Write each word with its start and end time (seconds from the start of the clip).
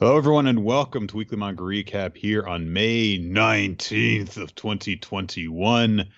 Hello, 0.00 0.16
everyone, 0.16 0.46
and 0.46 0.64
welcome 0.64 1.06
to 1.06 1.16
Weekly 1.18 1.36
Manga 1.36 1.62
Recap 1.62 2.16
here 2.16 2.42
on 2.46 2.72
May 2.72 3.18
19th 3.18 4.38
of 4.38 4.54
2021. 4.54 6.08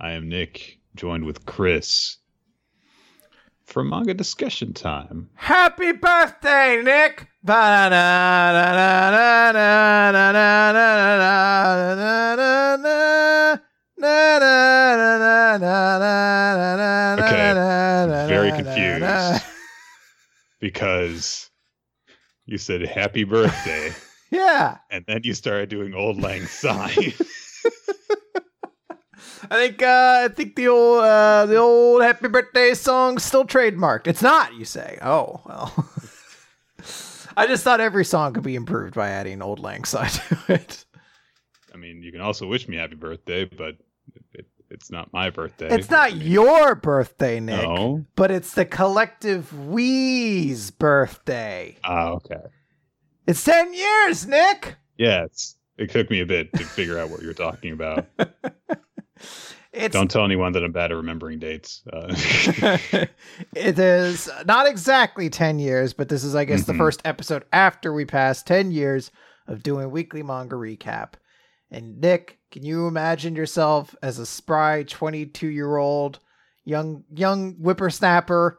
I 0.00 0.10
am 0.10 0.28
Nick, 0.28 0.80
joined 0.96 1.24
with 1.24 1.46
Chris 1.46 2.16
for 3.62 3.84
Manga 3.84 4.14
Discussion 4.14 4.72
Time. 4.72 5.30
Happy 5.34 5.92
birthday, 5.92 6.82
Nick! 6.82 7.28
Okay, 17.20 18.26
very 18.26 18.50
confused 18.50 19.44
because 20.58 21.49
you 22.50 22.58
said 22.58 22.82
happy 22.82 23.24
birthday 23.24 23.90
Yeah, 24.30 24.78
and 24.90 25.04
then 25.06 25.22
you 25.24 25.34
started 25.34 25.70
doing 25.70 25.92
Auld 25.92 26.20
Lang 26.20 26.46
Syne. 26.46 26.88
I 29.50 29.56
think 29.56 29.82
uh, 29.82 30.20
I 30.24 30.28
think 30.28 30.54
the 30.54 30.68
old 30.68 31.02
uh, 31.02 31.46
the 31.46 31.56
old 31.56 32.02
happy 32.02 32.28
birthday 32.28 32.74
song's 32.74 33.24
still 33.24 33.44
trademarked. 33.44 34.06
It's 34.06 34.22
not, 34.22 34.54
you 34.54 34.64
say. 34.64 34.98
Oh 35.02 35.40
well. 35.44 35.88
I 37.36 37.46
just 37.46 37.64
thought 37.64 37.80
every 37.80 38.04
song 38.04 38.32
could 38.32 38.44
be 38.44 38.54
improved 38.54 38.94
by 38.94 39.08
adding 39.08 39.42
auld 39.42 39.58
lang 39.58 39.84
syne 39.84 40.10
to 40.10 40.38
it. 40.48 40.84
I 41.74 41.76
mean, 41.76 42.02
you 42.02 42.12
can 42.12 42.20
also 42.20 42.46
wish 42.46 42.68
me 42.68 42.76
happy 42.76 42.94
birthday, 42.94 43.44
but 43.46 43.76
it, 44.32 44.46
it's 44.70 44.90
not 44.90 45.12
my 45.12 45.30
birthday. 45.30 45.68
It's 45.74 45.90
not 45.90 46.16
your 46.16 46.74
birthday, 46.74 47.40
Nick, 47.40 47.62
No. 47.62 48.04
but 48.16 48.30
it's 48.30 48.54
the 48.54 48.64
collective 48.64 49.52
we's 49.68 50.70
birthday. 50.70 51.76
Ah, 51.84 52.10
okay. 52.10 52.42
It's 53.26 53.42
10 53.44 53.74
years, 53.74 54.26
Nick. 54.26 54.76
Yeah, 54.96 55.26
it 55.76 55.90
took 55.90 56.10
me 56.10 56.20
a 56.20 56.26
bit 56.26 56.52
to 56.54 56.64
figure 56.64 56.98
out 56.98 57.10
what 57.10 57.22
you're 57.22 57.34
talking 57.34 57.72
about. 57.72 58.06
It's 59.72 59.92
Don't 59.92 60.10
tell 60.10 60.24
anyone 60.24 60.50
that 60.54 60.64
I'm 60.64 60.72
bad 60.72 60.90
at 60.90 60.96
remembering 60.96 61.38
dates. 61.38 61.82
Uh, 61.92 62.08
it 63.54 63.78
is 63.78 64.28
not 64.44 64.66
exactly 64.66 65.30
10 65.30 65.60
years, 65.60 65.92
but 65.92 66.08
this 66.08 66.24
is, 66.24 66.34
I 66.34 66.44
guess, 66.44 66.64
the 66.64 66.72
Mhm. 66.72 66.78
first 66.78 67.00
episode 67.04 67.44
after 67.52 67.92
we 67.92 68.04
passed 68.04 68.48
10 68.48 68.72
years 68.72 69.12
of 69.46 69.62
doing 69.62 69.92
weekly 69.92 70.24
manga 70.24 70.56
recap. 70.56 71.12
And 71.70 72.00
Nick, 72.00 72.38
can 72.50 72.64
you 72.64 72.86
imagine 72.86 73.36
yourself 73.36 73.94
as 74.02 74.18
a 74.18 74.26
spry 74.26 74.82
22 74.82 75.46
year 75.46 75.76
old 75.76 76.18
young 76.64 77.04
young 77.14 77.54
whippersnapper 77.54 78.58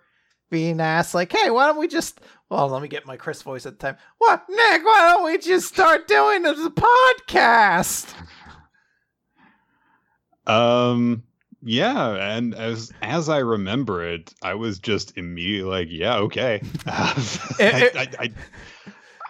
being 0.49 0.81
asked, 0.81 1.15
like, 1.15 1.31
hey, 1.31 1.49
why 1.49 1.65
don't 1.65 1.79
we 1.79 1.87
just, 1.87 2.21
well, 2.49 2.67
let 2.67 2.81
me 2.81 2.87
get 2.87 3.07
my 3.07 3.15
Chris 3.15 3.41
voice 3.41 3.65
at 3.65 3.79
the 3.79 3.87
time. 3.87 3.97
What, 4.17 4.43
Nick, 4.49 4.85
why 4.85 5.13
don't 5.13 5.23
we 5.23 5.37
just 5.37 5.67
start 5.69 6.07
doing 6.07 6.43
this 6.43 6.59
podcast? 6.69 8.13
um, 10.45 11.23
yeah, 11.63 12.35
and 12.35 12.53
as 12.53 12.91
as 13.01 13.29
I 13.29 13.37
remember 13.37 14.03
it, 14.03 14.33
I 14.43 14.55
was 14.55 14.79
just 14.79 15.17
immediately 15.17 15.69
like, 15.69 15.87
yeah, 15.89 16.17
okay. 16.17 16.61
I, 16.85 17.91
I, 17.95 18.07
I, 18.19 18.31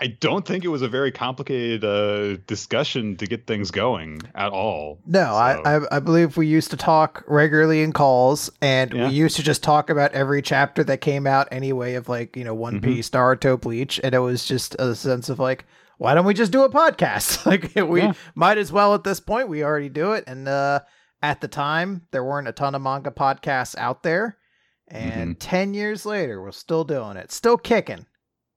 I 0.02 0.08
don't 0.08 0.46
think 0.48 0.66
it 0.66 0.70
was 0.70 0.82
a 0.82 0.88
very 0.88 1.12
complicated 1.12 1.84
uh, 1.86 2.38
discussion 2.48 3.16
to 3.18 3.28
get 3.28 3.46
things 3.46 3.70
going 3.70 4.20
at 4.34 4.52
all. 4.52 5.00
No, 5.06 5.26
So- 5.26 5.34
I, 5.36 5.78
I 5.78 5.82
I 5.98 6.00
believe 6.00 6.38
we 6.38 6.48
used 6.48 6.72
to 6.72 6.78
talk 6.78 7.24
regularly 7.28 7.84
in 7.84 7.94
calls, 7.94 8.50
and 8.62 8.92
Yeah. 8.92 9.08
we 9.10 9.14
used 9.14 9.36
to 9.36 9.44
just 9.44 9.62
talk 9.62 9.90
about 9.92 10.12
every 10.14 10.42
chapter 10.42 10.84
that 10.86 11.02
came 11.02 11.28
out 11.28 11.48
anyway 11.52 11.94
of 11.94 12.10
like 12.10 12.36
you 12.36 12.44
know 12.44 12.56
One 12.56 12.80
Mhm. 12.80 12.84
Piece, 12.84 13.10
Naruto, 13.12 13.62
Bleach, 13.62 14.00
and 14.04 14.16
it 14.16 14.20
was 14.20 14.44
just 14.46 14.76
a 14.80 14.96
sense 14.96 15.30
of 15.30 15.38
like, 15.38 15.66
why 16.00 16.16
don't 16.16 16.26
we 16.26 16.34
just 16.34 16.52
do 16.52 16.64
a 16.64 16.70
podcast? 16.70 17.46
like 17.46 17.72
we 17.88 18.02
Yeah. 18.02 18.14
might 18.34 18.58
as 18.58 18.72
well 18.72 18.96
at 18.96 19.04
this 19.04 19.20
point. 19.20 19.50
We 19.50 19.64
already 19.64 19.90
do 19.90 20.14
it, 20.14 20.24
and 20.26 20.48
uh, 20.48 20.80
at 21.22 21.42
the 21.42 21.48
time 21.48 22.08
there 22.10 22.24
weren't 22.24 22.48
a 22.48 22.52
ton 22.54 22.74
of 22.74 22.82
manga 22.82 23.12
podcasts 23.12 23.78
out 23.78 24.02
there, 24.02 24.38
and 24.88 25.40
ten 25.40 25.76
years 25.76 26.08
later 26.08 26.42
we're 26.42 26.52
still 26.52 26.84
doing 26.86 27.18
it, 27.18 27.32
still 27.32 27.58
kicking. 27.58 28.08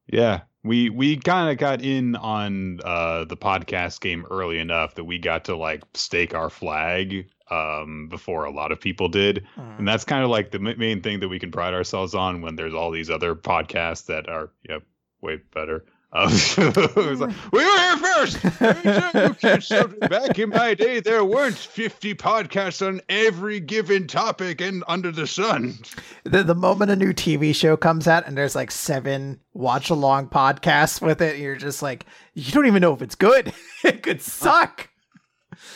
Yeah, 0.07 0.41
we 0.65 0.89
we 0.89 1.17
kind 1.17 1.51
of 1.51 1.59
got 1.59 1.83
in 1.83 2.17
on 2.17 2.81
uh, 2.85 3.25
the 3.27 3.37
podcast 3.37 4.01
game 4.01 4.27
early 4.31 4.59
enough 4.59 4.95
that 4.95 5.05
we 5.05 5.19
got 5.19 5.45
to 5.45 5.57
like 5.57 5.83
stake 5.93 6.35
our 6.35 6.51
flag 6.51 7.29
um, 7.51 8.09
before 8.09 8.45
a 8.45 8.51
lot 8.51 8.73
of 8.73 8.81
people 8.81 9.09
did, 9.09 9.47
and 9.79 9.87
that's 9.87 10.05
kind 10.05 10.25
of 10.25 10.31
like 10.31 10.51
the 10.51 10.59
ma- 10.59 10.73
main 10.77 11.03
thing 11.03 11.21
that 11.21 11.29
we 11.29 11.39
can 11.39 11.53
pride 11.53 11.75
ourselves 11.75 12.15
on 12.15 12.41
when 12.41 12.57
there's 12.57 12.75
all 12.75 12.91
these 12.91 13.11
other 13.11 13.35
podcasts 13.35 14.07
that 14.07 14.29
are 14.29 14.51
yeah 14.69 14.79
way 15.21 15.39
better. 15.53 15.85
Was 16.17 17.21
like, 17.21 17.35
we 17.53 17.59
were 17.59 17.79
here 17.79 17.97
first. 17.97 18.61
Let 18.61 18.85
me 18.85 18.93
tell 18.93 19.23
you 19.29 19.35
kids, 19.35 19.67
so 19.67 19.89
Back 19.89 20.39
in 20.39 20.51
my 20.51 20.75
day, 20.75 21.01
there 21.01 21.25
weren't 21.25 21.57
50 21.57 22.15
podcasts 22.15 22.87
on 22.87 23.01
every 23.09 23.59
given 23.59 24.07
topic 24.07 24.61
and 24.61 24.85
under 24.87 25.11
the 25.11 25.27
sun. 25.27 25.77
the, 26.23 26.45
the 26.45 26.55
moment 26.55 26.93
a 26.93 26.97
new 26.97 27.13
TV 27.13 27.53
show 27.53 27.77
comes 27.77 28.07
out 28.07 28.29
and 28.29 28.39
there's 28.39 28.55
like 28.55 28.71
seven 28.71 29.41
watch 29.55 29.91
along 29.91 30.29
podcasts 30.29 31.03
with 31.03 31.21
it, 31.21 31.39
you're 31.39 31.57
just 31.57 31.83
like, 31.83 32.07
you 32.35 32.53
don't 32.53 32.67
even 32.67 32.81
know 32.81 32.95
if 32.95 33.03
it's 33.03 33.17
good. 33.17 33.53
it 33.85 34.05
could 34.05 34.23
suck. 34.23 34.89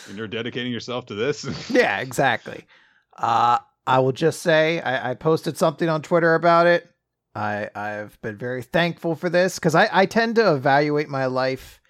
And 0.08 0.16
you're 0.16 0.28
dedicating 0.28 0.70
yourself 0.72 1.06
to 1.06 1.14
this. 1.14 1.68
yeah, 1.70 1.98
exactly. 1.98 2.64
Uh, 3.16 3.58
I 3.88 3.98
will 3.98 4.12
just 4.12 4.40
say 4.40 4.80
I, 4.82 5.10
I 5.10 5.14
posted 5.14 5.56
something 5.56 5.88
on 5.88 6.02
Twitter 6.02 6.36
about 6.36 6.68
it. 6.68 6.88
I 7.38 7.70
I've 7.74 8.20
been 8.20 8.36
very 8.36 8.62
thankful 8.62 9.14
for 9.14 9.30
this 9.30 9.56
because 9.56 9.74
I, 9.74 9.88
I 9.92 10.06
tend 10.06 10.36
to 10.36 10.54
evaluate 10.54 11.08
my 11.08 11.26
life 11.26 11.80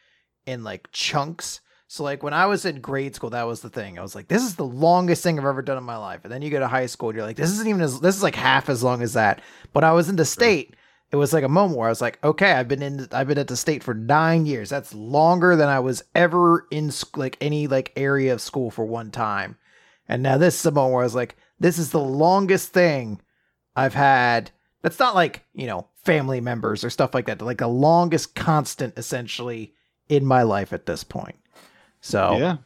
in 0.47 0.65
like 0.65 0.89
chunks. 0.93 1.61
So 1.87 2.05
like 2.05 2.23
when 2.23 2.35
I 2.35 2.47
was 2.47 2.67
in 2.67 2.83
grade 2.83 3.15
school, 3.15 3.31
that 3.31 3.47
was 3.47 3.63
the 3.63 3.71
thing. 3.71 3.99
I 3.99 4.03
was 4.03 4.15
like, 4.15 4.29
this 4.29 4.43
is 4.43 4.57
the 4.57 4.65
longest 4.65 5.23
thing 5.23 5.39
I've 5.39 5.47
ever 5.47 5.63
done 5.63 5.79
in 5.79 5.85
my 5.85 5.97
life. 5.97 6.21
And 6.23 6.33
then 6.33 6.43
you 6.43 6.51
go 6.51 6.59
to 6.59 6.69
high 6.69 6.87
school, 6.87 7.09
and 7.09 7.17
you're 7.17 7.27
like, 7.27 7.37
this 7.37 7.51
isn't 7.51 7.67
even 7.67 7.81
as 7.81 8.01
this 8.01 8.17
is 8.17 8.23
like 8.23 8.35
half 8.35 8.69
as 8.69 8.83
long 8.83 9.03
as 9.03 9.15
that. 9.15 9.41
But 9.73 9.85
I 9.85 9.93
was 9.93 10.09
in 10.09 10.17
the 10.17 10.25
state. 10.25 10.77
It 11.11 11.17
was 11.17 11.33
like 11.33 11.45
a 11.45 11.49
moment 11.49 11.79
where 11.79 11.89
I 11.89 11.91
was 11.91 12.03
like, 12.03 12.23
okay, 12.23 12.53
I've 12.53 12.69
been 12.69 12.83
in 12.83 13.09
I've 13.13 13.29
been 13.29 13.39
at 13.39 13.49
the 13.49 13.57
state 13.57 13.83
for 13.83 13.95
nine 13.95 14.45
years. 14.45 14.69
That's 14.69 14.93
longer 14.93 15.57
than 15.57 15.69
I 15.69 15.81
was 15.81 16.05
ever 16.15 16.67
in 16.71 16.93
like 17.17 17.39
any 17.41 17.67
like 17.67 17.93
area 17.97 18.35
of 18.35 18.43
school 18.43 18.71
for 18.71 18.85
one 18.85 19.11
time. 19.11 19.57
And 20.07 20.23
now 20.23 20.37
this 20.37 20.61
is 20.61 20.67
a 20.67 20.71
moment 20.71 20.93
where 20.93 21.03
I 21.03 21.07
was 21.07 21.15
like, 21.15 21.37
this 21.59 21.79
is 21.79 21.91
the 21.91 22.01
longest 22.01 22.75
thing 22.75 23.23
I've 23.75 23.95
had. 23.95 24.51
That's 24.83 24.99
not 24.99 25.15
like, 25.15 25.45
you 25.55 25.67
know, 25.67 25.89
family 26.05 26.41
members 26.41 26.85
or 26.85 26.91
stuff 26.91 27.15
like 27.15 27.27
that. 27.27 27.43
Like 27.43 27.59
the 27.59 27.69
longest 27.69 28.35
constant 28.35 28.97
essentially 28.97 29.75
in 30.09 30.25
my 30.25 30.43
life 30.43 30.73
at 30.73 30.87
this 30.87 31.05
point. 31.05 31.37
So 32.01 32.39
Yeah. 32.39 32.57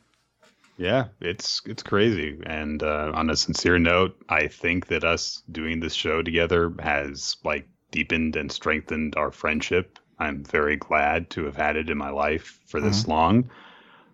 Yeah, 0.78 1.08
it's 1.20 1.60
it's 1.66 1.82
crazy. 1.82 2.40
And 2.44 2.82
uh, 2.82 3.12
on 3.14 3.30
a 3.30 3.36
sincere 3.36 3.78
note, 3.78 4.16
I 4.28 4.48
think 4.48 4.86
that 4.86 5.04
us 5.04 5.42
doing 5.52 5.80
this 5.80 5.94
show 5.94 6.22
together 6.22 6.72
has 6.80 7.36
like 7.44 7.68
deepened 7.90 8.36
and 8.36 8.50
strengthened 8.50 9.14
our 9.16 9.30
friendship. 9.30 9.98
I'm 10.18 10.42
very 10.42 10.76
glad 10.76 11.30
to 11.30 11.44
have 11.44 11.56
had 11.56 11.76
it 11.76 11.90
in 11.90 11.98
my 11.98 12.10
life 12.10 12.58
for 12.66 12.80
this 12.80 13.06
long. 13.06 13.50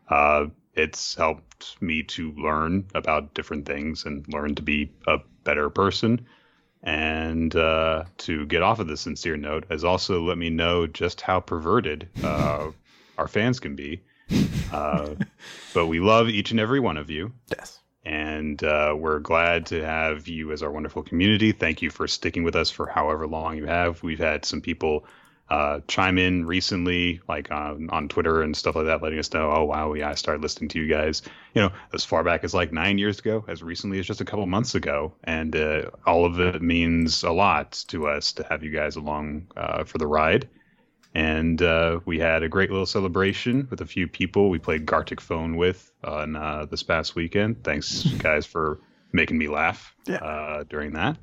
Uh, 0.08 0.47
it's 0.75 1.14
helped 1.14 1.81
me 1.81 2.03
to 2.03 2.32
learn 2.32 2.87
about 2.94 3.34
different 3.34 3.66
things 3.66 4.04
and 4.04 4.26
learn 4.28 4.54
to 4.54 4.62
be 4.62 4.92
a 5.06 5.19
better 5.44 5.70
person. 5.70 6.26
And 6.83 7.55
uh, 7.56 8.05
to 8.19 8.47
get 8.47 8.62
off 8.62 8.78
of 8.78 8.87
the 8.87 8.97
sincere 8.97 9.37
note, 9.37 9.66
has 9.69 9.84
also 9.84 10.22
let 10.22 10.39
me 10.39 10.50
know 10.50 10.87
just 10.87 11.21
how 11.21 11.41
perverted 11.41 12.09
uh, 12.22 12.71
our 13.16 13.28
fans 13.28 13.59
can 13.61 13.75
be. 13.75 14.03
Uh, 14.72 15.15
but 15.75 15.87
we 15.87 16.00
love 16.00 16.28
each 16.28 16.50
and 16.50 16.61
every 16.61 16.81
one 16.81 16.97
of 16.97 17.11
you, 17.11 17.33
yes. 17.50 17.81
and 18.05 18.62
uh, 18.62 18.94
we're 18.97 19.19
glad 19.19 19.67
to 19.67 19.84
have 19.84 20.28
you 20.28 20.53
as 20.53 20.62
our 20.62 20.71
wonderful 20.71 21.03
community. 21.03 21.53
Thank 21.53 21.83
you 21.83 21.91
for 21.91 22.06
sticking 22.06 22.44
with 22.44 22.55
us 22.55 22.71
for 22.71 22.87
however 22.87 23.27
long 23.27 23.56
you 23.56 23.67
have. 23.67 24.03
We've 24.03 24.19
had 24.19 24.44
some 24.44 24.61
people 24.61 25.05
uh, 25.50 25.81
chime 25.88 26.19
in 26.19 26.44
recently, 26.44 27.20
like 27.28 27.50
on, 27.50 27.88
on 27.91 28.09
Twitter 28.09 28.43
and 28.43 28.55
stuff 28.56 28.76
like 28.76 28.84
that, 28.87 29.02
letting 29.02 29.19
us 29.19 29.32
know, 29.32 29.50
oh, 29.50 29.64
wow, 29.64 29.94
yeah, 29.94 30.11
I 30.11 30.14
started 30.14 30.43
listening 30.43 30.69
to 30.70 30.78
you 30.78 30.87
guys, 30.88 31.23
you 31.55 31.62
know, 31.62 31.70
as 31.94 32.05
far 32.05 32.23
back 32.23 32.44
as 32.44 32.52
like 32.52 32.70
nine 32.73 32.99
years 32.99 33.19
ago, 33.19 33.44
as 33.49 33.62
recently 33.62 33.99
as 33.99 34.06
just 34.06 34.20
a 34.20 34.25
couple 34.26 34.46
months 34.46 34.75
ago. 34.75 35.14
And 35.25 35.56
uh, 35.56 35.90
all 36.06 36.26
of 36.26 36.38
it 36.38 36.61
means 36.61 37.23
a 37.23 37.32
lot 37.32 37.73
to 37.88 38.08
us 38.08 38.32
to 38.34 38.46
have 38.50 38.62
you 38.62 38.70
guys 38.70 38.96
along 38.96 39.46
uh, 39.56 39.84
for 39.84 39.96
the 39.99 40.06
ride. 40.06 40.49
And 41.14 41.62
uh, 41.62 42.00
we 42.05 42.19
had 42.19 42.43
a 42.43 42.49
great 42.50 42.70
little 42.70 42.84
celebration 42.87 43.67
with 43.70 43.81
a 43.81 43.87
few 43.87 44.06
people 44.06 44.50
we 44.50 44.58
played 44.58 44.84
Gartic 44.84 45.20
Phone 45.20 45.56
with 45.56 45.90
on 46.05 46.37
uh, 46.37 46.67
this 46.67 46.82
past 46.82 47.14
weekend. 47.17 47.64
Thanks, 47.64 48.05
guys, 48.19 48.44
for 48.44 48.81
making 49.12 49.38
me 49.38 49.49
laugh 49.49 49.94
Yeah. 50.06 50.17
uh, 50.17 50.64
during 50.69 50.93
that. 50.93 51.17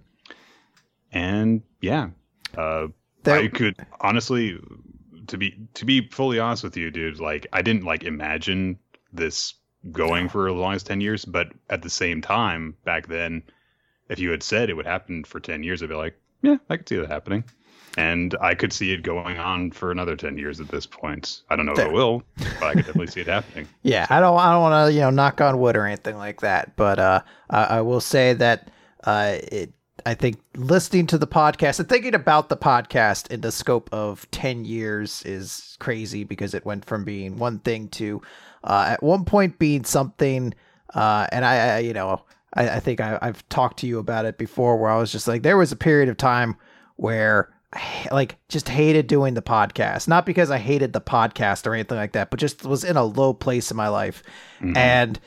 And 1.11 1.61
yeah, 1.79 2.09
There- 3.25 3.36
I 3.39 3.48
could 3.50 3.75
honestly, 4.01 4.57
to 5.27 5.38
be 5.38 5.56
to 5.75 5.86
be 5.86 6.07
fully 6.10 6.39
honest 6.39 6.63
with 6.63 6.77
you, 6.77 6.89
dude, 6.92 7.19
like 7.19 7.48
I 7.54 7.62
didn't 7.62 7.83
like 7.83 8.04
imagine 8.04 8.80
this 9.12 9.54
going 9.92 10.30
for 10.30 10.48
as 10.50 10.56
long 10.56 10.74
as 10.74 10.83
ten 10.83 11.01
years, 11.01 11.25
but 11.25 11.48
at 11.69 11.81
the 11.81 11.89
same 11.89 12.22
time, 12.22 12.75
back 12.86 13.07
then, 13.07 13.44
if 14.10 14.19
you 14.19 14.31
had 14.31 14.42
said 14.44 14.69
it 14.69 14.74
would 14.75 14.86
happen 14.88 15.24
for 15.24 15.39
ten 15.39 15.62
years, 15.63 15.81
I'd 15.83 15.89
be 15.89 15.95
like, 15.95 16.16
yeah, 16.42 16.57
I 16.69 16.77
could 16.77 16.88
see 16.89 16.95
that 16.98 17.07
happening. 17.10 17.44
and 17.98 18.36
I 18.42 18.56
could 18.56 18.74
see 18.74 18.92
it 18.92 19.04
going 19.04 19.38
on 19.38 19.72
for 19.72 19.89
another 19.92 20.16
ten 20.16 20.38
years 20.38 20.60
at 20.60 20.68
this 20.68 20.86
point. 20.86 21.42
I 21.50 21.56
don't 21.56 21.66
know 21.66 21.72
if 21.74 21.80
it 21.80 21.92
will, 21.94 22.24
but 22.38 22.63
I 22.63 22.74
could 22.74 22.86
definitely 22.86 23.07
see 23.07 23.22
it 23.22 23.27
happening. 23.27 23.68
Yeah, 23.83 24.06
I 24.10 24.19
don't 24.19 24.38
I 24.38 24.51
don't 24.51 24.62
want 24.62 24.88
to 24.89 24.94
you 24.94 25.01
know 25.01 25.12
knock 25.12 25.39
on 25.42 25.60
wood 25.60 25.75
or 25.77 25.86
anything 25.86 26.18
like 26.18 26.42
that, 26.42 26.75
but 26.75 27.00
uh, 27.00 27.22
I, 27.50 27.63
I 27.63 27.81
will 27.81 28.01
say 28.01 28.33
that 28.33 28.69
uh, 29.06 29.38
it. 29.51 29.72
I 30.05 30.13
think 30.13 30.37
listening 30.55 31.07
to 31.07 31.17
the 31.17 31.27
podcast 31.27 31.79
and 31.79 31.89
thinking 31.89 32.13
about 32.13 32.49
the 32.49 32.57
podcast 32.57 33.31
in 33.31 33.41
the 33.41 33.51
scope 33.51 33.89
of 33.91 34.29
ten 34.31 34.63
years 34.65 35.23
is 35.23 35.75
crazy 35.79 36.23
because 36.23 36.53
it 36.53 36.65
went 36.65 36.85
from 36.85 37.03
being 37.03 37.37
one 37.37 37.59
thing 37.59 37.87
to 37.89 38.21
uh, 38.63 38.85
at 38.89 39.03
one 39.03 39.25
point 39.25 39.57
being 39.59 39.83
something. 39.83 40.53
Uh, 40.93 41.27
and 41.31 41.43
I, 41.43 41.55
I 41.75 41.79
you 41.79 41.93
know, 41.93 42.21
I, 42.53 42.69
I 42.69 42.79
think 42.79 43.01
I, 43.01 43.17
I've 43.21 43.47
talked 43.49 43.79
to 43.79 43.87
you 43.87 43.97
about 43.99 44.25
it 44.25 44.37
before, 44.37 44.77
where 44.77 44.91
I 44.91 44.97
was 44.97 45.11
just 45.11 45.27
like, 45.27 45.41
there 45.43 45.57
was 45.57 45.71
a 45.71 45.75
period 45.75 46.07
of 46.09 46.17
time 46.17 46.55
where 46.97 47.49
I 47.73 48.07
like 48.11 48.37
just 48.47 48.69
hated 48.69 49.07
doing 49.07 49.33
the 49.33 49.41
podcast 49.41 50.07
not 50.07 50.25
because 50.25 50.49
i 50.49 50.57
hated 50.57 50.93
the 50.93 51.01
podcast 51.01 51.67
or 51.67 51.73
anything 51.73 51.97
like 51.97 52.13
that 52.13 52.29
but 52.29 52.39
just 52.39 52.63
was 52.63 52.85
in 52.85 52.95
a 52.95 53.03
low 53.03 53.33
place 53.33 53.69
in 53.69 53.75
my 53.75 53.89
life 53.89 54.23
Mhm. 54.61 54.77
and 54.77 55.19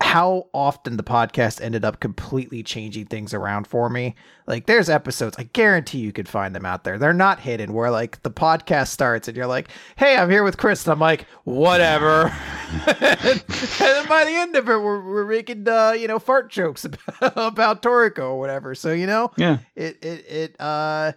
how 0.00 0.46
often 0.52 0.98
the 0.98 1.02
podcast 1.02 1.60
ended 1.60 1.84
up 1.84 2.00
completely 2.00 2.62
changing 2.62 3.06
things 3.06 3.32
around 3.32 3.66
for 3.66 3.88
me. 3.88 4.14
Like 4.46 4.66
there's 4.66 4.90
episodes 4.90 5.36
i 5.38 5.44
guarantee 5.44 5.98
you 5.98 6.12
could 6.12 6.28
find 6.28 6.54
them 6.54 6.66
out 6.66 6.84
there. 6.84 6.98
They're 6.98 7.14
not 7.14 7.40
hidden 7.40 7.72
where 7.72 7.90
like 7.90 8.22
the 8.22 8.30
podcast 8.30 8.88
starts 8.88 9.26
and 9.26 9.36
you're 9.36 9.46
like 9.46 9.68
hey 9.96 10.16
i'm 10.16 10.30
here 10.30 10.42
with 10.42 10.58
chris 10.58 10.84
and 10.84 10.92
i'm 10.92 11.00
like 11.00 11.26
whatever. 11.44 12.34
And, 12.86 13.44
then 13.78 14.08
by 14.08 14.24
the 14.24 14.32
end 14.32 14.56
of 14.56 14.68
it 14.68 14.76
we're, 14.76 15.00
we're 15.00 15.26
making 15.26 15.68
uh 15.68 15.92
you 15.92 16.08
know 16.08 16.18
fart 16.18 16.50
jokes 16.50 16.84
about, 16.84 17.00
about 17.36 17.82
toriko 17.82 18.30
or 18.30 18.38
whatever. 18.38 18.74
So 18.74 18.92
you 18.92 19.06
know 19.06 19.30
yeah, 19.36 19.58
it 19.74 19.98
it 20.02 20.24
it 20.28 20.60
uh 20.60 21.12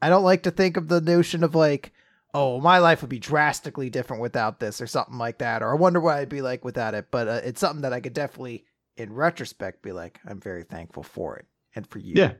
I 0.00 0.08
don't 0.08 0.24
like 0.24 0.44
to 0.44 0.50
think 0.50 0.76
of 0.76 0.88
the 0.88 1.00
notion 1.00 1.44
of 1.44 1.54
like 1.54 1.92
oh 2.34 2.60
my 2.60 2.78
life 2.78 3.00
would 3.00 3.10
be 3.10 3.18
drastically 3.18 3.90
different 3.90 4.22
without 4.22 4.60
this 4.60 4.80
or 4.80 4.86
something 4.86 5.18
like 5.18 5.38
that 5.38 5.62
or 5.62 5.70
I 5.72 5.74
wonder 5.74 6.00
what 6.00 6.16
I'd 6.16 6.28
be 6.28 6.42
like 6.42 6.64
without 6.64 6.94
it 6.94 7.06
but 7.10 7.28
uh, 7.28 7.40
it's 7.44 7.60
something 7.60 7.82
that 7.82 7.92
I 7.92 8.00
could 8.00 8.14
definitely 8.14 8.64
in 8.96 9.12
retrospect 9.12 9.82
be 9.82 9.92
like 9.92 10.20
I'm 10.26 10.40
very 10.40 10.64
thankful 10.64 11.02
for 11.02 11.36
it 11.36 11.46
and 11.74 11.86
for 11.86 11.98
you. 11.98 12.14
yeah. 12.16 12.32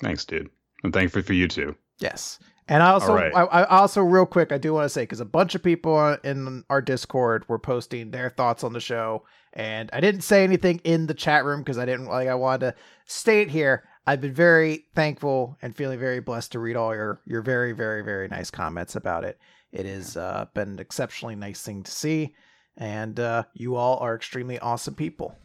Thanks, 0.00 0.24
dude. 0.24 0.50
I'm 0.82 0.92
thankful 0.92 1.22
for 1.22 1.32
you 1.32 1.48
too. 1.48 1.74
Yes. 1.98 2.38
And 2.66 2.82
I 2.82 2.90
also, 2.90 3.14
right. 3.14 3.32
I, 3.34 3.42
I 3.42 3.78
also, 3.78 4.02
real 4.02 4.24
quick, 4.24 4.50
I 4.50 4.58
do 4.58 4.72
want 4.72 4.86
to 4.86 4.88
say 4.88 5.02
because 5.02 5.20
a 5.20 5.26
bunch 5.26 5.54
of 5.54 5.62
people 5.62 6.16
in 6.24 6.64
our 6.70 6.80
Discord 6.80 7.46
were 7.46 7.58
posting 7.58 8.10
their 8.10 8.30
thoughts 8.30 8.64
on 8.64 8.72
the 8.72 8.80
show, 8.80 9.24
and 9.52 9.90
I 9.92 10.00
didn't 10.00 10.22
say 10.22 10.44
anything 10.44 10.80
in 10.82 11.06
the 11.06 11.12
chat 11.12 11.44
room 11.44 11.60
because 11.60 11.76
I 11.76 11.84
didn't 11.84 12.06
like. 12.06 12.26
I 12.26 12.34
wanted 12.34 12.72
to 12.72 12.74
state 13.04 13.50
here. 13.50 13.84
I've 14.06 14.20
been 14.20 14.34
very 14.34 14.86
thankful 14.94 15.56
and 15.62 15.74
feeling 15.74 15.98
very 15.98 16.20
blessed 16.20 16.52
to 16.52 16.58
read 16.58 16.76
all 16.76 16.94
your 16.94 17.20
your 17.26 17.42
very, 17.42 17.72
very, 17.72 18.02
very 18.02 18.28
nice 18.28 18.50
comments 18.50 18.96
about 18.96 19.24
it. 19.24 19.38
It 19.72 19.86
has 19.86 20.16
uh, 20.16 20.46
been 20.54 20.68
an 20.70 20.78
exceptionally 20.78 21.34
nice 21.34 21.62
thing 21.62 21.82
to 21.82 21.90
see, 21.90 22.34
and 22.76 23.18
uh, 23.18 23.44
you 23.54 23.76
all 23.76 23.98
are 23.98 24.14
extremely 24.14 24.58
awesome 24.58 24.94
people. 24.94 25.36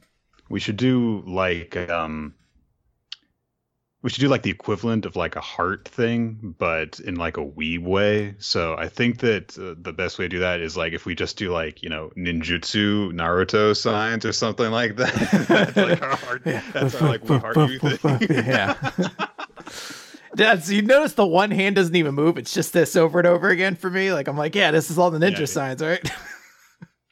We 0.49 0.59
should 0.59 0.77
do 0.77 1.23
like 1.25 1.77
um 1.89 2.35
we 4.01 4.09
should 4.09 4.21
do 4.21 4.29
like 4.29 4.43
the 4.43 4.49
equivalent 4.49 5.05
of 5.05 5.15
like 5.17 5.35
a 5.35 5.41
heart 5.41 5.87
thing, 5.87 6.55
but 6.57 6.99
in 7.01 7.15
like 7.15 7.35
a 7.37 7.45
weeb 7.45 7.83
way. 7.83 8.35
So 8.39 8.75
I 8.77 8.87
think 8.87 9.19
that 9.19 9.57
uh, 9.59 9.75
the 9.81 9.91
best 9.91 10.17
way 10.17 10.25
to 10.25 10.29
do 10.29 10.39
that 10.39 10.61
is 10.61 10.77
like 10.77 10.93
if 10.93 11.05
we 11.05 11.15
just 11.15 11.37
do 11.37 11.51
like 11.51 11.83
you 11.83 11.89
know 11.89 12.11
ninjutsu 12.17 13.11
Naruto 13.11 13.75
signs 13.75 14.23
or 14.25 14.31
something 14.31 14.71
like 14.71 14.95
that. 14.95 15.13
that's 15.49 15.75
like 15.75 16.01
our 16.01 16.15
heart. 16.15 16.43
That's 16.45 16.95
our 17.01 17.09
like 17.09 17.27
we 17.27 17.37
heart 17.37 17.57
you 17.69 17.79
thing. 17.79 18.19
Yeah. 18.45 18.75
That's 20.35 20.69
you 20.69 20.81
notice 20.83 21.13
the 21.13 21.25
one 21.27 21.51
hand 21.51 21.75
doesn't 21.75 21.95
even 21.95 22.15
move. 22.15 22.37
It's 22.37 22.53
just 22.53 22.71
this 22.71 22.95
over 22.95 23.19
and 23.19 23.27
over 23.27 23.49
again 23.49 23.75
for 23.75 23.89
me. 23.89 24.13
Like 24.13 24.27
I'm 24.27 24.37
like, 24.37 24.55
yeah, 24.55 24.71
this 24.71 24.89
is 24.89 24.97
all 24.97 25.11
the 25.11 25.19
ninja 25.19 25.31
Yeah, 25.33 25.39
yeah. 25.39 25.45
signs, 25.45 25.81
right? 25.81 26.11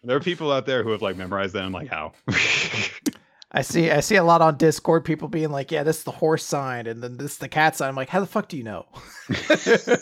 there 0.03 0.15
are 0.15 0.21
people 0.21 0.51
out 0.53 0.65
there 0.65 0.83
who 0.83 0.91
have 0.91 1.01
like 1.01 1.17
memorized 1.17 1.53
that. 1.53 1.63
I'm 1.63 1.73
like, 1.73 1.89
how? 1.89 2.13
I 3.51 3.61
see 3.61 3.89
I 3.89 4.01
see 4.01 4.15
a 4.15 4.23
lot 4.23 4.41
on 4.41 4.57
Discord 4.57 5.05
people 5.05 5.29
being 5.29 5.51
like, 5.51 5.71
yeah, 5.71 5.83
this 5.83 5.99
is 5.99 6.03
the 6.03 6.11
horse 6.11 6.43
sign 6.43 6.85
and 6.85 7.01
then 7.01 7.17
this 7.17 7.33
is 7.33 7.37
the 7.37 7.47
cat 7.47 7.75
sign. 7.75 7.89
I'm 7.89 7.95
like, 7.95 8.09
how 8.09 8.19
the 8.19 8.25
fuck 8.25 8.49
do 8.49 8.57
you 8.57 8.63
know? 8.63 8.85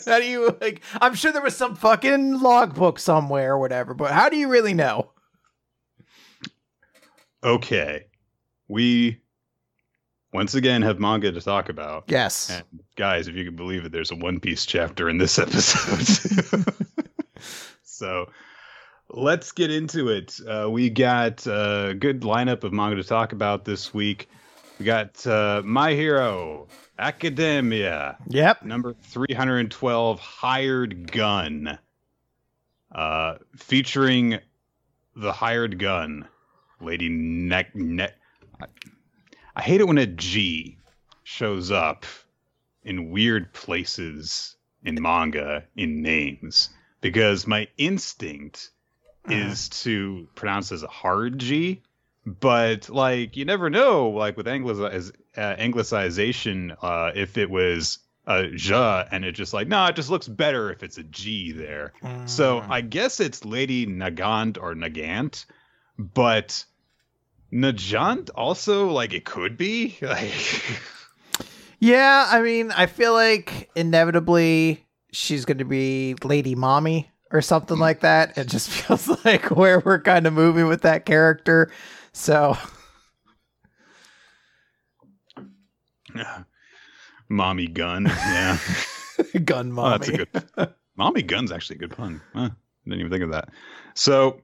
how 0.06 0.18
do 0.18 0.26
you 0.26 0.56
like 0.60 0.82
I'm 1.00 1.14
sure 1.14 1.32
there 1.32 1.42
was 1.42 1.56
some 1.56 1.76
fucking 1.76 2.40
logbook 2.40 2.98
somewhere 2.98 3.52
or 3.52 3.58
whatever, 3.58 3.94
but 3.94 4.10
how 4.10 4.28
do 4.28 4.36
you 4.36 4.48
really 4.48 4.74
know? 4.74 5.12
okay, 7.46 8.06
we 8.68 9.20
once 10.32 10.54
again 10.54 10.82
have 10.82 10.98
manga 10.98 11.32
to 11.32 11.40
talk 11.40 11.68
about. 11.68 12.04
Yes. 12.08 12.50
And 12.50 12.64
guys, 12.96 13.28
if 13.28 13.36
you 13.36 13.44
can 13.44 13.56
believe 13.56 13.84
it, 13.84 13.92
there's 13.92 14.10
a 14.10 14.16
One 14.16 14.40
Piece 14.40 14.66
chapter 14.66 15.08
in 15.08 15.18
this 15.18 15.38
episode. 15.38 16.64
so 17.84 18.26
let's 19.08 19.52
get 19.52 19.70
into 19.70 20.08
it. 20.08 20.38
Uh, 20.46 20.68
we 20.70 20.90
got 20.90 21.46
a 21.46 21.94
good 21.98 22.20
lineup 22.22 22.64
of 22.64 22.72
manga 22.72 22.96
to 22.96 23.04
talk 23.04 23.32
about 23.32 23.64
this 23.64 23.92
week. 23.94 24.28
We 24.78 24.84
got 24.84 25.26
uh, 25.26 25.62
My 25.64 25.92
Hero 25.94 26.68
Academia, 26.98 28.16
Yep. 28.28 28.62
number 28.62 28.94
312, 29.02 30.20
Hired 30.20 31.10
Gun, 31.12 31.78
uh, 32.94 33.34
featuring 33.56 34.38
the 35.14 35.32
Hired 35.32 35.78
Gun, 35.78 36.26
Lady 36.80 37.08
Neck. 37.08 37.74
Ne- 37.74 38.08
I, 38.60 38.66
I 39.54 39.62
hate 39.62 39.80
it 39.80 39.86
when 39.88 39.98
a 39.98 40.06
G 40.06 40.78
shows 41.22 41.70
up 41.70 42.04
in 42.82 43.10
weird 43.10 43.52
places 43.52 44.56
in 44.84 45.00
manga 45.00 45.64
in 45.74 46.02
names 46.02 46.68
because 47.00 47.46
my 47.46 47.66
instinct 47.78 48.70
is 49.30 49.68
to 49.70 50.28
pronounce 50.34 50.72
as 50.72 50.82
a 50.82 50.88
hard 50.88 51.38
G, 51.38 51.82
but 52.24 52.88
like 52.88 53.36
you 53.36 53.44
never 53.44 53.70
know. 53.70 54.10
Like 54.10 54.36
with 54.36 54.46
uh, 54.48 54.52
anglicization, 55.36 56.76
uh, 56.82 57.12
if 57.14 57.36
it 57.38 57.50
was 57.50 57.98
a 58.26 58.46
ja 58.56 59.04
and 59.10 59.24
it 59.24 59.32
just 59.32 59.54
like 59.54 59.68
no, 59.68 59.86
it 59.86 59.94
just 59.96 60.10
looks 60.10 60.26
better 60.26 60.72
if 60.72 60.82
it's 60.82 60.98
a 60.98 61.04
G 61.04 61.52
there. 61.52 61.92
So 62.26 62.60
Mm. 62.60 62.66
I 62.70 62.80
guess 62.80 63.20
it's 63.20 63.44
Lady 63.44 63.86
Nagant 63.86 64.58
or 64.60 64.74
Nagant, 64.74 65.46
but 65.98 66.64
Najant 67.52 68.30
also 68.34 68.90
like 68.90 69.12
it 69.14 69.24
could 69.24 69.56
be 69.56 69.96
like 70.02 70.32
Yeah, 71.78 72.26
I 72.28 72.40
mean, 72.40 72.72
I 72.72 72.86
feel 72.86 73.12
like 73.12 73.70
inevitably 73.76 74.84
she's 75.12 75.44
going 75.44 75.58
to 75.58 75.64
be 75.64 76.16
Lady 76.24 76.54
Mommy 76.54 77.10
or 77.30 77.42
something 77.42 77.78
like 77.78 78.00
that. 78.00 78.36
It 78.38 78.48
just 78.48 78.68
feels 78.70 79.08
like 79.24 79.50
where 79.50 79.80
we're 79.80 80.00
kind 80.00 80.26
of 80.26 80.32
moving 80.32 80.66
with 80.66 80.82
that 80.82 81.04
character. 81.06 81.70
So, 82.12 82.56
mommy 87.28 87.66
gun. 87.66 88.06
Yeah, 88.06 88.58
gun 89.44 89.76
Oh, 89.78 89.90
that's 89.90 90.08
a 90.08 90.16
good. 90.16 90.74
mommy 90.96 91.22
gun's 91.22 91.52
actually 91.52 91.76
a 91.76 91.80
good 91.80 91.96
pun. 91.96 92.20
Huh, 92.34 92.50
didn't 92.84 93.00
even 93.00 93.10
think 93.10 93.22
of 93.24 93.30
that. 93.30 93.50
So, 93.94 94.40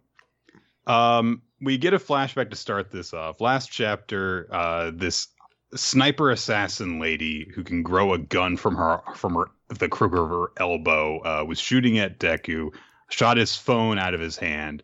um, 0.87 1.43
we 1.61 1.79
get 1.79 1.95
a 1.95 1.99
flashback 1.99 2.51
to 2.51 2.57
start 2.57 2.91
this 2.91 3.15
off. 3.15 3.41
Last 3.41 3.71
chapter, 3.71 4.49
uh, 4.51 4.91
this 4.95 5.29
sniper 5.75 6.31
assassin 6.31 7.01
lady 7.01 7.51
who 7.55 7.65
can 7.65 7.83
grow 7.83 8.13
a 8.13 8.19
gun 8.19 8.57
from 8.57 8.77
her 8.77 9.01
from 9.15 9.35
her 9.35 9.47
the 9.69 9.89
crook 9.89 10.13
of 10.13 10.29
her 10.29 10.53
elbow 10.59 11.19
uh, 11.21 11.45
was 11.45 11.59
shooting 11.59 11.99
at 11.99 12.19
Deku, 12.19 12.75
shot 13.09 13.37
his 13.37 13.57
phone 13.57 13.99
out 13.99 14.15
of 14.15 14.21
his 14.21 14.37
hand. 14.37 14.83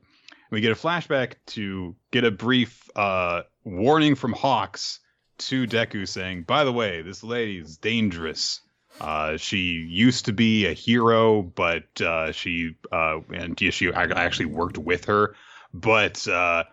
We 0.51 0.63
get 0.63 0.73
a 0.73 0.75
flashback 0.75 1.35
to 1.49 1.95
get 2.11 2.25
a 2.25 2.31
brief 2.31 2.89
uh, 2.97 3.43
warning 3.65 4.15
from 4.15 4.33
Hawks 4.33 5.01
to 5.39 5.67
Deku 5.67 6.09
saying, 6.09 6.45
"By 6.45 6.65
the 6.65 6.73
way, 6.73 7.03
this 7.03 7.23
lady 7.23 7.59
is 7.59 7.77
dangerous. 7.77 8.61
Uh, 8.99 9.37
she 9.37 9.87
used 9.89 10.25
to 10.25 10.33
be 10.33 10.67
a 10.67 10.73
hero, 10.73 11.43
but 11.43 12.01
uh, 12.01 12.33
she 12.33 12.77
uh, 12.91 13.21
and 13.35 13.59
she 13.61 13.93
I 13.93 14.05
actually 14.05 14.47
worked 14.47 14.79
with 14.79 15.05
her. 15.05 15.37
But 15.75 16.27
uh, 16.27 16.65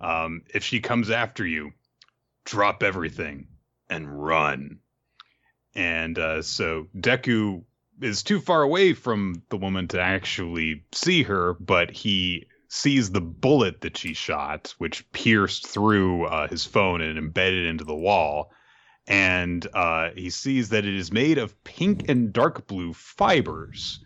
um, 0.00 0.42
if 0.52 0.64
she 0.64 0.80
comes 0.80 1.08
after 1.08 1.46
you, 1.46 1.70
drop 2.44 2.82
everything 2.82 3.46
and 3.90 4.22
run." 4.22 4.78
And 5.74 6.18
uh, 6.18 6.42
so 6.42 6.88
Deku 6.96 7.64
is 8.00 8.22
too 8.22 8.40
far 8.40 8.62
away 8.62 8.94
from 8.94 9.42
the 9.50 9.56
woman 9.56 9.88
to 9.88 10.00
actually 10.00 10.84
see 10.92 11.22
her, 11.24 11.54
but 11.54 11.90
he 11.90 12.46
sees 12.68 13.10
the 13.10 13.20
bullet 13.20 13.80
that 13.80 13.96
she 13.96 14.14
shot, 14.14 14.74
which 14.78 15.10
pierced 15.12 15.66
through 15.66 16.24
uh, 16.26 16.48
his 16.48 16.64
phone 16.64 17.00
and 17.00 17.18
embedded 17.18 17.66
into 17.66 17.84
the 17.84 17.94
wall. 17.94 18.52
And 19.06 19.66
uh, 19.74 20.10
he 20.14 20.30
sees 20.30 20.68
that 20.68 20.84
it 20.84 20.94
is 20.94 21.12
made 21.12 21.38
of 21.38 21.62
pink 21.64 22.08
and 22.08 22.32
dark 22.32 22.68
blue 22.68 22.92
fibers, 22.92 24.04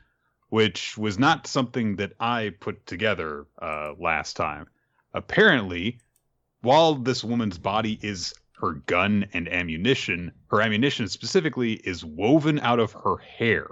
which 0.48 0.96
was 0.96 1.18
not 1.18 1.46
something 1.46 1.96
that 1.96 2.12
I 2.18 2.52
put 2.58 2.86
together 2.86 3.46
uh, 3.60 3.92
last 3.98 4.36
time. 4.36 4.66
Apparently, 5.12 6.00
while 6.62 6.94
this 6.94 7.22
woman's 7.22 7.58
body 7.58 7.98
is 8.00 8.34
her 8.64 8.72
gun 8.86 9.26
and 9.34 9.46
ammunition, 9.48 10.32
her 10.48 10.62
ammunition 10.62 11.06
specifically 11.08 11.74
is 11.74 12.04
woven 12.04 12.58
out 12.60 12.80
of 12.80 12.92
her 12.92 13.18
hair. 13.18 13.66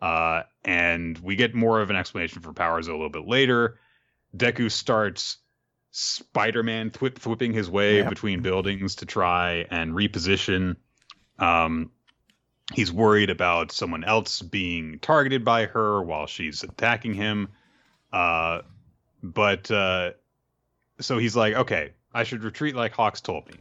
Uh, 0.00 0.42
and 0.64 1.16
we 1.18 1.36
get 1.36 1.54
more 1.54 1.80
of 1.80 1.88
an 1.88 1.96
explanation 1.96 2.42
for 2.42 2.52
powers 2.52 2.88
a 2.88 2.92
little 2.92 3.08
bit 3.08 3.26
later. 3.26 3.78
Deku 4.36 4.70
starts 4.70 5.38
Spider-Man 5.92 6.90
thwip, 6.90 7.16
thwipping 7.16 7.52
his 7.52 7.70
way 7.70 8.02
between 8.02 8.42
buildings 8.42 8.96
to 8.96 9.06
try 9.06 9.66
and 9.70 9.92
reposition. 9.92 10.76
Um, 11.38 11.92
he's 12.74 12.92
worried 12.92 13.30
about 13.30 13.72
someone 13.72 14.04
else 14.04 14.42
being 14.42 14.98
targeted 14.98 15.44
by 15.44 15.66
her 15.66 16.02
while 16.02 16.26
she's 16.26 16.62
attacking 16.64 17.14
him. 17.14 17.48
Uh, 18.12 18.62
but 19.22 19.70
uh, 19.70 20.10
so 21.00 21.18
he's 21.18 21.36
like, 21.36 21.54
okay, 21.54 21.92
I 22.12 22.24
should 22.24 22.42
retreat 22.42 22.74
like 22.74 22.92
Hawks 22.92 23.20
told 23.20 23.46
me. 23.46 23.54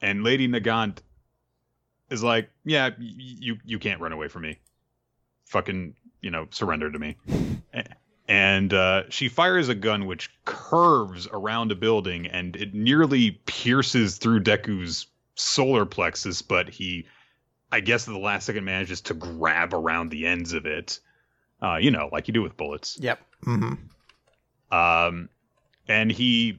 And 0.00 0.22
Lady 0.24 0.46
Nagant 0.48 0.98
is 2.10 2.22
like, 2.22 2.50
yeah, 2.64 2.90
you 2.98 3.58
you 3.64 3.78
can't 3.78 4.00
run 4.00 4.12
away 4.12 4.28
from 4.28 4.42
me. 4.42 4.58
Fucking, 5.46 5.94
you 6.20 6.30
know, 6.30 6.48
surrender 6.50 6.90
to 6.90 6.98
me. 6.98 7.16
And 8.28 8.74
uh, 8.74 9.04
she 9.08 9.28
fires 9.28 9.68
a 9.68 9.74
gun 9.74 10.06
which 10.06 10.30
curves 10.44 11.28
around 11.32 11.70
a 11.70 11.76
building 11.76 12.26
and 12.26 12.56
it 12.56 12.74
nearly 12.74 13.40
pierces 13.46 14.18
through 14.18 14.40
Deku's 14.40 15.06
solar 15.36 15.86
plexus, 15.86 16.42
but 16.42 16.68
he, 16.68 17.06
I 17.70 17.78
guess, 17.80 18.08
at 18.08 18.14
the 18.14 18.18
last 18.20 18.46
second 18.46 18.64
manages 18.64 19.00
to 19.02 19.14
grab 19.14 19.72
around 19.72 20.10
the 20.10 20.26
ends 20.26 20.54
of 20.54 20.66
it. 20.66 20.98
Uh, 21.62 21.76
you 21.76 21.90
know, 21.92 22.08
like 22.12 22.26
you 22.26 22.34
do 22.34 22.42
with 22.42 22.56
bullets. 22.56 22.98
Yep. 23.00 23.20
hmm 23.44 23.74
Um, 24.72 25.28
and 25.86 26.10
he 26.10 26.58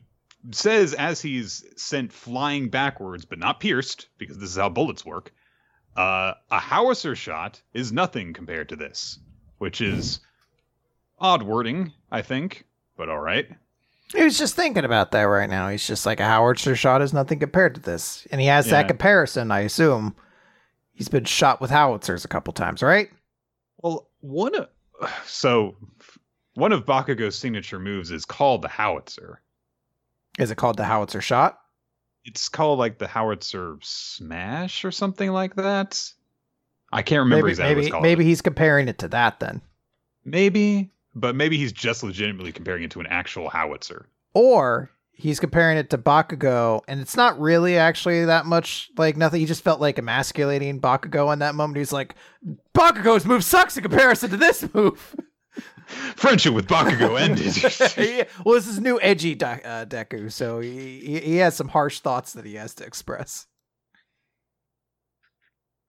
says 0.51 0.93
as 0.93 1.21
he's 1.21 1.63
sent 1.75 2.11
flying 2.13 2.69
backwards, 2.69 3.25
but 3.25 3.39
not 3.39 3.59
pierced, 3.59 4.07
because 4.17 4.37
this 4.37 4.49
is 4.49 4.57
how 4.57 4.69
bullets 4.69 5.05
work. 5.05 5.31
Uh, 5.95 6.33
a 6.51 6.59
howitzer 6.59 7.15
shot 7.15 7.61
is 7.73 7.91
nothing 7.91 8.33
compared 8.33 8.69
to 8.69 8.75
this, 8.75 9.19
which 9.57 9.81
is 9.81 10.19
odd 11.19 11.41
wording, 11.43 11.91
I 12.11 12.21
think, 12.21 12.65
but 12.95 13.09
all 13.09 13.19
right. 13.19 13.47
He 14.13 14.23
was 14.23 14.37
just 14.37 14.55
thinking 14.55 14.85
about 14.85 15.11
that 15.11 15.23
right 15.23 15.49
now. 15.49 15.67
He's 15.69 15.85
just 15.85 16.05
like 16.05 16.19
a 16.19 16.25
howitzer 16.25 16.75
shot 16.75 17.01
is 17.01 17.13
nothing 17.13 17.39
compared 17.39 17.75
to 17.75 17.81
this, 17.81 18.25
and 18.31 18.39
he 18.39 18.47
has 18.47 18.67
Yeah. 18.67 18.73
that 18.73 18.87
comparison. 18.87 19.51
I 19.51 19.61
assume 19.61 20.15
he's 20.93 21.09
been 21.09 21.25
shot 21.25 21.59
with 21.59 21.71
howitzers 21.71 22.23
a 22.23 22.29
couple 22.29 22.53
times, 22.53 22.81
right? 22.83 23.09
Well, 23.79 24.09
one 24.21 24.55
of 24.55 24.69
so 25.25 25.75
one 26.53 26.71
of 26.71 26.85
Bakugo's 26.85 27.37
signature 27.37 27.79
moves 27.79 28.11
is 28.11 28.23
called 28.25 28.61
the 28.61 28.67
howitzer. 28.69 29.41
Is 30.37 30.51
it 30.51 30.55
called 30.55 30.77
the 30.77 30.83
howitzer 30.85 31.21
shot? 31.21 31.59
It's 32.25 32.49
called 32.49 32.77
like 32.79 32.97
the 32.99 33.07
howitzer 33.07 33.77
smash 33.81 34.83
or 34.85 34.91
something 34.91 35.31
like 35.31 35.55
that. 35.55 36.01
I 36.91 37.01
can't 37.01 37.19
remember 37.19 37.45
maybe 37.45 37.51
exactly 37.51 37.69
what 37.69 37.75
maybe 37.75 37.85
it's 37.85 37.91
called. 37.91 38.03
maybe 38.03 38.23
he's 38.25 38.41
comparing 38.41 38.87
it 38.87 38.97
to 38.99 39.07
that 39.09 39.39
then, 39.39 39.61
Maybe, 40.25 40.91
but 41.15 41.35
maybe 41.35 41.57
he's 41.57 41.71
just 41.71 42.03
legitimately 42.03 42.51
comparing 42.51 42.83
it 42.83 42.91
to 42.91 42.99
an 42.99 43.07
actual 43.07 43.49
howitzer. 43.49 44.07
or 44.33 44.89
he's 45.11 45.39
comparing 45.39 45.77
it 45.77 45.89
to 45.89 45.97
Bakugo, 45.97 46.81
and 46.87 46.99
it's 47.01 47.17
not 47.17 47.39
really 47.39 47.77
actually 47.77 48.25
that 48.25 48.45
much 48.45 48.89
like 48.97 49.17
nothing. 49.17 49.39
He 49.39 49.45
just 49.47 49.63
felt 49.63 49.81
like 49.81 49.97
emasculating 49.97 50.79
Bakugo 50.79 51.33
in 51.33 51.39
that 51.39 51.55
moment. 51.55 51.77
He's 51.77 51.91
like, 51.93 52.13
Bakugo's 52.75 53.25
move 53.25 53.43
sucks 53.43 53.75
in 53.77 53.83
comparison 53.83 54.29
to 54.29 54.37
this 54.37 54.71
move. 54.73 55.15
Friendship 56.15 56.53
with 56.53 56.67
Bakugo 56.67 57.19
ended. 57.19 57.55
yeah. 57.97 58.25
Well, 58.45 58.55
this 58.55 58.67
is 58.67 58.79
new 58.79 58.99
edgy 59.01 59.35
De- 59.35 59.65
uh, 59.65 59.85
Deku, 59.85 60.31
so 60.31 60.59
he, 60.59 60.99
he 60.99 61.19
he 61.19 61.35
has 61.37 61.55
some 61.55 61.69
harsh 61.69 61.99
thoughts 61.99 62.33
that 62.33 62.45
he 62.45 62.55
has 62.55 62.73
to 62.75 62.85
express. 62.85 63.47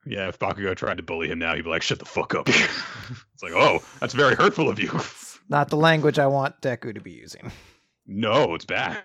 yeah, 0.06 0.28
if 0.28 0.38
Bakugo 0.38 0.74
tried 0.76 0.96
to 0.98 1.02
bully 1.02 1.28
him 1.28 1.38
now, 1.38 1.54
he'd 1.54 1.62
be 1.62 1.70
like, 1.70 1.82
"Shut 1.82 1.98
the 1.98 2.04
fuck 2.04 2.34
up." 2.34 2.48
it's 2.48 3.42
like, 3.42 3.52
oh, 3.52 3.80
that's 4.00 4.14
very 4.14 4.34
hurtful 4.34 4.68
of 4.68 4.78
you. 4.78 4.90
Not 5.48 5.68
the 5.70 5.76
language 5.76 6.18
I 6.18 6.26
want 6.26 6.60
Deku 6.60 6.94
to 6.94 7.00
be 7.00 7.12
using. 7.12 7.50
no, 8.06 8.54
it's 8.54 8.64
bad. 8.66 8.98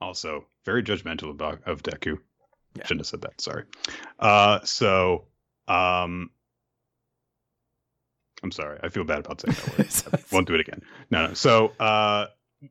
Also, 0.00 0.46
very 0.64 0.82
judgmental 0.82 1.30
of, 1.30 1.60
of 1.66 1.82
Deku. 1.82 2.18
Yeah. 2.76 2.84
Shouldn't 2.84 3.00
have 3.00 3.06
said 3.06 3.22
that. 3.22 3.40
Sorry. 3.40 3.64
Uh, 4.18 4.60
so, 4.64 5.24
um, 5.68 6.30
I'm 8.42 8.50
sorry. 8.50 8.78
I 8.82 8.88
feel 8.88 9.04
bad 9.04 9.20
about 9.20 9.40
saying 9.40 9.54
that 9.64 9.78
word. 9.78 9.92
so 9.92 10.10
Won't 10.32 10.46
do 10.48 10.54
it 10.54 10.60
again. 10.60 10.82
No, 11.10 11.28
no. 11.28 11.34
So 11.34 11.72
uh, 11.80 12.26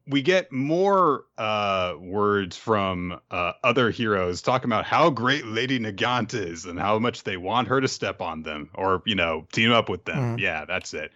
we 0.07 0.21
get 0.21 0.51
more 0.51 1.25
uh, 1.37 1.93
words 1.99 2.57
from 2.57 3.19
uh, 3.31 3.53
other 3.63 3.89
heroes 3.91 4.41
talking 4.41 4.67
about 4.69 4.85
how 4.85 5.09
great 5.09 5.45
Lady 5.45 5.79
Nagant 5.79 6.33
is 6.33 6.65
and 6.65 6.79
how 6.79 6.99
much 6.99 7.23
they 7.23 7.37
want 7.37 7.67
her 7.69 7.81
to 7.81 7.87
step 7.87 8.21
on 8.21 8.43
them 8.43 8.69
or 8.73 9.01
you 9.05 9.15
know 9.15 9.47
team 9.51 9.71
up 9.71 9.89
with 9.89 10.05
them. 10.05 10.37
Mhm. 10.37 10.39
Yeah, 10.39 10.65
that's 10.65 10.93
it. 10.93 11.11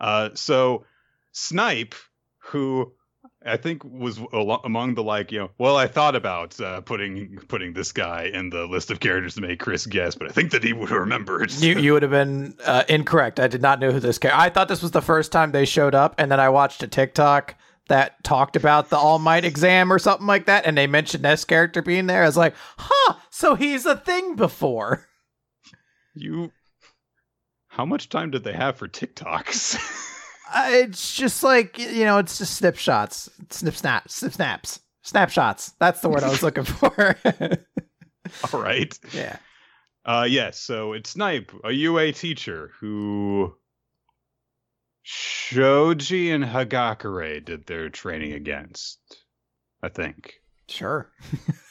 Uh, 0.00 0.30
so 0.34 0.84
Snipe, 1.32 1.94
who 2.38 2.92
I 3.44 3.56
think 3.56 3.82
was 3.84 4.20
among 4.64 4.94
the 4.94 5.02
like, 5.02 5.32
you 5.32 5.38
know, 5.38 5.50
well, 5.56 5.76
I 5.78 5.86
thought 5.86 6.14
about 6.14 6.60
uh, 6.60 6.82
putting 6.82 7.38
putting 7.48 7.72
this 7.72 7.90
guy 7.90 8.30
in 8.32 8.50
the 8.50 8.66
list 8.66 8.90
of 8.90 9.00
characters 9.00 9.34
to 9.36 9.40
make 9.40 9.60
Chris 9.60 9.86
guess, 9.86 10.14
but 10.14 10.28
I 10.28 10.30
think 10.30 10.50
that 10.50 10.62
he 10.62 10.74
would 10.74 10.90
have 10.90 10.98
remembered. 10.98 11.50
You 11.52 11.78
you 11.78 11.94
would 11.94 12.02
have 12.02 12.10
been 12.10 12.54
uh, 12.66 12.84
incorrect. 12.88 13.40
I 13.40 13.48
did 13.48 13.62
not 13.62 13.80
know 13.80 13.92
who 13.92 14.00
this 14.00 14.18
character. 14.18 14.38
I 14.38 14.50
thought 14.50 14.68
this 14.68 14.82
was 14.82 14.90
the 14.90 15.00
first 15.00 15.32
time 15.32 15.52
they 15.52 15.64
showed 15.64 15.94
up, 15.94 16.14
and 16.18 16.30
then 16.30 16.38
I 16.38 16.50
watched 16.50 16.82
a 16.82 16.86
TikTok 16.86 17.54
that 17.88 18.22
talked 18.22 18.56
about 18.56 18.90
the 18.90 18.98
All 18.98 19.18
Might 19.18 19.46
exam 19.46 19.90
or 19.90 19.98
something 19.98 20.26
like 20.26 20.44
that, 20.44 20.66
and 20.66 20.76
they 20.76 20.86
mentioned 20.86 21.24
this 21.24 21.46
character 21.46 21.80
being 21.80 22.06
there. 22.08 22.22
I 22.22 22.26
was 22.26 22.36
like, 22.36 22.54
huh, 22.76 23.14
so 23.30 23.54
he's 23.54 23.86
a 23.86 23.96
thing 23.96 24.36
before. 24.36 25.08
You. 26.14 26.52
How 27.68 27.86
much 27.86 28.10
time 28.10 28.30
did 28.30 28.44
they 28.44 28.52
have 28.52 28.76
for 28.76 28.86
TikToks? 28.86 30.08
Uh, 30.52 30.66
it's 30.70 31.14
just 31.14 31.42
like 31.42 31.78
you 31.78 32.04
know, 32.04 32.18
it's 32.18 32.38
just 32.38 32.56
snip 32.56 32.76
shots, 32.76 33.30
snip 33.50 33.76
snaps, 33.76 34.16
snip 34.16 34.32
snaps, 34.32 34.80
snapshots. 35.02 35.72
That's 35.78 36.00
the 36.00 36.08
word 36.08 36.22
I 36.22 36.30
was 36.30 36.42
looking 36.42 36.64
for. 36.64 37.16
All 38.52 38.60
right. 38.60 38.98
yeah. 39.12 39.36
Uh 40.04 40.26
yes, 40.28 40.58
so 40.58 40.92
it's 40.92 41.10
Snipe, 41.10 41.52
a 41.64 41.72
UA 41.72 42.12
teacher 42.12 42.70
who 42.80 43.54
Shoji 45.02 46.30
and 46.30 46.44
Hagakure 46.44 47.44
did 47.44 47.66
their 47.66 47.88
training 47.90 48.32
against. 48.32 48.98
I 49.82 49.88
think. 49.88 50.34
Sure. 50.68 51.10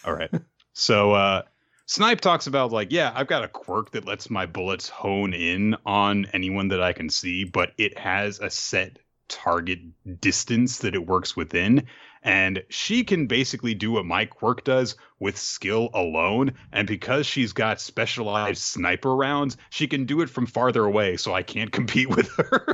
All 0.06 0.14
right. 0.14 0.32
so 0.74 1.14
uh 1.14 1.42
Snipe 1.90 2.22
talks 2.22 2.46
about 2.46 2.72
like, 2.72 2.92
yeah, 2.92 3.12
I've 3.16 3.26
got 3.26 3.44
a 3.44 3.48
quirk 3.48 3.90
that 3.94 4.06
lets 4.06 4.30
my 4.30 4.46
bullets 4.46 4.90
hone 4.90 5.34
in 5.34 5.76
on 5.88 6.28
anyone 6.34 6.68
that 6.68 6.84
I 6.84 6.94
can 6.94 7.10
see, 7.10 7.46
but 7.46 7.72
it 7.80 7.98
has 7.98 8.40
a 8.40 8.52
set 8.52 9.00
target 9.28 9.80
distance 10.22 10.78
that 10.78 10.94
it 10.94 11.08
works 11.08 11.36
within. 11.36 11.88
And 12.22 12.62
she 12.70 13.04
can 13.04 13.26
basically 13.26 13.74
do 13.74 13.90
what 13.90 14.06
my 14.06 14.26
quirk 14.26 14.64
does 14.64 14.98
with 15.20 15.36
skill 15.36 15.90
alone. 15.96 16.54
And 16.72 16.88
because 16.88 17.26
she's 17.26 17.54
got 17.54 17.82
specialized 17.82 18.62
sniper 18.62 19.16
rounds, 19.16 19.58
she 19.72 19.88
can 19.88 20.06
do 20.06 20.22
it 20.22 20.30
from 20.30 20.46
farther 20.46 20.86
away, 20.86 21.18
so 21.18 21.34
I 21.34 21.42
can't 21.42 21.72
compete 21.80 22.16
with 22.16 22.30
her. 22.36 22.68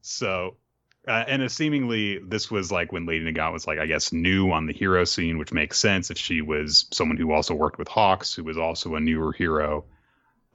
so 0.00 0.56
uh, 1.06 1.24
and 1.26 1.50
seemingly, 1.52 2.18
this 2.18 2.50
was 2.50 2.72
like 2.72 2.90
when 2.90 3.04
Lady 3.04 3.30
Nagant 3.30 3.52
was 3.52 3.66
like, 3.66 3.78
I 3.78 3.86
guess, 3.86 4.12
new 4.12 4.50
on 4.50 4.66
the 4.66 4.72
hero 4.72 5.04
scene, 5.04 5.36
which 5.36 5.52
makes 5.52 5.78
sense 5.78 6.10
if 6.10 6.16
she 6.16 6.40
was 6.40 6.86
someone 6.92 7.18
who 7.18 7.32
also 7.32 7.54
worked 7.54 7.78
with 7.78 7.88
Hawks, 7.88 8.34
who 8.34 8.42
was 8.42 8.56
also 8.56 8.94
a 8.94 9.00
newer 9.00 9.32
hero. 9.32 9.84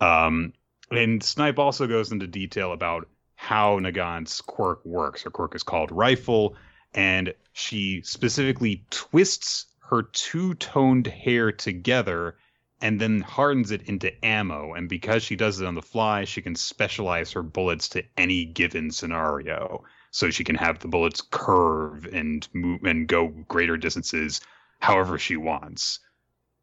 Um, 0.01 0.53
and 0.89 1.21
Snipe 1.21 1.59
also 1.59 1.85
goes 1.85 2.11
into 2.11 2.25
detail 2.25 2.71
about 2.71 3.07
how 3.35 3.79
Nagant's 3.79 4.41
quirk 4.41 4.83
works. 4.85 5.21
Her 5.21 5.29
quirk 5.29 5.53
is 5.53 5.61
called 5.61 5.91
Rifle, 5.91 6.55
and 6.95 7.35
she 7.53 8.01
specifically 8.01 8.85
twists 8.89 9.67
her 9.89 10.03
two 10.03 10.55
toned 10.55 11.05
hair 11.05 11.51
together 11.51 12.37
and 12.81 12.99
then 12.99 13.21
hardens 13.21 13.69
it 13.69 13.83
into 13.83 14.13
ammo. 14.25 14.73
And 14.73 14.89
because 14.89 15.21
she 15.21 15.35
does 15.35 15.61
it 15.61 15.67
on 15.67 15.75
the 15.75 15.81
fly, 15.81 16.25
she 16.25 16.41
can 16.41 16.55
specialize 16.55 17.33
her 17.33 17.43
bullets 17.43 17.89
to 17.89 18.03
any 18.17 18.45
given 18.45 18.89
scenario 18.89 19.83
so 20.11 20.29
she 20.29 20.43
can 20.43 20.55
have 20.55 20.79
the 20.79 20.87
bullets 20.87 21.21
curve 21.21 22.05
and 22.11 22.47
move 22.53 22.83
and 22.83 23.07
go 23.07 23.27
greater 23.47 23.77
distances 23.77 24.41
however 24.79 25.17
she 25.17 25.37
wants. 25.37 25.99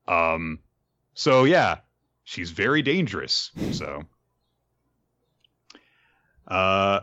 Um 0.08 0.60
so 1.14 1.44
yeah, 1.44 1.78
she's 2.24 2.50
very 2.50 2.82
dangerous. 2.82 3.52
So 3.70 4.04
uh 6.48 7.00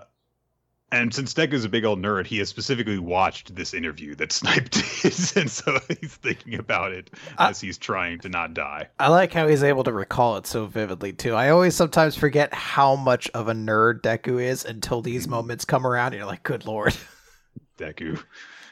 and 0.94 1.14
since 1.14 1.34
Deck 1.34 1.52
is 1.54 1.66
a 1.66 1.70
big 1.70 1.84
old 1.86 2.00
nerd, 2.00 2.28
he 2.28 2.38
has 2.38 2.48
specifically 2.50 3.00
watched 3.00 3.56
this 3.56 3.74
interview 3.74 4.14
that 4.16 4.32
Snipe 4.40 4.70
did, 4.70 5.34
and 5.36 5.50
so 5.50 5.80
he's 6.00 6.16
thinking 6.16 6.54
about 6.60 6.92
it 6.92 7.10
Uh, 7.38 7.48
as 7.50 7.60
he's 7.60 7.78
trying 7.78 8.20
to 8.20 8.30
not 8.30 8.54
die. 8.54 8.88
I 9.00 9.10
like 9.10 9.34
how 9.34 9.48
he's 9.48 9.64
able 9.64 9.84
to 9.86 9.92
recall 9.92 10.38
it 10.38 10.46
so 10.48 10.66
vividly 10.68 11.12
too. 11.12 11.34
I 11.34 11.50
always 11.50 11.76
sometimes 11.76 12.16
forget 12.16 12.54
how 12.54 12.96
much 12.96 13.30
of 13.32 13.48
a 13.48 13.54
nerd 13.54 14.02
Deku 14.02 14.42
is 14.42 14.64
until 14.64 15.02
these 15.02 15.28
moments 15.28 15.66
come 15.66 15.86
around 15.88 16.08
and 16.14 16.18
you're 16.18 16.28
like, 16.28 16.44
good 16.44 16.66
lord. 16.66 16.96
Deku, 17.78 18.24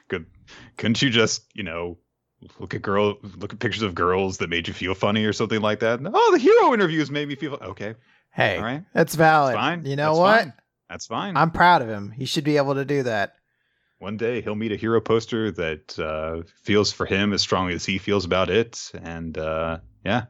could 0.07 0.25
couldn't 0.77 1.01
you 1.01 1.09
just, 1.09 1.43
you 1.55 1.63
know, 1.63 1.97
look 2.59 2.73
at 2.75 2.81
girl, 2.81 3.17
look 3.37 3.53
at 3.53 3.59
pictures 3.59 3.81
of 3.83 3.95
girls 3.95 4.37
that 4.37 4.49
made 4.49 4.67
you 4.67 4.73
feel 4.73 4.93
funny 4.93 5.25
or 5.25 5.33
something 5.33 5.61
like 5.61 5.79
that. 5.79 5.99
Oh, 6.05 6.31
the 6.31 6.37
hero 6.39 6.73
interviews 6.73 7.09
made 7.09 7.27
me 7.27 7.35
feel 7.35 7.55
okay. 7.61 7.95
Hey, 8.33 8.57
All 8.57 8.63
right, 8.63 8.83
that's 8.93 9.15
valid. 9.15 9.55
Fine. 9.55 9.85
You 9.85 9.95
know 9.97 10.11
That's 10.15 10.19
what? 10.19 10.39
fine. 10.43 10.53
That's 10.91 11.07
fine. 11.07 11.35
I'm 11.37 11.51
proud 11.51 11.81
of 11.81 11.87
him. 11.89 12.11
He 12.11 12.25
should 12.25 12.43
be 12.43 12.57
able 12.57 12.75
to 12.75 12.85
do 12.85 13.03
that. 13.03 13.33
One 13.99 14.17
day 14.17 14.41
he'll 14.41 14.55
meet 14.55 14.71
a 14.71 14.75
hero 14.75 14.99
poster 14.99 15.51
that 15.51 15.97
uh, 15.99 16.41
feels 16.63 16.91
for 16.91 17.05
him 17.05 17.33
as 17.33 17.41
strongly 17.41 17.73
as 17.73 17.85
he 17.85 17.97
feels 17.97 18.25
about 18.25 18.49
it, 18.49 18.91
and 19.01 19.37
uh, 19.37 19.77
yeah, 20.03 20.25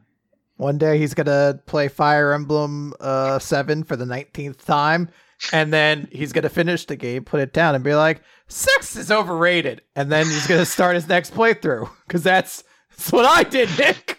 One 0.56 0.78
day 0.78 0.98
he's 0.98 1.14
gonna 1.14 1.58
play 1.66 1.88
Fire 1.88 2.32
Emblem 2.34 2.92
uh, 3.00 3.38
Seven 3.38 3.82
for 3.82 3.96
the 3.96 4.04
nineteenth 4.06 4.64
time, 4.66 5.08
and 5.54 5.72
then 5.72 6.06
he's 6.12 6.32
gonna 6.32 6.50
finish 6.50 6.84
the 6.84 6.96
game, 6.96 7.24
put 7.24 7.40
it 7.40 7.54
down, 7.54 7.74
and 7.74 7.82
be 7.82 7.94
like, 7.94 8.20
"Sex 8.46 8.94
is 8.94 9.10
overrated," 9.10 9.80
and 9.96 10.12
then 10.12 10.26
he's 10.26 10.46
gonna 10.46 10.66
start 10.66 10.94
his 10.94 11.08
next 11.08 11.34
playthrough 11.34 11.88
because 12.06 12.22
that's 12.22 12.64
that's 12.90 13.10
what 13.10 13.24
I 13.24 13.42
did, 13.42 13.70
Nick. 13.78 14.18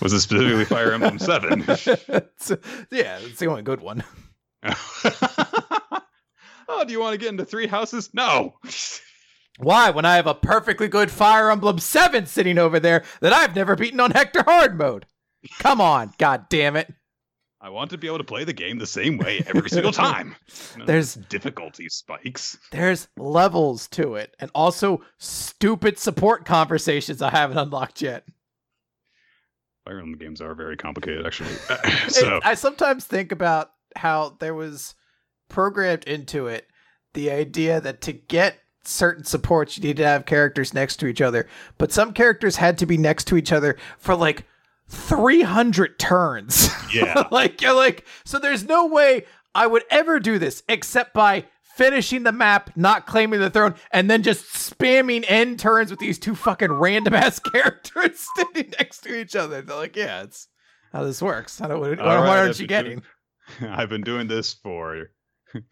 Was 0.00 0.12
it 0.12 0.20
specifically 0.20 0.64
Fire 0.64 0.92
Emblem 0.92 1.18
Seven? 1.20 1.62
It's- 1.62 2.52
yeah, 2.90 3.18
it's 3.22 3.38
the 3.38 3.46
only 3.46 3.62
good 3.62 3.80
one. 3.80 4.02
oh, 6.68 6.84
do 6.86 6.92
you 6.92 7.00
want 7.00 7.12
to 7.14 7.18
get 7.18 7.28
into 7.30 7.44
three 7.44 7.66
houses? 7.66 8.10
No. 8.12 8.54
Why? 9.58 9.90
When 9.90 10.04
I 10.04 10.16
have 10.16 10.26
a 10.26 10.34
perfectly 10.34 10.88
good 10.88 11.10
Fire 11.10 11.50
Emblem 11.50 11.78
Seven 11.78 12.26
sitting 12.26 12.58
over 12.58 12.80
there 12.80 13.04
that 13.20 13.32
I've 13.32 13.54
never 13.54 13.76
beaten 13.76 14.00
on 14.00 14.10
Hector 14.10 14.42
Hard 14.42 14.76
mode. 14.76 15.06
Come 15.58 15.80
on, 15.80 16.12
god 16.18 16.48
damn 16.48 16.74
it! 16.74 16.92
I 17.60 17.68
want 17.68 17.90
to 17.90 17.98
be 17.98 18.06
able 18.06 18.18
to 18.18 18.24
play 18.24 18.44
the 18.44 18.52
game 18.52 18.78
the 18.78 18.86
same 18.86 19.16
way 19.18 19.42
every 19.46 19.68
single 19.70 19.92
time. 19.92 20.34
There's- 20.86 21.14
difficulty 21.28 21.88
spikes. 21.88 22.58
There's 22.72 23.08
levels 23.16 23.86
to 23.88 24.16
it, 24.16 24.34
and 24.40 24.50
also 24.54 25.02
stupid 25.18 25.98
support 25.98 26.44
conversations 26.46 27.22
I 27.22 27.30
haven't 27.30 27.58
unlocked 27.58 28.02
yet. 28.02 28.24
Fire 29.84 29.98
Emblem 29.98 30.18
games 30.18 30.40
are 30.40 30.54
very 30.54 30.76
complicated, 30.76 31.26
actually. 31.26 31.50
so 32.08 32.40
I 32.42 32.54
sometimes 32.54 33.04
think 33.04 33.32
about 33.32 33.72
how 33.96 34.36
there 34.40 34.54
was 34.54 34.94
programmed 35.48 36.04
into 36.04 36.46
it 36.46 36.66
the 37.12 37.30
idea 37.30 37.80
that 37.80 38.00
to 38.02 38.12
get 38.12 38.58
certain 38.82 39.24
supports, 39.24 39.76
you 39.76 39.82
need 39.82 39.96
to 39.96 40.06
have 40.06 40.26
characters 40.26 40.74
next 40.74 40.96
to 40.96 41.06
each 41.06 41.20
other, 41.20 41.46
but 41.78 41.92
some 41.92 42.12
characters 42.12 42.56
had 42.56 42.78
to 42.78 42.86
be 42.86 42.98
next 42.98 43.24
to 43.28 43.36
each 43.36 43.52
other 43.52 43.76
for 43.98 44.14
like 44.14 44.44
300 44.88 45.98
turns. 45.98 46.68
yeah, 46.94 47.24
like 47.30 47.62
you're 47.62 47.74
like 47.74 48.04
so 48.24 48.38
there's 48.38 48.64
no 48.64 48.86
way 48.86 49.24
I 49.54 49.66
would 49.66 49.84
ever 49.90 50.18
do 50.18 50.38
this 50.38 50.62
except 50.68 51.14
by 51.14 51.46
finishing 51.76 52.22
the 52.22 52.32
map, 52.32 52.70
not 52.76 53.06
claiming 53.06 53.40
the 53.40 53.50
throne, 53.50 53.74
and 53.92 54.10
then 54.10 54.22
just 54.22 54.44
spamming 54.46 55.24
end 55.28 55.58
turns 55.58 55.90
with 55.90 55.98
these 56.00 56.18
two 56.18 56.34
fucking 56.34 56.72
random 56.72 57.14
ass 57.14 57.38
characters 57.52 58.26
standing 58.34 58.72
next 58.78 59.00
to 59.02 59.14
each 59.18 59.34
other. 59.36 59.62
They're 59.62 59.76
like, 59.76 59.96
yeah, 59.96 60.22
it's 60.22 60.48
how 60.92 61.04
this 61.04 61.20
works. 61.22 61.60
I 61.60 61.68
don't 61.68 61.80
what, 61.80 61.90
what 61.90 61.98
right, 61.98 62.38
aren't 62.40 62.60
you 62.60 62.66
getting? 62.66 63.02
doing- 63.60 63.72
I've 63.72 63.88
been 63.88 64.02
doing 64.02 64.26
this 64.28 64.54
for 64.54 65.10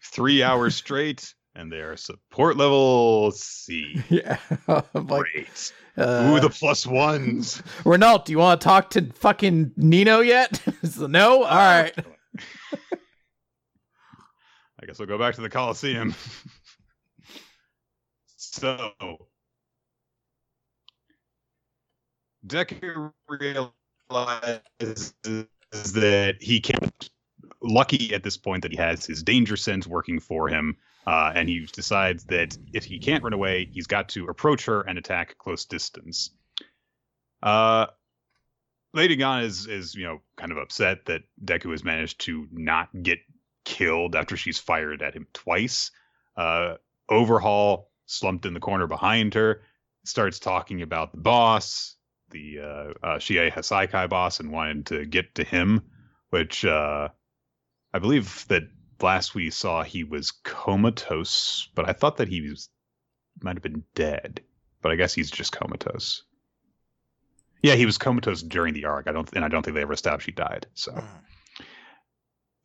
three 0.03 0.43
hours 0.43 0.75
straight, 0.75 1.33
and 1.55 1.71
they 1.71 1.77
are 1.81 1.95
support 1.97 2.57
level 2.57 3.31
C. 3.31 4.01
Yeah. 4.09 4.37
I'm 4.67 5.07
like 5.07 5.23
Great. 5.33 5.73
uh, 5.97 6.33
Ooh, 6.35 6.39
the 6.39 6.49
plus 6.49 6.85
ones. 6.85 7.61
Renault, 7.85 8.23
do 8.25 8.31
you 8.31 8.37
want 8.39 8.59
to 8.61 8.65
talk 8.65 8.89
to 8.91 9.05
fucking 9.13 9.71
Nino 9.77 10.19
yet? 10.19 10.61
So, 10.83 11.07
no? 11.07 11.43
All 11.43 11.55
right. 11.57 11.93
I 14.83 14.85
guess 14.85 14.99
we'll 14.99 15.07
go 15.07 15.17
back 15.17 15.35
to 15.35 15.41
the 15.41 15.49
Coliseum. 15.49 16.13
so, 18.35 18.91
Deku 22.45 23.13
realizes 23.29 25.13
that 25.93 26.35
he 26.41 26.59
can't. 26.59 27.09
Lucky 27.61 28.13
at 28.13 28.23
this 28.23 28.35
point 28.35 28.63
that 28.63 28.71
he 28.71 28.77
has 28.77 29.05
his 29.05 29.23
danger 29.23 29.55
sense 29.55 29.87
working 29.87 30.19
for 30.19 30.49
him, 30.49 30.75
uh, 31.07 31.31
and 31.33 31.47
he 31.47 31.65
decides 31.71 32.25
that 32.25 32.57
if 32.73 32.83
he 32.83 32.99
can't 32.99 33.23
run 33.23 33.31
away, 33.31 33.69
he's 33.71 33.87
got 33.87 34.09
to 34.09 34.27
approach 34.27 34.65
her 34.65 34.81
and 34.81 34.97
attack 34.97 35.37
close 35.37 35.63
distance. 35.63 36.31
Uh, 37.41 37.85
Lady 38.93 39.15
Gon 39.15 39.43
is 39.43 39.65
is 39.65 39.95
you 39.95 40.03
know 40.03 40.19
kind 40.35 40.51
of 40.51 40.57
upset 40.57 41.05
that 41.05 41.21
Deku 41.41 41.71
has 41.71 41.85
managed 41.85 42.19
to 42.21 42.49
not 42.51 42.89
get 43.01 43.19
killed 43.63 44.15
after 44.15 44.37
she's 44.37 44.59
fired 44.59 45.01
at 45.01 45.13
him 45.13 45.27
twice. 45.33 45.91
Uh, 46.35 46.75
Overhaul 47.09 47.89
slumped 48.05 48.45
in 48.45 48.53
the 48.53 48.59
corner 48.59 48.87
behind 48.87 49.33
her, 49.33 49.61
starts 50.05 50.39
talking 50.39 50.81
about 50.81 51.11
the 51.11 51.19
boss, 51.19 51.95
the 52.31 52.59
uh, 52.59 53.05
uh, 53.05 53.19
Shie 53.19 53.51
Hassaikai 53.51 54.09
boss, 54.09 54.39
and 54.39 54.51
wanted 54.51 54.85
to 54.87 55.05
get 55.05 55.35
to 55.35 55.43
him, 55.43 55.81
which 56.29 56.65
uh, 56.65 57.09
I 57.93 57.99
believe 57.99 58.45
that 58.47 58.63
last 59.01 59.35
we 59.35 59.49
saw 59.49 59.83
he 59.83 60.03
was 60.03 60.31
comatose, 60.31 61.69
but 61.75 61.87
I 61.87 61.93
thought 61.93 62.17
that 62.17 62.29
he 62.29 62.41
was 62.49 62.69
might 63.41 63.55
have 63.55 63.63
been 63.63 63.83
dead, 63.95 64.41
but 64.81 64.91
I 64.91 64.95
guess 64.95 65.13
he's 65.13 65.31
just 65.31 65.51
comatose. 65.51 66.23
Yeah, 67.61 67.75
he 67.75 67.85
was 67.85 67.97
comatose 67.97 68.43
during 68.43 68.73
the 68.73 68.85
arc. 68.85 69.07
I 69.07 69.11
don't, 69.11 69.29
and 69.33 69.43
I 69.43 69.47
don't 69.47 69.63
think 69.63 69.75
they 69.75 69.81
ever 69.81 69.93
established 69.93 70.25
he 70.25 70.31
died. 70.33 70.67
So 70.73 71.01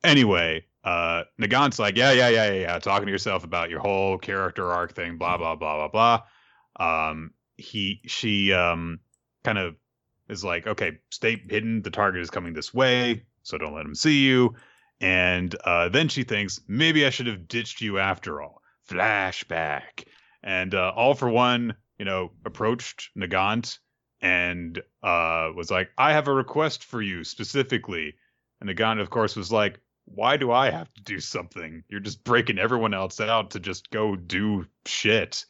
anyway, 0.03 0.65
uh 0.83 1.23
Nagant's 1.39 1.79
like, 1.79 1.97
yeah, 1.97 2.11
yeah, 2.11 2.29
yeah, 2.29 2.51
yeah, 2.51 2.61
yeah, 2.61 2.79
talking 2.79 3.05
to 3.05 3.11
yourself 3.11 3.43
about 3.43 3.69
your 3.69 3.79
whole 3.79 4.17
character 4.17 4.71
arc 4.71 4.93
thing, 4.93 5.17
blah, 5.17 5.37
blah, 5.37 5.55
blah, 5.55 5.87
blah, 5.87 6.21
blah. 6.77 7.05
Um 7.09 7.31
he 7.57 8.01
she 8.05 8.53
um 8.53 8.99
kind 9.43 9.57
of 9.57 9.75
is 10.29 10.43
like, 10.43 10.67
okay, 10.67 10.99
stay 11.09 11.41
hidden, 11.49 11.81
the 11.81 11.89
target 11.89 12.21
is 12.21 12.29
coming 12.29 12.53
this 12.53 12.73
way, 12.73 13.23
so 13.43 13.57
don't 13.57 13.73
let 13.73 13.85
him 13.85 13.95
see 13.95 14.25
you. 14.25 14.55
And 15.01 15.53
uh 15.65 15.89
then 15.89 16.07
she 16.07 16.23
thinks, 16.23 16.61
maybe 16.67 17.05
I 17.05 17.09
should 17.09 17.27
have 17.27 17.47
ditched 17.47 17.81
you 17.81 17.99
after 17.99 18.41
all. 18.41 18.61
Flashback. 18.89 20.05
And 20.41 20.73
uh 20.73 20.93
all 20.95 21.13
for 21.13 21.29
one, 21.29 21.75
you 21.97 22.05
know, 22.05 22.31
approached 22.45 23.09
Nagant 23.17 23.79
and 24.21 24.77
uh 25.03 25.49
was 25.55 25.69
like, 25.69 25.89
I 25.97 26.13
have 26.13 26.29
a 26.29 26.33
request 26.33 26.85
for 26.85 27.01
you 27.01 27.23
specifically. 27.25 28.15
And 28.61 28.69
Nagant, 28.69 29.01
of 29.01 29.09
course, 29.09 29.35
was 29.35 29.51
like, 29.51 29.79
why 30.13 30.37
do 30.37 30.51
I 30.51 30.69
have 30.71 30.93
to 30.93 31.01
do 31.03 31.19
something? 31.19 31.83
You're 31.89 31.99
just 31.99 32.23
breaking 32.23 32.59
everyone 32.59 32.93
else 32.93 33.19
out 33.19 33.51
to 33.51 33.59
just 33.59 33.89
go 33.91 34.15
do 34.15 34.65
shit. 34.85 35.45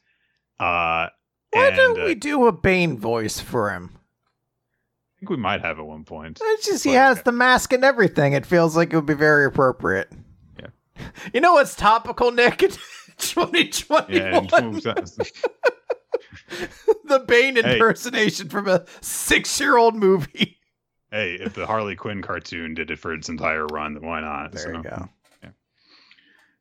Uh, 0.59 1.07
Why 1.51 1.67
and, 1.67 1.75
don't 1.75 2.01
uh, 2.01 2.05
we 2.05 2.15
do 2.15 2.47
a 2.47 2.51
Bane 2.51 2.97
voice 2.97 3.39
for 3.39 3.71
him? 3.71 3.91
I 3.95 5.19
think 5.19 5.29
we 5.31 5.37
might 5.37 5.61
have 5.61 5.79
at 5.79 5.85
one 5.85 6.05
point. 6.05 6.39
It's 6.41 6.65
just 6.65 6.83
he 6.83 6.93
has 6.93 7.21
the 7.23 7.31
mask 7.31 7.73
and 7.73 7.83
everything. 7.83 8.33
It 8.33 8.45
feels 8.45 8.75
like 8.77 8.93
it 8.93 8.95
would 8.95 9.05
be 9.05 9.13
very 9.13 9.45
appropriate. 9.45 10.11
Yeah. 10.59 10.67
You 11.33 11.41
know 11.41 11.53
what's 11.53 11.75
topical, 11.75 12.31
Nick? 12.31 12.63
In 12.63 12.69
2021? 13.17 14.05
Yeah, 14.09 14.37
and- 14.37 14.49
the 17.05 17.19
Bane 17.27 17.55
Hey. 17.55 17.73
impersonation 17.73 18.49
from 18.49 18.67
a 18.67 18.85
six-year-old 19.01 19.95
movie. 19.95 20.57
Hey, 21.11 21.35
if 21.35 21.53
the 21.53 21.65
Harley 21.65 21.95
Quinn 21.95 22.21
cartoon 22.21 22.73
did 22.73 22.91
it 22.91 22.99
for 22.99 23.13
its 23.13 23.29
entire 23.29 23.65
run, 23.67 23.93
then 23.93 24.05
why 24.05 24.21
not? 24.21 24.51
There 24.51 24.61
So- 24.61 24.71
you 24.71 24.83
go. 24.83 25.09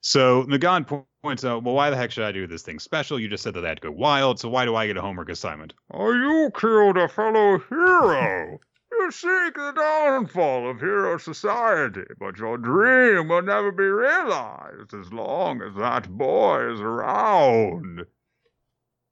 So 0.00 0.44
Nagant 0.44 0.86
po- 0.86 1.06
points 1.22 1.44
out, 1.44 1.64
well, 1.64 1.74
why 1.74 1.90
the 1.90 1.96
heck 1.96 2.12
should 2.12 2.22
I 2.24 2.30
do 2.30 2.46
this 2.46 2.62
thing 2.62 2.78
special? 2.78 3.18
You 3.18 3.28
just 3.28 3.42
said 3.42 3.54
that 3.54 3.64
I 3.64 3.68
had 3.68 3.80
to 3.80 3.88
go 3.88 3.90
wild, 3.92 4.38
so 4.38 4.48
why 4.48 4.64
do 4.64 4.76
I 4.76 4.86
get 4.86 4.96
a 4.96 5.00
homework 5.00 5.28
assignment? 5.28 5.74
Oh, 5.92 6.12
you 6.12 6.50
killed 6.58 6.96
a 6.96 7.08
fellow 7.08 7.58
hero. 7.58 8.58
You 8.92 9.10
seek 9.10 9.54
the 9.54 9.72
downfall 9.76 10.70
of 10.70 10.78
hero 10.80 11.18
society, 11.18 12.04
but 12.18 12.38
your 12.38 12.58
dream 12.58 13.28
will 13.28 13.42
never 13.42 13.72
be 13.72 13.84
realized 13.84 14.94
as 14.94 15.12
long 15.12 15.62
as 15.62 15.74
that 15.74 16.08
boy 16.08 16.72
is 16.72 16.80
around. 16.80 18.06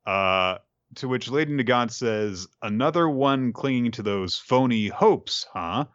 Uh, 0.07 0.59
to 0.97 1.09
which 1.09 1.31
Lady 1.31 1.53
Nagant 1.53 1.91
says, 1.91 2.47
another 2.63 3.09
one 3.09 3.53
clinging 3.53 3.93
to 3.93 4.03
those 4.03 4.37
phony 4.37 4.89
hopes, 4.89 5.47
huh? 5.53 5.87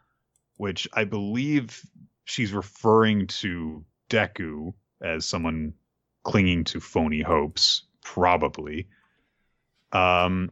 Which 0.56 0.88
I 0.92 1.04
believe 1.04 1.84
she's 2.24 2.52
referring 2.52 3.26
to 3.26 3.84
Deku 4.08 4.74
as 5.02 5.26
someone 5.26 5.74
clinging 6.22 6.64
to 6.64 6.80
phony 6.80 7.20
hopes, 7.20 7.82
probably. 8.02 8.88
Um, 9.92 10.50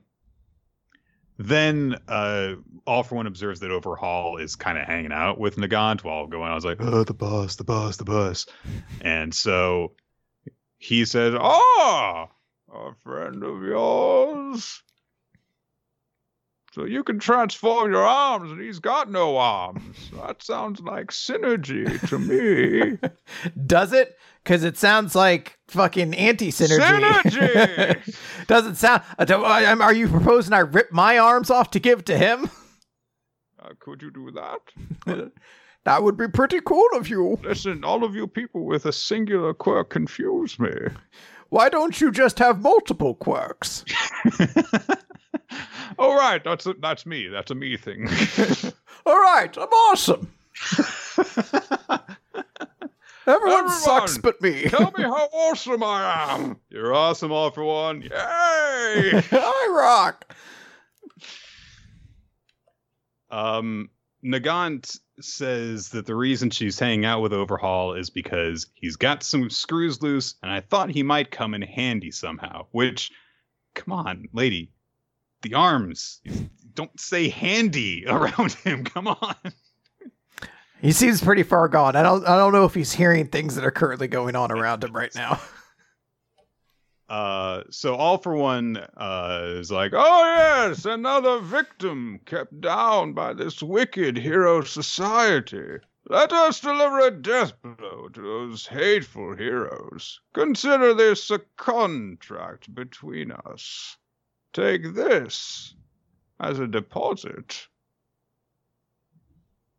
then 1.39 1.97
uh, 2.09 2.57
All 2.87 3.03
for 3.03 3.15
One 3.15 3.27
observes 3.27 3.61
that 3.61 3.71
Overhaul 3.71 4.37
is 4.37 4.57
kind 4.57 4.77
of 4.77 4.85
hanging 4.85 5.13
out 5.13 5.39
with 5.39 5.57
Nagant 5.57 6.05
while 6.05 6.27
going. 6.27 6.51
I 6.51 6.55
was 6.55 6.65
like, 6.65 6.79
oh, 6.81 7.05
the 7.05 7.15
boss, 7.15 7.57
the 7.57 7.65
boss, 7.65 7.97
the 7.97 8.05
boss. 8.05 8.47
And 9.01 9.35
so 9.35 9.93
he 10.77 11.05
said, 11.05 11.35
oh, 11.39 12.29
a 12.73 12.95
friend 13.03 13.43
of 13.43 13.63
yours. 13.63 14.40
So 16.73 16.85
you 16.85 17.03
can 17.03 17.19
transform 17.19 17.91
your 17.91 18.07
arms, 18.07 18.53
and 18.53 18.61
he's 18.61 18.79
got 18.79 19.11
no 19.11 19.37
arms. 19.39 20.11
That 20.25 20.41
sounds 20.43 20.79
like 20.81 21.09
synergy 21.09 21.99
to 22.09 22.19
me. 22.19 22.97
Does 23.67 23.93
it? 23.93 24.17
Because 24.45 24.63
it 24.63 24.77
sounds 24.77 25.17
like 25.17 25.59
fucking 25.67 26.15
anti 26.15 26.51
synergy. 26.53 26.79
Doesn't 28.47 28.77
sound. 28.77 29.03
Uh, 29.19 29.25
do- 29.25 29.43
I- 29.43 29.65
I'm- 29.65 29.83
are 29.83 29.93
you 29.93 30.07
proposing 30.09 30.53
I 30.53 30.61
rip 30.61 30.93
my 30.93 31.19
arms 31.19 31.51
off 31.51 31.73
to 31.73 31.81
give 31.81 32.05
to 32.05 32.17
him? 32.17 32.49
Uh, 33.61 33.71
could 33.81 34.01
you 34.03 34.11
do 34.11 34.31
that? 34.33 35.33
That 35.85 36.03
would 36.03 36.19
be 36.19 36.29
pretty 36.29 36.61
cool 36.61 36.87
of 36.95 37.09
you. 37.09 37.39
Listen, 37.43 37.85
all 37.85 38.05
of 38.05 38.15
you 38.15 38.27
people 38.27 38.67
with 38.67 38.85
a 38.85 38.93
singular 38.93 39.55
quirk 39.55 39.89
confuse 39.89 40.59
me. 40.59 40.71
Why 41.51 41.69
don't 41.69 42.01
you 42.01 42.11
just 42.11 42.39
have 42.39 42.63
multiple 42.63 43.15
quirks? 43.15 43.85
All 45.99 46.17
right, 46.17 46.43
that's 46.43 46.67
that's 46.81 47.05
me. 47.05 47.27
That's 47.29 47.51
a 47.51 47.55
me 47.55 47.77
thing. 47.77 48.09
All 49.07 49.21
right, 49.21 49.55
I'm 49.59 49.69
awesome. 49.69 50.33
Everyone 53.27 53.59
Everyone, 53.59 53.69
sucks 53.71 54.17
but 54.19 54.41
me. 54.41 54.63
Tell 54.65 54.93
me 54.97 55.03
how 55.03 55.29
awesome 55.33 55.83
I 55.83 56.33
am. 56.33 56.57
You're 56.71 56.95
awesome, 56.95 57.31
all 57.31 57.51
for 57.51 57.65
one. 57.65 58.03
Yay! 58.03 58.11
I 58.11 59.69
rock. 59.73 60.35
Um, 63.31 63.91
Nagant 64.25 64.99
says 65.21 65.91
that 65.91 66.07
the 66.07 66.15
reason 66.15 66.51
she's 66.51 66.79
hanging 66.79 67.05
out 67.05 67.23
with 67.23 67.33
Overhaul 67.33 67.95
is 67.95 68.11
because 68.11 68.67
he's 68.75 68.97
got 68.97 69.23
some 69.23 69.51
screws 69.51 70.03
loose, 70.03 70.35
and 70.43 70.51
I 70.51 70.61
thought 70.61 70.91
he 70.91 71.03
might 71.03 71.31
come 71.31 71.55
in 71.55 71.63
handy 71.63 72.11
somehow. 72.11 72.67
Which, 72.73 73.11
come 73.75 73.93
on, 73.93 74.29
lady, 74.33 74.73
the 75.43 75.55
arms. 75.55 76.21
Don't 76.75 76.99
say 76.99 77.29
handy 77.29 78.05
around 78.09 78.53
him. 78.53 78.85
Come 78.85 79.09
on. 79.09 79.37
He 80.81 80.93
seems 80.93 81.23
pretty 81.23 81.43
far 81.43 81.69
gone. 81.69 81.95
I 81.95 82.03
don't. 82.03 82.27
I 82.27 82.37
don't 82.37 82.53
know 82.53 82.65
if 82.65 82.75
he's 82.75 82.93
hearing 82.93 83.27
things 83.27 83.55
that 83.57 83.65
are 83.65 83.71
currently 83.71 84.09
going 84.09 84.35
on 84.35 84.51
around 84.51 84.83
him 84.83 84.97
right 84.97 85.15
now. 85.15 85.41
Uh, 87.11 87.65
so 87.71 87.97
all 87.97 88.19
for 88.19 88.37
one 88.37 88.77
uh, 88.97 89.43
is 89.45 89.73
like, 89.73 89.91
oh 89.93 90.35
yes, 90.37 90.85
another 90.85 91.41
victim 91.41 92.21
kept 92.25 92.61
down 92.61 93.13
by 93.13 93.33
this 93.33 93.61
wicked 93.61 94.17
hero 94.17 94.63
society. 94.63 95.79
Let 96.09 96.33
us 96.33 96.61
deliver 96.61 97.01
a 97.01 97.11
death 97.11 97.53
blow 97.63 98.09
to 98.13 98.23
those 98.23 98.65
hateful 98.65 99.35
heroes. 99.35 100.21
Consider 100.35 100.95
this 100.95 101.33
a 101.33 101.41
contract 101.57 102.73
between 102.77 103.33
us. 103.33 103.97
Take 104.53 104.95
this 104.95 105.75
as 106.39 106.61
a 106.61 106.69
deposit. 106.69 107.67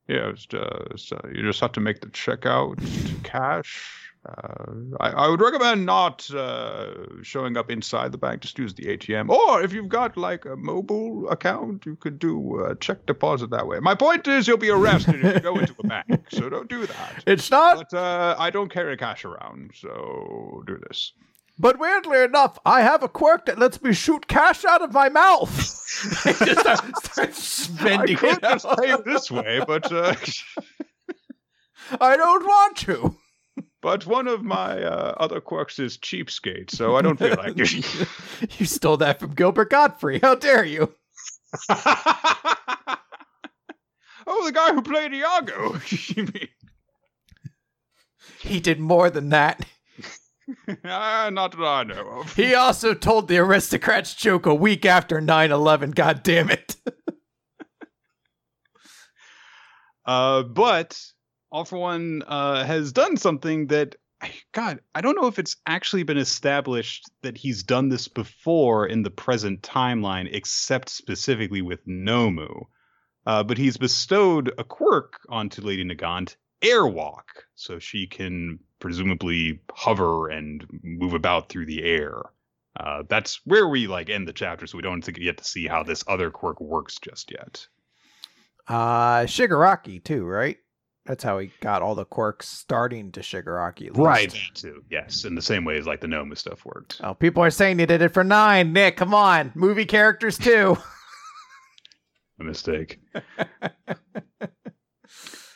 Yes, 0.10 0.48
uh, 0.54 0.98
so 0.98 1.18
you 1.34 1.44
just 1.44 1.62
have 1.62 1.72
to 1.74 1.80
make 1.80 2.02
the 2.02 2.08
checkout 2.08 2.78
cash. 3.24 4.11
Uh, 4.24 4.74
I, 5.00 5.10
I 5.10 5.28
would 5.30 5.42
recommend 5.42 5.86
not 5.86 6.30
uh, 6.32 6.94
showing 7.24 7.58
up 7.58 7.72
inside 7.72 8.12
the 8.12 8.20
bank. 8.20 8.42
Just 8.44 8.60
use 8.60 8.74
the 8.76 8.84
ATM. 8.86 9.30
Or 9.30 9.64
if 9.64 9.74
you've 9.74 9.90
got 9.90 10.16
like 10.16 10.46
a 10.46 10.56
mobile 10.56 11.28
account, 11.30 11.88
you 11.88 11.96
could 11.96 12.20
do 12.20 12.64
a 12.64 12.76
check 12.76 13.08
deposit 13.08 13.50
that 13.50 13.66
way. 13.68 13.80
My 13.80 13.96
point 13.96 14.28
is, 14.28 14.48
you'll 14.48 14.58
be 14.58 14.70
arrested 14.70 15.26
if 15.26 15.34
you 15.36 15.40
go 15.40 15.58
into 15.58 15.76
a 15.84 15.88
bank. 15.88 16.06
So 16.32 16.50
don't 16.50 16.70
do 16.70 16.86
that. 16.86 17.24
It's 17.26 17.50
not. 17.50 17.90
But 17.92 17.98
uh, 17.98 18.36
I 18.38 18.52
don't 18.52 18.72
carry 18.72 18.96
cash 18.96 19.26
around, 19.26 19.72
so 19.74 20.64
do 20.68 20.78
this. 20.88 21.14
But 21.58 21.80
weirdly 21.80 22.22
enough, 22.24 22.58
I 22.66 22.82
have 22.82 23.04
a 23.04 23.10
quirk 23.10 23.46
that 23.48 23.60
lets 23.60 23.82
me 23.82 23.92
shoot 23.94 24.28
cash 24.28 24.66
out 24.66 24.82
of 24.84 24.94
my 24.94 25.10
mouth. 25.10 25.50
he 26.24 26.34
just 26.46 26.60
starts 27.06 27.70
I 27.70 27.74
spending 27.76 28.18
could 28.18 28.38
it 28.38 28.42
just 28.42 28.66
out. 28.66 28.78
play 28.78 28.92
it 28.92 29.04
this 29.06 29.30
way, 29.32 29.62
but 29.68 29.92
uh, 29.92 30.16
I 32.00 32.16
don't 32.18 32.44
want 32.44 32.78
to. 32.78 33.16
But 33.82 34.06
one 34.06 34.28
of 34.28 34.44
my 34.44 34.84
uh, 34.84 35.16
other 35.18 35.42
quirks 35.42 35.80
is 35.80 35.98
cheapskate, 35.98 36.70
so 36.70 36.96
I 36.96 37.02
don't 37.02 37.18
feel 37.18 37.36
like 37.36 37.58
it. 37.58 37.74
you 38.60 38.66
stole 38.66 38.98
that 38.98 39.20
from 39.20 39.34
Gilbert 39.34 39.72
Gottfried. 39.72 40.22
How 40.22 40.36
dare 40.36 40.64
you? 40.64 40.94
oh, 41.70 42.98
the 44.46 44.52
guy 44.54 44.74
who 44.74 44.82
played 44.84 45.14
Iago. 45.14 45.74
he 48.40 48.60
did 48.60 48.80
more 48.80 49.10
than 49.10 49.30
that. 49.30 49.66
Ah, 50.86 51.30
not 51.32 51.52
that 51.52 51.64
I 51.64 51.84
know 51.84 52.20
of. 52.20 52.36
He 52.36 52.54
also 52.54 52.94
told 52.94 53.28
the 53.28 53.38
aristocrats 53.38 54.14
joke 54.14 54.46
a 54.46 54.54
week 54.54 54.86
after 54.86 55.22
9-11. 55.22 55.96
God 55.96 56.24
damn 56.24 56.50
it. 56.50 56.76
Uh, 60.06 60.44
but 60.44 61.00
All 61.52 61.66
for 61.66 61.78
One 61.78 62.24
uh, 62.26 62.64
has 62.64 62.94
done 62.94 63.18
something 63.18 63.68
that, 63.68 63.96
God, 64.54 64.80
I 64.96 65.02
don't 65.02 65.16
know 65.16 65.28
if 65.28 65.38
it's 65.38 65.58
actually 65.66 66.04
been 66.04 66.18
established 66.18 67.12
that 67.24 67.38
he's 67.38 67.64
done 67.64 67.90
this 67.90 68.08
before 68.08 68.88
in 68.88 69.04
the 69.04 69.10
present 69.10 69.62
timeline, 69.62 70.30
except 70.32 70.90
specifically 70.90 71.62
with 71.62 71.86
Nomu. 71.86 72.68
Uh, 73.26 73.44
but 73.44 73.58
he's 73.58 73.78
bestowed 73.78 74.54
a 74.58 74.64
quirk 74.64 75.20
onto 75.30 75.62
Lady 75.62 75.84
Nagant, 75.84 76.36
Airwalk, 76.62 77.46
so 77.56 77.80
she 77.80 78.08
can 78.08 78.60
presumably 78.80 79.62
hover 79.74 80.30
and 80.30 80.66
move 80.84 81.14
about 81.14 81.50
through 81.50 81.66
the 81.66 81.84
air. 81.84 82.22
Uh, 82.80 83.04
that's 83.10 83.42
where 83.46 83.68
we 83.68 83.88
like 83.88 84.10
end 84.10 84.28
the 84.28 84.34
chapter, 84.34 84.66
so 84.66 84.78
we 84.78 84.82
don't 84.82 85.06
get 85.06 85.20
yet 85.20 85.38
to 85.38 85.44
see 85.44 85.68
how 85.68 85.84
this 85.84 86.04
other 86.08 86.32
quirk 86.32 86.62
works 86.62 86.98
just 87.00 87.30
yet. 87.30 87.68
Uh, 88.68 89.24
Shigaraki 89.24 90.04
too, 90.04 90.26
right? 90.26 90.58
That's 91.06 91.24
how 91.24 91.40
he 91.40 91.52
got 91.62 91.82
all 91.82 91.96
the 91.96 92.06
quirks 92.06 92.48
starting 92.48 93.12
to 93.14 93.22
Shigaraki. 93.22 93.88
at 93.88 93.98
Right. 93.98 94.34
Too. 94.54 94.84
Yes, 94.90 95.26
in 95.26 95.34
the 95.34 95.42
same 95.42 95.66
way 95.66 95.78
as 95.78 95.88
like 95.88 96.00
the 96.00 96.08
Nomu 96.08 96.38
stuff 96.38 96.64
worked. 96.64 97.02
Oh, 97.04 97.16
people 97.16 97.44
are 97.44 97.50
saying 97.50 97.80
he 97.80 97.86
did 97.88 98.04
it 98.04 98.14
for 98.14 98.24
nine. 98.24 98.72
Nick, 98.72 98.98
come 98.98 99.14
on. 99.14 99.52
Movie 99.56 99.86
characters 99.86 100.38
too. 100.38 100.78
A 102.40 102.44
mistake. 102.44 103.00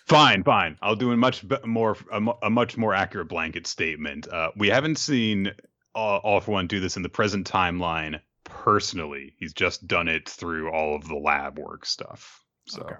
fine, 0.07 0.43
fine. 0.43 0.77
I'll 0.81 0.95
do 0.95 1.11
a 1.11 1.17
much 1.17 1.43
more 1.63 1.97
a, 2.11 2.21
a 2.43 2.49
much 2.49 2.77
more 2.77 2.93
accurate 2.93 3.27
blanket 3.27 3.65
statement. 3.65 4.27
Uh, 4.27 4.51
we 4.55 4.69
haven't 4.69 4.99
seen 4.99 5.51
all, 5.95 6.19
all 6.19 6.41
for 6.41 6.51
one 6.51 6.67
do 6.67 6.79
this 6.79 6.95
in 6.95 7.01
the 7.01 7.09
present 7.09 7.49
timeline 7.49 8.19
personally. 8.43 9.33
He's 9.39 9.53
just 9.53 9.87
done 9.87 10.07
it 10.07 10.29
through 10.29 10.69
all 10.71 10.95
of 10.95 11.07
the 11.07 11.15
lab 11.15 11.57
work 11.57 11.87
stuff. 11.87 12.43
So 12.67 12.81
Okay. 12.83 12.95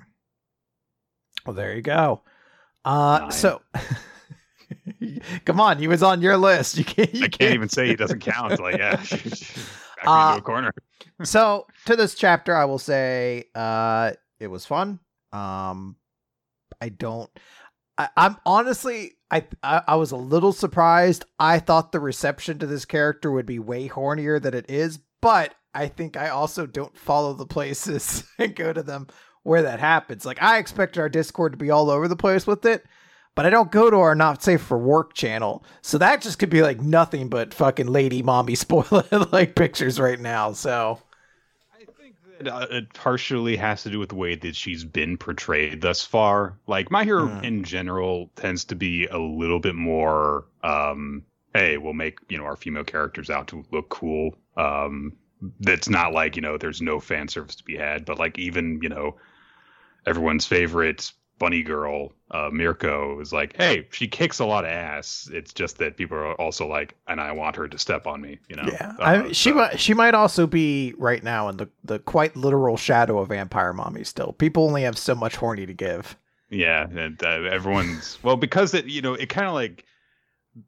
Well, 1.46 1.54
there 1.54 1.76
you 1.76 1.84
go. 1.84 2.24
Uh, 2.86 3.20
Nine. 3.24 3.32
so 3.32 3.62
come 5.46 5.60
on, 5.60 5.78
he 5.80 5.88
was 5.88 6.04
on 6.04 6.22
your 6.22 6.38
list. 6.38 6.78
You 6.78 6.86
can't. 6.86 7.14
You 7.14 7.26
I 7.26 7.28
can't 7.28 7.54
even 7.54 7.70
say 7.70 7.88
he 7.88 7.96
doesn't 7.96 8.20
count. 8.22 8.60
Like, 8.60 8.78
yeah, 8.78 8.96
back 9.12 9.12
Uh, 10.06 10.30
into 10.36 10.40
a 10.40 10.42
corner. 10.42 10.72
so 11.24 11.68
to 11.86 11.96
this 11.96 12.16
chapter, 12.16 12.56
I 12.56 12.66
will 12.66 12.80
say 12.80 13.46
uh, 13.56 14.12
it 14.40 14.48
was 14.48 14.66
fun. 14.66 15.00
Um, 15.34 15.96
I 16.82 16.90
don't. 16.90 17.30
I, 17.98 18.10
I'm 18.18 18.38
honestly, 18.46 19.14
I, 19.32 19.46
I 19.64 19.82
I 19.88 19.96
was 19.96 20.12
a 20.12 20.18
little 20.18 20.54
surprised. 20.54 21.26
I 21.40 21.60
thought 21.60 21.92
the 21.92 22.00
reception 22.00 22.60
to 22.60 22.66
this 22.68 22.86
character 22.86 23.32
would 23.32 23.46
be 23.46 23.60
way 23.60 23.88
hornier 23.90 24.42
than 24.42 24.54
it 24.54 24.70
is, 24.70 25.00
but 25.22 25.56
I 25.74 25.88
think 25.88 26.16
I 26.18 26.30
also 26.30 26.66
don't 26.66 26.98
follow 26.98 27.34
the 27.34 27.46
places 27.46 28.24
and 28.38 28.56
go 28.56 28.72
to 28.74 28.84
them 28.84 29.08
where 29.46 29.62
that 29.62 29.80
happens. 29.80 30.26
Like 30.26 30.42
I 30.42 30.58
expected 30.58 31.00
our 31.00 31.08
Discord 31.10 31.54
to 31.54 31.58
be 31.58 31.70
all 31.70 31.90
over 31.92 32.08
the 32.08 32.16
place 32.16 32.48
with 32.48 32.66
it, 32.66 32.84
but 33.36 33.46
I 33.46 33.52
don't 33.52 33.72
go 33.72 33.90
to 33.92 33.98
our 33.98 34.16
not 34.16 34.42
safe 34.42 34.62
for 34.62 34.78
work 34.78 35.14
channel. 35.14 35.64
So 35.84 35.98
that 36.00 36.22
just 36.22 36.40
could 36.40 36.50
be 36.50 36.64
like 36.64 36.82
nothing 36.82 37.30
but 37.30 37.54
fucking 37.54 37.88
lady 37.88 38.24
mommy 38.24 38.56
spoiler 38.56 39.06
like 39.32 39.56
pictures 39.56 40.00
right 40.00 40.20
now. 40.20 40.54
So 40.54 41.00
I 41.74 41.86
think 42.00 42.16
that 42.40 42.48
uh, 42.48 42.68
it 42.72 42.94
partially 42.94 43.56
has 43.56 43.84
to 43.84 43.90
do 43.90 44.00
with 44.00 44.10
the 44.10 44.16
way 44.16 44.36
that 44.36 44.56
she's 44.56 44.84
been 44.84 45.18
portrayed 45.18 45.82
thus 45.82 46.04
far. 46.04 46.58
Like 46.68 46.90
My 46.90 47.04
Hero 47.04 47.28
Hmm. 47.28 47.44
in 47.44 47.64
general 47.64 48.32
tends 48.36 48.64
to 48.66 48.76
be 48.76 49.06
a 49.08 49.18
little 49.20 49.60
bit 49.60 49.76
more 49.76 50.46
um 50.64 51.24
hey, 51.54 51.78
we'll 51.78 51.94
make, 51.94 52.20
you 52.30 52.38
know, 52.38 52.44
our 52.46 52.58
female 52.58 52.84
characters 52.84 53.30
out 53.30 53.48
to 53.50 53.64
look 53.72 53.90
cool. 53.90 54.36
Um 54.58 55.14
that's 55.60 55.88
not 55.90 56.14
like, 56.14 56.36
you 56.36 56.42
know, 56.42 56.58
there's 56.58 56.82
no 56.82 57.00
fan 57.00 57.28
service 57.28 57.56
to 57.56 57.64
be 57.64 57.78
had, 57.78 58.06
but 58.06 58.18
like 58.18 58.40
even, 58.40 58.80
you 58.82 58.90
know, 58.90 59.16
everyone's 60.06 60.46
favorite 60.46 61.12
bunny 61.38 61.62
girl, 61.64 62.14
uh 62.32 62.50
Mirko 62.52 63.20
is 63.20 63.34
like, 63.34 63.58
hey, 63.58 63.86
she 63.92 64.08
kicks 64.08 64.40
a 64.40 64.46
lot 64.46 64.64
of 64.64 64.72
ass. 64.72 65.30
It's 65.34 65.52
just 65.54 65.78
that 65.80 65.98
people 65.98 66.18
are 66.18 66.34
also 66.40 66.66
like, 66.66 66.96
and 67.10 67.20
I 67.20 67.34
want 67.34 67.58
her 67.58 67.68
to 67.68 67.78
step 67.78 68.08
on 68.08 68.22
me, 68.22 68.40
you 68.48 68.56
know. 68.56 68.64
yeah, 68.68 68.94
Uh, 69.00 69.04
I, 69.28 69.32
she 69.34 69.50
so- 69.50 69.56
might 69.56 69.80
she 69.80 69.94
might 69.94 70.14
also 70.14 70.48
be 70.48 70.94
right 70.98 71.22
now 71.24 71.50
in 71.50 71.58
the 71.58 71.70
the 71.84 72.00
quite 72.00 72.36
literal 72.38 72.78
shadow 72.78 73.20
of 73.20 73.30
vampire 73.30 73.74
mommy. 73.74 74.04
Still, 74.06 74.32
people 74.34 74.64
only 74.66 74.84
have 74.84 74.98
so 74.98 75.14
much 75.14 75.36
horny 75.36 75.66
to 75.66 75.74
give. 75.74 76.18
Yeah, 76.50 76.88
and 76.90 77.22
uh, 77.22 77.28
everyone's 77.52 78.18
well 78.24 78.38
because 78.38 78.74
it 78.74 78.86
you 78.86 79.02
know 79.02 79.14
it 79.16 79.28
kind 79.28 79.48
of 79.48 79.54
like 79.54 79.84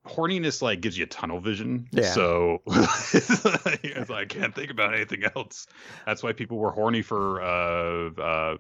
horniness 0.06 0.62
like 0.62 0.82
gives 0.82 0.98
you 0.98 1.06
tunnel 1.06 1.40
vision. 1.40 1.88
Yeah. 1.92 2.12
So 2.12 2.62
it's 3.14 3.46
like, 3.46 4.12
I 4.12 4.26
can't 4.26 4.54
think 4.54 4.70
about 4.70 4.94
anything 4.94 5.24
else. 5.36 5.68
That's 6.06 6.22
why 6.24 6.34
people 6.34 6.58
were 6.58 6.72
horny 6.72 7.02
for 7.02 7.42
uh 7.42 8.10
uh 8.22 8.58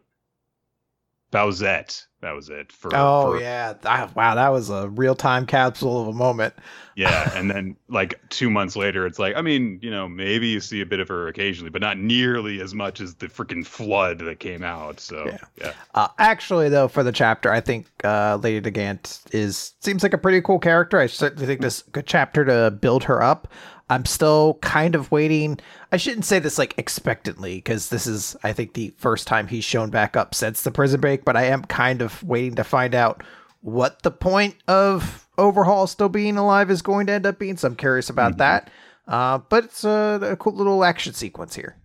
Bowsette. 1.31 2.05
That 2.21 2.31
was 2.31 2.49
it. 2.49 2.71
For 2.71 2.89
Oh 2.95 3.33
for- 3.33 3.39
yeah, 3.39 3.73
that, 3.81 4.15
wow, 4.15 4.33
that 4.35 4.49
was 4.49 4.71
a 4.71 4.89
real 4.89 5.13
time 5.13 5.45
capsule 5.45 6.01
of 6.01 6.07
a 6.07 6.13
moment. 6.13 6.55
Yeah, 6.95 7.31
and 7.37 7.49
then 7.51 7.75
like 7.89 8.19
two 8.29 8.49
months 8.49 8.75
later, 8.75 9.05
it's 9.05 9.19
like 9.19 9.35
I 9.35 9.41
mean, 9.43 9.77
you 9.83 9.91
know, 9.91 10.07
maybe 10.09 10.47
you 10.47 10.59
see 10.59 10.81
a 10.81 10.85
bit 10.85 10.99
of 10.99 11.07
her 11.09 11.27
occasionally, 11.27 11.69
but 11.69 11.79
not 11.81 11.99
nearly 11.99 12.59
as 12.59 12.73
much 12.73 12.99
as 13.01 13.13
the 13.15 13.27
freaking 13.27 13.63
flood 13.63 14.17
that 14.19 14.39
came 14.39 14.63
out. 14.63 14.99
So 14.99 15.25
Yeah. 15.27 15.37
yeah, 15.61 15.73
Uh, 15.93 16.07
actually, 16.17 16.69
though, 16.69 16.87
for 16.87 17.03
the 17.03 17.11
chapter, 17.11 17.51
I 17.51 17.61
think 17.61 17.85
uh, 18.03 18.39
Lady 18.41 18.71
Degant 18.71 19.21
is 19.31 19.73
seems 19.81 20.01
like 20.01 20.13
a 20.13 20.17
pretty 20.17 20.41
cool 20.41 20.59
character. 20.59 20.99
I 20.99 21.05
certainly 21.05 21.45
think 21.45 21.61
this 21.61 21.83
good 21.83 22.07
chapter 22.07 22.43
to 22.45 22.71
build 22.71 23.03
her 23.03 23.21
up. 23.21 23.47
I'm 23.89 24.05
still 24.05 24.55
kind 24.61 24.95
of 24.95 25.11
waiting. 25.11 25.59
I 25.91 25.97
shouldn't 25.97 26.25
say 26.25 26.39
this 26.39 26.57
like 26.57 26.73
expectantly 26.77 27.55
because 27.55 27.89
this 27.89 28.05
is, 28.05 28.35
I 28.43 28.51
think, 28.53 28.73
the 28.73 28.93
first 28.97 29.27
time 29.27 29.47
he's 29.47 29.63
shown 29.63 29.89
back 29.89 30.17
up 30.17 30.35
since 30.35 30.61
the 30.63 30.71
prison 30.71 30.99
break. 30.99 31.23
But 31.23 31.37
I 31.37 31.45
am 31.45 31.63
kind 31.63 32.01
of 32.01 32.21
waiting 32.23 32.55
to 32.55 32.63
find 32.65 32.93
out 32.93 33.23
what 33.61 34.03
the 34.03 34.11
point 34.11 34.55
of 34.67 35.27
Overhaul 35.37 35.87
still 35.87 36.09
being 36.09 36.37
alive 36.37 36.69
is 36.69 36.81
going 36.81 37.07
to 37.07 37.13
end 37.13 37.25
up 37.25 37.39
being. 37.39 37.55
So 37.57 37.67
I'm 37.69 37.75
curious 37.75 38.09
about 38.09 38.33
Mhm. 38.33 38.37
that. 38.39 38.69
Uh, 39.07 39.37
but 39.49 39.63
it's 39.65 39.85
a, 39.85 40.19
a 40.21 40.35
cool 40.35 40.53
little 40.53 40.83
action 40.83 41.13
sequence 41.13 41.55
here. 41.55 41.77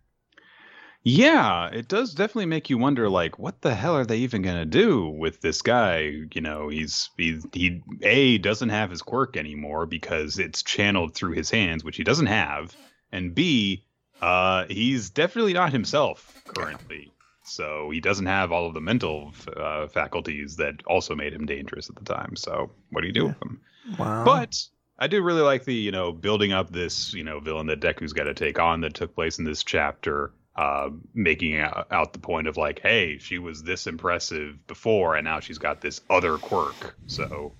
Yeah, 1.04 1.68
it 1.68 1.88
does 1.88 2.14
definitely 2.14 2.46
make 2.46 2.70
you 2.70 2.78
wonder, 2.78 3.08
like, 3.08 3.38
what 3.38 3.60
the 3.62 3.74
hell 3.74 3.96
are 3.96 4.04
they 4.06 4.18
even 4.18 4.42
gonna 4.42 4.64
do 4.64 5.08
with 5.08 5.40
this 5.40 5.62
guy? 5.62 5.98
You 6.34 6.40
know, 6.40 6.68
he's 6.68 7.10
he 7.16 7.40
he 7.52 7.82
a 8.02 8.38
doesn't 8.38 8.68
have 8.68 8.90
his 8.90 9.02
quirk 9.02 9.36
anymore 9.36 9.86
because 9.86 10.38
it's 10.38 10.62
channeled 10.62 11.14
through 11.14 11.32
his 11.32 11.50
hands, 11.50 11.82
which 11.84 11.96
he 11.96 12.04
doesn't 12.04 12.26
have, 12.26 12.76
and 13.10 13.34
b 13.34 13.84
uh 14.20 14.66
he's 14.68 15.10
definitely 15.10 15.52
not 15.54 15.72
himself 15.72 16.40
currently. 16.46 17.12
So 17.44 17.90
he 17.90 18.00
doesn't 18.00 18.26
have 18.26 18.52
all 18.52 18.66
of 18.68 18.74
the 18.74 18.80
mental 18.80 19.34
uh, 19.56 19.88
faculties 19.88 20.56
that 20.56 20.82
also 20.86 21.16
made 21.16 21.32
him 21.32 21.44
dangerous 21.46 21.88
at 21.90 21.96
the 21.96 22.04
time. 22.04 22.36
So 22.36 22.70
what 22.90 23.00
do 23.00 23.08
you 23.08 23.12
do 23.12 23.24
Yeah. 23.24 23.28
with 23.28 23.42
him? 23.42 23.60
Wow. 23.98 24.24
But 24.24 24.62
I 24.98 25.08
do 25.08 25.22
really 25.22 25.42
like 25.42 25.64
the, 25.64 25.74
you 25.74 25.90
know, 25.90 26.12
building 26.12 26.52
up 26.52 26.70
this, 26.70 27.12
you 27.14 27.24
know, 27.24 27.40
villain 27.40 27.66
that 27.66 27.80
Deku's 27.80 28.12
got 28.12 28.24
to 28.24 28.34
take 28.34 28.58
on 28.58 28.80
that 28.82 28.94
took 28.94 29.14
place 29.14 29.38
in 29.38 29.44
this 29.44 29.64
chapter, 29.64 30.32
uh, 30.56 30.90
making 31.14 31.58
out, 31.58 31.86
out 31.90 32.12
the 32.12 32.18
point 32.18 32.46
of 32.46 32.56
like, 32.56 32.80
hey, 32.80 33.18
she 33.18 33.38
was 33.38 33.62
this 33.62 33.86
impressive 33.86 34.64
before, 34.66 35.16
and 35.16 35.24
now 35.24 35.40
she's 35.40 35.58
got 35.58 35.80
this 35.80 36.00
other 36.10 36.36
quirk. 36.38 36.96
So 37.06 37.52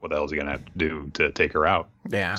what 0.00 0.10
the 0.10 0.16
hell 0.16 0.24
is 0.24 0.30
he 0.30 0.36
gonna 0.36 0.52
have 0.52 0.64
to 0.64 0.72
do 0.76 1.10
to 1.14 1.30
take 1.32 1.52
her 1.52 1.66
out? 1.66 1.88
Yeah. 2.08 2.38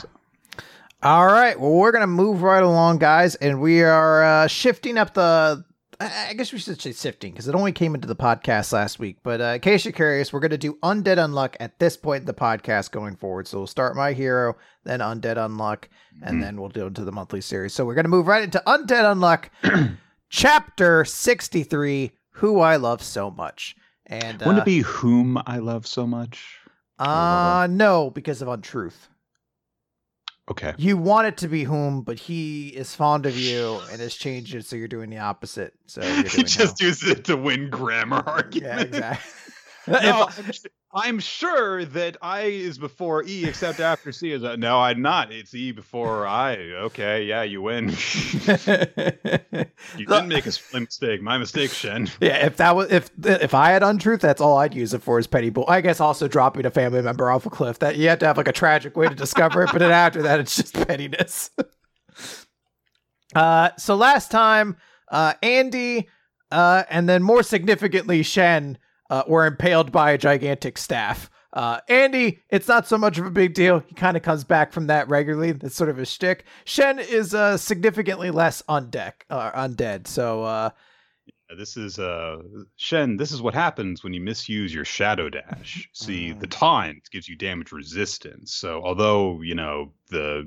All 1.04 1.28
right. 1.28 1.60
Well, 1.60 1.72
we're 1.72 1.92
gonna 1.92 2.08
move 2.08 2.42
right 2.42 2.64
along, 2.64 2.98
guys, 2.98 3.36
and 3.36 3.62
we 3.62 3.84
are 3.84 4.24
uh, 4.24 4.48
shifting 4.48 4.98
up 4.98 5.14
the. 5.14 5.64
I 6.02 6.34
guess 6.34 6.54
we 6.54 6.60
should 6.60 6.80
say 6.82 6.94
sifting 6.94 7.34
because 7.34 7.50
it 7.50 7.56
only 7.56 7.74
came 7.74 7.94
into 7.94 8.08
the 8.08 8.16
podcast 8.16 8.72
last 8.72 9.00
week. 9.00 9.18
But 9.22 9.42
uh, 9.42 9.44
in 9.56 9.60
case 9.60 9.84
you're 9.84 9.92
curious, 9.92 10.32
we're 10.32 10.40
gonna 10.40 10.58
do 10.58 10.76
Undead 10.82 11.18
Unluck 11.18 11.56
at 11.60 11.78
this 11.80 11.98
point 11.98 12.22
in 12.22 12.26
the 12.26 12.34
podcast 12.34 12.92
going 12.92 13.18
forward. 13.18 13.48
So 13.48 13.58
we'll 13.58 13.68
start 13.68 13.98
My 13.98 14.14
Hero, 14.14 14.56
then 14.86 15.02
Undead 15.02 15.36
Unluck, 15.36 15.86
and 16.24 16.38
Mhm. 16.38 16.42
then 16.42 16.60
we'll 16.62 16.70
do 16.70 16.88
into 16.88 17.04
the 17.04 17.12
monthly 17.12 17.42
series. 17.42 17.74
So 17.74 17.86
we're 17.86 17.96
gonna 17.96 18.08
move 18.08 18.28
right 18.28 18.44
into 18.44 18.64
Undead 18.66 19.14
Unluck, 19.14 19.50
chapter 20.30 21.04
sixty-three. 21.06 22.12
Who 22.34 22.62
I 22.62 22.78
love 22.78 23.04
so 23.04 23.30
much, 23.32 23.76
and 24.06 24.40
Wouldn't 24.40 24.60
uh, 24.60 24.62
it 24.62 24.66
be 24.66 24.80
whom 24.80 25.38
I 25.46 25.58
love 25.58 25.86
so 25.86 26.08
much? 26.08 26.56
uh 26.98 27.68
no, 27.70 28.10
because 28.10 28.42
of 28.42 28.48
untruth. 28.48 29.10
Okay. 30.50 30.74
You 30.78 30.98
want 30.98 31.28
it 31.28 31.38
to 31.38 31.48
be 31.48 31.64
whom, 31.64 32.02
but 32.02 32.18
he 32.18 32.70
is 32.70 32.96
fond 32.96 33.26
of 33.26 33.38
you 33.38 33.80
and 33.92 34.02
has 34.02 34.16
changed 34.16 34.56
it, 34.56 34.66
so 34.66 34.76
you're 34.76 34.88
doing 34.88 35.10
the 35.10 35.20
opposite. 35.20 35.74
So 35.86 36.02
you're 36.02 36.24
he 36.28 36.44
just 36.44 36.82
no. 36.82 36.88
uses 36.88 37.10
it 37.10 37.26
to 37.26 37.38
win 37.38 37.70
grammar 37.70 38.24
argument. 38.26 38.64
yeah, 38.64 38.82
exactly. 38.82 39.32
No, 39.88 40.28
If- 40.38 40.66
I'm, 40.92 41.20
sure 41.20 41.86
that 41.86 42.18
I 42.22 42.42
is 42.42 42.78
before 42.78 43.24
E, 43.24 43.46
except 43.46 43.80
after 43.80 44.12
C 44.12 44.32
is. 44.32 44.44
A, 44.44 44.58
no, 44.58 44.80
I'm 44.80 45.02
not. 45.02 45.32
It's 45.32 45.54
E 45.54 45.72
before 45.72 46.26
I. 46.26 46.56
Okay, 46.56 47.26
yeah, 47.26 47.44
you 47.44 47.62
win. 47.62 47.94
You 49.98 50.06
didn't 50.06 50.28
make 50.28 50.46
a 50.46 50.52
split 50.52 50.84
mistake. 50.84 51.22
My 51.22 51.38
mistake, 51.38 51.72
Shen. 51.72 52.10
yeah, 52.22 52.46
if 52.46 52.58
that 52.58 52.76
was 52.76 52.92
if 52.92 53.10
if 53.24 53.54
I 53.54 53.72
had 53.72 53.84
untruth, 53.84 54.22
that's 54.22 54.42
all 54.42 54.58
I'd 54.58 54.76
use 54.76 54.94
it 54.94 55.02
for 55.02 55.20
is 55.20 55.28
petty 55.28 55.50
bull. 55.50 55.66
I 55.68 55.82
guess 55.82 56.00
also 56.00 56.28
dropping 56.28 56.66
a 56.66 56.72
family 56.72 57.02
member 57.02 57.32
off 57.32 57.46
a 57.46 57.50
cliff. 57.50 57.80
That 57.80 57.98
you 57.98 58.10
have 58.10 58.20
to 58.20 58.28
have 58.28 58.38
like 58.38 58.48
a 58.48 58.54
tragic 58.54 58.96
way 58.96 59.08
to 59.08 59.16
discover 59.16 59.64
it, 59.64 59.70
but 59.72 59.80
then 59.80 59.92
after 59.92 60.22
that, 60.24 60.40
it's 60.40 60.56
just 60.56 60.74
pettiness. 60.74 61.52
uh, 63.36 63.70
so 63.78 63.96
last 63.96 64.32
time, 64.32 64.78
uh, 65.10 65.34
Andy, 65.42 66.08
uh, 66.52 66.84
and 66.90 67.08
then 67.08 67.24
more 67.24 67.44
significantly, 67.44 68.24
Shen, 68.24 68.78
uh, 69.10 69.24
were 69.28 69.46
impaled 69.46 69.92
by 69.92 70.12
a 70.12 70.18
gigantic 70.18 70.78
staff. 70.78 71.30
Uh, 71.52 71.80
Andy, 71.88 72.44
it's 72.50 72.68
not 72.68 72.88
so 72.88 72.98
much 72.98 73.18
of 73.18 73.26
a 73.26 73.32
big 73.32 73.54
deal. 73.54 73.80
He 73.88 73.96
kind 73.96 74.16
of 74.16 74.22
comes 74.24 74.44
back 74.44 74.72
from 74.72 74.88
that 74.88 75.10
regularly. 75.10 75.52
That's 75.52 75.76
sort 75.76 75.90
of 75.90 75.98
his 75.98 76.10
shtick. 76.10 76.46
Shen 76.64 77.00
is 77.00 77.34
uh, 77.34 77.58
significantly 77.58 78.30
less 78.30 78.62
on 78.68 78.90
deck, 78.90 79.26
uh, 79.30 79.52
undead. 79.52 80.06
So 80.06 80.44
uh, 80.44 80.70
This 81.58 81.78
is 81.78 81.98
uh 81.98 82.38
Shen. 82.76 83.18
This 83.18 83.32
is 83.32 83.42
what 83.42 83.56
happens 83.56 84.04
when 84.04 84.14
you 84.14 84.22
misuse 84.22 84.74
your 84.74 84.86
shadow 84.86 85.30
dash. 85.30 85.90
See, 85.94 86.32
the 86.32 86.46
Mm. 86.48 86.52
taunt 86.52 87.10
gives 87.12 87.28
you 87.28 87.36
damage 87.36 87.72
resistance. 87.72 88.54
So 88.54 88.82
although 88.84 89.42
you 89.42 89.56
know 89.56 89.92
the 90.10 90.44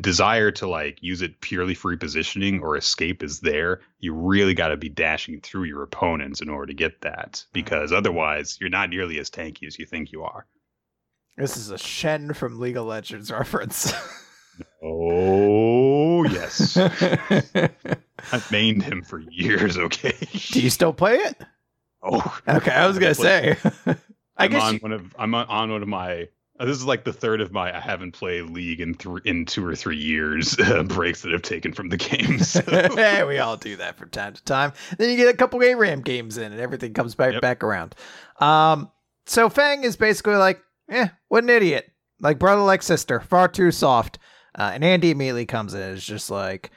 desire 0.00 0.50
to 0.52 0.66
like 0.66 0.98
use 1.02 1.22
it 1.22 1.40
purely 1.40 1.74
for 1.74 1.96
repositioning 1.96 2.60
or 2.62 2.76
escape 2.76 3.22
is 3.22 3.40
there, 3.40 3.80
you 4.00 4.12
really 4.12 4.54
got 4.54 4.68
to 4.68 4.76
be 4.76 4.88
dashing 4.88 5.40
through 5.40 5.64
your 5.64 5.82
opponents 5.84 6.40
in 6.40 6.48
order 6.48 6.66
to 6.66 6.74
get 6.74 7.00
that. 7.02 7.44
Because 7.52 7.92
otherwise, 7.92 8.58
you're 8.60 8.70
not 8.70 8.90
nearly 8.90 9.18
as 9.20 9.30
tanky 9.30 9.66
as 9.68 9.78
you 9.78 9.86
think 9.86 10.10
you 10.10 10.24
are. 10.24 10.46
This 11.36 11.56
is 11.56 11.70
a 11.70 11.78
Shen 11.78 12.32
from 12.34 12.58
League 12.58 12.76
of 12.76 12.86
Legends 12.86 13.30
reference. 13.40 13.92
Oh 14.82 16.24
yes, 16.24 16.76
I've 16.76 18.48
mained 18.50 18.82
him 18.82 19.02
for 19.02 19.20
years. 19.20 19.76
Okay. 19.78 20.14
Do 20.50 20.60
you 20.60 20.70
still 20.70 20.92
play 20.92 21.16
it? 21.16 21.36
Oh, 22.02 22.38
Okay, 22.48 22.70
I 22.70 22.86
was 22.86 22.98
gonna 22.98 23.14
say. 23.14 23.56
I 23.86 23.96
I'm 24.44 24.50
guess 24.50 24.62
on 24.62 24.74
you, 24.74 24.80
one 24.80 24.92
of 24.92 25.14
I'm 25.18 25.34
on- 25.34 25.46
on 25.48 25.70
one 25.70 25.82
of 25.82 25.88
my. 25.88 26.28
uh, 26.58 26.64
This 26.64 26.76
is 26.78 26.84
like 26.86 27.04
the 27.04 27.12
third 27.12 27.40
of 27.42 27.52
my 27.52 27.76
I 27.76 27.80
haven't 27.80 28.12
played 28.12 28.44
League 28.50 28.80
in 28.80 28.94
three 28.94 29.20
in 29.26 29.44
two 29.44 29.66
or 29.66 29.74
three 29.76 29.98
years 29.98 30.58
uh, 30.64 30.82
breaks 30.82 31.20
that 31.22 31.34
I've 31.34 31.42
taken 31.42 31.72
from 31.74 31.90
the 31.90 31.98
game. 31.98 32.38
So. 32.38 32.62
hey, 32.62 33.22
we 33.24 33.38
all 33.38 33.56
do 33.58 33.76
that 33.76 33.98
from 33.98 34.08
time 34.10 34.32
to 34.32 34.42
time. 34.44 34.72
Then 34.96 35.10
you 35.10 35.16
get 35.16 35.28
a 35.32 35.36
couple 35.36 35.60
ARAM 35.62 36.00
games 36.00 36.38
in, 36.38 36.52
and 36.52 36.60
everything 36.60 36.94
comes 36.94 37.14
back 37.14 37.34
Yep. 37.34 37.42
back 37.42 37.62
around. 37.62 37.94
Um, 38.40 38.90
so 39.26 39.50
Fang 39.50 39.84
is 39.84 39.96
basically 39.96 40.36
like, 40.36 40.62
eh, 40.88 41.08
what 41.28 41.44
an 41.44 41.50
idiot, 41.50 41.90
like 42.20 42.38
brother, 42.38 42.62
like 42.62 42.82
sister, 42.82 43.20
far 43.20 43.46
too 43.48 43.70
soft. 43.70 44.18
Uh, 44.54 44.72
and 44.74 44.84
Andy 44.84 45.10
immediately 45.10 45.46
comes 45.46 45.74
in, 45.74 45.80
and 45.80 45.96
is 45.96 46.04
just 46.04 46.30
like, 46.30 46.70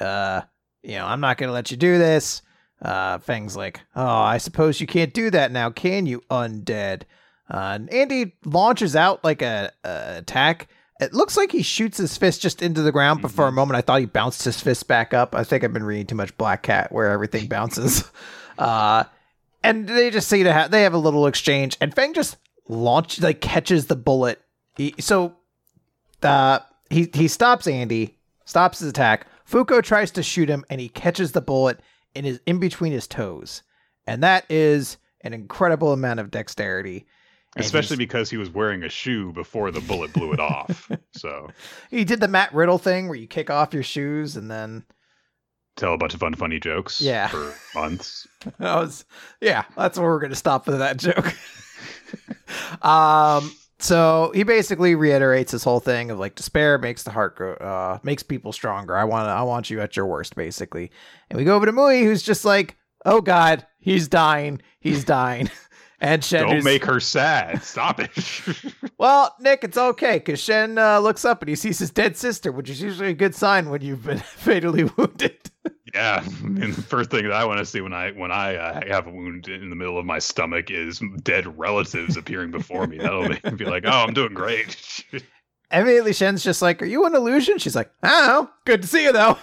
uh, 0.00 0.42
you 0.82 0.96
know, 0.96 1.06
I'm 1.06 1.20
not 1.20 1.38
gonna 1.38 1.52
let 1.52 1.70
you 1.70 1.76
do 1.76 1.98
this. 1.98 2.42
Uh, 2.82 3.18
Fang's 3.18 3.56
like, 3.56 3.80
oh, 3.96 4.06
I 4.06 4.38
suppose 4.38 4.80
you 4.80 4.86
can't 4.86 5.14
do 5.14 5.30
that 5.30 5.52
now, 5.52 5.70
can 5.70 6.06
you, 6.06 6.20
undead? 6.30 7.02
Uh, 7.48 7.72
and 7.74 7.92
Andy 7.92 8.34
launches 8.44 8.96
out 8.96 9.24
like 9.24 9.42
a, 9.42 9.72
a 9.84 10.18
attack. 10.18 10.68
It 11.00 11.12
looks 11.12 11.36
like 11.36 11.50
he 11.50 11.62
shoots 11.62 11.98
his 11.98 12.16
fist 12.16 12.40
just 12.40 12.62
into 12.62 12.82
the 12.82 12.92
ground, 12.92 13.20
but 13.22 13.30
for 13.30 13.46
a 13.46 13.52
moment 13.52 13.76
I 13.76 13.80
thought 13.80 14.00
he 14.00 14.06
bounced 14.06 14.44
his 14.44 14.60
fist 14.60 14.86
back 14.86 15.12
up. 15.12 15.34
I 15.34 15.44
think 15.44 15.64
I've 15.64 15.72
been 15.72 15.84
reading 15.84 16.06
too 16.06 16.14
much 16.14 16.36
Black 16.36 16.62
Cat 16.62 16.92
where 16.92 17.10
everything 17.10 17.48
bounces. 17.48 18.10
uh, 18.58 19.04
and 19.62 19.88
they 19.88 20.10
just 20.10 20.28
seem 20.28 20.44
to 20.44 20.52
have 20.52 20.70
they 20.70 20.82
have 20.82 20.94
a 20.94 20.98
little 20.98 21.26
exchange, 21.26 21.76
and 21.80 21.94
Fang 21.94 22.12
just 22.12 22.36
launch 22.68 23.20
like 23.20 23.40
catches 23.40 23.86
the 23.86 23.96
bullet. 23.96 24.40
He, 24.76 24.94
so, 25.00 25.36
uh, 26.22 26.60
he 26.94 27.10
he 27.12 27.28
stops 27.28 27.66
Andy, 27.66 28.16
stops 28.44 28.78
his 28.78 28.88
attack. 28.88 29.26
Fuko 29.48 29.82
tries 29.82 30.10
to 30.12 30.22
shoot 30.22 30.48
him, 30.48 30.64
and 30.70 30.80
he 30.80 30.88
catches 30.88 31.32
the 31.32 31.42
bullet 31.42 31.80
in 32.14 32.24
his 32.24 32.40
in 32.46 32.58
between 32.58 32.92
his 32.92 33.06
toes, 33.06 33.62
and 34.06 34.22
that 34.22 34.44
is 34.48 34.96
an 35.22 35.32
incredible 35.32 35.92
amount 35.92 36.20
of 36.20 36.30
dexterity. 36.30 37.06
And 37.56 37.64
Especially 37.64 37.96
because 37.96 38.30
he 38.30 38.36
was 38.36 38.50
wearing 38.50 38.82
a 38.82 38.88
shoe 38.88 39.32
before 39.32 39.70
the 39.70 39.80
bullet 39.80 40.12
blew 40.12 40.32
it 40.32 40.40
off. 40.40 40.90
So 41.16 41.48
he 41.90 42.04
did 42.04 42.18
the 42.18 42.26
Matt 42.26 42.52
Riddle 42.52 42.76
thing 42.76 43.06
where 43.06 43.16
you 43.16 43.28
kick 43.28 43.48
off 43.48 43.72
your 43.72 43.84
shoes 43.84 44.36
and 44.36 44.50
then 44.50 44.84
tell 45.76 45.94
a 45.94 45.96
bunch 45.96 46.12
of 46.12 46.20
unfunny 46.20 46.60
jokes. 46.60 47.00
Yeah. 47.00 47.28
For 47.28 47.54
months. 47.76 48.26
I 48.58 48.74
was 48.80 49.04
yeah, 49.40 49.64
that's 49.76 49.96
where 49.96 50.10
we're 50.10 50.18
gonna 50.18 50.34
stop 50.34 50.64
for 50.64 50.72
that 50.72 50.96
joke. 50.96 51.32
um 52.82 53.48
so 53.78 54.30
he 54.34 54.42
basically 54.44 54.94
reiterates 54.94 55.52
this 55.52 55.64
whole 55.64 55.80
thing 55.80 56.10
of 56.10 56.18
like 56.18 56.34
despair 56.34 56.78
makes 56.78 57.02
the 57.02 57.10
heart 57.10 57.36
grow 57.36 57.54
uh 57.54 57.98
makes 58.02 58.22
people 58.22 58.52
stronger. 58.52 58.96
I 58.96 59.04
want 59.04 59.28
I 59.28 59.42
want 59.42 59.70
you 59.70 59.80
at 59.80 59.96
your 59.96 60.06
worst, 60.06 60.36
basically. 60.36 60.90
And 61.30 61.36
we 61.36 61.44
go 61.44 61.56
over 61.56 61.66
to 61.66 61.72
Mui 61.72 62.02
who's 62.02 62.22
just 62.22 62.44
like, 62.44 62.76
oh 63.04 63.20
god, 63.20 63.66
he's 63.78 64.08
dying, 64.08 64.60
he's 64.80 65.04
dying. 65.04 65.50
And 66.04 66.22
Shen 66.22 66.46
Don't 66.46 66.62
make 66.62 66.84
her 66.84 67.00
sad. 67.00 67.62
Stop 67.62 67.98
it. 67.98 68.10
Well, 68.98 69.34
Nick, 69.40 69.64
it's 69.64 69.76
okay 69.76 70.18
because 70.18 70.40
Shen 70.40 70.78
uh, 70.78 70.98
looks 71.00 71.24
up 71.24 71.42
and 71.42 71.48
he 71.48 71.56
sees 71.56 71.78
his 71.78 71.90
dead 71.90 72.16
sister, 72.16 72.52
which 72.52 72.70
is 72.70 72.80
usually 72.80 73.08
a 73.08 73.14
good 73.14 73.34
sign 73.34 73.68
when 73.68 73.82
you've 73.82 74.04
been 74.04 74.18
fatally 74.24 74.84
wounded. 74.84 75.50
yeah, 75.92 76.22
I 76.24 76.42
mean, 76.42 76.70
the 76.70 76.82
first 76.82 77.10
thing 77.10 77.24
that 77.24 77.32
I 77.32 77.44
want 77.44 77.58
to 77.58 77.66
see 77.66 77.80
when 77.80 77.92
I 77.92 78.12
when 78.12 78.30
I 78.30 78.54
uh, 78.56 78.86
have 78.86 79.06
a 79.06 79.10
wound 79.10 79.48
in 79.48 79.68
the 79.68 79.76
middle 79.76 79.98
of 79.98 80.06
my 80.06 80.18
stomach 80.18 80.70
is 80.70 81.02
dead 81.22 81.58
relatives 81.58 82.16
appearing 82.16 82.50
before 82.50 82.86
me. 82.86 82.98
That'll 82.98 83.28
make 83.28 83.44
me 83.44 83.50
be 83.52 83.64
like, 83.64 83.84
oh, 83.86 83.90
I'm 84.06 84.14
doing 84.14 84.32
great. 84.32 85.04
Immediately, 85.70 86.12
Shen's 86.12 86.44
just 86.44 86.62
like, 86.62 86.80
"Are 86.82 86.86
you 86.86 87.04
an 87.04 87.14
illusion?" 87.14 87.58
She's 87.58 87.74
like, 87.76 87.90
"I 88.02 88.08
don't 88.08 88.26
know. 88.28 88.50
Good 88.64 88.82
to 88.82 88.88
see 88.88 89.04
you 89.04 89.12
though." 89.12 89.38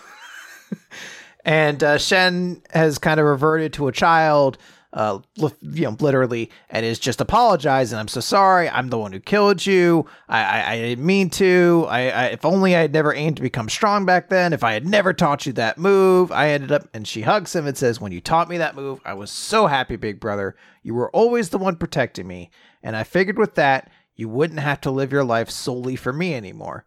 and 1.43 1.83
uh, 1.83 1.97
Shen 1.97 2.61
has 2.71 2.97
kind 2.99 3.19
of 3.19 3.25
reverted 3.25 3.73
to 3.73 3.87
a 3.87 3.91
child, 3.91 4.57
uh, 4.93 5.19
you 5.35 5.83
know, 5.83 5.95
literally, 5.99 6.51
and 6.69 6.85
is 6.85 6.99
just 6.99 7.21
apologizing. 7.21 7.97
I'm 7.97 8.07
so 8.07 8.19
sorry. 8.19 8.69
I'm 8.69 8.89
the 8.89 8.97
one 8.97 9.13
who 9.13 9.19
killed 9.19 9.65
you. 9.65 10.05
I, 10.27 10.43
I, 10.43 10.71
I 10.71 10.77
didn't 10.77 11.05
mean 11.05 11.29
to. 11.31 11.85
I, 11.89 12.09
I, 12.09 12.25
if 12.25 12.43
only 12.45 12.75
I 12.75 12.81
had 12.81 12.93
never 12.93 13.13
aimed 13.13 13.37
to 13.37 13.41
become 13.41 13.69
strong 13.69 14.05
back 14.05 14.29
then. 14.29 14.53
If 14.53 14.63
I 14.63 14.73
had 14.73 14.85
never 14.85 15.13
taught 15.13 15.45
you 15.45 15.53
that 15.53 15.77
move, 15.77 16.31
I 16.31 16.49
ended 16.49 16.71
up. 16.71 16.87
And 16.93 17.07
she 17.07 17.21
hugs 17.21 17.55
him 17.55 17.67
and 17.67 17.77
says, 17.77 18.01
"When 18.01 18.11
you 18.11 18.21
taught 18.21 18.49
me 18.49 18.57
that 18.57 18.75
move, 18.75 18.99
I 19.05 19.13
was 19.13 19.31
so 19.31 19.67
happy, 19.67 19.95
big 19.95 20.19
brother. 20.19 20.55
You 20.83 20.93
were 20.93 21.11
always 21.11 21.49
the 21.49 21.57
one 21.57 21.77
protecting 21.77 22.27
me, 22.27 22.51
and 22.83 22.95
I 22.95 23.03
figured 23.03 23.37
with 23.37 23.55
that." 23.55 23.89
You 24.13 24.29
wouldn't 24.29 24.59
have 24.59 24.81
to 24.81 24.91
live 24.91 25.11
your 25.11 25.23
life 25.23 25.49
solely 25.49 25.95
for 25.95 26.13
me 26.13 26.35
anymore. 26.35 26.85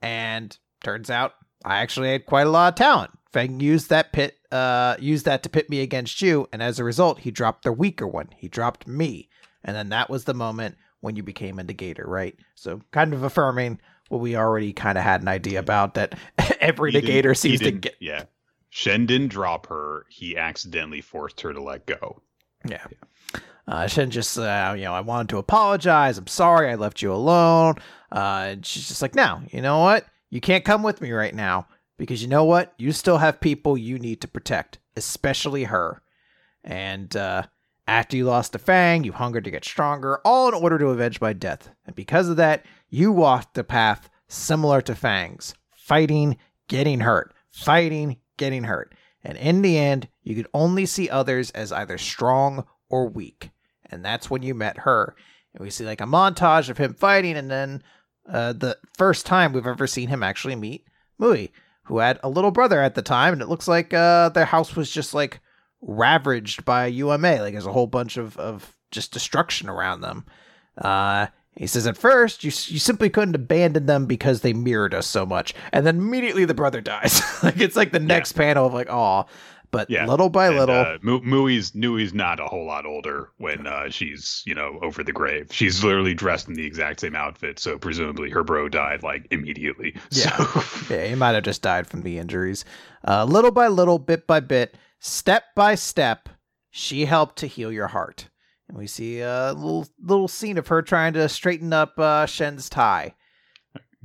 And 0.00 0.56
turns 0.82 1.10
out 1.10 1.34
I 1.64 1.78
actually 1.78 2.10
had 2.10 2.26
quite 2.26 2.46
a 2.46 2.50
lot 2.50 2.72
of 2.72 2.74
talent. 2.76 3.12
Fang 3.32 3.60
used 3.60 3.88
that 3.90 4.12
pit, 4.12 4.36
uh, 4.52 4.96
used 5.00 5.24
that 5.24 5.42
to 5.42 5.48
pit 5.48 5.70
me 5.70 5.80
against 5.80 6.20
you, 6.20 6.46
and 6.52 6.62
as 6.62 6.78
a 6.78 6.84
result, 6.84 7.20
he 7.20 7.30
dropped 7.30 7.64
the 7.64 7.72
weaker 7.72 8.06
one. 8.06 8.28
He 8.36 8.48
dropped 8.48 8.86
me, 8.86 9.28
and 9.64 9.74
then 9.74 9.88
that 9.88 10.10
was 10.10 10.24
the 10.24 10.34
moment 10.34 10.76
when 11.00 11.16
you 11.16 11.22
became 11.22 11.58
a 11.58 11.64
negator, 11.64 12.06
right? 12.06 12.36
So 12.54 12.80
kind 12.92 13.14
of 13.14 13.22
affirming 13.22 13.80
what 14.08 14.20
we 14.20 14.36
already 14.36 14.72
kind 14.72 14.98
of 14.98 15.04
had 15.04 15.22
an 15.22 15.28
idea 15.28 15.58
about 15.58 15.94
that 15.94 16.14
every 16.60 16.92
He 16.92 17.00
negator 17.00 17.36
seems 17.36 17.60
to 17.60 17.72
get. 17.72 17.96
Yeah. 17.98 18.24
Shen 18.68 19.06
didn't 19.06 19.28
drop 19.28 19.66
her. 19.66 20.06
He 20.08 20.36
accidentally 20.36 21.00
forced 21.00 21.40
her 21.42 21.52
to 21.52 21.62
let 21.62 21.86
go. 21.86 22.22
Yeah. 22.66 22.86
Uh, 23.66 23.86
Shen 23.86 24.10
just, 24.10 24.38
uh, 24.38 24.74
you 24.76 24.84
know, 24.84 24.94
I 24.94 25.00
wanted 25.00 25.28
to 25.30 25.38
apologize. 25.38 26.18
I'm 26.18 26.26
sorry 26.26 26.70
I 26.70 26.74
left 26.76 27.02
you 27.02 27.12
alone. 27.12 27.76
Uh, 28.10 28.46
and 28.48 28.66
she's 28.66 28.88
just 28.88 29.02
like, 29.02 29.14
now, 29.14 29.42
you 29.50 29.60
know 29.60 29.80
what? 29.80 30.06
You 30.30 30.40
can't 30.40 30.64
come 30.64 30.82
with 30.82 31.00
me 31.00 31.12
right 31.12 31.34
now 31.34 31.66
because 31.98 32.22
you 32.22 32.28
know 32.28 32.44
what? 32.44 32.72
You 32.78 32.92
still 32.92 33.18
have 33.18 33.40
people 33.40 33.76
you 33.76 33.98
need 33.98 34.20
to 34.22 34.28
protect, 34.28 34.78
especially 34.96 35.64
her. 35.64 36.02
And 36.64 37.14
uh, 37.16 37.44
after 37.86 38.16
you 38.16 38.24
lost 38.24 38.54
a 38.54 38.58
Fang, 38.58 39.04
you 39.04 39.12
hungered 39.12 39.44
to 39.44 39.50
get 39.50 39.64
stronger, 39.64 40.20
all 40.24 40.48
in 40.48 40.54
order 40.54 40.78
to 40.78 40.88
avenge 40.88 41.20
my 41.20 41.32
death. 41.32 41.70
And 41.86 41.94
because 41.94 42.28
of 42.28 42.36
that, 42.36 42.64
you 42.88 43.12
walked 43.12 43.58
a 43.58 43.64
path 43.64 44.08
similar 44.28 44.80
to 44.82 44.94
Fang's 44.94 45.54
fighting, 45.76 46.38
getting 46.68 47.00
hurt, 47.00 47.34
fighting, 47.50 48.16
getting 48.36 48.64
hurt. 48.64 48.94
And 49.24 49.36
in 49.38 49.62
the 49.62 49.78
end, 49.78 50.08
you 50.22 50.34
could 50.34 50.48
only 50.54 50.86
see 50.86 51.08
others 51.08 51.50
as 51.50 51.72
either 51.72 51.98
strong 51.98 52.64
or 52.88 53.08
weak. 53.08 53.50
And 53.90 54.04
that's 54.04 54.30
when 54.30 54.42
you 54.42 54.54
met 54.54 54.78
her. 54.78 55.14
And 55.54 55.62
we 55.62 55.70
see 55.70 55.84
like 55.84 56.00
a 56.00 56.04
montage 56.04 56.70
of 56.70 56.78
him 56.78 56.94
fighting, 56.94 57.36
and 57.36 57.50
then 57.50 57.82
uh, 58.28 58.54
the 58.54 58.78
first 58.96 59.26
time 59.26 59.52
we've 59.52 59.66
ever 59.66 59.86
seen 59.86 60.08
him 60.08 60.22
actually 60.22 60.56
meet 60.56 60.86
Mui, 61.22 61.50
who 61.84 61.98
had 61.98 62.18
a 62.22 62.28
little 62.28 62.50
brother 62.50 62.80
at 62.80 62.94
the 62.94 63.02
time, 63.02 63.32
and 63.32 63.42
it 63.42 63.48
looks 63.48 63.68
like 63.68 63.92
uh, 63.92 64.28
their 64.30 64.44
house 64.44 64.76
was 64.76 64.90
just 64.90 65.14
like 65.14 65.40
ravaged 65.80 66.64
by 66.64 66.86
UMA. 66.86 67.40
Like 67.40 67.52
there's 67.52 67.66
a 67.66 67.72
whole 67.72 67.86
bunch 67.86 68.16
of, 68.16 68.36
of 68.36 68.76
just 68.90 69.12
destruction 69.12 69.68
around 69.68 70.00
them. 70.00 70.24
Uh, 70.78 71.26
he 71.54 71.66
says 71.66 71.86
at 71.86 71.98
first 71.98 72.44
you 72.44 72.48
you 72.48 72.78
simply 72.78 73.10
couldn't 73.10 73.34
abandon 73.34 73.84
them 73.86 74.06
because 74.06 74.40
they 74.40 74.52
mirrored 74.52 74.94
us 74.94 75.06
so 75.06 75.26
much, 75.26 75.54
and 75.72 75.86
then 75.86 75.96
immediately 75.96 76.44
the 76.44 76.54
brother 76.54 76.80
dies. 76.80 77.20
like 77.42 77.60
it's 77.60 77.76
like 77.76 77.92
the 77.92 78.00
next 78.00 78.32
panel 78.32 78.66
of 78.66 78.74
like, 78.74 78.88
oh, 78.88 79.26
but 79.72 79.90
Yeah. 79.90 80.06
little 80.06 80.28
by 80.28 80.46
And, 80.48 80.58
little, 80.58 80.74
uh, 80.76 80.98
Mu- 81.02 81.22
Mui's 81.22 81.74
Mui's 81.74 82.14
not 82.14 82.38
a 82.38 82.44
whole 82.46 82.64
lot 82.66 82.86
older 82.86 83.30
when 83.38 83.66
uh, 83.66 83.90
she's 83.90 84.42
you 84.46 84.54
know 84.54 84.78
over 84.82 85.02
the 85.02 85.12
grave. 85.12 85.48
She's 85.50 85.82
literally 85.82 86.14
dressed 86.14 86.46
in 86.46 86.54
the 86.54 86.64
exact 86.64 87.00
same 87.00 87.16
outfit, 87.16 87.58
so 87.58 87.78
presumably 87.78 88.30
her 88.30 88.44
bro 88.44 88.68
died 88.68 89.02
like 89.02 89.26
immediately. 89.32 89.96
Yeah. 90.12 90.36
So, 90.36 90.94
Yeah, 90.94 91.06
he 91.06 91.14
might 91.16 91.32
have 91.34 91.42
just 91.44 91.62
died 91.62 91.86
from 91.88 92.02
the 92.02 92.18
injuries. 92.18 92.64
Uh, 93.06 93.24
little 93.24 93.50
by 93.50 93.66
little, 93.66 93.98
bit 93.98 94.26
by 94.28 94.38
bit, 94.40 94.76
step 95.00 95.44
by 95.56 95.74
step, 95.74 96.28
she 96.70 97.04
helped 97.06 97.36
to 97.38 97.46
heal 97.48 97.72
your 97.72 97.88
heart. 97.88 98.28
And 98.68 98.78
we 98.78 98.86
see 98.86 99.20
a 99.20 99.52
little 99.52 99.88
little 100.00 100.28
scene 100.28 100.56
of 100.58 100.68
her 100.68 100.82
trying 100.82 101.14
to 101.14 101.28
straighten 101.28 101.72
up 101.72 101.98
uh, 101.98 102.26
Shen's 102.26 102.68
tie. 102.70 103.14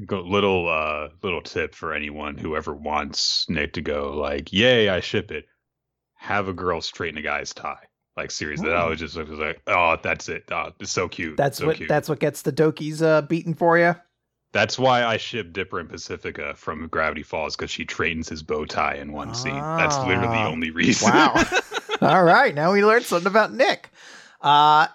go 0.06 0.22
little 0.22 0.68
uh 0.70 1.10
little 1.24 1.42
tip 1.42 1.74
for 1.74 1.94
anyone 1.94 2.38
who 2.38 2.56
ever 2.56 2.74
wants 2.74 3.46
Nick 3.50 3.74
to 3.74 3.82
go 3.82 4.14
like, 4.16 4.52
"Yay, 4.54 4.90
I 4.90 5.00
ship 5.00 5.32
it." 5.32 5.46
Have 6.28 6.50
a 6.50 6.54
girl 6.54 6.82
straighten 6.82 7.18
a 7.18 7.22
guy's 7.22 7.54
tie. 7.54 7.80
Like 8.18 8.32
seriously, 8.32 8.74
I 8.74 8.86
was 8.86 9.00
just 9.00 9.16
was 9.16 9.40
like, 9.40 9.62
"Oh, 9.68 9.96
that's 10.04 10.28
it. 10.28 10.44
Oh, 10.52 10.72
it's 10.80 10.92
so 10.92 11.08
cute. 11.08 11.38
That's 11.38 11.60
so 11.60 11.68
what 11.68 11.78
cute. 11.78 11.88
that's 11.88 12.10
what 12.10 12.20
gets 12.20 12.42
the 12.42 12.52
Dokies 12.52 13.02
uh, 13.02 13.22
beaten 13.22 13.54
for 13.54 13.78
you. 13.78 13.96
That's 14.52 14.78
why 14.78 15.06
I 15.06 15.16
ship 15.18 15.54
Dipper 15.54 15.80
and 15.80 15.88
Pacifica 15.90 16.54
from 16.56 16.88
Gravity 16.90 17.24
Falls 17.24 17.56
because 17.56 17.72
she 17.72 17.86
trains 17.86 18.28
his 18.28 18.44
bow 18.44 18.66
tie 18.66 18.96
in 18.96 19.14
one 19.14 19.36
scene. 19.36 19.54
That's 19.56 19.98
literally 20.00 20.28
the 20.28 20.34
Ah. 20.34 20.48
only 20.50 20.72
reason. 20.72 21.12
Wow. 21.14 21.44
All 22.02 22.24
right, 22.24 22.54
now 22.54 22.74
we 22.74 22.84
learned 22.84 23.06
something 23.06 23.28
about 23.30 23.54
Nick. 23.54 23.90
Uh 24.42 24.88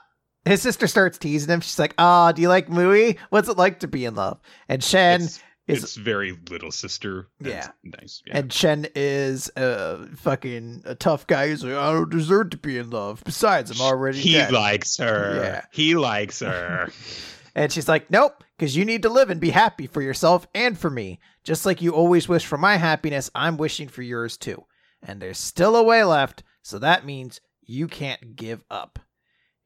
his 0.45 0.61
sister 0.61 0.87
starts 0.87 1.17
teasing 1.17 1.49
him. 1.55 1.61
She's 1.61 1.79
like, 1.79 1.95
"Ah, 1.99 2.33
do 2.33 2.43
you 2.43 2.49
like 2.51 2.67
Mui? 2.69 3.17
What's 3.31 3.49
it 3.49 3.57
like 3.57 3.81
to 3.81 3.89
be 3.89 4.05
in 4.05 4.17
love?" 4.17 4.39
And 4.69 4.83
Shen 4.85 5.23
it's, 5.23 5.43
is 5.69 5.83
it's 5.85 5.97
very 5.97 6.37
little 6.51 6.71
sister. 6.73 7.29
That's 7.41 7.67
Yeah. 7.67 7.73
nice. 8.01 8.23
Yeah. 8.27 8.39
And 8.39 8.53
Shen 8.53 8.87
is 8.95 9.51
a 9.57 10.07
fucking 10.17 10.83
a 10.85 10.95
tough 10.95 11.27
guy. 11.27 11.49
He's 11.49 11.63
like, 11.65 11.75
I 11.75 11.93
don't 11.93 12.11
deserve 12.11 12.51
to 12.51 12.57
be 12.57 12.79
in 12.79 12.91
love. 12.91 13.23
Besides, 13.25 13.71
I'm 13.71 13.81
already 13.81 14.19
he 14.21 14.33
dead. 14.33 14.53
likes 14.53 14.97
her. 14.99 15.41
Yeah. 15.43 15.65
He 15.73 15.95
likes 15.95 16.41
her. 16.41 16.91
and 17.55 17.71
she's 17.73 17.89
like, 17.89 18.11
Nope, 18.11 18.43
because 18.59 18.77
you 18.77 18.85
need 18.85 19.03
to 19.03 19.09
live 19.09 19.31
and 19.31 19.41
be 19.41 19.51
happy 19.51 19.87
for 19.87 20.03
yourself 20.03 20.47
and 20.55 20.77
for 20.77 20.91
me. 20.91 21.21
Just 21.45 21.65
like 21.67 21.81
you 21.83 21.93
always 21.93 22.29
wish 22.29 22.45
for 22.47 22.59
my 22.59 22.77
happiness, 22.77 23.31
I'm 23.35 23.57
wishing 23.57 23.89
for 23.89 24.03
yours 24.03 24.37
too. 24.37 24.65
And 25.03 25.21
there's 25.21 25.39
still 25.39 25.75
a 25.77 25.83
way 25.83 26.05
left, 26.05 26.43
so 26.63 26.79
that 26.79 27.05
means 27.05 27.41
you 27.65 27.89
can't 27.89 28.37
give 28.37 28.63
up. 28.71 28.99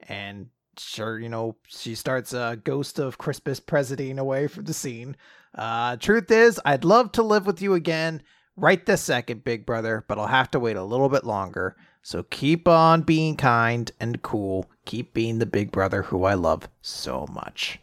And 0.09 0.49
sure, 0.79 1.19
you 1.19 1.29
know, 1.29 1.57
she 1.67 1.95
starts 1.95 2.33
a 2.33 2.59
ghost 2.63 2.99
of 2.99 3.19
Crispus 3.19 3.61
Presiding 3.61 4.19
away 4.19 4.47
from 4.47 4.65
the 4.65 4.75
scene. 4.75 5.17
Uh, 5.57 5.97
truth 5.97 6.31
is, 6.31 6.61
I'd 6.65 6.85
love 6.85 7.13
to 7.13 7.23
live 7.23 7.47
with 7.47 7.63
you 7.63 7.75
again 7.75 8.23
right 8.57 8.85
this 8.85 9.03
second, 9.03 9.43
big 9.43 9.65
brother, 9.65 10.05
but 10.07 10.19
I'll 10.19 10.27
have 10.27 10.51
to 10.53 10.61
wait 10.61 10.77
a 10.77 10.85
little 10.85 11.09
bit 11.09 11.25
longer. 11.25 11.77
So 12.03 12.23
keep 12.25 12.69
on 12.69 13.03
being 13.03 13.37
kind 13.37 13.91
and 13.99 14.23
cool. 14.23 14.71
Keep 14.85 15.15
being 15.15 15.39
the 15.39 15.47
big 15.47 15.73
brother 15.73 16.03
who 16.03 16.25
I 16.25 16.35
love 16.35 16.69
so 16.83 17.27
much. 17.33 17.81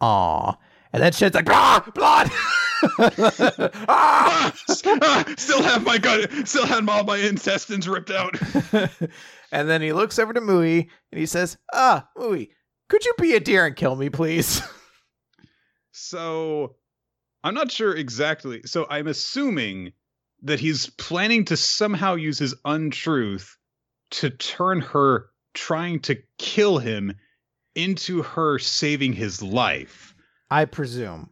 Aw. 0.00 0.56
And 0.92 1.02
then 1.02 1.12
shit's 1.12 1.34
like, 1.34 1.48
ah, 1.48 1.84
blood! 1.94 2.30
ah! 3.88 4.52
still 5.36 5.62
have 5.62 5.84
my 5.84 5.98
gut. 5.98 6.30
Still 6.48 6.66
have 6.66 6.88
all 6.88 7.04
my 7.04 7.18
intestines 7.18 7.88
ripped 7.88 8.10
out. 8.10 8.36
and 9.52 9.68
then 9.68 9.80
he 9.80 9.92
looks 9.92 10.18
over 10.18 10.32
to 10.32 10.40
Mui 10.40 10.88
and 11.12 11.18
he 11.18 11.26
says, 11.26 11.56
ah, 11.72 12.08
Mui, 12.16 12.48
could 12.88 13.04
you 13.04 13.14
be 13.18 13.34
a 13.34 13.40
deer 13.40 13.66
and 13.66 13.76
kill 13.76 13.96
me, 13.96 14.10
please? 14.10 14.60
So 15.92 16.74
I'm 17.44 17.54
not 17.54 17.70
sure 17.72 17.94
exactly. 17.94 18.62
So 18.64 18.86
I'm 18.88 19.06
assuming 19.08 19.92
that 20.42 20.60
he's 20.60 20.88
planning 20.90 21.44
to 21.46 21.56
somehow 21.56 22.14
use 22.14 22.38
his 22.38 22.54
untruth 22.64 23.56
to 24.12 24.30
turn 24.30 24.80
her 24.80 25.30
trying 25.54 26.00
to 26.00 26.16
kill 26.38 26.78
him 26.78 27.14
into 27.74 28.22
her 28.22 28.58
saving 28.58 29.12
his 29.12 29.42
life. 29.42 30.14
I 30.50 30.64
presume. 30.66 31.30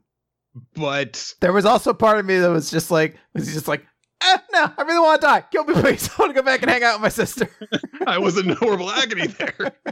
But 0.74 1.34
There 1.40 1.52
was 1.52 1.64
also 1.64 1.92
part 1.94 2.18
of 2.18 2.26
me 2.26 2.38
that 2.38 2.48
was 2.50 2.70
just 2.70 2.90
like, 2.90 3.16
was 3.34 3.52
just 3.52 3.68
like, 3.68 3.84
eh, 4.22 4.36
no, 4.52 4.72
I 4.76 4.82
really 4.82 4.98
want 5.00 5.20
to 5.20 5.26
die. 5.26 5.44
Kill 5.52 5.64
me, 5.64 5.74
please. 5.80 6.08
I 6.08 6.22
want 6.22 6.30
to 6.30 6.34
go 6.40 6.44
back 6.44 6.62
and 6.62 6.70
hang 6.70 6.82
out 6.82 6.94
with 6.96 7.02
my 7.02 7.08
sister. 7.08 7.48
I 8.06 8.18
was 8.18 8.36
in 8.38 8.48
horrible 8.50 8.90
agony 8.90 9.26
there. 9.28 9.72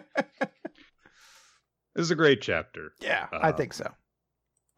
This 1.94 2.04
is 2.04 2.11
a 2.12 2.16
great 2.16 2.40
chapter. 2.40 2.92
yeah, 3.00 3.26
I 3.33 3.50
Uh, 3.50 3.57
think 3.57 3.72
so. 3.72 3.90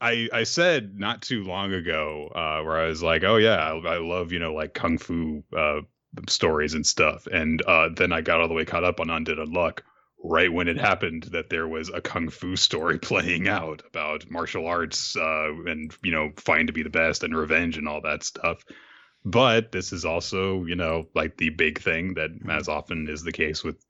I 0.00 0.28
I 0.32 0.44
said 0.44 0.98
not 0.98 1.22
too 1.22 1.44
long 1.44 1.72
ago 1.72 2.30
uh, 2.34 2.62
where 2.64 2.78
I 2.78 2.86
was 2.86 3.02
like, 3.02 3.22
oh 3.24 3.36
yeah, 3.36 3.56
I, 3.56 3.94
I 3.94 3.98
love 3.98 4.32
you 4.32 4.38
know 4.38 4.54
like 4.54 4.74
kung 4.74 4.98
fu 4.98 5.44
uh, 5.56 5.80
stories 6.28 6.74
and 6.74 6.86
stuff, 6.86 7.26
and 7.26 7.62
uh, 7.62 7.90
then 7.94 8.12
I 8.12 8.20
got 8.20 8.40
all 8.40 8.48
the 8.48 8.54
way 8.54 8.64
caught 8.64 8.84
up 8.84 9.00
on 9.00 9.08
Undead 9.08 9.38
Unluck 9.38 9.82
right 10.22 10.52
when 10.52 10.68
it 10.68 10.76
happened 10.76 11.24
that 11.32 11.48
there 11.48 11.66
was 11.66 11.88
a 11.88 12.00
kung 12.00 12.28
fu 12.28 12.56
story 12.56 12.98
playing 13.10 13.48
out 13.48 13.82
about 13.86 14.30
martial 14.30 14.66
arts 14.66 15.16
uh, 15.16 15.52
and 15.66 15.94
you 16.02 16.12
know 16.12 16.30
fighting 16.36 16.66
to 16.66 16.72
be 16.72 16.82
the 16.82 16.90
best 16.90 17.22
and 17.22 17.36
revenge 17.36 17.76
and 17.76 17.88
all 17.88 18.00
that 18.00 18.22
stuff. 18.22 18.64
But 19.24 19.70
this 19.72 19.92
is 19.92 20.04
also 20.04 20.64
you 20.64 20.76
know 20.76 21.08
like 21.14 21.36
the 21.36 21.50
big 21.50 21.80
thing 21.80 22.14
that 22.14 22.30
as 22.48 22.68
often 22.68 23.08
is 23.08 23.22
the 23.22 23.32
case 23.32 23.62
with 23.62 23.84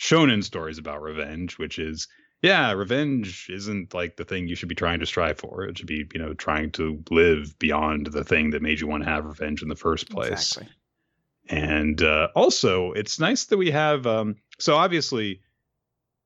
shonen 0.00 0.42
stories 0.42 0.78
about 0.78 1.02
revenge, 1.02 1.58
which 1.58 1.78
is 1.78 2.08
yeah, 2.42 2.72
revenge 2.72 3.48
isn't 3.48 3.94
like 3.94 4.16
the 4.16 4.24
thing 4.24 4.48
you 4.48 4.56
should 4.56 4.68
be 4.68 4.74
trying 4.74 4.98
to 5.00 5.06
strive 5.06 5.38
for. 5.38 5.62
It 5.62 5.78
should 5.78 5.86
be, 5.86 6.04
you 6.12 6.20
know, 6.20 6.34
trying 6.34 6.72
to 6.72 7.02
live 7.08 7.56
beyond 7.60 8.08
the 8.08 8.24
thing 8.24 8.50
that 8.50 8.62
made 8.62 8.80
you 8.80 8.88
want 8.88 9.04
to 9.04 9.08
have 9.08 9.24
revenge 9.24 9.62
in 9.62 9.68
the 9.68 9.76
first 9.76 10.10
place. 10.10 10.32
Exactly. 10.32 10.68
And 11.48 12.02
uh, 12.02 12.28
also, 12.34 12.92
it's 12.92 13.20
nice 13.20 13.44
that 13.46 13.56
we 13.56 13.70
have. 13.70 14.06
Um, 14.06 14.36
so 14.58 14.76
obviously, 14.76 15.40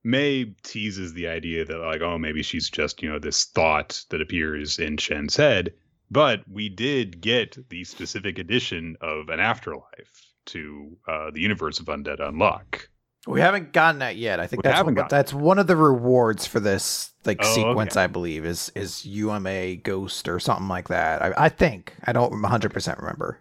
May 0.04 0.54
teases 0.62 1.12
the 1.12 1.28
idea 1.28 1.64
that 1.66 1.78
like, 1.78 2.00
oh, 2.00 2.16
maybe 2.16 2.42
she's 2.42 2.70
just 2.70 3.02
you 3.02 3.10
know 3.10 3.18
this 3.18 3.44
thought 3.44 4.02
that 4.10 4.22
appears 4.22 4.78
in 4.78 4.96
Shen's 4.96 5.36
head. 5.36 5.74
But 6.10 6.48
we 6.48 6.68
did 6.68 7.20
get 7.20 7.68
the 7.68 7.84
specific 7.84 8.38
addition 8.38 8.96
of 9.00 9.28
an 9.28 9.40
afterlife 9.40 10.32
to 10.46 10.96
uh, 11.08 11.30
the 11.32 11.40
universe 11.40 11.80
of 11.80 11.86
Undead 11.86 12.20
Unluck. 12.20 12.86
We 13.26 13.40
haven't 13.40 13.72
gotten 13.72 13.98
that 13.98 14.16
yet. 14.16 14.38
I 14.38 14.46
think 14.46 14.62
We 14.62 14.70
that's 14.70 14.84
what, 14.84 15.08
that's 15.08 15.34
one 15.34 15.58
of 15.58 15.66
the 15.66 15.76
rewards 15.76 16.46
for 16.46 16.60
this 16.60 17.10
like 17.24 17.38
Oh, 17.42 17.54
sequence. 17.54 17.96
okay. 17.96 18.04
I 18.04 18.06
believe 18.06 18.44
is 18.44 18.70
is 18.74 19.04
UMA 19.04 19.76
Ghost 19.76 20.28
or 20.28 20.38
something 20.38 20.68
like 20.68 20.88
that. 20.88 21.22
I, 21.22 21.34
I 21.36 21.48
think 21.48 21.94
I 22.04 22.12
don't 22.12 22.30
100 22.30 22.72
percent 22.72 22.98
remember. 23.00 23.40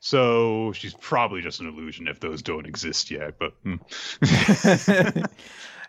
So 0.00 0.72
she's 0.72 0.94
probably 0.94 1.42
just 1.42 1.60
an 1.60 1.66
illusion 1.68 2.06
if 2.06 2.20
those 2.20 2.40
don't 2.42 2.66
exist 2.66 3.10
yet. 3.10 3.38
But 3.38 3.54
hmm. 3.62 3.76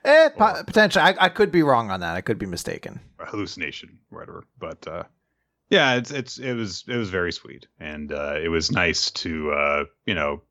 eh, 0.04 0.30
po- 0.30 0.64
potentially. 0.66 1.04
I, 1.04 1.16
I 1.26 1.30
could 1.30 1.52
be 1.52 1.64
wrong 1.64 1.92
on 1.92 2.00
that. 2.02 2.16
I 2.16 2.22
could 2.22 2.40
be 2.40 2.46
mistaken. 2.46 3.00
a 3.20 3.26
hallucination, 3.26 4.00
whatever. 4.10 4.44
But 4.60 4.88
uh, 4.88 5.04
yeah, 5.70 5.96
it's 5.96 6.12
it's 6.12 6.38
it 6.40 6.54
was 6.54 6.84
it 6.88 6.96
was 6.98 7.10
very 7.10 7.32
sweet, 7.32 7.68
and 7.80 8.12
uh, 8.12 8.36
it 8.42 8.50
was 8.50 8.72
nice 8.72 9.12
to 9.12 9.52
uh, 9.52 9.84
you 10.06 10.16
know 10.16 10.42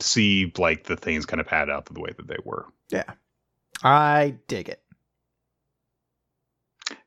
see 0.00 0.52
like 0.58 0.84
the 0.84 0.96
things 0.96 1.26
kind 1.26 1.40
of 1.40 1.46
pad 1.46 1.70
out 1.70 1.86
the 1.86 2.00
way 2.00 2.10
that 2.16 2.26
they 2.28 2.38
were. 2.44 2.66
Yeah. 2.90 3.04
I 3.82 4.36
dig 4.48 4.68
it. 4.68 4.82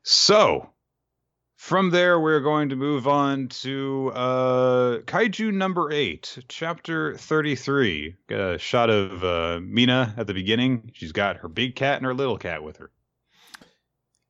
So 0.02 0.70
from 1.56 1.90
there, 1.90 2.20
we're 2.20 2.40
going 2.40 2.68
to 2.68 2.76
move 2.76 3.08
on 3.08 3.48
to 3.48 4.12
uh, 4.14 4.98
Kaiju 5.00 5.52
number 5.52 5.90
eight, 5.90 6.38
chapter 6.48 7.16
33. 7.16 8.14
Got 8.28 8.54
a 8.54 8.58
shot 8.58 8.90
of 8.90 9.24
uh, 9.24 9.60
Mina 9.62 10.14
at 10.16 10.26
the 10.26 10.34
beginning. 10.34 10.90
She's 10.94 11.12
got 11.12 11.38
her 11.38 11.48
big 11.48 11.74
cat 11.74 11.96
and 11.96 12.06
her 12.06 12.14
little 12.14 12.38
cat 12.38 12.62
with 12.62 12.76
her. 12.76 12.90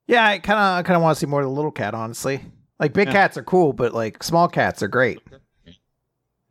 Yeah, 0.06 0.24
I 0.24 0.38
kind 0.38 0.58
of 0.80 0.84
kind 0.86 0.96
of 0.96 1.02
want 1.02 1.16
to 1.16 1.20
see 1.20 1.26
more 1.26 1.40
of 1.40 1.46
the 1.46 1.52
little 1.52 1.72
cat. 1.72 1.94
Honestly, 1.94 2.40
like 2.78 2.92
big 2.92 3.08
Yeah. 3.08 3.12
cats 3.12 3.36
are 3.36 3.42
cool, 3.42 3.72
but 3.72 3.92
like 3.92 4.22
small 4.22 4.46
cats 4.48 4.82
are 4.82 4.88
great. 4.88 5.20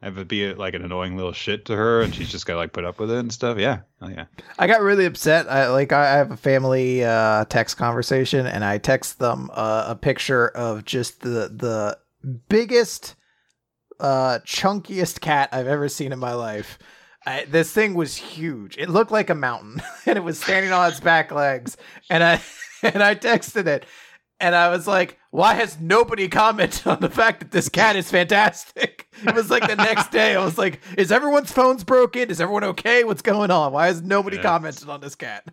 Have 0.01 0.17
it 0.17 0.27
be 0.27 0.53
like 0.53 0.73
an 0.73 0.83
annoying 0.83 1.15
little 1.15 1.31
shit 1.31 1.65
to 1.65 1.75
her, 1.75 2.01
and 2.01 2.13
she's 2.13 2.29
just 2.29 2.45
got 2.45 2.53
to 2.53 2.59
like 2.59 2.73
put 2.73 2.85
up 2.85 2.99
with 2.99 3.09
it 3.09 3.17
and 3.17 3.33
stuff. 3.33 3.57
Yeah. 3.57 3.79
Oh, 4.01 4.09
yeah. 4.09 4.25
I 4.59 4.67
got 4.67 4.81
really 4.81 5.05
upset. 5.05 5.49
I, 5.49 5.69
like 5.69 5.91
I 5.91 6.17
have 6.17 6.31
a 6.31 6.37
family 6.37 7.03
uh, 7.03 7.45
text 7.45 7.77
conversation, 7.77 8.45
and 8.45 8.63
I 8.63 8.77
text 8.77 9.19
them 9.19 9.49
uh, 9.53 9.85
a 9.87 9.95
picture 9.95 10.49
of 10.49 10.85
just 10.85 11.21
the 11.21 11.49
the 11.55 11.97
biggest, 12.49 13.15
uh, 13.99 14.39
chunkiest 14.45 15.21
cat 15.21 15.49
I've 15.51 15.67
ever 15.67 15.89
seen 15.89 16.11
in 16.11 16.19
my 16.19 16.33
life. 16.33 16.77
I, 17.25 17.45
this 17.45 17.71
thing 17.71 17.95
was 17.95 18.15
huge. 18.15 18.77
It 18.77 18.89
looked 18.89 19.11
like 19.11 19.29
a 19.29 19.35
mountain, 19.35 19.81
and 20.05 20.17
it 20.17 20.23
was 20.23 20.39
standing 20.39 20.71
on 20.71 20.89
its 20.91 20.99
back 20.99 21.31
legs. 21.31 21.77
And 22.09 22.23
I 22.23 22.41
and 22.83 23.01
I 23.01 23.15
texted 23.15 23.65
it, 23.67 23.85
and 24.39 24.53
I 24.55 24.69
was 24.69 24.87
like, 24.87 25.19
"Why 25.31 25.53
has 25.53 25.79
nobody 25.79 26.27
commented 26.27 26.85
on 26.87 26.99
the 26.99 27.09
fact 27.09 27.39
that 27.39 27.51
this 27.51 27.69
cat 27.69 27.95
is 27.95 28.09
fantastic?" 28.11 29.07
It 29.25 29.33
was 29.33 29.49
like 29.49 29.67
the 29.67 29.75
next 29.77 30.11
day. 30.11 30.35
I 30.35 30.43
was 30.43 30.57
like, 30.57 30.81
"Is 30.97 31.11
everyone's 31.11 31.51
phones 31.51 31.83
broken? 31.83 32.29
Is 32.29 32.41
everyone 32.41 32.63
okay? 32.65 33.03
What's 33.03 33.21
going 33.21 33.49
on? 33.51 33.71
Why 33.71 33.87
has 33.87 34.01
nobody 34.01 34.37
Yeah. 34.37 34.43
commented 34.43 34.89
on 34.89 34.99
this 35.01 35.15
cat?" 35.15 35.45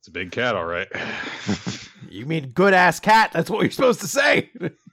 It's 0.00 0.08
a 0.08 0.12
big 0.12 0.30
cat, 0.32 0.54
all 0.56 0.64
right. 0.66 0.88
You 2.08 2.26
mean 2.26 2.50
good 2.50 2.74
ass 2.74 2.98
cat? 2.98 3.30
That's 3.32 3.48
what 3.48 3.60
you're 3.62 3.70
supposed 3.70 4.00
to 4.00 4.08
say. 4.08 4.50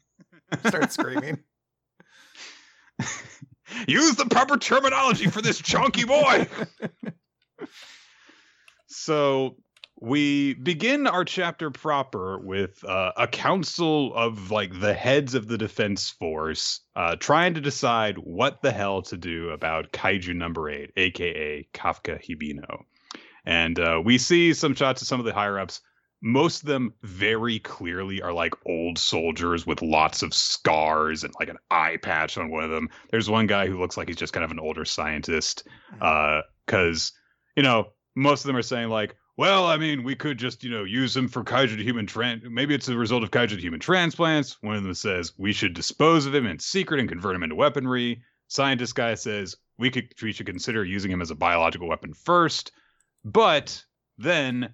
Start 0.67 0.91
screaming. 0.91 1.39
Use 3.87 4.15
the 4.17 4.25
proper 4.27 4.55
terminology 4.57 5.25
for 5.27 5.41
this 5.41 5.59
chunky 5.59 6.03
boy. 6.03 6.47
so 8.87 9.55
we 9.99 10.53
begin 10.53 11.07
our 11.07 11.25
chapter 11.25 11.71
proper 11.71 12.39
with 12.39 12.83
uh, 12.83 13.11
a 13.17 13.27
council 13.27 14.13
of 14.15 14.51
like 14.51 14.79
the 14.79 14.93
heads 14.93 15.33
of 15.33 15.47
the 15.47 15.57
defense 15.57 16.09
force 16.09 16.81
uh, 16.95 17.15
trying 17.15 17.53
to 17.55 17.61
decide 17.61 18.17
what 18.17 18.61
the 18.61 18.71
hell 18.71 19.01
to 19.01 19.17
do 19.17 19.49
about 19.49 19.91
kaiju 19.91 20.35
number 20.35 20.69
eight 20.69 20.91
aka 20.97 21.67
kafka 21.73 22.21
hibino 22.21 22.83
and 23.45 23.79
uh, 23.79 24.01
we 24.03 24.17
see 24.17 24.53
some 24.53 24.75
shots 24.75 25.01
of 25.01 25.07
some 25.07 25.19
of 25.19 25.25
the 25.25 25.33
higher 25.33 25.59
ups 25.59 25.81
most 26.21 26.63
of 26.63 26.67
them 26.67 26.93
very 27.03 27.59
clearly 27.59 28.21
are 28.21 28.33
like 28.33 28.53
old 28.65 28.97
soldiers 28.97 29.67
with 29.67 29.81
lots 29.81 30.23
of 30.23 30.33
scars 30.33 31.23
and 31.23 31.33
like 31.39 31.49
an 31.49 31.57
eye 31.69 31.97
patch 32.01 32.37
on 32.37 32.49
one 32.49 32.63
of 32.63 32.71
them. 32.71 32.89
There's 33.11 33.29
one 33.29 33.45
guy 33.45 33.67
who 33.67 33.79
looks 33.79 33.97
like 33.97 34.07
he's 34.07 34.17
just 34.17 34.33
kind 34.33 34.43
of 34.43 34.51
an 34.51 34.59
older 34.59 34.83
scientist. 34.83 35.67
Uh, 36.01 36.41
cause, 36.65 37.11
you 37.55 37.61
know, 37.61 37.93
most 38.15 38.41
of 38.43 38.47
them 38.47 38.55
are 38.55 38.63
saying 38.63 38.89
like, 38.89 39.15
well, 39.37 39.67
I 39.67 39.77
mean, 39.77 40.03
we 40.03 40.15
could 40.15 40.39
just, 40.39 40.63
you 40.63 40.71
know, 40.71 40.83
use 40.83 41.15
him 41.15 41.27
for 41.27 41.43
kaiju 41.43 41.77
to 41.77 41.83
human 41.83 42.07
tran 42.07 42.43
maybe 42.49 42.73
it's 42.73 42.87
a 42.87 42.97
result 42.97 43.23
of 43.23 43.31
kaiju 43.31 43.49
to 43.49 43.61
human 43.61 43.79
transplants. 43.79 44.61
One 44.61 44.75
of 44.75 44.83
them 44.83 44.93
says 44.93 45.33
we 45.37 45.53
should 45.53 45.73
dispose 45.73 46.25
of 46.25 46.33
him 46.35 46.47
in 46.47 46.59
secret 46.59 46.99
and 46.99 47.07
convert 47.07 47.35
him 47.35 47.43
into 47.43 47.55
weaponry. 47.55 48.23
Scientist 48.47 48.95
guy 48.95 49.15
says 49.15 49.55
we 49.77 49.91
could 49.91 50.13
we 50.21 50.33
should 50.33 50.47
consider 50.47 50.83
using 50.83 51.11
him 51.11 51.21
as 51.21 51.31
a 51.31 51.35
biological 51.35 51.87
weapon 51.87 52.13
first. 52.13 52.71
But 53.23 53.83
then 54.17 54.73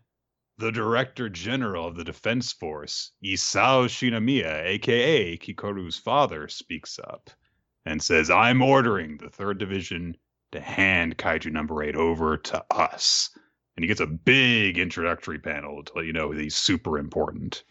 the 0.57 0.71
Director 0.71 1.27
General 1.29 1.87
of 1.87 1.95
the 1.95 2.03
Defense 2.03 2.53
Force, 2.53 3.11
Isao 3.23 3.85
Shinomiya, 3.85 4.63
aka 4.65 5.37
Kikoru's 5.37 5.97
father, 5.97 6.47
speaks 6.47 6.99
up 6.99 7.29
and 7.85 8.01
says, 8.01 8.29
I'm 8.29 8.61
ordering 8.61 9.17
the 9.17 9.27
3rd 9.27 9.57
Division 9.57 10.15
to 10.51 10.61
hand 10.61 11.17
Kaiju 11.17 11.51
number 11.51 11.83
8 11.83 11.95
over 11.95 12.37
to 12.37 12.63
us. 12.71 13.29
And 13.75 13.83
he 13.83 13.87
gets 13.87 14.01
a 14.01 14.07
big 14.07 14.77
introductory 14.77 15.39
panel 15.39 15.83
to 15.83 15.93
let 15.95 16.05
you 16.05 16.13
know 16.13 16.31
he's 16.31 16.55
super 16.55 16.97
important. 16.99 17.63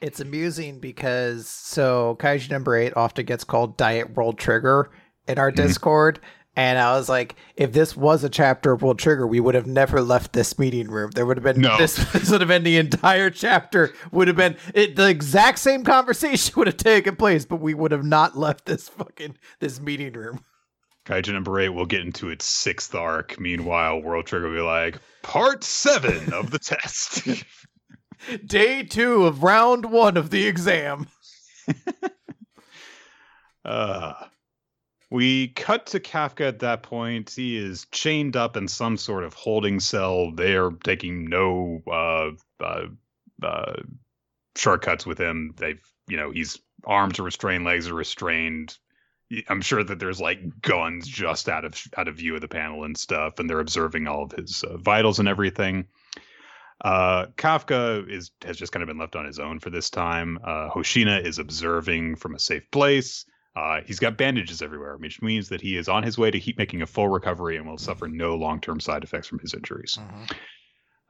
It's 0.00 0.20
amusing 0.20 0.80
because 0.80 1.46
so 1.48 2.16
Kaiju 2.20 2.50
number 2.50 2.74
eight 2.74 2.94
often 2.96 3.26
gets 3.26 3.44
called 3.44 3.76
Diet 3.76 4.16
World 4.16 4.38
Trigger 4.38 4.90
in 5.28 5.38
our 5.38 5.52
mhm. 5.52 5.56
Discord. 5.56 6.20
And 6.56 6.78
I 6.78 6.96
was 6.96 7.08
like, 7.08 7.36
if 7.54 7.72
this 7.72 7.96
was 7.96 8.24
a 8.24 8.28
chapter 8.28 8.72
of 8.72 8.82
World 8.82 8.98
Trigger, 8.98 9.26
we 9.26 9.38
would 9.38 9.54
have 9.54 9.66
never 9.66 10.00
left 10.00 10.32
this 10.32 10.58
meeting 10.58 10.90
room. 10.90 11.10
There 11.12 11.24
would 11.24 11.36
have 11.36 11.44
been 11.44 11.60
No. 11.60 11.76
this, 11.78 11.96
this 12.12 12.30
would 12.30 12.40
have 12.40 12.48
been 12.48 12.64
the 12.64 12.76
entire 12.76 13.30
chapter 13.30 13.94
would 14.10 14.26
have 14.26 14.36
been 14.36 14.56
it, 14.74 14.96
the 14.96 15.08
exact 15.08 15.58
same 15.58 15.84
conversation 15.84 16.54
would 16.56 16.66
have 16.66 16.76
taken 16.76 17.16
place, 17.16 17.44
but 17.44 17.60
we 17.60 17.74
would 17.74 17.92
have 17.92 18.04
not 18.04 18.36
left 18.36 18.64
this 18.64 18.88
fucking 18.88 19.36
this 19.60 19.80
meeting 19.80 20.12
room. 20.14 20.44
Kaiju 21.10 21.32
number 21.32 21.58
8 21.58 21.70
will 21.70 21.86
get 21.86 22.02
into 22.02 22.30
its 22.30 22.46
sixth 22.46 22.94
arc. 22.94 23.40
Meanwhile, 23.40 24.00
World 24.00 24.26
Trigger 24.26 24.48
will 24.48 24.56
be 24.56 24.62
like, 24.62 25.00
Part 25.22 25.64
7 25.64 26.32
of 26.32 26.52
the 26.52 26.58
test. 26.60 27.26
Day 28.46 28.84
two 28.84 29.26
of 29.26 29.42
round 29.42 29.86
one 29.86 30.16
of 30.16 30.30
the 30.30 30.46
exam. 30.46 31.08
Uh, 33.62 34.14
we 35.10 35.48
cut 35.48 35.84
to 35.84 36.00
Kafka 36.00 36.48
at 36.48 36.60
that 36.60 36.82
point. 36.82 37.30
He 37.36 37.58
is 37.58 37.86
chained 37.92 38.34
up 38.34 38.56
in 38.56 38.66
some 38.68 38.96
sort 38.96 39.22
of 39.22 39.34
holding 39.34 39.80
cell. 39.80 40.32
They 40.32 40.56
are 40.56 40.70
taking 40.82 41.26
no 41.26 41.82
uh, 41.86 42.30
uh, 42.64 42.86
uh, 43.42 43.74
shortcuts 44.56 45.04
with 45.04 45.20
him. 45.20 45.52
They've, 45.58 45.82
you 46.08 46.16
know, 46.16 46.30
he's 46.30 46.58
arms 46.86 47.18
are 47.18 47.22
restrained, 47.22 47.66
legs 47.66 47.86
are 47.86 47.94
restrained. 47.94 48.78
I'm 49.48 49.60
sure 49.60 49.84
that 49.84 49.98
there's 49.98 50.20
like 50.20 50.60
guns 50.60 51.06
just 51.06 51.48
out 51.48 51.64
of 51.64 51.80
out 51.96 52.08
of 52.08 52.16
view 52.16 52.34
of 52.34 52.40
the 52.40 52.48
panel 52.48 52.84
and 52.84 52.96
stuff, 52.96 53.38
and 53.38 53.48
they're 53.48 53.60
observing 53.60 54.08
all 54.08 54.24
of 54.24 54.32
his 54.32 54.64
uh, 54.64 54.76
vitals 54.76 55.18
and 55.18 55.28
everything. 55.28 55.86
Uh, 56.82 57.26
Kafka 57.36 58.08
is 58.10 58.30
has 58.44 58.56
just 58.56 58.72
kind 58.72 58.82
of 58.82 58.88
been 58.88 58.98
left 58.98 59.16
on 59.16 59.26
his 59.26 59.38
own 59.38 59.60
for 59.60 59.70
this 59.70 59.90
time. 59.90 60.38
Uh, 60.42 60.70
Hoshina 60.70 61.24
is 61.24 61.38
observing 61.38 62.16
from 62.16 62.34
a 62.34 62.38
safe 62.38 62.68
place. 62.70 63.24
Uh, 63.54 63.80
he's 63.84 63.98
got 63.98 64.16
bandages 64.16 64.62
everywhere, 64.62 64.96
which 64.96 65.20
means 65.22 65.48
that 65.48 65.60
he 65.60 65.76
is 65.76 65.88
on 65.88 66.02
his 66.02 66.16
way 66.16 66.30
to 66.30 66.38
keep 66.40 66.56
making 66.56 66.82
a 66.82 66.86
full 66.86 67.08
recovery 67.08 67.56
and 67.56 67.66
will 67.68 67.76
suffer 67.78 68.06
no 68.06 68.36
long-term 68.36 68.78
side 68.80 69.02
effects 69.02 69.26
from 69.26 69.40
his 69.40 69.54
injuries. 69.54 69.98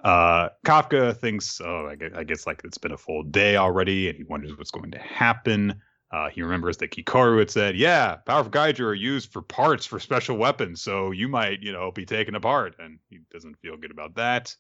Uh, 0.03 0.49
Kafka 0.65 1.15
thinks, 1.17 1.61
oh, 1.63 1.87
I 1.87 1.97
guess, 1.97 2.11
I 2.17 2.25
guess 2.25 2.47
like 2.47 2.63
it's 2.65 2.79
been 2.79 2.93
a 2.93 2.97
full 2.97 3.23
day 3.23 3.57
already, 3.57 4.09
and 4.09 4.17
he 4.17 4.25
wonders 4.25 4.57
what's 4.57 4.71
going 4.71 4.93
to 4.93 4.99
happen. 4.99 5.83
Uh, 6.13 6.29
he 6.29 6.43
remembers 6.43 6.77
that 6.79 6.91
Kikoru 6.91 7.39
had 7.39 7.51
said, 7.51 7.77
"Yeah, 7.77 8.17
powerful 8.17 8.51
kaiju 8.51 8.81
are 8.81 8.95
used 8.95 9.33
for 9.33 9.43
parts 9.43 9.87
for 9.87 10.01
special 10.01 10.37
weapons, 10.37 10.83
so 10.83 11.13
you 11.13 11.29
might, 11.29 11.61
you 11.61 11.73
know, 11.73 11.93
be 11.93 12.05
taken 12.05 12.35
apart." 12.35 12.75
And 12.79 12.99
he 13.09 13.21
doesn't 13.31 13.61
feel 13.61 13.77
good 13.77 13.93
about 13.93 14.17
that. 14.17 14.55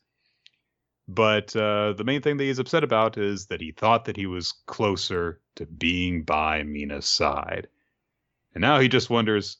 But 1.09 1.55
uh, 1.57 1.94
the 1.94 2.05
main 2.05 2.22
thing 2.22 2.36
that 2.36 2.44
he's 2.44 2.61
upset 2.61 2.84
about 2.84 3.18
is 3.18 3.46
that 3.46 3.61
he 3.61 3.72
thought 3.72 4.05
that 4.05 4.16
he 4.16 4.26
was 4.26 4.55
closer 4.66 5.40
to 5.57 5.66
being 5.66 6.22
by 6.22 6.62
Mina's 6.62 7.07
side, 7.07 7.66
and 8.55 8.62
now 8.62 8.78
he 8.78 8.88
just 8.88 9.11
wonders, 9.11 9.57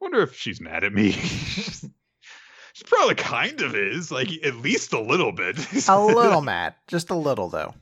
wonder 0.00 0.20
if 0.20 0.36
she's 0.36 0.60
mad 0.60 0.84
at 0.84 0.92
me. 0.92 1.16
She 2.74 2.84
probably 2.84 3.14
kind 3.16 3.60
of 3.60 3.76
is, 3.76 4.10
like 4.10 4.30
at 4.42 4.56
least 4.56 4.94
a 4.94 5.00
little 5.00 5.32
bit. 5.32 5.58
a 5.88 6.02
little 6.02 6.40
mad, 6.42 6.74
just 6.88 7.10
a 7.10 7.14
little 7.14 7.48
though. 7.50 7.74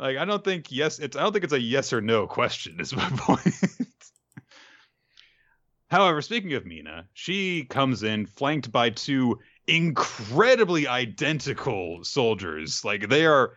Like 0.00 0.16
I 0.16 0.24
don't 0.24 0.42
think 0.42 0.72
yes, 0.72 0.98
it's 0.98 1.16
I 1.16 1.22
don't 1.22 1.32
think 1.32 1.44
it's 1.44 1.52
a 1.52 1.60
yes 1.60 1.92
or 1.92 2.00
no 2.00 2.26
question. 2.26 2.80
Is 2.80 2.96
my 2.96 3.08
point. 3.16 3.54
However, 5.90 6.22
speaking 6.22 6.54
of 6.54 6.64
Mina, 6.64 7.06
she 7.12 7.64
comes 7.64 8.02
in 8.02 8.24
flanked 8.24 8.72
by 8.72 8.90
two 8.90 9.38
incredibly 9.66 10.88
identical 10.88 12.02
soldiers. 12.02 12.84
Like 12.84 13.08
they 13.08 13.26
are 13.26 13.54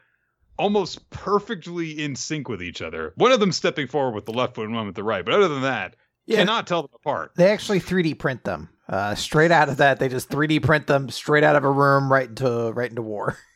almost 0.58 1.10
perfectly 1.12 2.04
in 2.04 2.16
sync 2.16 2.50
with 2.50 2.62
each 2.62 2.82
other. 2.82 3.14
One 3.16 3.32
of 3.32 3.40
them 3.40 3.52
stepping 3.52 3.88
forward 3.88 4.16
with 4.16 4.26
the 4.26 4.34
left 4.34 4.56
foot 4.56 4.66
and 4.66 4.76
one 4.76 4.88
with 4.88 4.96
the 4.96 5.04
right. 5.04 5.24
But 5.24 5.36
other 5.36 5.48
than 5.48 5.62
that, 5.62 5.96
yeah, 6.26 6.38
cannot 6.38 6.68
tell 6.68 6.82
them 6.82 6.92
apart. 6.94 7.32
They 7.36 7.52
actually 7.52 7.80
3D 7.80 8.20
print 8.20 8.44
them. 8.44 8.70
Uh, 8.90 9.16
straight 9.16 9.52
out 9.52 9.70
of 9.70 9.78
that, 9.78 10.00
they 10.00 10.10
just 10.10 10.30
3D 10.30 10.62
print 10.62 10.88
them 10.88 11.10
straight 11.10 11.44
out 11.44 11.56
of 11.56 11.64
a 11.64 11.72
room 11.72 12.12
right 12.12 12.28
into 12.28 12.74
right 12.74 12.90
into 12.90 13.02
war. 13.02 13.38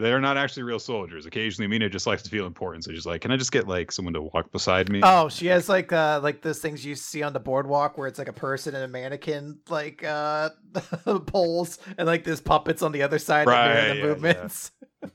They're 0.00 0.20
not 0.20 0.36
actually 0.36 0.62
real 0.64 0.78
soldiers. 0.78 1.26
Occasionally, 1.26 1.68
Mina 1.68 1.88
just 1.88 2.06
likes 2.06 2.22
to 2.22 2.30
feel 2.30 2.46
important, 2.46 2.84
so 2.84 2.92
she's 2.92 3.06
like, 3.06 3.20
"Can 3.20 3.30
I 3.30 3.36
just 3.36 3.52
get 3.52 3.68
like 3.68 3.92
someone 3.92 4.14
to 4.14 4.22
walk 4.22 4.50
beside 4.52 4.90
me?" 4.90 5.00
Oh, 5.02 5.28
she 5.28 5.46
has 5.46 5.68
like 5.68 5.92
uh 5.92 6.20
like 6.22 6.42
those 6.42 6.60
things 6.60 6.84
you 6.84 6.94
see 6.94 7.22
on 7.22 7.32
the 7.32 7.40
boardwalk 7.40 7.98
where 7.98 8.08
it's 8.08 8.18
like 8.18 8.28
a 8.28 8.32
person 8.32 8.74
and 8.74 8.84
a 8.84 8.88
mannequin 8.88 9.58
like 9.68 10.04
uh 10.04 10.50
poles 11.26 11.78
and 11.98 12.06
like 12.06 12.24
there's 12.24 12.40
puppets 12.40 12.82
on 12.82 12.92
the 12.92 13.02
other 13.02 13.18
side 13.18 13.46
right, 13.46 13.88
the 13.88 13.96
yeah, 13.96 14.02
movements. 14.02 14.70
Yeah. 15.02 15.08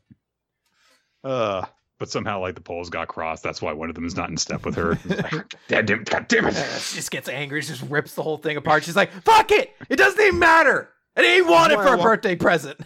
uh, 1.29 1.65
but 1.99 2.09
somehow 2.09 2.39
like 2.39 2.55
the 2.55 2.61
poles 2.61 2.89
got 2.89 3.07
crossed. 3.07 3.43
That's 3.43 3.61
why 3.61 3.73
one 3.73 3.89
of 3.89 3.95
them 3.95 4.05
is 4.05 4.15
not 4.15 4.29
in 4.29 4.37
step 4.37 4.65
with 4.65 4.75
her. 4.75 4.99
Like, 5.05 5.55
God 5.67 5.85
damn, 5.85 6.03
God 6.03 6.27
damn 6.27 6.45
it! 6.45 6.53
she 6.53 6.97
just 6.97 7.11
gets 7.11 7.27
angry. 7.27 7.61
She 7.61 7.69
just 7.69 7.89
rips 7.89 8.15
the 8.15 8.23
whole 8.23 8.37
thing 8.37 8.57
apart. 8.57 8.83
She's 8.83 8.95
like, 8.95 9.11
"Fuck 9.23 9.51
it! 9.51 9.73
It 9.89 9.95
doesn't 9.95 10.21
even 10.21 10.39
matter. 10.39 10.89
I 11.15 11.21
didn't 11.21 11.49
want 11.49 11.73
it 11.73 11.77
for 11.77 11.93
a 11.93 11.97
birthday 11.97 12.35
present." 12.35 12.79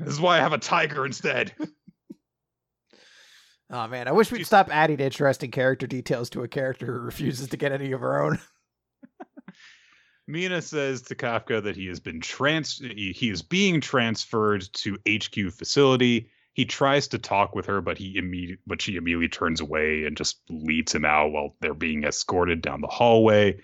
This 0.00 0.14
is 0.14 0.20
why 0.20 0.38
I 0.38 0.40
have 0.40 0.52
a 0.52 0.58
tiger 0.58 1.06
instead. 1.06 1.52
oh 3.70 3.88
man, 3.88 4.08
I 4.08 4.12
wish 4.12 4.30
we'd 4.30 4.46
stop 4.46 4.68
adding 4.70 5.00
interesting 5.00 5.50
character 5.50 5.86
details 5.86 6.30
to 6.30 6.42
a 6.42 6.48
character 6.48 6.86
who 6.86 7.00
refuses 7.00 7.48
to 7.48 7.56
get 7.56 7.72
any 7.72 7.92
of 7.92 8.00
her 8.00 8.22
own. 8.22 8.38
Mina 10.26 10.62
says 10.62 11.02
to 11.02 11.14
Kafka 11.14 11.62
that 11.62 11.76
he 11.76 11.86
has 11.86 12.00
been 12.00 12.20
trans 12.20 12.78
he 12.78 13.30
is 13.30 13.42
being 13.42 13.80
transferred 13.80 14.66
to 14.72 14.96
HQ 15.08 15.52
facility. 15.52 16.30
He 16.54 16.64
tries 16.64 17.08
to 17.08 17.18
talk 17.18 17.54
with 17.54 17.66
her, 17.66 17.80
but 17.80 17.98
he 17.98 18.16
immediate 18.16 18.60
but 18.66 18.80
she 18.80 18.96
immediately 18.96 19.28
turns 19.28 19.60
away 19.60 20.04
and 20.04 20.16
just 20.16 20.40
leads 20.48 20.94
him 20.94 21.04
out 21.04 21.32
while 21.32 21.56
they're 21.60 21.74
being 21.74 22.04
escorted 22.04 22.62
down 22.62 22.80
the 22.80 22.86
hallway. 22.86 23.58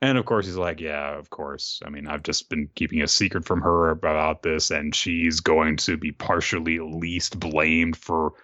And 0.00 0.16
of 0.16 0.24
course, 0.24 0.46
he's 0.46 0.56
like, 0.56 0.80
Yeah, 0.80 1.18
of 1.18 1.30
course. 1.30 1.80
I 1.84 1.90
mean, 1.90 2.06
I've 2.06 2.22
just 2.22 2.48
been 2.48 2.68
keeping 2.74 3.02
a 3.02 3.08
secret 3.08 3.44
from 3.44 3.60
her 3.62 3.90
about 3.90 4.42
this, 4.42 4.70
and 4.70 4.94
she's 4.94 5.40
going 5.40 5.76
to 5.78 5.96
be 5.96 6.12
partially 6.12 6.76
at 6.76 6.84
least 6.84 7.38
blamed 7.38 7.96
for 7.96 8.34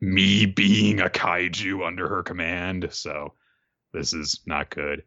me 0.00 0.46
being 0.46 1.00
a 1.00 1.08
kaiju 1.08 1.86
under 1.86 2.08
her 2.08 2.22
command. 2.22 2.88
So 2.90 3.34
this 3.92 4.12
is 4.12 4.40
not 4.46 4.70
good. 4.70 5.04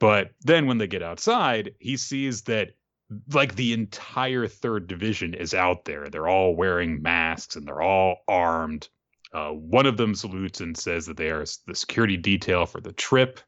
But 0.00 0.32
then 0.40 0.66
when 0.66 0.78
they 0.78 0.88
get 0.88 1.02
outside, 1.02 1.74
he 1.78 1.96
sees 1.96 2.42
that 2.42 2.70
like 3.32 3.54
the 3.54 3.72
entire 3.72 4.48
third 4.48 4.88
division 4.88 5.34
is 5.34 5.54
out 5.54 5.84
there. 5.84 6.08
They're 6.08 6.28
all 6.28 6.56
wearing 6.56 7.02
masks 7.02 7.56
and 7.56 7.66
they're 7.68 7.82
all 7.82 8.16
armed. 8.26 8.88
Uh, 9.32 9.50
one 9.50 9.86
of 9.86 9.96
them 9.96 10.14
salutes 10.14 10.60
and 10.60 10.76
says 10.76 11.06
that 11.06 11.16
they 11.16 11.30
are 11.30 11.44
the 11.66 11.74
security 11.74 12.16
detail 12.16 12.66
for 12.66 12.80
the 12.80 12.92
trip 12.92 13.40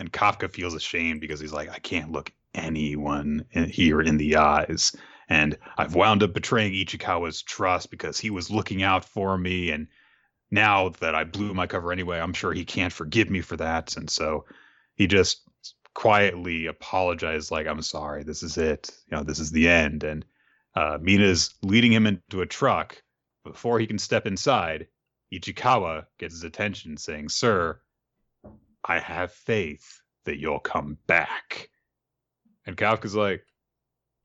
and 0.00 0.12
Kafka 0.12 0.50
feels 0.50 0.74
ashamed 0.74 1.20
because 1.20 1.40
he's 1.40 1.52
like, 1.52 1.68
I 1.68 1.78
can't 1.78 2.10
look 2.10 2.32
anyone 2.54 3.44
in, 3.52 3.68
here 3.68 4.00
in 4.00 4.16
the 4.16 4.36
eyes. 4.36 4.96
And 5.28 5.58
I've 5.76 5.94
wound 5.94 6.22
up 6.22 6.32
betraying 6.32 6.72
Ichikawa's 6.72 7.42
trust 7.42 7.90
because 7.90 8.18
he 8.18 8.30
was 8.30 8.50
looking 8.50 8.82
out 8.82 9.04
for 9.04 9.36
me. 9.36 9.70
And 9.70 9.88
now 10.50 10.88
that 11.00 11.14
I 11.14 11.24
blew 11.24 11.52
my 11.52 11.66
cover 11.66 11.92
anyway, 11.92 12.18
I'm 12.18 12.32
sure 12.32 12.52
he 12.52 12.64
can't 12.64 12.92
forgive 12.92 13.28
me 13.30 13.42
for 13.42 13.56
that. 13.58 13.96
And 13.96 14.08
so 14.08 14.46
he 14.96 15.06
just 15.06 15.42
quietly 15.94 16.66
apologized, 16.66 17.50
like, 17.50 17.66
I'm 17.66 17.82
sorry, 17.82 18.24
this 18.24 18.42
is 18.42 18.56
it. 18.56 18.90
You 19.10 19.18
know, 19.18 19.22
this 19.22 19.38
is 19.38 19.52
the 19.52 19.68
end. 19.68 20.02
And 20.02 20.24
uh, 20.74 20.96
Mina's 21.00 21.54
leading 21.62 21.92
him 21.92 22.06
into 22.06 22.40
a 22.40 22.46
truck. 22.46 23.00
Before 23.44 23.78
he 23.78 23.86
can 23.86 23.98
step 23.98 24.26
inside, 24.26 24.88
Ichikawa 25.32 26.06
gets 26.18 26.34
his 26.34 26.44
attention, 26.44 26.96
saying, 26.96 27.28
Sir, 27.28 27.80
I 28.84 28.98
have 28.98 29.32
faith 29.32 30.00
that 30.24 30.38
you'll 30.38 30.60
come 30.60 30.98
back. 31.06 31.68
And 32.66 32.76
Kafka's 32.76 33.14
like, 33.14 33.44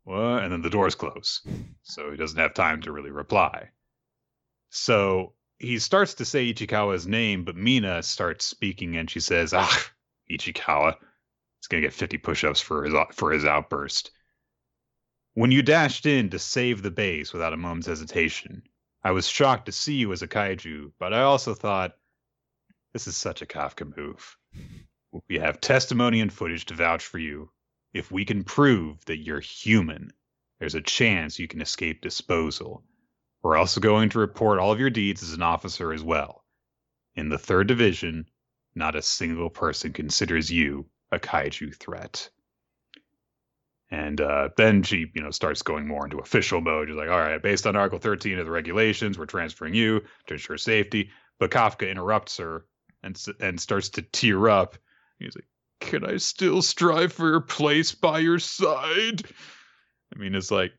what? 0.04 0.44
And 0.44 0.52
then 0.52 0.62
the 0.62 0.70
doors 0.70 0.96
close. 0.96 1.42
So 1.84 2.12
he 2.12 2.18
doesn't 2.18 2.40
have 2.40 2.54
time 2.54 2.82
to 2.84 2.92
really 2.92 3.12
reply. 3.12 3.70
So 4.70 5.34
he 5.58 5.80
starts 5.80 6.16
to 6.16 6.26
say 6.26 6.54
Ichikawa's 6.54 7.08
name, 7.08 7.44
but 7.44 7.56
Mina 7.56 8.04
starts 8.04 8.46
speaking 8.46 8.98
and 8.98 9.10
she 9.10 9.20
says, 9.20 9.54
Ah, 9.54 9.92
Ichikawa. 10.30 10.96
He's 11.60 11.68
to 11.70 11.82
get 11.82 11.94
50 11.94 12.18
push 12.20 12.44
ups 12.44 12.62
for 12.62 12.84
his, 12.84 12.94
for 13.14 13.32
his 13.32 13.46
outburst. 13.46 14.12
When 15.34 15.52
you 15.52 15.64
dashed 15.64 16.06
in 16.06 16.30
to 16.30 16.40
save 16.40 16.82
the 16.82 16.92
base 16.92 17.34
without 17.34 17.54
a 17.54 17.58
moment's 17.58 17.88
hesitation, 17.88 18.64
I 19.04 19.12
was 19.12 19.28
shocked 19.28 19.66
to 19.66 19.72
see 19.72 19.96
you 19.96 20.14
as 20.14 20.22
a 20.22 20.28
kaiju, 20.28 20.92
but 21.00 21.14
I 21.14 21.22
also 21.22 21.54
thought, 21.54 21.98
this 22.94 23.08
is 23.08 23.18
such 23.18 23.42
a 23.42 23.46
Kafka 23.46 23.86
move. 23.98 24.38
We 25.30 25.40
have 25.40 25.62
testimony 25.62 26.22
and 26.22 26.32
footage 26.32 26.66
to 26.66 26.74
vouch 26.74 27.06
for 27.06 27.20
you. 27.20 27.52
If 27.94 28.12
we 28.12 28.26
can 28.26 28.44
prove 28.44 29.04
that 29.06 29.20
you're 29.20 29.40
human, 29.40 30.12
there's 30.60 30.76
a 30.76 30.82
chance 30.82 31.40
you 31.40 31.48
can 31.48 31.62
escape 31.62 32.02
disposal. 32.02 32.84
We're 33.42 33.58
also 33.58 33.80
going 33.80 34.10
to 34.10 34.20
report 34.20 34.60
all 34.60 34.72
of 34.72 34.80
your 34.80 34.90
deeds 34.90 35.24
as 35.24 35.34
an 35.34 35.42
officer 35.42 35.94
as 35.94 36.04
well. 36.04 36.44
In 37.16 37.30
the 37.30 37.38
third 37.38 37.68
division, 37.68 38.28
not 38.76 38.96
a 38.96 39.02
single 39.02 39.50
person 39.50 39.94
considers 39.94 40.52
you 40.52 40.90
a 41.12 41.20
kaiju 41.20 41.76
threat. 41.76 42.30
And 43.92 44.20
uh, 44.20 44.50
then 44.58 44.84
she, 44.84 45.12
you 45.14 45.22
know, 45.22 45.32
starts 45.32 45.62
going 45.62 45.88
more 45.88 46.06
into 46.06 46.18
official 46.18 46.60
mode. 46.60 46.90
She's 46.90 46.98
like, 46.98 47.10
"All 47.10 47.20
right, 47.20 47.42
based 47.42 47.68
on 47.68 47.76
Article 47.76 48.00
13 48.00 48.40
of 48.40 48.46
the 48.46 48.52
regulations, 48.52 49.18
we're 49.18 49.28
transferring 49.28 49.76
you 49.76 50.02
to 50.28 50.34
ensure 50.34 50.58
safety." 50.58 51.12
But 51.40 51.52
Kafka 51.52 51.90
interrupts 51.90 52.38
her 52.38 52.66
and 53.06 53.24
and 53.40 53.62
starts 53.62 53.90
to 53.90 54.02
tear 54.02 54.50
up. 54.50 54.78
He's 55.20 55.36
like, 55.36 55.48
"Can 55.80 56.04
I 56.04 56.18
still 56.18 56.62
strive 56.62 57.14
for 57.14 57.30
your 57.30 57.42
place 57.42 57.94
by 57.94 58.20
your 58.20 58.40
side?" 58.40 59.24
I 60.14 60.18
mean, 60.18 60.36
it's 60.36 60.52
like, 60.52 60.74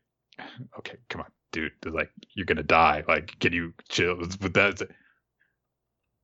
okay, 0.79 0.97
come 1.09 1.21
on, 1.21 1.31
dude. 1.51 1.71
Like, 1.85 2.11
you're 2.35 2.45
gonna 2.45 2.63
die. 2.63 3.03
Like, 3.07 3.39
can 3.39 3.53
you 3.53 3.73
chill 3.89 4.17
with 4.17 4.53
that? 4.53 4.89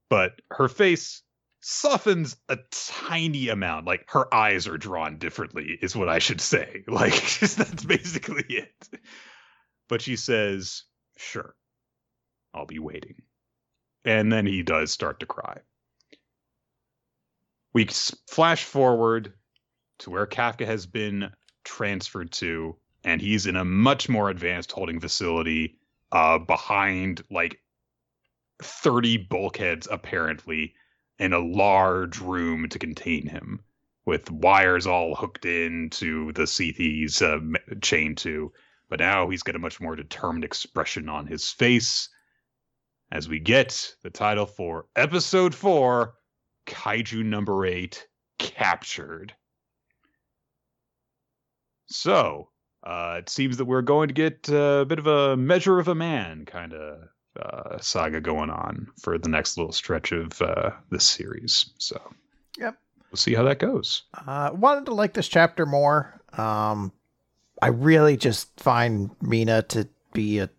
But 0.09 0.41
her 0.51 0.67
face 0.67 1.23
softens 1.61 2.35
a 2.49 2.57
tiny 2.71 3.47
amount. 3.47 3.87
Like 3.87 4.05
her 4.09 4.31
eyes 4.33 4.67
are 4.67 4.77
drawn 4.77 5.17
differently, 5.17 5.79
is 5.81 5.95
what 5.95 6.09
I 6.09 6.19
should 6.19 6.41
say. 6.41 6.83
Like 6.87 7.13
that's 7.39 7.85
basically 7.85 8.45
it. 8.49 8.89
But 9.87 10.01
she 10.01 10.17
says, 10.17 10.83
"Sure, 11.17 11.55
I'll 12.53 12.65
be 12.65 12.79
waiting." 12.79 13.23
And 14.05 14.31
then 14.31 14.45
he 14.45 14.63
does 14.63 14.91
start 14.91 15.21
to 15.21 15.25
cry 15.25 15.61
we 17.73 17.85
flash 18.27 18.63
forward 18.63 19.33
to 19.99 20.09
where 20.11 20.27
Kafka 20.27 20.65
has 20.65 20.85
been 20.85 21.31
transferred 21.63 22.31
to, 22.33 22.75
and 23.03 23.19
he's 23.19 23.47
in 23.47 23.55
a 23.55 23.65
much 23.65 24.07
more 24.07 24.29
advanced 24.29 24.71
holding 24.71 24.99
facility 24.99 25.77
uh, 26.11 26.37
behind 26.37 27.23
like 27.31 27.59
30 28.61 29.17
bulkheads, 29.17 29.87
apparently, 29.89 30.75
in 31.17 31.33
a 31.33 31.39
large 31.39 32.19
room 32.19 32.69
to 32.69 32.79
contain 32.79 33.27
him, 33.27 33.63
with 34.05 34.29
wires 34.29 34.85
all 34.85 35.15
hooked 35.15 35.45
into 35.45 36.31
the 36.33 36.45
he's 36.45 37.21
uh, 37.21 37.39
chained 37.81 38.17
to. 38.19 38.51
But 38.89 38.99
now 38.99 39.29
he's 39.29 39.43
got 39.43 39.55
a 39.55 39.59
much 39.59 39.81
more 39.81 39.95
determined 39.95 40.43
expression 40.43 41.09
on 41.09 41.25
his 41.25 41.49
face 41.51 42.09
as 43.11 43.27
we 43.27 43.39
get 43.39 43.95
the 44.03 44.09
title 44.09 44.45
for 44.45 44.85
episode 44.95 45.55
four 45.55 46.15
Kaiju 46.65 47.23
number 47.23 47.65
eight 47.65 48.07
captured. 48.39 49.33
So 51.87 52.49
uh, 52.83 53.17
it 53.19 53.29
seems 53.29 53.57
that 53.57 53.65
we're 53.65 53.81
going 53.81 54.07
to 54.07 54.13
get 54.13 54.49
uh, 54.49 54.81
a 54.81 54.85
bit 54.85 54.99
of 54.99 55.07
a 55.07 55.37
measure 55.37 55.79
of 55.79 55.87
a 55.87 55.95
man 55.95 56.45
kind 56.45 56.73
of 56.73 56.99
uh, 57.39 57.77
saga 57.79 58.21
going 58.21 58.49
on 58.49 58.87
for 58.99 59.17
the 59.17 59.29
next 59.29 59.57
little 59.57 59.71
stretch 59.71 60.11
of 60.11 60.41
uh, 60.41 60.71
this 60.89 61.05
series. 61.05 61.69
So, 61.77 61.99
yep, 62.57 62.77
we'll 63.11 63.17
see 63.17 63.33
how 63.33 63.43
that 63.43 63.59
goes. 63.59 64.03
Uh, 64.27 64.51
wanted 64.53 64.85
to 64.87 64.93
like 64.93 65.13
this 65.13 65.27
chapter 65.27 65.65
more. 65.65 66.19
Um, 66.37 66.91
I 67.61 67.67
really 67.67 68.17
just 68.17 68.59
find 68.59 69.11
Mina 69.21 69.61
to 69.63 69.87
be 70.13 70.39
a, 70.39 70.49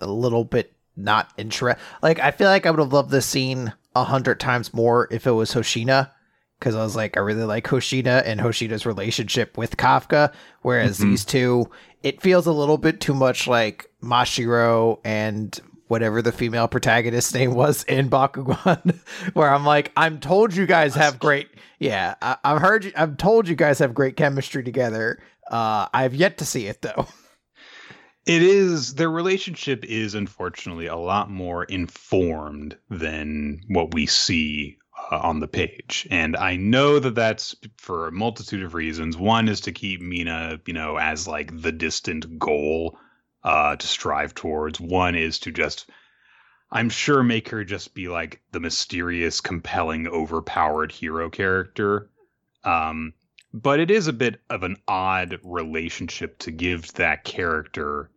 a 0.00 0.06
little 0.06 0.44
bit 0.44 0.72
not 0.96 1.32
interested. 1.36 1.82
Like, 2.02 2.18
I 2.20 2.30
feel 2.30 2.48
like 2.48 2.66
I 2.66 2.70
would 2.70 2.80
have 2.80 2.92
loved 2.92 3.10
this 3.10 3.26
scene 3.26 3.72
a 3.94 4.04
hundred 4.04 4.40
times 4.40 4.72
more 4.74 5.08
if 5.10 5.26
it 5.26 5.32
was 5.32 5.52
Hoshina 5.52 6.10
because 6.58 6.74
I 6.74 6.82
was 6.82 6.96
like, 6.96 7.16
I 7.16 7.20
really 7.20 7.44
like 7.44 7.64
Hoshina 7.64 8.22
and 8.24 8.40
Hoshina's 8.40 8.86
relationship 8.86 9.58
with 9.58 9.76
Kafka, 9.76 10.32
whereas 10.62 10.98
Mhm. 10.98 11.02
these 11.10 11.24
two, 11.24 11.68
it 12.02 12.22
feels 12.22 12.46
a 12.46 12.52
little 12.52 12.78
bit 12.78 13.00
too 13.00 13.12
much 13.14 13.46
like 13.46 13.90
Mashiro 14.02 14.98
and 15.04 15.58
whatever 15.88 16.22
the 16.22 16.32
female 16.32 16.66
protagonist's 16.68 17.34
name 17.34 17.54
was 17.54 17.82
in 17.88 18.08
Bakuman, 18.08 18.98
where 19.34 19.50
I'm 19.52 19.64
like, 19.66 19.92
I'm 19.96 20.18
told 20.20 20.54
you 20.54 20.64
guys 20.66 20.94
have 20.94 21.18
great, 21.18 21.48
yeah, 21.78 22.14
I, 22.22 22.36
I've 22.44 22.60
heard, 22.62 22.84
you, 22.84 22.92
I'm 22.96 23.16
told 23.16 23.46
you 23.48 23.54
guys 23.56 23.78
have 23.80 23.92
great 23.94 24.16
chemistry 24.16 24.62
together. 24.64 25.20
Uh, 25.50 25.86
I've 25.92 26.14
yet 26.14 26.38
to 26.38 26.44
see 26.46 26.66
it 26.66 26.80
though. 26.82 27.06
It 28.26 28.40
is 28.40 28.94
their 28.94 29.10
relationship 29.10 29.84
is 29.84 30.14
unfortunately 30.14 30.86
a 30.86 30.96
lot 30.96 31.30
more 31.30 31.64
informed 31.64 32.74
than 32.88 33.60
what 33.68 33.92
we 33.92 34.06
see 34.06 34.78
uh, 35.10 35.18
on 35.18 35.40
the 35.40 35.48
page, 35.48 36.08
and 36.10 36.34
I 36.34 36.56
know 36.56 36.98
that 37.00 37.14
that's 37.14 37.54
for 37.76 38.08
a 38.08 38.12
multitude 38.12 38.62
of 38.62 38.72
reasons. 38.72 39.18
One 39.18 39.46
is 39.46 39.60
to 39.62 39.72
keep 39.72 40.00
Mina, 40.00 40.58
you 40.64 40.72
know, 40.72 40.96
as 40.96 41.28
like 41.28 41.60
the 41.60 41.70
distant 41.70 42.38
goal 42.38 42.98
uh, 43.42 43.76
to 43.76 43.86
strive 43.86 44.34
towards. 44.34 44.80
One 44.80 45.14
is 45.14 45.38
to 45.40 45.52
just, 45.52 45.90
I'm 46.70 46.88
sure, 46.88 47.22
make 47.22 47.50
her 47.50 47.62
just 47.62 47.94
be 47.94 48.08
like 48.08 48.40
the 48.52 48.60
mysterious, 48.60 49.42
compelling, 49.42 50.08
overpowered 50.08 50.92
hero 50.92 51.28
character. 51.28 52.08
Um, 52.64 53.12
but 53.52 53.80
it 53.80 53.90
is 53.90 54.08
a 54.08 54.14
bit 54.14 54.40
of 54.48 54.62
an 54.62 54.78
odd 54.88 55.38
relationship 55.44 56.38
to 56.38 56.50
give 56.50 56.90
that 56.94 57.24
character 57.24 58.10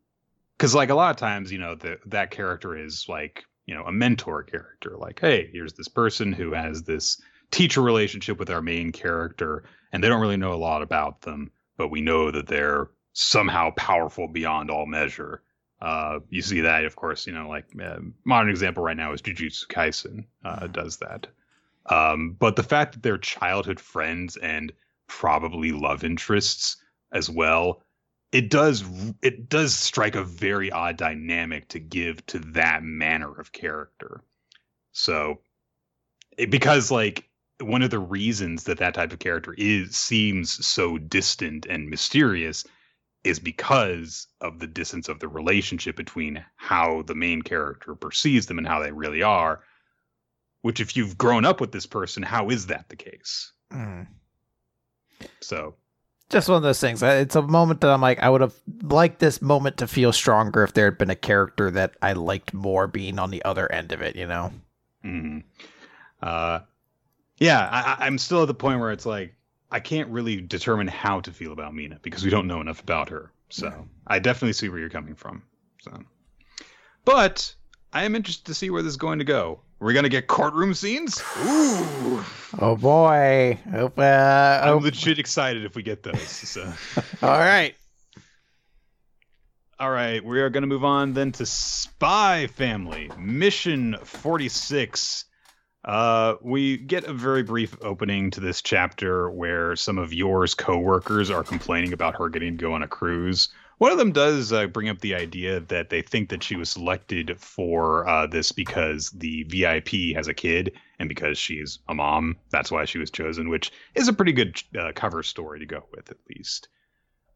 because 0.58 0.74
like 0.74 0.90
a 0.90 0.96
lot 0.96 1.12
of 1.12 1.18
times 1.18 1.52
you 1.52 1.60
know 1.60 1.76
the, 1.76 1.98
that 2.06 2.32
character 2.32 2.76
is 2.76 3.06
like 3.08 3.46
you 3.66 3.76
know 3.76 3.84
a 3.84 3.92
mentor 3.92 4.44
character 4.44 4.96
like 4.98 5.20
hey 5.20 5.50
here's 5.52 5.74
this 5.74 5.88
person 5.88 6.32
who 6.32 6.54
has 6.54 6.84
this 6.84 7.22
teacher 7.52 7.82
relationship 7.82 8.40
with 8.40 8.50
our 8.50 8.62
main 8.62 8.92
character 8.92 9.64
and 9.92 10.04
they 10.04 10.08
don't 10.08 10.22
really 10.22 10.38
know 10.38 10.54
a 10.54 10.56
lot 10.56 10.82
about 10.82 11.22
them 11.22 11.52
but 11.78 11.90
we 11.90 12.02
know 12.02 12.32
that 12.32 12.48
they're 12.48 12.90
somehow 13.14 13.72
powerful 13.72 14.28
beyond 14.28 14.70
all 14.70 14.86
measure. 14.86 15.42
Uh, 15.82 16.20
you 16.30 16.42
see 16.42 16.62
that 16.62 16.86
of 16.86 16.96
course 16.96 17.28
you 17.28 17.34
know 17.34 17.48
like 17.48 17.66
uh, 17.84 18.00
modern 18.26 18.50
example 18.50 18.84
right 18.84 18.98
now 18.98 19.14
is 19.14 19.22
jujutsu 19.22 19.68
kaisen 19.68 20.26
uh, 20.44 20.68
does 20.68 20.98
that. 20.98 21.28
Um, 21.86 22.36
but 22.38 22.56
the 22.56 22.64
fact 22.64 22.94
that 22.94 23.04
they're 23.04 23.18
childhood 23.18 23.80
friends 23.80 24.38
and 24.38 24.74
probably 25.08 25.72
love 25.72 26.04
interests 26.04 26.78
as 27.12 27.30
well 27.30 27.82
it 28.32 28.50
does 28.50 28.84
it 29.22 29.50
does 29.50 29.76
strike 29.76 30.16
a 30.16 30.24
very 30.24 30.72
odd 30.72 30.98
dynamic 30.98 31.68
to 31.70 31.80
give 31.80 32.26
to 32.26 32.40
that 32.40 32.84
manner 32.84 33.40
of 33.40 33.52
character 33.52 34.22
so 34.92 35.40
it, 36.38 36.52
because 36.52 36.92
like 36.92 37.30
one 37.60 37.82
of 37.82 37.90
the 37.90 38.00
reasons 38.00 38.66
that 38.66 38.78
that 38.78 38.94
type 38.94 39.12
of 39.12 39.20
character 39.20 39.56
is 39.58 39.96
seems 39.96 40.66
so 40.66 40.98
distant 40.98 41.66
and 41.66 41.90
mysterious 41.90 42.66
is 43.24 43.40
because 43.40 44.28
of 44.42 44.60
the 44.60 44.68
distance 44.68 45.10
of 45.10 45.20
the 45.20 45.28
relationship 45.28 45.96
between 45.96 46.44
how 46.56 47.02
the 47.04 47.16
main 47.16 47.42
character 47.42 47.96
perceives 47.96 48.46
them 48.46 48.58
and 48.58 48.68
how 48.68 48.80
they 48.80 48.92
really 48.92 49.24
are 49.24 49.64
which 50.62 50.80
if 50.80 50.98
you've 50.98 51.18
grown 51.18 51.46
up 51.46 51.62
with 51.62 51.72
this 51.72 51.86
person 51.86 52.24
how 52.24 52.50
is 52.50 52.68
that 52.68 52.90
the 52.90 52.96
case 52.96 53.54
Mm. 53.72 54.08
so 55.42 55.76
Just 56.30 56.50
one 56.50 56.58
of 56.58 56.64
those 56.64 56.80
things. 56.80 57.02
It's 57.02 57.36
a 57.36 57.42
moment 57.42 57.82
that 57.82 57.90
I'm 57.90 58.02
like, 58.02 58.20
I 58.20 58.30
would 58.30 58.42
have 58.42 58.54
liked 58.82 59.20
this 59.20 59.42
moment 59.42 59.78
to 59.78 59.88
feel 59.88 60.12
stronger 60.12 60.64
if 60.64 60.74
there 60.74 60.86
had 60.86 60.98
been 60.98 61.10
a 61.10 61.16
character 61.16 61.72
that 61.72 61.96
I 62.02 62.14
liked 62.14 62.54
more 62.54 62.86
being 62.88 63.18
on 63.18 63.32
the 63.32 63.44
other 63.46 63.72
end 63.72 63.94
of 63.94 64.02
it, 64.02 64.16
you 64.18 64.28
know? 64.28 64.52
Mhm. 65.06 65.44
Uh, 66.22 66.60
yeah, 67.38 67.70
I, 67.72 68.06
I'm 68.06 68.18
still 68.18 68.42
at 68.42 68.48
the 68.48 68.54
point 68.54 68.80
where 68.82 68.92
it's 68.92 69.06
like 69.06 69.36
I 69.72 69.80
can't 69.80 70.10
really 70.10 70.42
determine 70.42 70.88
how 70.88 71.22
to 71.22 71.32
feel 71.32 71.54
about 71.54 71.74
Mina 71.74 72.00
because 72.02 72.24
we 72.26 72.30
don't 72.30 72.48
know 72.48 72.60
enough 72.60 72.82
about 72.82 73.10
her. 73.10 73.32
So 73.50 73.88
I 74.08 74.20
definitely 74.20 74.54
see 74.54 74.68
where 74.68 74.80
you're 74.80 74.90
coming 74.90 75.16
from. 75.16 75.44
So, 75.82 75.98
but 77.06 77.56
I 77.94 78.04
am 78.04 78.16
interested 78.16 78.46
to 78.48 78.54
see 78.54 78.70
where 78.70 78.82
this 78.82 78.92
is 78.92 78.98
going 78.98 79.20
to 79.20 79.26
go. 79.26 79.62
We're 79.80 79.94
gonna 79.94 80.10
get 80.10 80.28
courtroom 80.28 80.74
scenes. 80.74 81.22
Ooh, 81.46 82.24
Oh 82.60 82.76
boy. 82.76 83.60
Hope, 83.72 84.00
uh, 84.00 84.62
I'm 84.64 84.80
legit 84.80 85.20
excited 85.20 85.66
if 85.66 85.76
we 85.76 85.84
get 85.84 86.04
those. 86.04 86.22
So. 86.22 86.62
All 87.22 87.40
right. 87.40 87.76
All 89.80 89.92
right, 89.92 90.26
we 90.26 90.42
are 90.42 90.50
going 90.50 90.64
to 90.64 90.68
move 90.68 90.84
on 90.84 91.14
then 91.14 91.32
to 91.34 91.46
Spy 91.46 92.48
Family, 92.48 93.12
Mission 93.20 93.96
46. 94.04 95.26
Uh, 95.86 96.34
we 96.42 96.78
get 96.78 97.04
a 97.04 97.14
very 97.14 97.44
brief 97.44 97.78
opening 97.84 98.32
to 98.32 98.40
this 98.40 98.64
chapter 98.64 99.30
where 99.30 99.76
some 99.76 100.00
of 100.00 100.14
Yor's 100.14 100.56
coworkers 100.56 101.30
are 101.30 101.44
complaining 101.44 101.94
about 101.94 102.16
her 102.18 102.28
getting 102.28 102.58
to 102.58 102.62
go 102.62 102.74
on 102.74 102.82
a 102.82 102.88
cruise. 102.88 103.50
One 103.78 103.92
of 103.92 104.00
them 104.00 104.12
does 104.12 104.52
uh, 104.52 104.66
bring 104.68 104.90
up 104.90 105.00
the 105.00 105.14
idea 105.14 105.60
that 105.60 105.90
they 105.90 106.02
think 106.02 106.30
that 106.30 106.42
she 106.42 106.56
was 106.56 106.70
selected 106.70 107.40
for 107.40 108.08
uh, 108.10 108.26
this 108.26 108.52
because 108.52 109.12
the 109.12 109.44
VIP 109.44 110.16
has 110.16 110.28
a 110.28 110.34
kid 110.34 110.74
and 110.98 111.08
because 111.08 111.38
she's 111.38 111.78
a 111.88 111.94
mom. 111.94 112.38
That's 112.50 112.72
why 112.72 112.86
she 112.86 112.98
was 112.98 113.12
chosen, 113.12 113.50
which 113.50 113.72
is 113.94 114.08
a 114.08 114.14
pretty 114.14 114.32
good 114.32 114.60
uh, 114.78 114.94
cover 114.96 115.22
story 115.22 115.60
to 115.60 115.68
go 115.68 115.86
with, 115.92 116.10
at 116.10 116.18
least. 116.28 116.70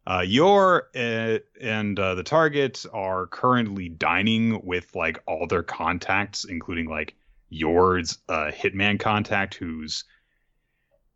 Uh, 0.08 0.24
Yor 0.26 0.88
uh, 0.96 1.38
and 1.62 2.00
uh, 2.00 2.16
the 2.16 2.24
target 2.24 2.86
are 2.92 3.28
currently 3.28 3.88
dining 3.88 4.66
with 4.66 4.96
like 4.96 5.22
all 5.28 5.46
their 5.46 5.62
contacts, 5.62 6.44
including 6.44 6.90
like 6.90 7.16
Yor's 7.50 8.18
uh, 8.30 8.50
hitman 8.52 9.00
contact, 9.00 9.54
who's 9.54 10.06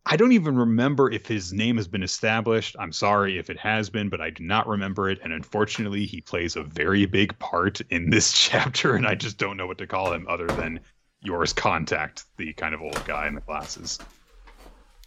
I 0.08 0.18
don't 0.18 0.34
even 0.34 0.56
remember 0.56 1.12
if 1.12 1.26
his 1.26 1.52
name 1.52 1.78
has 1.78 1.88
been 1.88 2.04
established. 2.04 2.76
I'm 2.78 2.92
sorry 2.92 3.40
if 3.40 3.50
it 3.50 3.58
has 3.58 3.90
been, 3.90 4.10
but 4.10 4.22
I 4.22 4.30
do 4.30 4.44
not 4.44 4.68
remember 4.68 5.10
it. 5.10 5.20
And 5.24 5.34
unfortunately, 5.34 6.06
he 6.06 6.22
plays 6.22 6.56
a 6.56 6.64
very 6.64 7.08
big 7.08 7.38
part 7.40 7.82
in 7.90 8.12
this 8.12 8.32
chapter, 8.40 8.96
and 8.96 9.08
I 9.08 9.16
just 9.16 9.38
don't 9.38 9.58
know 9.58 9.66
what 9.66 9.80
to 9.80 9.88
call 9.88 10.14
him 10.14 10.28
other 10.30 10.48
than 10.48 10.80
Yor's 11.22 11.54
contact, 11.54 12.26
the 12.38 12.54
kind 12.54 12.76
of 12.76 12.82
old 12.82 13.04
guy 13.06 13.28
in 13.28 13.34
the 13.34 13.42
glasses. 13.42 13.98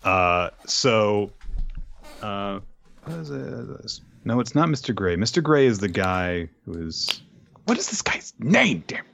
Uh, 0.02 0.50
so, 0.66 1.30
uh, 2.20 2.60
it? 3.06 4.00
No, 4.24 4.40
it's 4.40 4.54
not 4.54 4.68
Mr. 4.68 4.94
Gray. 4.94 5.16
Mr. 5.16 5.42
Gray 5.42 5.66
is 5.66 5.78
the 5.78 5.88
guy 5.88 6.48
who 6.64 6.74
is. 6.74 7.22
What 7.64 7.78
is 7.78 7.88
this 7.88 8.02
guy's 8.02 8.32
name? 8.38 8.82
Damn. 8.86 9.04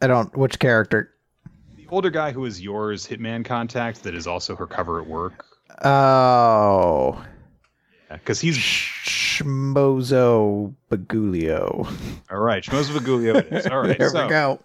I 0.00 0.06
don't, 0.06 0.36
which 0.36 0.58
character? 0.58 1.13
The 1.84 1.94
older 1.94 2.10
guy 2.10 2.32
who 2.32 2.44
is 2.46 2.60
Yor's 2.60 3.06
hitman 3.06 3.44
contact 3.44 4.02
that 4.04 4.14
is 4.14 4.26
also 4.26 4.56
her 4.56 4.66
cover 4.66 5.00
at 5.00 5.06
work. 5.06 5.44
Oh. 5.84 7.22
Because 8.10 8.40
he's 8.40 8.56
Shmozo 8.56 10.74
Bagulio. 10.90 11.86
all 12.30 12.38
right. 12.38 12.64
It 12.66 13.52
is. 13.52 13.66
All 13.66 13.78
right. 13.80 13.98
there 13.98 14.08
so, 14.08 14.24
we 14.24 14.30
go. 14.30 14.60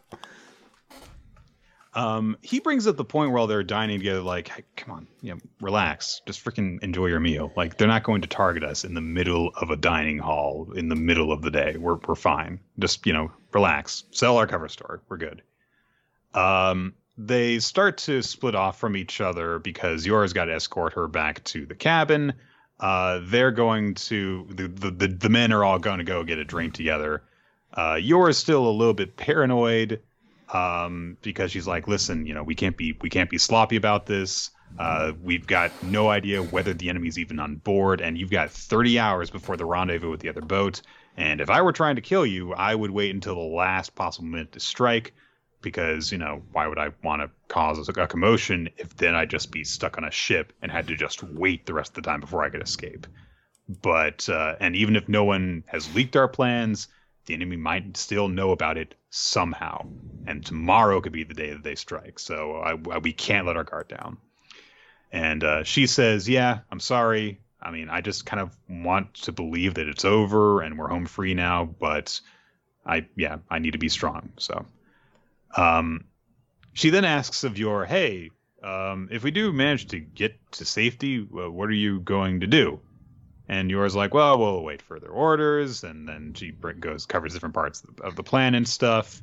Um, 1.93 2.37
he 2.41 2.59
brings 2.59 2.87
up 2.87 2.95
the 2.95 3.03
point 3.03 3.31
while 3.31 3.47
they're 3.47 3.63
dining 3.63 3.99
together, 3.99 4.21
like, 4.21 4.47
hey, 4.47 4.63
come 4.77 4.93
on, 4.93 5.07
you 5.21 5.33
know, 5.33 5.39
relax, 5.59 6.21
just 6.25 6.45
freaking 6.45 6.81
enjoy 6.83 7.07
your 7.07 7.19
meal. 7.19 7.51
Like, 7.57 7.77
they're 7.77 7.87
not 7.87 8.03
going 8.03 8.21
to 8.21 8.27
target 8.27 8.63
us 8.63 8.85
in 8.85 8.93
the 8.93 9.01
middle 9.01 9.49
of 9.55 9.71
a 9.71 9.75
dining 9.75 10.19
hall 10.19 10.71
in 10.75 10.87
the 10.87 10.95
middle 10.95 11.33
of 11.33 11.41
the 11.41 11.51
day. 11.51 11.75
We're 11.77 11.97
we're 12.07 12.15
fine. 12.15 12.59
Just 12.77 13.05
you 13.05 13.13
know, 13.13 13.31
relax. 13.53 14.03
Sell 14.11 14.37
our 14.37 14.47
cover 14.47 14.69
story. 14.69 14.99
We're 15.09 15.17
good. 15.17 15.41
Um, 16.33 16.93
they 17.21 17.59
start 17.59 17.97
to 17.97 18.21
split 18.21 18.55
off 18.55 18.79
from 18.79 18.95
each 18.95 19.19
other 19.19 19.59
because 19.59 20.05
Yora's 20.05 20.31
got 20.31 20.45
to 20.45 20.53
escort 20.53 20.93
her 20.93 21.07
back 21.07 21.43
to 21.45 21.65
the 21.65 21.75
cabin. 21.75 22.33
Uh, 22.79 23.19
they're 23.23 23.51
going 23.51 23.93
to 23.93 24.47
the, 24.49 24.69
the 24.69 25.07
the 25.07 25.29
men 25.29 25.51
are 25.51 25.65
all 25.65 25.79
going 25.79 25.97
to 25.97 26.05
go 26.05 26.23
get 26.23 26.37
a 26.37 26.45
drink 26.45 26.73
together. 26.73 27.21
Uh, 27.73 27.95
Yora's 28.01 28.37
still 28.37 28.65
a 28.65 28.71
little 28.71 28.93
bit 28.93 29.17
paranoid 29.17 30.01
um, 30.53 31.17
because 31.21 31.51
she's 31.51 31.67
like, 31.67 31.89
listen, 31.89 32.25
you 32.25 32.33
know, 32.33 32.41
we 32.41 32.55
can't 32.55 32.77
be 32.77 32.97
we 33.01 33.09
can't 33.09 33.29
be 33.29 33.37
sloppy 33.37 33.75
about 33.75 34.05
this. 34.05 34.49
Uh, 34.77 35.11
we've 35.21 35.45
got 35.45 35.71
no 35.83 36.09
idea 36.09 36.41
whether 36.41 36.73
the 36.73 36.87
enemy's 36.87 37.19
even 37.19 37.37
on 37.37 37.57
board, 37.57 37.99
and 37.99 38.17
you've 38.17 38.31
got 38.31 38.49
30 38.49 38.97
hours 38.97 39.29
before 39.29 39.57
the 39.57 39.65
rendezvous 39.65 40.09
with 40.09 40.21
the 40.21 40.29
other 40.29 40.41
boat. 40.41 40.81
And 41.17 41.41
if 41.41 41.49
I 41.49 41.61
were 41.61 41.73
trying 41.73 41.95
to 41.95 42.01
kill 42.01 42.25
you, 42.25 42.53
I 42.53 42.75
would 42.75 42.91
wait 42.91 43.13
until 43.13 43.35
the 43.35 43.55
last 43.55 43.93
possible 43.95 44.27
minute 44.27 44.53
to 44.53 44.61
strike, 44.61 45.13
because 45.61 46.11
you 46.11 46.17
know 46.17 46.41
why 46.51 46.67
would 46.67 46.79
I 46.79 46.89
want 47.03 47.21
to 47.21 47.29
cause 47.47 47.87
a, 47.89 48.07
commotion 48.07 48.69
if 48.77 48.95
then 48.97 49.15
I'd 49.15 49.29
just 49.29 49.51
be 49.51 49.63
stuck 49.63 49.97
on 49.97 50.03
a 50.03 50.11
ship 50.11 50.53
and 50.61 50.71
had 50.71 50.87
to 50.87 50.95
just 50.95 51.23
wait 51.23 51.65
the 51.65 51.73
rest 51.73 51.91
of 51.91 52.03
the 52.03 52.09
time 52.09 52.19
before 52.21 52.43
I 52.43 52.49
could 52.49 52.61
escape. 52.61 53.07
But 53.81 54.27
uh, 54.29 54.55
and 54.59 54.75
even 54.75 54.95
if 54.95 55.07
no 55.09 55.23
one 55.23 55.63
has 55.67 55.93
leaked 55.95 56.15
our 56.15 56.27
plans, 56.27 56.87
the 57.25 57.33
enemy 57.35 57.57
might 57.57 57.95
still 57.97 58.27
know 58.27 58.51
about 58.51 58.77
it 58.77 58.95
somehow, 59.11 59.85
and 60.25 60.43
tomorrow 60.43 61.01
could 61.01 61.11
be 61.11 61.23
the 61.23 61.33
day 61.33 61.51
that 61.51 61.63
they 61.63 61.75
strike. 61.75 62.19
So 62.19 62.55
I, 62.57 62.71
I- 62.91 62.97
we 62.99 63.13
can't 63.13 63.45
let 63.45 63.57
our 63.57 63.63
guard 63.63 63.87
down. 63.87 64.17
And 65.11 65.43
uh, 65.43 65.63
she 65.63 65.87
says, 65.87 66.27
"Yeah, 66.29 66.59
I'm 66.71 66.79
sorry. 66.79 67.39
I 67.61 67.71
mean, 67.71 67.89
I 67.89 68.01
just 68.01 68.25
kind 68.25 68.39
of 68.41 68.55
want 68.69 69.13
to 69.25 69.31
believe 69.31 69.73
that 69.75 69.87
it's 69.87 70.05
over 70.05 70.61
and 70.61 70.77
we're 70.77 70.87
home 70.87 71.05
free 71.05 71.33
now, 71.33 71.65
but 71.65 72.19
I, 72.85 73.05
yeah, 73.15 73.37
I 73.49 73.59
need 73.59 73.71
to 73.71 73.77
be 73.79 73.89
strong." 73.89 74.31
So, 74.37 74.65
um, 75.57 76.05
she 76.73 76.89
then 76.89 77.05
asks 77.05 77.43
of 77.43 77.57
Yor, 77.57 77.85
"Hey, 77.85 78.29
um, 78.63 79.07
if 79.11 79.23
we 79.23 79.31
do 79.31 79.53
manage 79.53 79.87
to 79.87 79.99
get 79.99 80.35
to 80.53 80.65
safety, 80.65 81.19
what 81.21 81.69
are 81.69 81.73
you 81.73 81.99
going 81.99 82.41
to 82.41 82.47
do? 82.47 82.79
And 83.47 83.71
Yor's 83.71 83.95
like, 83.95 84.13
well, 84.13 84.37
we'll 84.37 84.63
wait 84.63 84.81
further 84.81 85.07
orders, 85.07 85.83
and 85.83 86.07
then 86.07 86.33
she 86.35 86.51
goes 86.51 87.05
covers 87.05 87.33
different 87.33 87.55
parts 87.55 87.83
of 88.01 88.15
the 88.15 88.23
plan 88.23 88.53
and 88.53 88.67
stuff. 88.67 89.21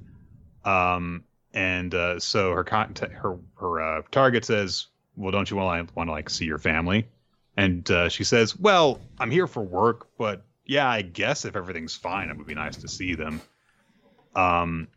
Um, 0.64 1.24
and 1.54 1.94
uh, 1.94 2.18
so 2.18 2.52
her 2.52 2.64
contact, 2.64 3.12
her 3.12 3.38
her 3.58 3.80
uh, 3.80 4.02
target 4.10 4.44
says, 4.44 4.86
well, 5.16 5.30
don't 5.30 5.48
you 5.50 5.56
want 5.56 5.88
to 5.88 5.94
want 5.94 6.08
to 6.08 6.12
like 6.12 6.28
see 6.28 6.44
your 6.44 6.58
family? 6.58 7.06
And 7.56 7.88
uh, 7.90 8.08
she 8.08 8.24
says, 8.24 8.58
well, 8.58 9.00
I'm 9.18 9.30
here 9.30 9.46
for 9.46 9.62
work, 9.62 10.08
but 10.18 10.44
yeah, 10.66 10.88
I 10.88 11.02
guess 11.02 11.44
if 11.44 11.56
everything's 11.56 11.94
fine, 11.94 12.28
it 12.28 12.36
would 12.36 12.46
be 12.46 12.54
nice 12.54 12.76
to 12.78 12.88
see 12.88 13.14
them. 13.14 13.40
Um, 14.34 14.88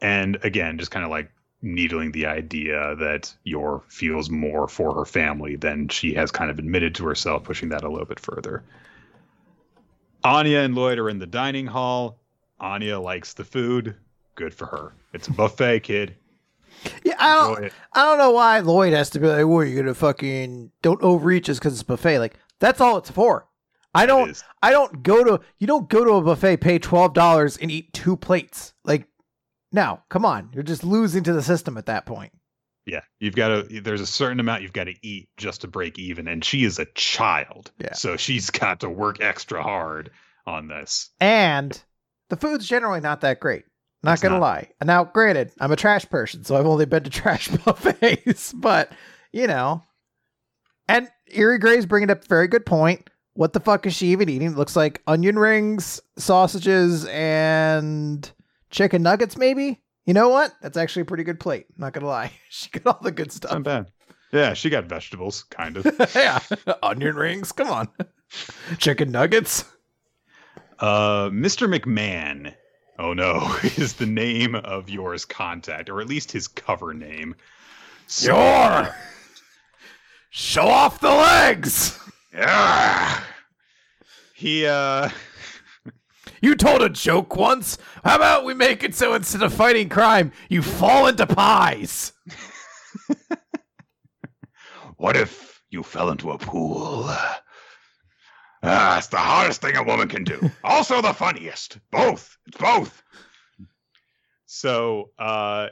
and 0.00 0.38
again, 0.42 0.78
just 0.78 0.90
kind 0.90 1.04
of 1.04 1.10
like 1.10 1.30
needling 1.62 2.12
the 2.12 2.26
idea 2.26 2.94
that 2.96 3.34
Yor 3.44 3.82
feels 3.88 4.28
more 4.28 4.68
for 4.68 4.94
her 4.94 5.04
family 5.04 5.56
than 5.56 5.88
she 5.88 6.12
has 6.14 6.30
kind 6.30 6.50
of 6.50 6.58
admitted 6.58 6.94
to 6.96 7.06
herself, 7.06 7.44
pushing 7.44 7.70
that 7.70 7.84
a 7.84 7.88
little 7.90 8.06
bit 8.06 8.20
further. 8.20 8.62
Anya 10.22 10.60
and 10.60 10.74
Loid 10.74 10.98
are 10.98 11.08
in 11.08 11.18
the 11.18 11.26
dining 11.26 11.66
hall. 11.66 12.18
Anya 12.60 12.98
likes 12.98 13.34
the 13.34 13.44
food. 13.44 13.94
Good 14.34 14.54
for 14.54 14.66
her. 14.66 14.92
It's 15.12 15.28
a 15.28 15.32
buffet, 15.32 15.80
kid. 15.80 16.14
Yeah, 17.04 17.14
I 17.18 17.34
don't. 17.34 17.72
I 17.92 18.04
don't 18.04 18.18
know 18.18 18.30
why 18.32 18.60
Loid 18.60 18.92
has 18.92 19.10
to 19.10 19.20
be 19.20 19.26
like, 19.28 19.46
"Well, 19.46 19.64
you're 19.64 19.82
gonna 19.82 19.94
fucking 19.94 20.70
don't 20.82 21.00
overreach 21.02 21.46
just 21.46 21.60
because 21.60 21.74
it's 21.74 21.82
buffet." 21.82 22.18
Like 22.18 22.38
that's 22.58 22.80
all 22.80 22.96
it's 22.96 23.10
for. 23.10 23.46
I 23.94 24.06
don't. 24.06 24.42
I 24.62 24.70
don't 24.70 25.02
go 25.02 25.22
to. 25.22 25.40
You 25.58 25.66
don't 25.66 25.88
go 25.88 26.04
to 26.04 26.12
a 26.12 26.22
buffet, 26.22 26.58
pay 26.58 26.78
twelve 26.78 27.14
dollars, 27.14 27.56
and 27.56 27.70
eat 27.70 27.92
two 27.92 28.16
plates. 28.16 28.74
Like, 28.84 29.06
no, 29.74 29.98
come 30.08 30.24
on. 30.24 30.50
You're 30.54 30.62
just 30.62 30.84
losing 30.84 31.24
to 31.24 31.32
the 31.32 31.42
system 31.42 31.76
at 31.76 31.86
that 31.86 32.06
point. 32.06 32.32
Yeah, 32.86 33.00
you've 33.18 33.34
got 33.34 33.48
to. 33.48 33.80
There's 33.80 34.00
a 34.00 34.06
certain 34.06 34.38
amount 34.38 34.62
you've 34.62 34.72
got 34.72 34.84
to 34.84 34.94
eat 35.02 35.28
just 35.36 35.62
to 35.62 35.68
break 35.68 35.98
even, 35.98 36.28
and 36.28 36.44
she 36.44 36.64
is 36.64 36.78
a 36.78 36.84
child. 36.94 37.72
Yeah. 37.78 37.94
So 37.94 38.16
she's 38.16 38.50
got 38.50 38.80
to 38.80 38.88
work 38.88 39.20
extra 39.20 39.62
hard 39.62 40.10
on 40.46 40.68
this. 40.68 41.10
And 41.18 41.82
the 42.30 42.36
food's 42.36 42.68
generally 42.68 43.00
not 43.00 43.22
that 43.22 43.40
great. 43.40 43.64
Not 44.04 44.12
it's 44.12 44.22
gonna 44.22 44.34
not. 44.34 44.42
lie. 44.42 44.68
Now, 44.84 45.04
granted, 45.04 45.50
I'm 45.58 45.72
a 45.72 45.76
trash 45.76 46.08
person, 46.08 46.44
so 46.44 46.56
I've 46.56 46.66
only 46.66 46.84
been 46.86 47.02
to 47.02 47.10
trash 47.10 47.48
buffets, 47.48 48.52
but 48.52 48.92
you 49.32 49.48
know. 49.48 49.82
And 50.86 51.08
Erie 51.28 51.58
Gray's 51.58 51.86
bringing 51.86 52.10
up 52.10 52.22
a 52.24 52.28
very 52.28 52.46
good 52.46 52.64
point 52.64 53.08
what 53.34 53.52
the 53.52 53.60
fuck 53.60 53.84
is 53.86 53.94
she 53.94 54.08
even 54.08 54.28
eating? 54.28 54.52
It 54.52 54.56
looks 54.56 54.76
like 54.76 55.02
onion 55.08 55.38
rings, 55.38 56.00
sausages, 56.16 57.04
and 57.06 58.30
chicken 58.74 59.02
nuggets, 59.02 59.38
maybe. 59.38 59.80
You 60.04 60.12
know 60.12 60.28
what? 60.28 60.52
That's 60.60 60.76
actually 60.76 61.02
a 61.02 61.06
pretty 61.06 61.24
good 61.24 61.40
plate. 61.40 61.66
Not 61.78 61.94
gonna 61.94 62.06
lie, 62.06 62.32
she 62.50 62.68
got 62.70 62.96
all 62.96 63.02
the 63.02 63.12
good 63.12 63.32
stuff. 63.32 63.52
Not 63.52 63.62
bad. 63.62 63.86
Yeah, 64.32 64.52
she 64.54 64.68
got 64.68 64.86
vegetables, 64.86 65.44
kind 65.44 65.76
of. 65.76 65.86
yeah, 66.14 66.40
onion 66.82 67.14
rings. 67.14 67.52
Come 67.52 67.70
on, 67.70 67.88
chicken 68.78 69.10
nuggets. 69.10 69.64
Uh, 70.78 71.30
Mr. 71.30 71.72
McMahon. 71.72 72.54
Oh 72.98 73.12
no, 73.12 73.56
is 73.76 73.94
the 73.94 74.06
name 74.06 74.54
of 74.54 74.90
Yor's 74.90 75.24
contact, 75.24 75.88
or 75.88 76.00
at 76.00 76.08
least 76.08 76.32
his 76.32 76.48
cover 76.48 76.92
name. 76.92 77.34
So, 78.06 78.34
Yor. 78.34 78.94
Show 80.30 80.66
off 80.66 81.00
the 81.00 81.10
legs. 81.10 81.98
Yeah. 82.32 83.20
He 84.34 84.66
uh 84.66 85.08
You 86.44 86.54
told 86.54 86.82
a 86.82 86.90
joke 86.90 87.36
once. 87.36 87.78
How 88.04 88.16
about 88.16 88.44
we 88.44 88.52
make 88.52 88.82
it 88.82 88.94
so 88.94 89.14
instead 89.14 89.42
of 89.42 89.54
fighting 89.54 89.88
crime, 89.88 90.30
you 90.50 90.60
fall 90.60 91.06
into 91.06 91.26
pies? 91.26 92.12
what 94.98 95.16
if 95.16 95.62
you 95.70 95.82
fell 95.82 96.10
into 96.10 96.32
a 96.32 96.36
pool? 96.36 97.06
Ah, 98.62 98.98
it's 98.98 99.06
the 99.06 99.16
hardest 99.16 99.62
thing 99.62 99.74
a 99.74 99.82
woman 99.82 100.06
can 100.06 100.22
do. 100.22 100.50
also 100.64 101.00
the 101.00 101.14
funniest. 101.14 101.78
Both. 101.90 102.36
It's 102.46 102.58
both. 102.58 103.02
So, 104.44 105.12
uh 105.18 105.68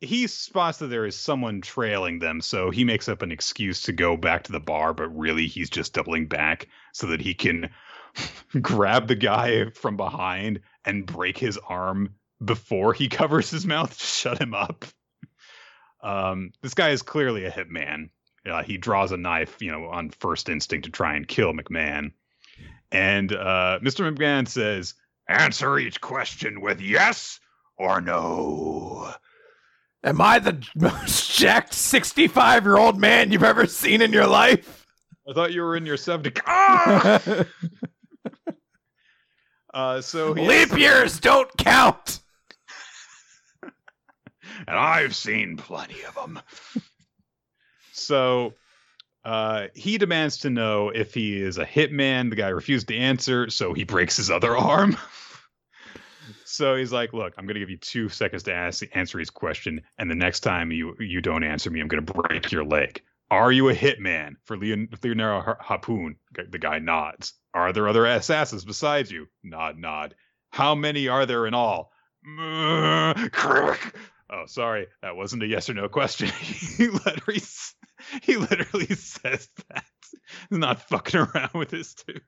he 0.00 0.26
spots 0.28 0.78
that 0.78 0.88
there 0.88 1.06
is 1.06 1.16
someone 1.16 1.60
trailing 1.60 2.18
them, 2.18 2.40
so 2.40 2.70
he 2.70 2.84
makes 2.84 3.08
up 3.08 3.22
an 3.22 3.32
excuse 3.32 3.82
to 3.82 3.92
go 3.92 4.16
back 4.16 4.44
to 4.44 4.52
the 4.52 4.60
bar, 4.60 4.94
but 4.94 5.08
really 5.08 5.46
he's 5.46 5.70
just 5.70 5.92
doubling 5.92 6.26
back 6.26 6.68
so 6.92 7.08
that 7.08 7.20
he 7.20 7.34
can 7.34 7.70
grab 8.60 9.08
the 9.08 9.14
guy 9.14 9.70
from 9.70 9.96
behind 9.96 10.60
and 10.84 11.06
break 11.06 11.38
his 11.38 11.58
arm 11.68 12.14
before 12.44 12.92
he 12.92 13.08
covers 13.08 13.50
his 13.50 13.66
mouth 13.66 13.96
to 13.96 14.04
shut 14.04 14.40
him 14.40 14.54
up. 14.54 14.84
Um, 16.02 16.52
this 16.62 16.74
guy 16.74 16.90
is 16.90 17.02
clearly 17.02 17.44
a 17.44 17.50
hitman. 17.50 18.10
Uh, 18.48 18.62
he 18.62 18.78
draws 18.78 19.12
a 19.12 19.16
knife, 19.16 19.60
you 19.60 19.70
know, 19.70 19.86
on 19.86 20.10
first 20.10 20.48
instinct 20.48 20.84
to 20.84 20.90
try 20.90 21.14
and 21.14 21.26
kill 21.26 21.52
McMahon. 21.52 22.12
And 22.90 23.32
uh, 23.32 23.80
Mr. 23.82 24.10
McMahon 24.10 24.48
says, 24.48 24.94
Answer 25.28 25.78
each 25.78 26.00
question 26.00 26.62
with 26.62 26.80
yes 26.80 27.38
or 27.76 28.00
no. 28.00 29.12
Am 30.04 30.20
I 30.20 30.38
the 30.38 30.64
most 30.74 31.36
jacked 31.38 31.74
65 31.74 32.64
year 32.64 32.78
old 32.78 32.98
man 32.98 33.30
you've 33.30 33.42
ever 33.42 33.66
seen 33.66 34.00
in 34.00 34.12
your 34.12 34.26
life? 34.26 34.86
I 35.28 35.34
thought 35.34 35.52
you 35.52 35.60
were 35.60 35.76
in 35.76 35.84
your 35.84 35.96
70s. 35.96 36.40
Ah! 36.46 37.44
Uh, 39.78 40.00
so 40.00 40.32
leap 40.32 40.70
has... 40.70 40.78
years 40.78 41.20
don't 41.20 41.56
count. 41.56 42.20
and 43.62 43.72
I've 44.76 45.14
seen 45.14 45.56
plenty 45.56 46.02
of 46.02 46.14
them. 46.14 46.40
so 47.92 48.54
uh, 49.24 49.68
he 49.74 49.98
demands 49.98 50.38
to 50.38 50.50
know 50.50 50.90
if 50.90 51.14
he 51.14 51.40
is 51.40 51.58
a 51.58 51.64
hitman. 51.64 52.30
The 52.30 52.36
guy 52.36 52.48
refused 52.48 52.88
to 52.88 52.96
answer, 52.96 53.50
so 53.50 53.72
he 53.72 53.84
breaks 53.84 54.16
his 54.16 54.30
other 54.30 54.56
arm. 54.56 54.96
So 56.44 56.76
he's 56.76 56.92
like, 56.92 57.12
"Look, 57.12 57.34
I'm 57.36 57.44
going 57.44 57.54
to 57.54 57.60
give 57.60 57.70
you 57.70 57.76
two 57.76 58.08
seconds 58.08 58.42
to 58.44 58.54
ask, 58.54 58.82
answer 58.94 59.18
his 59.18 59.30
question, 59.30 59.82
and 59.98 60.10
the 60.10 60.14
next 60.14 60.40
time 60.40 60.72
you 60.72 60.94
you 60.98 61.20
don't 61.20 61.44
answer 61.44 61.70
me, 61.70 61.80
I'm 61.80 61.88
going 61.88 62.04
to 62.04 62.12
break 62.12 62.50
your 62.50 62.64
leg." 62.64 63.02
Are 63.30 63.52
you 63.52 63.68
a 63.68 63.74
hitman 63.74 64.36
for 64.44 64.56
Leon, 64.56 64.88
Leonardo 65.02 65.56
Harpoon? 65.60 66.16
The 66.34 66.58
guy 66.58 66.78
nods. 66.78 67.34
Are 67.52 67.72
there 67.72 67.88
other 67.88 68.06
assassins 68.06 68.64
besides 68.64 69.10
you? 69.10 69.26
Nod, 69.42 69.78
nod. 69.78 70.14
How 70.50 70.74
many 70.74 71.08
are 71.08 71.26
there 71.26 71.46
in 71.46 71.54
all? 71.54 71.92
Oh, 74.30 74.44
sorry, 74.46 74.88
that 75.02 75.16
wasn't 75.16 75.42
a 75.42 75.46
yes 75.46 75.70
or 75.70 75.74
no 75.74 75.88
question. 75.88 76.28
he 76.76 76.88
literally, 76.88 77.40
he 78.22 78.36
literally 78.36 78.86
says 78.94 79.48
that. 79.68 79.84
He's 80.48 80.58
not 80.58 80.88
fucking 80.88 81.20
around 81.20 81.54
with 81.54 81.70
this 81.70 81.94
dude. 81.94 82.22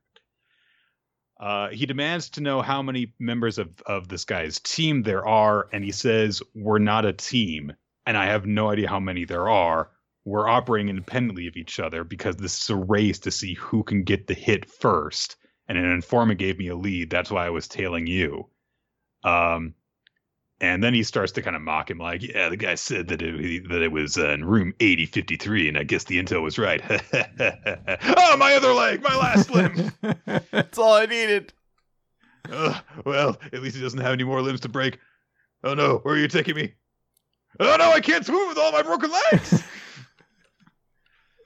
Uh, 1.38 1.68
he 1.70 1.86
demands 1.86 2.30
to 2.30 2.42
know 2.42 2.60
how 2.60 2.82
many 2.82 3.14
members 3.18 3.58
of, 3.58 3.68
of 3.86 4.08
this 4.08 4.24
guy's 4.24 4.60
team 4.60 5.02
there 5.02 5.26
are, 5.26 5.68
and 5.72 5.82
he 5.82 5.92
says, 5.92 6.42
We're 6.54 6.78
not 6.78 7.06
a 7.06 7.14
team, 7.14 7.72
and 8.06 8.16
I 8.16 8.26
have 8.26 8.44
no 8.44 8.70
idea 8.70 8.88
how 8.88 9.00
many 9.00 9.24
there 9.24 9.48
are. 9.48 9.90
We're 10.30 10.48
operating 10.48 10.88
independently 10.88 11.48
of 11.48 11.56
each 11.56 11.80
other 11.80 12.04
because 12.04 12.36
this 12.36 12.62
is 12.62 12.70
a 12.70 12.76
race 12.76 13.18
to 13.20 13.32
see 13.32 13.54
who 13.54 13.82
can 13.82 14.04
get 14.04 14.28
the 14.28 14.34
hit 14.34 14.70
first. 14.70 15.34
And 15.66 15.76
an 15.76 15.90
informant 15.90 16.38
gave 16.38 16.56
me 16.56 16.68
a 16.68 16.76
lead. 16.76 17.10
That's 17.10 17.32
why 17.32 17.46
I 17.46 17.50
was 17.50 17.66
tailing 17.66 18.06
you. 18.06 18.46
Um, 19.24 19.74
and 20.60 20.84
then 20.84 20.94
he 20.94 21.02
starts 21.02 21.32
to 21.32 21.42
kind 21.42 21.56
of 21.56 21.62
mock 21.62 21.90
him, 21.90 21.98
like, 21.98 22.22
"Yeah, 22.22 22.48
the 22.48 22.56
guy 22.56 22.76
said 22.76 23.08
that 23.08 23.22
it 23.22 23.68
that 23.70 23.82
it 23.82 23.90
was 23.90 24.18
uh, 24.18 24.30
in 24.30 24.44
room 24.44 24.72
eighty 24.78 25.06
fifty 25.06 25.36
three, 25.36 25.68
and 25.68 25.76
I 25.76 25.84
guess 25.84 26.04
the 26.04 26.22
intel 26.22 26.42
was 26.42 26.58
right." 26.58 26.82
oh, 28.16 28.36
my 28.36 28.54
other 28.54 28.72
leg, 28.72 29.02
my 29.02 29.16
last 29.16 29.50
limb. 29.50 29.92
That's 30.52 30.78
all 30.78 30.92
I 30.92 31.06
needed. 31.06 31.52
Uh, 32.48 32.78
well, 33.04 33.36
at 33.52 33.62
least 33.62 33.76
he 33.76 33.82
doesn't 33.82 34.00
have 34.00 34.12
any 34.12 34.24
more 34.24 34.42
limbs 34.42 34.60
to 34.60 34.68
break. 34.68 34.98
Oh 35.64 35.74
no, 35.74 35.98
where 35.98 36.14
are 36.14 36.18
you 36.18 36.28
taking 36.28 36.56
me? 36.56 36.74
Oh 37.58 37.76
no, 37.78 37.90
I 37.90 38.00
can't 38.00 38.24
swim 38.24 38.46
with 38.48 38.58
all 38.58 38.70
my 38.70 38.82
broken 38.82 39.10
legs. 39.32 39.62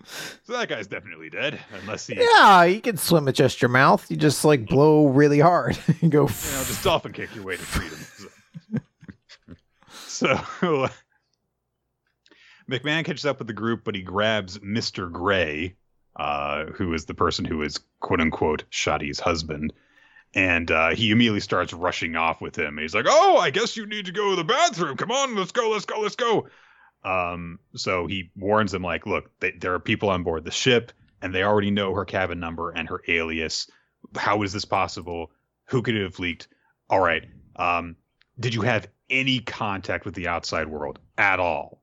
so 0.04 0.52
that 0.52 0.68
guy's 0.68 0.86
definitely 0.86 1.30
dead, 1.30 1.58
unless 1.80 2.06
he. 2.06 2.16
Yeah, 2.16 2.64
you 2.64 2.80
can 2.80 2.96
swim 2.96 3.24
with 3.24 3.34
just 3.34 3.62
your 3.62 3.68
mouth. 3.70 4.10
You 4.10 4.16
just 4.16 4.44
like 4.44 4.66
blow 4.66 5.06
really 5.06 5.40
hard 5.40 5.78
and 6.00 6.10
go. 6.10 6.22
You 6.22 6.26
know, 6.26 6.64
just 6.64 6.84
dolphin 6.84 7.12
kick 7.12 7.34
your 7.34 7.44
way 7.44 7.56
to 7.56 7.62
freedom. 7.62 7.98
So 10.14 10.38
McMahon 12.70 13.04
catches 13.04 13.26
up 13.26 13.38
with 13.38 13.48
the 13.48 13.52
group, 13.52 13.82
but 13.84 13.94
he 13.94 14.02
grabs 14.02 14.58
Mr. 14.58 15.10
Gray, 15.10 15.74
uh, 16.16 16.66
who 16.66 16.94
is 16.94 17.04
the 17.04 17.14
person 17.14 17.44
who 17.44 17.62
is 17.62 17.80
quote 18.00 18.20
unquote 18.20 18.64
Shotty's 18.70 19.18
husband. 19.18 19.72
And 20.32 20.70
uh, 20.70 20.90
he 20.94 21.10
immediately 21.10 21.40
starts 21.40 21.72
rushing 21.72 22.16
off 22.16 22.40
with 22.40 22.56
him. 22.56 22.78
He's 22.78 22.94
like, 22.94 23.06
"Oh, 23.08 23.38
I 23.38 23.50
guess 23.50 23.76
you 23.76 23.86
need 23.86 24.06
to 24.06 24.12
go 24.12 24.30
to 24.30 24.36
the 24.36 24.44
bathroom. 24.44 24.96
Come 24.96 25.12
on, 25.12 25.36
let's 25.36 25.52
go, 25.52 25.70
let's 25.70 25.84
go, 25.84 26.00
let's 26.00 26.16
go." 26.16 26.48
Um, 27.04 27.58
so 27.74 28.06
he 28.06 28.30
warns 28.36 28.72
them, 28.72 28.82
like, 28.82 29.06
"Look, 29.06 29.30
there 29.40 29.74
are 29.74 29.80
people 29.80 30.08
on 30.10 30.22
board 30.22 30.44
the 30.44 30.50
ship, 30.50 30.92
and 31.20 31.34
they 31.34 31.42
already 31.42 31.70
know 31.70 31.94
her 31.94 32.04
cabin 32.04 32.40
number 32.40 32.70
and 32.70 32.88
her 32.88 33.02
alias. 33.08 33.70
How 34.16 34.42
is 34.42 34.52
this 34.52 34.64
possible? 34.64 35.30
Who 35.66 35.82
could 35.82 35.96
have 35.96 36.18
leaked? 36.18 36.48
All 36.88 37.00
right. 37.00 37.24
Um, 37.56 37.96
did 38.38 38.54
you 38.54 38.62
have 38.62 38.88
any 39.10 39.40
contact 39.40 40.04
with 40.04 40.14
the 40.14 40.28
outside 40.28 40.68
world 40.68 40.98
at 41.18 41.40
all. 41.40 41.80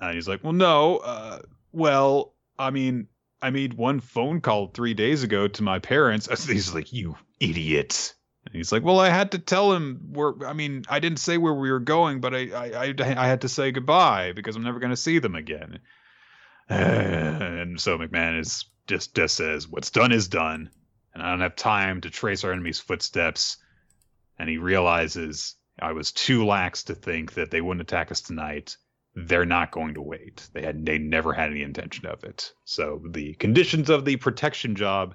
And 0.00 0.14
he's 0.14 0.28
like, 0.28 0.42
well, 0.42 0.52
no. 0.52 0.98
Uh, 0.98 1.38
well, 1.72 2.34
I 2.58 2.70
mean, 2.70 3.08
I 3.40 3.50
made 3.50 3.74
one 3.74 4.00
phone 4.00 4.40
call 4.40 4.68
three 4.68 4.94
days 4.94 5.22
ago 5.22 5.48
to 5.48 5.62
my 5.62 5.78
parents. 5.78 6.26
He's 6.46 6.74
like, 6.74 6.92
you 6.92 7.16
idiot. 7.40 8.14
And 8.46 8.54
he's 8.54 8.72
like, 8.72 8.82
well, 8.82 9.00
I 9.00 9.08
had 9.08 9.32
to 9.32 9.38
tell 9.38 9.72
him 9.72 10.10
where. 10.12 10.34
I 10.46 10.52
mean, 10.52 10.84
I 10.88 11.00
didn't 11.00 11.18
say 11.18 11.38
where 11.38 11.54
we 11.54 11.70
were 11.70 11.80
going, 11.80 12.20
but 12.20 12.34
I, 12.34 12.50
I, 12.50 12.86
I, 12.88 12.94
I 12.98 13.26
had 13.26 13.40
to 13.42 13.48
say 13.48 13.72
goodbye 13.72 14.32
because 14.32 14.54
I'm 14.54 14.62
never 14.62 14.80
going 14.80 14.90
to 14.90 14.96
see 14.96 15.18
them 15.18 15.34
again. 15.34 15.78
and 16.68 17.80
so 17.80 17.98
McMahon 17.98 18.40
just 18.86 19.14
just 19.14 19.36
says, 19.36 19.68
"What's 19.68 19.90
done 19.90 20.12
is 20.12 20.28
done," 20.28 20.70
and 21.14 21.22
I 21.22 21.30
don't 21.30 21.40
have 21.40 21.56
time 21.56 22.02
to 22.02 22.10
trace 22.10 22.44
our 22.44 22.52
enemy's 22.52 22.80
footsteps. 22.80 23.56
And 24.38 24.48
he 24.48 24.58
realizes 24.58 25.54
I 25.80 25.92
was 25.92 26.12
too 26.12 26.44
lax 26.44 26.82
to 26.84 26.94
think 26.94 27.34
that 27.34 27.50
they 27.50 27.60
wouldn't 27.60 27.82
attack 27.82 28.10
us 28.10 28.20
tonight. 28.20 28.76
They're 29.14 29.46
not 29.46 29.70
going 29.70 29.94
to 29.94 30.02
wait. 30.02 30.48
They 30.52 30.62
had 30.62 30.84
they 30.84 30.98
never 30.98 31.32
had 31.32 31.50
any 31.50 31.62
intention 31.62 32.06
of 32.06 32.24
it. 32.24 32.52
So 32.64 33.00
the 33.10 33.34
conditions 33.34 33.88
of 33.88 34.04
the 34.04 34.16
protection 34.16 34.74
job 34.74 35.14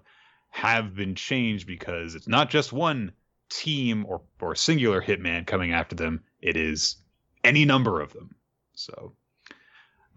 have 0.50 0.96
been 0.96 1.16
changed 1.16 1.68
because 1.68 2.16
it's 2.16 2.28
not 2.28 2.50
just 2.50 2.74
one 2.74 3.12
team 3.50 4.06
or 4.08 4.22
or 4.42 4.56
singular 4.56 5.02
hitman 5.02 5.46
coming 5.46 5.72
after 5.74 5.96
them. 5.96 6.24
It 6.42 6.56
is 6.58 6.98
any 7.44 7.66
number 7.66 8.02
of 8.02 8.14
them. 8.14 8.36
So, 8.74 9.14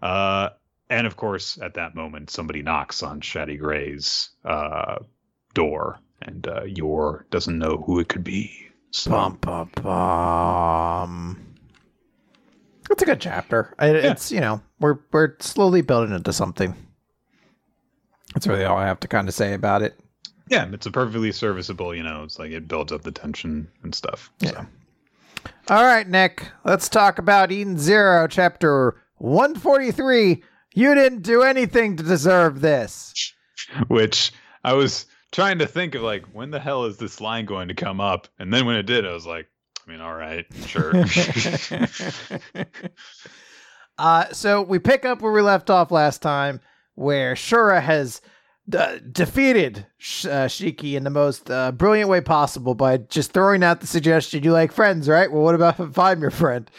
uh, 0.01 0.49
and 0.89 1.07
of 1.07 1.15
course, 1.15 1.57
at 1.61 1.75
that 1.75 1.95
moment, 1.95 2.29
somebody 2.29 2.61
knocks 2.61 3.03
on 3.03 3.21
Shaddy 3.21 3.59
Gray's 3.59 4.29
uh, 4.45 4.99
door, 5.53 5.99
and 6.21 6.47
uh, 6.47 6.63
Yor 6.63 7.25
doesn't 7.29 7.57
know 7.57 7.83
who 7.85 7.99
it 7.99 8.09
could 8.09 8.23
be. 8.23 8.69
So, 8.91 9.09
Bum, 9.11 9.37
bum, 9.41 9.71
bum. 9.81 11.55
It's 12.91 13.01
a 13.01 13.05
good 13.05 13.21
chapter. 13.21 13.73
It, 13.79 14.03
Yeah. 14.03 14.11
It's 14.11 14.31
you 14.31 14.39
know 14.39 14.61
we're 14.79 14.99
we're 15.11 15.35
slowly 15.39 15.81
building 15.81 16.15
into 16.15 16.31
something. 16.33 16.75
That's 18.33 18.47
really 18.47 18.65
all 18.65 18.77
I 18.77 18.87
have 18.87 18.99
to 19.01 19.07
kind 19.07 19.27
of 19.27 19.33
say 19.33 19.53
about 19.53 19.81
it. 19.81 19.99
Yeah, 20.49 20.67
it's 20.71 20.85
a 20.85 20.91
perfectly 20.91 21.31
serviceable. 21.31 21.95
You 21.95 22.03
know, 22.03 22.23
it's 22.23 22.39
like 22.39 22.51
it 22.51 22.67
builds 22.67 22.91
up 22.91 23.01
the 23.03 23.11
tension 23.11 23.67
and 23.83 23.93
stuff. 23.93 24.31
So. 24.43 24.65
All 25.69 25.83
right, 25.83 26.07
Nick. 26.07 26.47
Let's 26.63 26.89
talk 26.89 27.17
about 27.19 27.51
Eden 27.51 27.77
Zero, 27.77 28.27
chapter 28.27 29.01
one 29.17 29.55
forty 29.55 29.91
three. 29.91 30.43
You 30.73 30.95
didn't 30.95 31.21
do 31.21 31.43
anything 31.43 31.97
to 31.97 32.03
deserve 32.03 32.61
this. 32.61 33.33
which 33.87 34.31
I 34.63 34.73
was 34.73 35.05
trying 35.31 35.59
to 35.59 35.67
think 35.67 35.95
of 35.95 36.01
like 36.01 36.25
when 36.33 36.51
the 36.51 36.59
hell 36.59 36.85
is 36.85 36.97
this 36.97 37.21
line 37.21 37.45
going 37.45 37.67
to 37.67 37.73
come 37.73 38.01
up, 38.01 38.27
and 38.39 38.53
then 38.53 38.65
when 38.65 38.75
it 38.75 38.85
did, 38.85 39.05
I 39.05 39.13
was 39.13 39.25
like, 39.25 39.47
I 39.85 39.91
mean, 39.91 40.01
all 40.01 40.13
right, 40.13 40.45
sure. 40.65 40.93
uh, 43.97 44.25
so 44.31 44.61
we 44.61 44.79
pick 44.79 45.05
up 45.05 45.21
where 45.21 45.31
we 45.31 45.41
left 45.41 45.69
off 45.69 45.91
last 45.91 46.21
time, 46.21 46.59
where 46.95 47.35
Shura 47.35 47.81
has 47.81 48.21
uh, 48.71 48.97
defeated 49.11 49.85
Sh- 49.97 50.25
uh, 50.25 50.47
Shiki 50.47 50.93
in 50.93 51.03
the 51.03 51.09
most 51.09 51.51
uh, 51.51 51.71
brilliant 51.71 52.09
way 52.09 52.21
possible 52.21 52.75
by 52.75 52.97
just 52.97 53.31
throwing 53.31 53.63
out 53.63 53.81
the 53.81 53.87
suggestion, 53.87 54.43
"You 54.43 54.53
like 54.53 54.71
friends, 54.71 55.09
right? 55.09 55.31
Well, 55.31 55.43
what 55.43 55.55
about 55.55 55.79
if 55.79 55.99
I'm 55.99 56.21
your 56.21 56.31
friend?" 56.31 56.69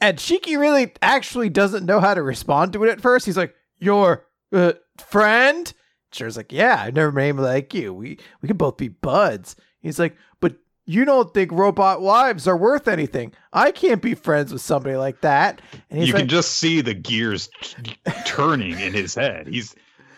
And 0.00 0.18
Shiki 0.18 0.58
really 0.58 0.92
actually 1.02 1.48
doesn't 1.48 1.86
know 1.86 2.00
how 2.00 2.14
to 2.14 2.22
respond 2.22 2.72
to 2.74 2.84
it 2.84 2.90
at 2.90 3.00
first. 3.00 3.26
He's 3.26 3.36
like, 3.36 3.54
"Your 3.78 4.26
uh, 4.52 4.74
friend?" 4.98 5.72
Shura's 6.12 6.36
like, 6.36 6.52
"Yeah, 6.52 6.82
I've 6.84 6.94
never 6.94 7.10
been 7.10 7.24
able 7.24 7.44
like 7.44 7.72
you. 7.72 7.94
We 7.94 8.18
we 8.42 8.46
can 8.46 8.56
both 8.56 8.76
be 8.76 8.88
buds." 8.88 9.56
He's 9.80 9.98
like, 9.98 10.16
"But." 10.40 10.56
You 10.86 11.04
don't 11.04 11.32
think 11.32 11.52
robot 11.52 12.00
wives 12.00 12.48
are 12.48 12.56
worth 12.56 12.88
anything. 12.88 13.32
I 13.52 13.70
can't 13.70 14.02
be 14.02 14.14
friends 14.14 14.52
with 14.52 14.60
somebody 14.60 14.96
like 14.96 15.20
that. 15.20 15.62
And 15.88 16.00
he's 16.00 16.08
you 16.08 16.14
like, 16.14 16.22
can 16.22 16.28
just 16.28 16.54
see 16.54 16.80
the 16.80 16.94
gears 16.94 17.48
t- 17.62 17.96
turning 18.26 18.80
in 18.80 18.92
his 18.92 19.14
head. 19.14 19.46
He's 19.46 19.76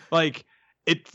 like, 0.09 0.45
it. 0.85 1.09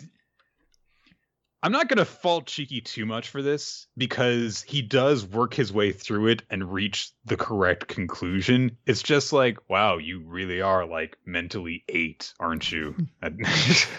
I'm 1.62 1.72
not 1.72 1.88
gonna 1.88 2.04
fault 2.04 2.46
Shiki 2.46 2.84
too 2.84 3.04
much 3.04 3.28
for 3.30 3.42
this 3.42 3.88
because 3.96 4.62
he 4.62 4.80
does 4.80 5.26
work 5.26 5.54
his 5.54 5.72
way 5.72 5.90
through 5.92 6.28
it 6.28 6.42
and 6.50 6.72
reach 6.72 7.10
the 7.24 7.36
correct 7.36 7.88
conclusion. 7.88 8.76
It's 8.86 9.02
just 9.02 9.32
like, 9.32 9.58
wow, 9.68 9.98
you 9.98 10.22
really 10.24 10.60
are 10.60 10.86
like 10.86 11.16
mentally 11.26 11.84
eight, 11.88 12.32
aren't 12.38 12.70
you? 12.70 12.94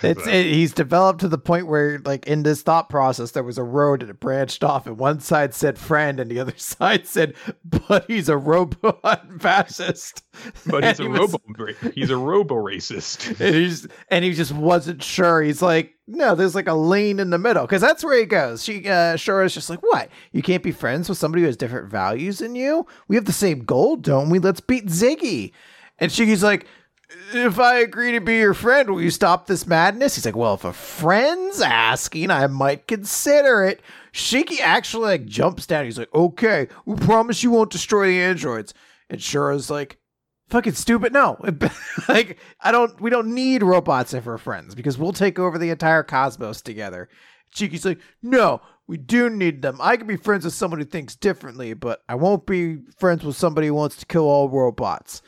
It's 0.01 0.25
it, 0.27 0.45
he's 0.45 0.73
developed 0.73 1.19
to 1.21 1.27
the 1.27 1.37
point 1.37 1.67
where, 1.67 1.99
like, 2.05 2.25
in 2.27 2.43
this 2.43 2.61
thought 2.61 2.89
process, 2.89 3.31
there 3.31 3.43
was 3.43 3.57
a 3.57 3.63
road 3.63 4.01
and 4.01 4.09
it 4.09 4.19
branched 4.19 4.63
off, 4.63 4.87
and 4.87 4.97
one 4.97 5.19
side 5.19 5.53
said 5.53 5.77
friend, 5.77 6.19
and 6.19 6.31
the 6.31 6.39
other 6.39 6.53
side 6.57 7.05
said, 7.05 7.35
"But 7.65 8.05
he's 8.07 8.29
a 8.29 8.37
robot 8.37 9.25
fascist." 9.41 10.23
but 10.65 10.85
he's 10.85 10.99
a 10.99 11.03
he 11.03 11.09
was- 11.09 11.19
robo 11.33 11.73
he's 11.93 12.09
a 12.09 12.17
robo 12.17 12.55
racist. 12.55 13.39
and 13.45 13.55
he's 13.55 13.87
and 14.09 14.23
he 14.23 14.33
just 14.33 14.53
wasn't 14.53 15.03
sure. 15.03 15.41
He's 15.41 15.61
like, 15.61 15.93
"No, 16.09 16.35
there's 16.35 16.55
like 16.55 16.67
a 16.67 16.73
lane 16.73 17.19
in 17.19 17.29
the 17.29 17.37
middle," 17.37 17.63
because 17.63 17.81
that's 17.81 18.03
where 18.03 18.17
he 18.17 18.25
goes. 18.25 18.63
She, 18.63 18.87
uh, 18.87 19.15
Shura's 19.15 19.53
just 19.53 19.69
like, 19.69 19.81
"What? 19.81 20.09
You 20.31 20.41
can't 20.41 20.63
be 20.63 20.71
friends 20.71 21.07
with 21.07 21.17
somebody 21.17 21.41
who 21.41 21.47
has 21.47 21.57
different 21.57 21.89
values 21.89 22.39
than 22.39 22.55
you? 22.55 22.85
We 23.07 23.15
have 23.15 23.25
the 23.25 23.31
same 23.31 23.63
goal, 23.63 23.95
don't 23.95 24.29
we? 24.29 24.39
Let's 24.39 24.61
beat 24.61 24.87
Ziggy." 24.87 25.51
And 25.99 26.11
Shiki's 26.11 26.43
like, 26.43 26.65
if 27.33 27.59
I 27.59 27.79
agree 27.79 28.11
to 28.11 28.21
be 28.21 28.37
your 28.37 28.53
friend, 28.53 28.89
will 28.89 29.01
you 29.01 29.09
stop 29.09 29.47
this 29.47 29.65
madness? 29.65 30.15
He's 30.15 30.25
like, 30.25 30.35
well, 30.35 30.53
if 30.53 30.63
a 30.63 30.73
friend's 30.73 31.61
asking, 31.61 32.29
I 32.29 32.47
might 32.47 32.87
consider 32.87 33.63
it. 33.63 33.81
Shiki 34.13 34.59
actually 34.59 35.05
like 35.05 35.25
jumps 35.25 35.65
down. 35.65 35.85
He's 35.85 35.97
like, 35.97 36.13
okay, 36.13 36.67
we 36.85 36.95
promise 36.95 37.43
you 37.43 37.51
won't 37.51 37.71
destroy 37.71 38.07
the 38.07 38.21
androids. 38.21 38.73
And 39.09 39.19
Shura's 39.19 39.69
like, 39.69 39.98
fucking 40.49 40.73
stupid. 40.73 41.13
No, 41.13 41.37
like 42.09 42.37
I 42.61 42.71
don't. 42.71 42.99
We 42.99 43.09
don't 43.09 43.33
need 43.33 43.63
robots 43.63 44.13
if 44.13 44.25
we're 44.25 44.37
friends 44.37 44.75
because 44.75 44.97
we'll 44.97 45.13
take 45.13 45.39
over 45.39 45.57
the 45.57 45.69
entire 45.69 46.03
cosmos 46.03 46.61
together. 46.61 47.09
Shiki's 47.53 47.85
like, 47.85 47.99
no, 48.21 48.61
we 48.87 48.97
do 48.97 49.29
need 49.29 49.61
them. 49.61 49.79
I 49.81 49.97
can 49.97 50.07
be 50.07 50.17
friends 50.17 50.45
with 50.45 50.53
someone 50.53 50.79
who 50.79 50.85
thinks 50.85 51.15
differently, 51.15 51.73
but 51.73 52.03
I 52.07 52.15
won't 52.15 52.45
be 52.45 52.79
friends 52.97 53.23
with 53.23 53.35
somebody 53.35 53.67
who 53.67 53.73
wants 53.73 53.95
to 53.97 54.05
kill 54.05 54.23
all 54.23 54.49
robots. 54.49 55.21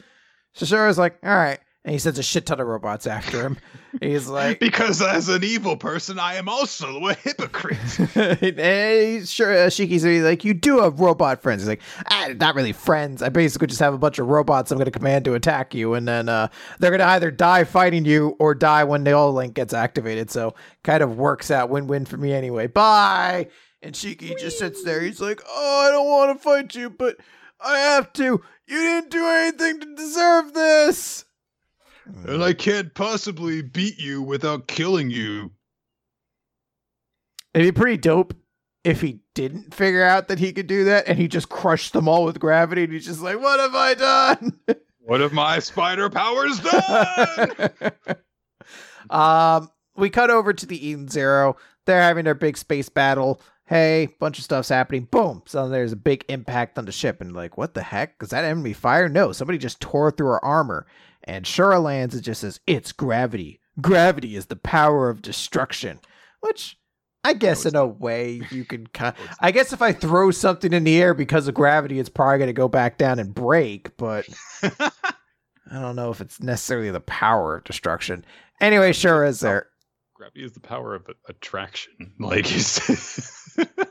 So 0.54 0.66
Shura's 0.66 0.98
like, 0.98 1.18
all 1.24 1.36
right. 1.36 1.60
And 1.84 1.94
he 1.94 1.98
sends 2.00 2.20
a 2.20 2.24
shit 2.24 2.46
ton 2.46 2.60
of 2.60 2.68
robots 2.68 3.08
after 3.08 3.42
him. 3.42 3.58
He's 4.02 4.28
like, 4.28 4.60
Because 4.60 5.02
as 5.02 5.30
an 5.30 5.44
evil 5.44 5.76
person, 5.76 6.20
I 6.20 6.36
am 6.36 6.48
also 6.48 7.08
a 7.08 7.16
hypocrite. 7.16 8.00
and 8.16 9.28
sure 9.28 9.52
uh, 9.52 9.68
Shiki's 9.68 10.06
like, 10.24 10.46
you 10.46 10.54
do 10.54 10.80
have 10.82 11.00
robot 11.00 11.42
friends. 11.42 11.64
He's 11.64 11.68
like, 11.68 11.82
ah, 12.12 12.30
not 12.40 12.54
really 12.54 12.72
friends. 12.72 13.24
I 13.24 13.30
basically 13.30 13.68
just 13.68 13.80
have 13.80 13.96
a 13.96 13.98
bunch 13.98 14.20
of 14.20 14.28
robots 14.28 14.72
I'm 14.72 14.78
going 14.78 14.86
to 14.86 14.92
command 14.92 15.26
to 15.26 15.34
attack 15.34 15.74
you, 15.74 15.96
and 15.96 16.08
then 16.08 16.30
uh, 16.30 16.50
they're 16.80 16.92
going 16.92 17.00
to 17.00 17.08
either 17.08 17.32
die 17.32 17.64
fighting 17.64 18.06
you 18.06 18.36
or 18.40 18.54
die 18.54 18.84
when 18.84 19.04
the 19.04 19.14
all 19.14 19.34
link 19.34 19.56
gets 19.56 19.74
activated. 19.74 20.30
So 20.30 20.54
kind 20.84 21.02
of 21.02 21.18
works 21.18 21.50
out 21.50 21.72
win-win 21.72 22.06
for 22.06 22.18
me 22.18 22.32
anyway. 22.32 22.68
Bye. 22.68 23.48
And 23.82 23.96
Shiki 23.96 24.40
just 24.40 24.60
sits 24.60 24.84
there. 24.84 25.02
He's 25.02 25.20
like, 25.20 25.42
oh, 25.48 25.88
I 25.88 25.92
don't 25.92 26.08
want 26.08 26.38
to 26.38 26.44
fight 26.44 26.76
you, 26.76 26.92
but 26.92 27.18
I 27.60 27.80
have 27.80 28.14
to. 28.14 28.24
You 28.68 28.78
didn't 28.78 29.10
do 29.10 29.26
anything 29.26 29.80
to 29.80 29.96
deserve 29.96 30.54
this. 30.54 31.26
And 32.06 32.44
I 32.44 32.54
can't 32.54 32.94
possibly 32.94 33.62
beat 33.62 34.00
you 34.00 34.22
without 34.22 34.68
killing 34.68 35.10
you. 35.10 35.52
It'd 37.54 37.74
be 37.74 37.80
pretty 37.80 37.98
dope 37.98 38.34
if 38.84 39.02
he 39.02 39.20
didn't 39.36 39.74
figure 39.74 40.04
out 40.04 40.28
that 40.28 40.40
he 40.40 40.54
could 40.54 40.68
do 40.68 40.86
that 40.86 41.08
and 41.08 41.18
he 41.18 41.28
just 41.28 41.50
crushed 41.50 41.94
them 41.94 42.08
all 42.08 42.24
with 42.26 42.40
gravity 42.40 42.84
and 42.84 42.94
he's 42.94 43.06
just 43.06 43.22
like, 43.22 43.40
What 43.40 43.60
have 43.60 43.76
I 43.76 43.94
done? 43.94 44.60
What 45.04 45.20
have 45.20 45.34
my 45.34 45.58
spider 45.58 46.12
powers 46.12 46.60
done? 46.60 47.72
um 49.10 49.72
we 49.96 50.12
cut 50.12 50.30
over 50.30 50.54
to 50.54 50.66
the 50.66 50.88
Eden 50.88 51.08
Zero. 51.08 51.58
They're 51.86 52.02
having 52.02 52.24
their 52.24 52.36
big 52.36 52.56
space 52.56 52.88
battle. 52.88 53.42
Hey, 53.66 54.10
bunch 54.20 54.38
of 54.38 54.44
stuff's 54.44 54.70
happening. 54.70 55.08
Boom. 55.10 55.42
So 55.48 55.70
there's 55.70 55.92
a 55.92 55.98
big 55.98 56.24
impact 56.30 56.78
on 56.78 56.86
the 56.86 56.92
ship. 56.92 57.20
And 57.20 57.34
like, 57.34 57.58
what 57.58 57.74
the 57.74 57.82
heck? 57.82 58.16
Is 58.22 58.30
that 58.30 58.46
enemy 58.46 58.74
fire? 58.74 59.10
No, 59.10 59.32
somebody 59.32 59.58
just 59.58 59.80
tore 59.82 60.12
through 60.12 60.28
our 60.30 60.46
armor. 60.46 60.86
And 61.24 61.46
Shura 61.46 61.82
lands 61.82 62.16
and 62.16 62.24
just 62.24 62.42
says, 62.42 62.60
It's 62.68 62.92
gravity. 62.92 63.60
Gravity 63.80 64.36
is 64.36 64.48
the 64.48 64.56
power 64.56 65.10
of 65.10 65.22
destruction. 65.22 66.00
Which 66.42 66.78
I 67.24 67.34
guess 67.34 67.66
in 67.66 67.76
a 67.76 67.86
way 67.86 68.42
you 68.50 68.66
can 68.66 68.88
kind 68.94 69.16
I 69.40 69.52
guess 69.52 69.74
if 69.74 69.82
I 69.82 69.94
throw 69.94 70.32
something 70.32 70.74
in 70.74 70.84
the 70.84 71.02
air 71.02 71.14
because 71.14 71.48
of 71.48 71.54
gravity, 71.54 72.00
it's 72.00 72.10
probably 72.10 72.40
going 72.40 72.48
to 72.48 72.54
go 72.54 72.68
back 72.68 72.98
down 72.98 73.20
and 73.20 73.34
break, 73.34 73.96
but 73.98 74.28
I 74.64 75.80
don't 75.80 75.96
know 75.96 76.10
if 76.12 76.20
it's 76.22 76.42
necessarily 76.42 76.92
the 76.92 77.00
power 77.00 77.56
of 77.58 77.64
destruction. 77.64 78.26
Anyway, 78.60 78.92
sure 78.94 79.24
is 79.24 79.40
there. 79.40 79.68
Gravity 80.16 80.44
is 80.44 80.52
the 80.54 80.60
power 80.60 80.96
of 80.96 81.10
attraction. 81.28 82.14
Like 82.20 82.46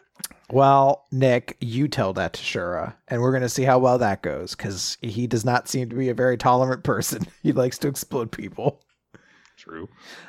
Well, 0.53 1.07
Nick, 1.12 1.57
you 1.61 1.86
tell 1.86 2.12
that 2.14 2.32
to 2.32 2.42
Shura, 2.42 2.94
and 3.09 3.20
we're 3.20 3.30
going 3.30 3.42
to 3.42 3.48
see 3.48 3.62
how 3.62 3.78
well 3.78 3.98
that 3.98 4.22
goes 4.22 4.55
because 4.55 4.98
he 5.01 5.26
does 5.26 5.44
not 5.44 5.68
seem 5.68 5.88
to 5.90 5.96
be 5.96 6.09
a 6.09 6.14
very 6.14 6.36
tolerant 6.36 6.82
person. 6.82 7.26
He 7.42 7.53
likes 7.53 7.78
to 7.78 7.88
explode 7.88 8.32
people. 8.32 8.82
true. 9.57 9.88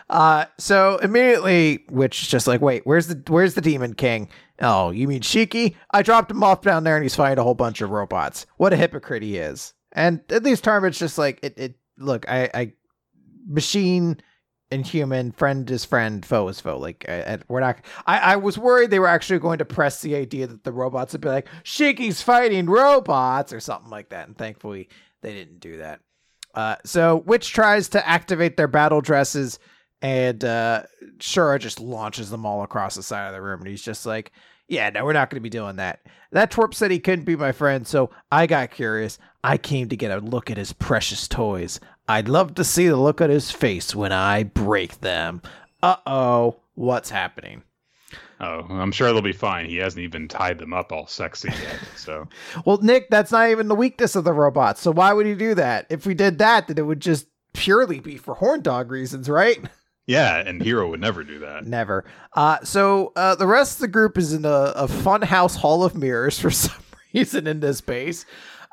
Uh, 0.10 0.46
so 0.58 0.98
immediately, 0.98 1.84
Witch 1.90 2.22
is 2.22 2.28
just 2.30 2.48
like, 2.48 2.62
wait, 2.62 2.84
where's 2.86 3.08
the 3.08 3.22
where's 3.28 3.54
the 3.54 3.62
Demon 3.62 3.96
King? 3.96 4.30
Oh, 4.62 4.92
you 4.92 5.08
mean 5.08 5.22
Shiki? 5.22 5.76
I 5.92 6.04
dropped 6.04 6.32
him 6.32 6.44
off 6.44 6.62
down 6.62 6.84
there, 6.84 6.96
and 6.96 7.04
he's 7.04 7.16
fighting 7.16 7.40
a 7.40 7.44
whole 7.44 7.54
bunch 7.54 7.82
of 7.82 7.90
robots. 7.90 8.46
What 8.58 8.72
a 8.72 8.78
hypocrite 8.78 9.24
he 9.24 9.38
is! 9.38 9.74
And 9.92 10.22
at 10.30 10.44
least 10.44 10.64
Tarmit's 10.64 11.00
just 11.00 11.18
like 11.18 11.40
it. 11.44 11.58
it 11.58 11.76
look, 11.98 12.30
I, 12.30 12.50
I 12.54 12.74
machine 13.46 14.22
and 14.72 14.86
human, 14.86 15.32
friend 15.32 15.70
is 15.70 15.84
friend, 15.86 16.26
foe 16.26 16.48
is 16.48 16.62
foe. 16.62 16.78
Like 16.78 17.06
I, 17.08 17.22
I, 17.22 17.40
we're 17.48 17.60
not. 17.60 17.80
I, 18.06 18.20
I 18.20 18.36
was 18.38 18.58
worried 18.58 18.90
they 18.90 19.00
were 19.00 19.08
actually 19.08 19.40
going 19.40 19.60
to 19.60 19.66
press 19.66 20.02
the 20.02 20.16
idea 20.16 20.48
that 20.48 20.64
the 20.64 20.72
robots 20.72 21.14
would 21.14 21.22
be 21.22 21.30
like 21.30 21.48
Shiki's 21.64 22.22
fighting 22.22 22.68
robots 22.68 23.52
or 23.54 23.60
something 23.60 23.90
like 23.90 24.10
that, 24.10 24.28
and 24.28 24.38
thankfully 24.38 24.90
they 25.22 25.34
didn't 25.34 25.60
do 25.60 25.78
that. 25.78 26.00
Uh, 26.56 26.76
so 26.86 27.18
Witch 27.18 27.52
tries 27.52 27.90
to 27.90 28.08
activate 28.08 28.58
their 28.58 28.68
battle 28.68 29.02
dresses, 29.02 29.60
and 30.02 30.44
uh, 30.44 30.84
Shura 31.20 31.60
just 31.60 31.80
launches 31.80 32.30
them 32.30 32.46
all 32.46 32.64
across 32.64 32.96
the 32.96 33.04
side 33.04 33.28
of 33.28 33.34
the 33.34 33.42
room, 33.42 33.60
and 33.60 33.70
he's 33.70 33.84
just 33.84 34.06
like, 34.06 34.32
"Yeah, 34.68 34.90
no, 34.90 35.06
we're 35.06 35.14
not 35.14 35.30
going 35.30 35.40
to 35.40 35.42
be 35.42 35.50
doing 35.50 35.76
that." 35.78 36.00
That 36.32 36.50
twerp 36.52 36.74
said 36.74 36.92
he 36.92 37.00
couldn't 37.00 37.26
be 37.26 37.36
my 37.36 37.52
friend, 37.52 37.86
so 37.86 38.10
I 38.32 38.48
got 38.48 38.72
curious. 38.72 39.20
I 39.44 39.58
came 39.58 39.90
to 39.90 39.98
get 39.98 40.12
a 40.12 40.20
look 40.20 40.50
at 40.50 40.58
his 40.58 40.72
precious 40.72 41.28
toys. 41.28 41.80
I'd 42.12 42.28
love 42.28 42.56
to 42.56 42.66
see 42.66 42.90
the 42.90 42.98
look 42.98 43.22
on 43.22 43.30
his 43.30 43.52
face 43.52 43.96
when 43.96 44.12
I 44.12 44.44
break 44.44 45.00
them. 45.00 45.42
Uh 45.82 45.96
oh, 46.06 46.58
what's 46.76 47.10
happening? 47.10 47.64
Oh, 48.42 48.66
I'm 48.70 48.92
sure 48.92 49.14
they'll 49.14 49.22
be 49.22 49.32
fine. 49.32 49.66
He 49.66 49.78
hasn't 49.78 50.04
even 50.04 50.28
tied 50.28 50.60
them 50.60 50.74
up 50.74 50.92
all 50.92 51.08
sexy 51.08 51.48
yet. 51.50 51.80
So, 51.96 52.28
well, 52.66 52.80
Nick, 52.82 53.10
that's 53.10 53.32
not 53.32 53.50
even 53.50 53.70
the 53.70 53.76
weakness 53.76 54.18
of 54.18 54.26
the 54.26 54.34
robots. 54.34 54.82
So 54.82 54.92
why 54.92 55.14
would 55.14 55.26
he 55.26 55.36
do 55.36 55.56
that? 55.56 55.86
If 55.90 56.06
we 56.06 56.14
did 56.14 56.40
that, 56.40 56.68
then 56.68 56.78
it 56.78 56.82
would 56.82 57.00
just 57.00 57.28
purely 57.54 58.02
be 58.02 58.18
for 58.18 58.36
horn 58.36 58.62
dog 58.62 58.92
reasons, 58.92 59.30
right? 59.30 59.60
Yeah, 60.06 60.38
and 60.38 60.62
Hiro 60.62 60.90
would 60.90 61.00
never 61.00 61.24
do 61.24 61.40
that. 61.40 61.66
Never. 61.66 62.04
Uh, 62.34 62.60
so 62.64 63.14
uh, 63.16 63.36
the 63.36 63.48
rest 63.48 63.76
of 63.76 63.82
the 63.82 63.88
group 63.88 64.18
is 64.18 64.34
in 64.34 64.44
a, 64.44 64.74
a 64.76 64.88
fun 64.90 65.22
house 65.22 65.56
hall 65.56 65.86
of 65.86 65.96
mirrors 65.96 66.38
for 66.38 66.52
some 66.52 66.76
reason 67.14 67.48
in 67.48 67.62
this 67.62 67.80
base. 67.80 68.26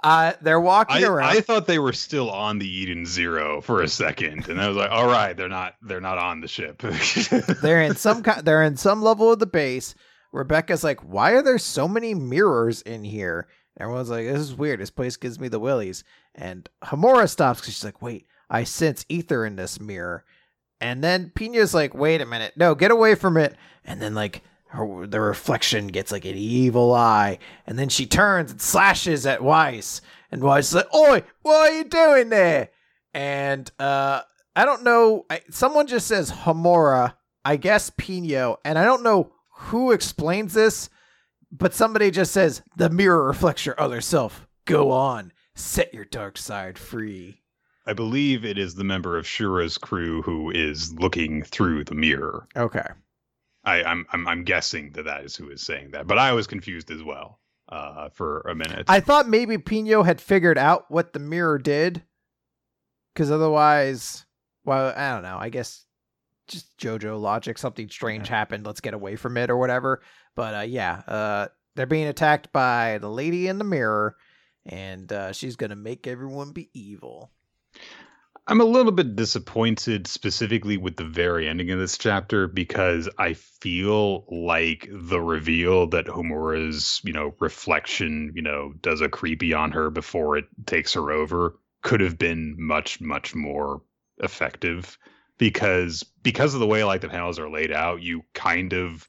Uh, 0.02 0.32
they're 0.40 0.60
walking 0.60 1.04
I, 1.04 1.08
around. 1.08 1.28
I 1.28 1.40
thought 1.40 1.66
they 1.66 1.80
were 1.80 1.92
still 1.92 2.30
on 2.30 2.58
the 2.58 2.68
Eden 2.68 3.04
Zero 3.04 3.60
for 3.60 3.82
a 3.82 3.88
second, 3.88 4.48
and 4.48 4.60
I 4.60 4.68
was 4.68 4.76
like, 4.76 4.90
"All 4.90 5.06
right, 5.06 5.36
they're 5.36 5.48
not. 5.48 5.74
They're 5.82 6.00
not 6.00 6.18
on 6.18 6.40
the 6.40 6.48
ship." 6.48 6.78
they're 7.62 7.82
in 7.82 7.96
some 7.96 8.22
kind. 8.22 8.44
They're 8.44 8.62
in 8.62 8.76
some 8.76 9.02
level 9.02 9.32
of 9.32 9.40
the 9.40 9.46
base. 9.46 9.94
Rebecca's 10.32 10.84
like, 10.84 11.00
"Why 11.00 11.32
are 11.32 11.42
there 11.42 11.58
so 11.58 11.88
many 11.88 12.14
mirrors 12.14 12.80
in 12.82 13.02
here?" 13.02 13.48
Everyone's 13.80 14.10
like, 14.10 14.26
"This 14.26 14.38
is 14.40 14.54
weird. 14.54 14.80
This 14.80 14.90
place 14.90 15.16
gives 15.16 15.40
me 15.40 15.48
the 15.48 15.58
willies." 15.58 16.04
And 16.34 16.68
Homura 16.84 17.28
stops 17.28 17.60
because 17.60 17.74
she's 17.74 17.84
like, 17.84 18.00
"Wait, 18.00 18.26
I 18.48 18.62
sense 18.62 19.04
ether 19.08 19.44
in 19.44 19.56
this 19.56 19.80
mirror." 19.80 20.24
And 20.80 21.02
then 21.02 21.32
Pino's 21.34 21.74
like, 21.74 21.92
"Wait 21.92 22.20
a 22.20 22.26
minute, 22.26 22.52
no, 22.56 22.76
get 22.76 22.92
away 22.92 23.16
from 23.16 23.36
it!" 23.36 23.56
And 23.84 24.00
then 24.00 24.14
like 24.14 24.42
her, 24.68 25.06
the 25.06 25.20
reflection 25.20 25.88
gets 25.88 26.12
like 26.12 26.24
an 26.24 26.36
evil 26.36 26.94
eye, 26.94 27.38
and 27.66 27.78
then 27.78 27.88
she 27.88 28.06
turns 28.06 28.50
and 28.50 28.60
slashes 28.60 29.26
at 29.26 29.42
Weiss, 29.42 30.00
and 30.30 30.42
Weiss 30.42 30.68
is 30.68 30.74
like, 30.74 30.94
"Oi, 30.94 31.22
what 31.42 31.70
are 31.70 31.74
you 31.74 31.84
doing 31.84 32.28
there?" 32.28 32.70
And 33.14 33.70
uh, 33.78 34.22
I 34.54 34.64
don't 34.64 34.84
know. 34.84 35.24
I, 35.30 35.40
someone 35.50 35.86
just 35.86 36.06
says 36.06 36.30
Homura, 36.30 37.14
I 37.44 37.56
guess 37.56 37.90
Pino, 37.96 38.58
and 38.64 38.78
I 38.78 38.84
don't 38.84 39.02
know 39.02 39.32
who 39.52 39.92
explains 39.92 40.54
this, 40.54 40.88
but 41.50 41.74
somebody 41.74 42.10
just 42.10 42.32
says 42.32 42.62
the 42.76 42.90
mirror 42.90 43.26
reflects 43.26 43.64
your 43.66 43.80
other 43.80 44.00
self. 44.00 44.46
Go 44.64 44.90
on, 44.90 45.32
set 45.54 45.94
your 45.94 46.04
dark 46.04 46.36
side 46.36 46.78
free. 46.78 47.40
I 47.86 47.94
believe 47.94 48.44
it 48.44 48.58
is 48.58 48.74
the 48.74 48.84
member 48.84 49.16
of 49.16 49.24
Shura's 49.24 49.78
crew 49.78 50.20
who 50.20 50.50
is 50.50 50.92
looking 50.98 51.42
through 51.42 51.84
the 51.84 51.94
mirror. 51.94 52.46
Okay. 52.54 52.86
I, 53.68 53.82
I'm, 53.84 54.06
I'm 54.12 54.26
I'm 54.26 54.44
guessing 54.44 54.92
that 54.92 55.04
that 55.04 55.24
is 55.24 55.36
who 55.36 55.50
is 55.50 55.62
saying 55.62 55.90
that, 55.90 56.06
but 56.06 56.18
I 56.18 56.32
was 56.32 56.46
confused 56.46 56.90
as 56.90 57.02
well 57.02 57.38
uh, 57.68 58.08
for 58.08 58.40
a 58.40 58.54
minute. 58.54 58.86
I 58.88 59.00
thought 59.00 59.28
maybe 59.28 59.58
Pino 59.58 60.02
had 60.02 60.20
figured 60.20 60.56
out 60.56 60.90
what 60.90 61.12
the 61.12 61.18
mirror 61.18 61.58
did, 61.58 62.02
because 63.12 63.30
otherwise, 63.30 64.24
well, 64.64 64.94
I 64.96 65.12
don't 65.12 65.22
know. 65.22 65.38
I 65.38 65.50
guess 65.50 65.84
just 66.46 66.76
JoJo 66.78 67.20
logic. 67.20 67.58
Something 67.58 67.90
strange 67.90 68.28
happened. 68.28 68.64
Let's 68.64 68.80
get 68.80 68.94
away 68.94 69.16
from 69.16 69.36
it 69.36 69.50
or 69.50 69.58
whatever. 69.58 70.00
But 70.34 70.54
uh, 70.54 70.60
yeah, 70.60 71.02
uh, 71.06 71.48
they're 71.76 71.86
being 71.86 72.08
attacked 72.08 72.52
by 72.52 72.98
the 72.98 73.10
lady 73.10 73.48
in 73.48 73.58
the 73.58 73.64
mirror, 73.64 74.16
and 74.64 75.12
uh, 75.12 75.32
she's 75.32 75.56
gonna 75.56 75.76
make 75.76 76.06
everyone 76.06 76.52
be 76.52 76.70
evil. 76.72 77.32
I'm 78.50 78.62
a 78.62 78.64
little 78.64 78.92
bit 78.92 79.14
disappointed 79.14 80.06
specifically 80.06 80.78
with 80.78 80.96
the 80.96 81.04
very 81.04 81.46
ending 81.46 81.70
of 81.70 81.78
this 81.78 81.98
chapter 81.98 82.48
because 82.48 83.06
I 83.18 83.34
feel 83.34 84.24
like 84.26 84.88
the 84.90 85.20
reveal 85.20 85.86
that 85.88 86.06
Homura's, 86.06 87.02
you 87.04 87.12
know, 87.12 87.34
reflection, 87.40 88.32
you 88.34 88.40
know, 88.40 88.72
does 88.80 89.02
a 89.02 89.08
creepy 89.10 89.52
on 89.52 89.72
her 89.72 89.90
before 89.90 90.38
it 90.38 90.46
takes 90.64 90.94
her 90.94 91.12
over 91.12 91.58
could 91.82 92.00
have 92.00 92.16
been 92.16 92.54
much, 92.56 93.02
much 93.02 93.34
more 93.34 93.82
effective 94.16 94.96
because 95.36 96.02
because 96.22 96.54
of 96.54 96.60
the 96.60 96.66
way 96.66 96.82
like 96.84 97.02
the 97.02 97.08
panels 97.10 97.38
are 97.38 97.50
laid 97.50 97.70
out, 97.70 98.00
you 98.00 98.22
kind 98.32 98.72
of 98.72 99.06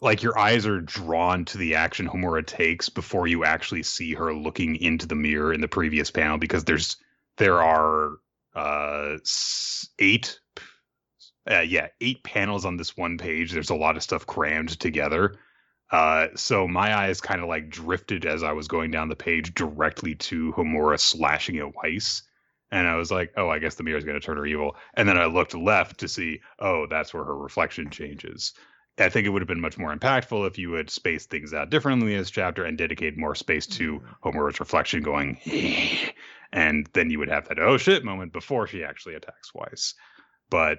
like 0.00 0.22
your 0.22 0.38
eyes 0.38 0.66
are 0.66 0.80
drawn 0.80 1.44
to 1.44 1.58
the 1.58 1.74
action 1.74 2.08
Homura 2.08 2.46
takes 2.46 2.88
before 2.88 3.26
you 3.26 3.44
actually 3.44 3.82
see 3.82 4.14
her 4.14 4.32
looking 4.32 4.76
into 4.76 5.06
the 5.06 5.14
mirror 5.14 5.52
in 5.52 5.60
the 5.60 5.68
previous 5.68 6.10
panel 6.10 6.38
because 6.38 6.64
there's 6.64 6.96
there 7.36 7.62
are 7.62 8.12
uh 8.54 9.18
eight 9.98 10.40
uh, 11.50 11.60
yeah 11.60 11.88
eight 12.00 12.22
panels 12.24 12.64
on 12.64 12.76
this 12.76 12.96
one 12.96 13.18
page. 13.18 13.52
There's 13.52 13.70
a 13.70 13.74
lot 13.74 13.96
of 13.96 14.02
stuff 14.02 14.26
crammed 14.26 14.78
together. 14.80 15.36
Uh 15.90 16.28
so 16.34 16.66
my 16.66 16.96
eyes 16.96 17.20
kind 17.20 17.40
of 17.40 17.48
like 17.48 17.70
drifted 17.70 18.26
as 18.26 18.42
i 18.42 18.52
was 18.52 18.66
going 18.66 18.90
down 18.90 19.08
the 19.08 19.14
page 19.16 19.54
directly 19.54 20.16
to 20.16 20.52
homura 20.54 20.98
slashing 20.98 21.58
at 21.58 21.74
weiss 21.76 22.22
and 22.72 22.88
i 22.88 22.96
was 22.96 23.12
like 23.12 23.32
oh 23.36 23.48
i 23.48 23.60
guess 23.60 23.76
the 23.76 23.84
mirror's 23.84 24.04
going 24.04 24.18
to 24.18 24.26
turn 24.26 24.36
her 24.36 24.46
evil. 24.46 24.74
And 24.94 25.08
then 25.08 25.16
i 25.18 25.26
looked 25.26 25.54
left 25.54 25.98
to 26.00 26.08
see 26.08 26.40
oh 26.58 26.86
that's 26.90 27.14
where 27.14 27.24
her 27.24 27.36
reflection 27.38 27.90
changes 27.90 28.52
I 28.98 29.08
think 29.08 29.26
it 29.26 29.30
would 29.30 29.42
have 29.42 29.48
been 29.48 29.60
much 29.60 29.78
more 29.78 29.94
impactful 29.94 30.46
if 30.46 30.58
you 30.58 30.72
had 30.72 30.88
spaced 30.88 31.28
things 31.30 31.52
out 31.52 31.70
differently 31.70 32.12
in 32.12 32.18
this 32.18 32.30
chapter 32.30 32.64
and 32.64 32.78
dedicated 32.78 33.18
more 33.18 33.34
space 33.34 33.66
to 33.66 34.02
Homura's 34.22 34.60
reflection 34.60 35.02
going, 35.02 35.38
and 36.52 36.88
then 36.94 37.10
you 37.10 37.18
would 37.18 37.28
have 37.28 37.48
that 37.48 37.58
oh 37.58 37.76
shit 37.76 38.04
moment 38.04 38.32
before 38.32 38.66
she 38.66 38.84
actually 38.84 39.14
attacks 39.14 39.54
Weiss. 39.54 39.94
But 40.48 40.78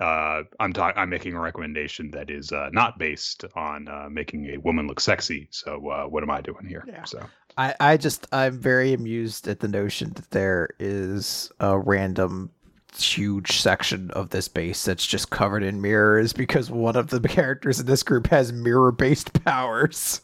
uh, 0.00 0.42
I'm 0.60 0.72
ta- 0.72 0.92
I'm 0.96 1.10
making 1.10 1.34
a 1.34 1.40
recommendation 1.40 2.10
that 2.12 2.30
is 2.30 2.52
uh, 2.52 2.70
not 2.72 2.98
based 2.98 3.44
on 3.54 3.88
uh, 3.88 4.08
making 4.10 4.46
a 4.46 4.58
woman 4.58 4.86
look 4.86 5.00
sexy. 5.00 5.48
So 5.50 5.88
uh, 5.88 6.04
what 6.04 6.22
am 6.22 6.30
I 6.30 6.40
doing 6.40 6.66
here? 6.66 6.84
Yeah. 6.86 7.04
So 7.04 7.24
I, 7.56 7.74
I 7.80 7.96
just 7.96 8.26
I'm 8.32 8.58
very 8.58 8.92
amused 8.92 9.48
at 9.48 9.60
the 9.60 9.68
notion 9.68 10.12
that 10.14 10.30
there 10.30 10.70
is 10.78 11.50
a 11.58 11.76
random 11.76 12.50
huge 12.96 13.60
section 13.60 14.10
of 14.12 14.30
this 14.30 14.48
base 14.48 14.84
that's 14.84 15.06
just 15.06 15.30
covered 15.30 15.62
in 15.62 15.80
mirrors 15.80 16.32
because 16.32 16.70
one 16.70 16.96
of 16.96 17.08
the 17.08 17.20
characters 17.20 17.80
in 17.80 17.86
this 17.86 18.02
group 18.02 18.28
has 18.28 18.52
mirror 18.52 18.92
based 18.92 19.44
powers. 19.44 20.20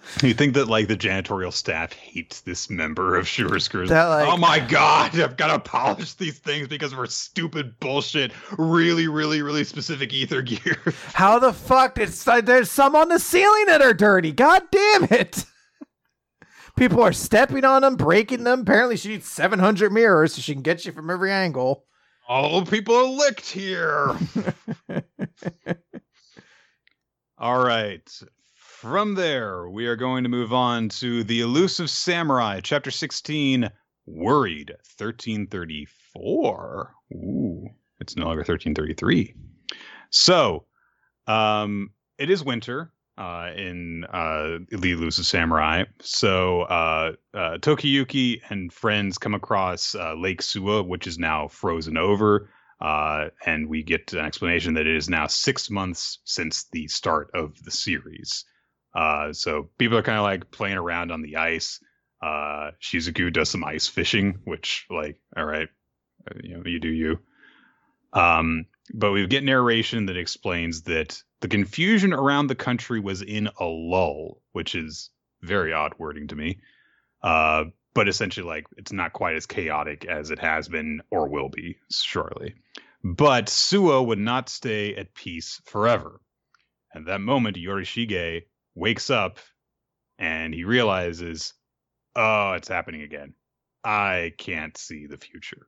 you 0.22 0.34
think 0.34 0.54
that 0.54 0.68
like 0.68 0.88
the 0.88 0.96
janitorial 0.96 1.52
staff 1.52 1.92
hates 1.92 2.40
this 2.40 2.68
member 2.68 3.16
of 3.16 3.26
Shura's 3.26 3.68
crew? 3.68 3.86
Like- 3.86 4.28
oh 4.28 4.36
my 4.36 4.58
god, 4.60 5.18
I've 5.18 5.36
got 5.36 5.48
to 5.48 5.70
polish 5.70 6.14
these 6.14 6.38
things 6.38 6.68
because 6.68 6.94
we're 6.94 7.06
stupid 7.06 7.78
bullshit, 7.80 8.32
really, 8.58 9.08
really, 9.08 9.42
really 9.42 9.64
specific 9.64 10.12
ether 10.12 10.42
gear. 10.42 10.78
How 11.14 11.38
the 11.38 11.52
fuck 11.52 11.94
did 11.94 12.10
uh, 12.26 12.40
there's 12.40 12.70
some 12.70 12.96
on 12.96 13.08
the 13.08 13.18
ceiling 13.18 13.66
that 13.66 13.82
are 13.82 13.94
dirty? 13.94 14.32
God 14.32 14.62
damn 14.70 15.04
it! 15.04 15.44
People 16.76 17.02
are 17.02 17.12
stepping 17.12 17.64
on 17.64 17.82
them, 17.82 17.96
breaking 17.96 18.44
them. 18.44 18.60
Apparently, 18.60 18.96
she 18.96 19.10
needs 19.10 19.30
700 19.30 19.92
mirrors 19.92 20.34
so 20.34 20.40
she 20.40 20.54
can 20.54 20.62
get 20.62 20.84
you 20.84 20.92
from 20.92 21.10
every 21.10 21.30
angle. 21.30 21.84
All 22.32 22.64
people 22.64 22.94
are 22.94 23.04
licked 23.04 23.50
here. 23.50 24.16
All 27.38 27.62
right. 27.62 28.22
From 28.54 29.16
there, 29.16 29.68
we 29.68 29.86
are 29.86 29.96
going 29.96 30.22
to 30.22 30.30
move 30.30 30.54
on 30.54 30.88
to 30.88 31.24
The 31.24 31.42
Elusive 31.42 31.90
Samurai, 31.90 32.60
Chapter 32.62 32.90
16, 32.90 33.68
Worried, 34.06 34.70
1334. 34.96 36.94
Ooh, 37.12 37.68
it's 38.00 38.16
no 38.16 38.24
longer 38.24 38.38
1333. 38.38 39.34
So, 40.08 40.64
um, 41.26 41.90
it 42.16 42.30
is 42.30 42.42
winter 42.42 42.91
uh, 43.18 43.50
in 43.56 44.04
uh, 44.04 44.58
The 44.70 44.92
Elusive 44.92 45.26
Samurai. 45.26 45.84
So, 46.00 46.62
uh, 46.62 47.12
uh, 47.34 47.58
Tokiyuki 47.58 48.40
and 48.48 48.72
friends 48.72 49.18
come 49.18 49.34
across 49.34 49.94
uh, 49.94 50.14
Lake 50.14 50.42
Suwa, 50.42 50.86
which 50.86 51.06
is 51.06 51.18
now 51.18 51.48
frozen 51.48 51.96
over. 51.96 52.50
Uh, 52.80 53.28
and 53.46 53.68
we 53.68 53.82
get 53.84 54.12
an 54.12 54.18
explanation 54.18 54.74
that 54.74 54.88
it 54.88 54.96
is 54.96 55.08
now 55.08 55.28
six 55.28 55.70
months 55.70 56.18
since 56.24 56.64
the 56.72 56.88
start 56.88 57.30
of 57.32 57.62
the 57.62 57.70
series. 57.70 58.44
Uh, 58.94 59.32
so 59.32 59.70
people 59.78 59.96
are 59.96 60.02
kind 60.02 60.18
of 60.18 60.24
like 60.24 60.50
playing 60.50 60.76
around 60.76 61.12
on 61.12 61.22
the 61.22 61.36
ice. 61.36 61.78
Uh, 62.20 62.72
Shizuku 62.80 63.32
does 63.32 63.50
some 63.50 63.64
ice 63.64 63.86
fishing, 63.86 64.40
which 64.44 64.86
like, 64.90 65.18
all 65.36 65.44
right, 65.44 65.68
uh, 66.28 66.34
you 66.42 66.56
know, 66.56 66.62
you 66.64 66.80
do 66.80 66.88
you. 66.88 67.18
Um, 68.12 68.66
but 68.92 69.12
we 69.12 69.26
get 69.26 69.44
narration 69.44 70.06
that 70.06 70.16
explains 70.16 70.82
that 70.82 71.22
the 71.40 71.48
confusion 71.48 72.12
around 72.12 72.46
the 72.46 72.54
country 72.54 73.00
was 73.00 73.22
in 73.22 73.48
a 73.58 73.64
lull, 73.64 74.42
which 74.52 74.74
is 74.74 75.10
very 75.42 75.72
odd 75.72 75.94
wording 75.98 76.28
to 76.28 76.36
me. 76.36 76.58
Uh, 77.22 77.64
but 77.94 78.08
essentially 78.08 78.46
like 78.46 78.64
it's 78.76 78.92
not 78.92 79.12
quite 79.12 79.36
as 79.36 79.46
chaotic 79.46 80.06
as 80.06 80.30
it 80.30 80.38
has 80.38 80.68
been 80.68 81.02
or 81.10 81.28
will 81.28 81.48
be 81.48 81.76
shortly. 81.90 82.54
But 83.04 83.46
Suwa 83.46 84.04
would 84.06 84.18
not 84.18 84.48
stay 84.48 84.94
at 84.94 85.14
peace 85.14 85.60
forever. 85.66 86.20
At 86.94 87.06
that 87.06 87.20
moment, 87.20 87.56
Yorishige 87.56 88.42
wakes 88.74 89.10
up 89.10 89.38
and 90.18 90.54
he 90.54 90.64
realizes, 90.64 91.54
oh, 92.14 92.52
it's 92.52 92.68
happening 92.68 93.02
again. 93.02 93.34
I 93.84 94.32
can't 94.38 94.76
see 94.76 95.06
the 95.06 95.18
future. 95.18 95.66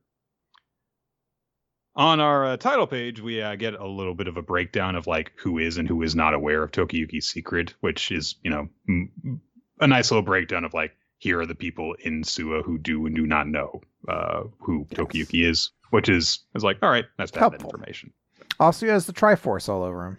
On 1.97 2.19
our 2.19 2.45
uh, 2.45 2.57
title 2.57 2.87
page, 2.87 3.21
we 3.21 3.41
uh, 3.41 3.55
get 3.55 3.73
a 3.73 3.87
little 3.87 4.13
bit 4.15 4.27
of 4.27 4.35
a 4.35 4.41
breakdown 4.41 4.95
of 4.95 5.07
like 5.07 5.31
who 5.37 5.59
is 5.59 5.77
and 5.77 5.87
who 5.87 6.01
is 6.01 6.13
not 6.13 6.33
aware 6.33 6.61
of 6.61 6.71
Tokiyuki's 6.71 7.27
secret, 7.27 7.73
which 7.79 8.11
is, 8.11 8.35
you 8.43 8.49
know, 8.51 8.67
m- 8.89 9.41
a 9.79 9.87
nice 9.87 10.11
little 10.11 10.21
breakdown 10.21 10.65
of 10.65 10.73
like 10.73 10.91
here 11.19 11.39
are 11.39 11.45
the 11.45 11.55
people 11.55 11.95
in 12.03 12.23
Suwa 12.23 12.63
who 12.65 12.77
do 12.77 13.05
and 13.05 13.15
do 13.15 13.25
not 13.25 13.47
know 13.47 13.81
uh, 14.09 14.43
who 14.59 14.85
Yes. 14.89 14.99
Tokiyuki 14.99 15.45
is, 15.49 15.71
which 15.91 16.09
is 16.09 16.39
is 16.53 16.65
like, 16.65 16.79
all 16.81 16.89
right, 16.89 17.05
that's 17.17 17.31
to 17.31 17.39
have 17.39 17.51
that 17.53 17.61
information. 17.61 18.11
Also, 18.59 18.85
he 18.85 18.91
has 18.91 19.05
the 19.05 19.13
Triforce 19.13 19.69
all 19.69 19.83
over 19.83 20.05
him. 20.05 20.17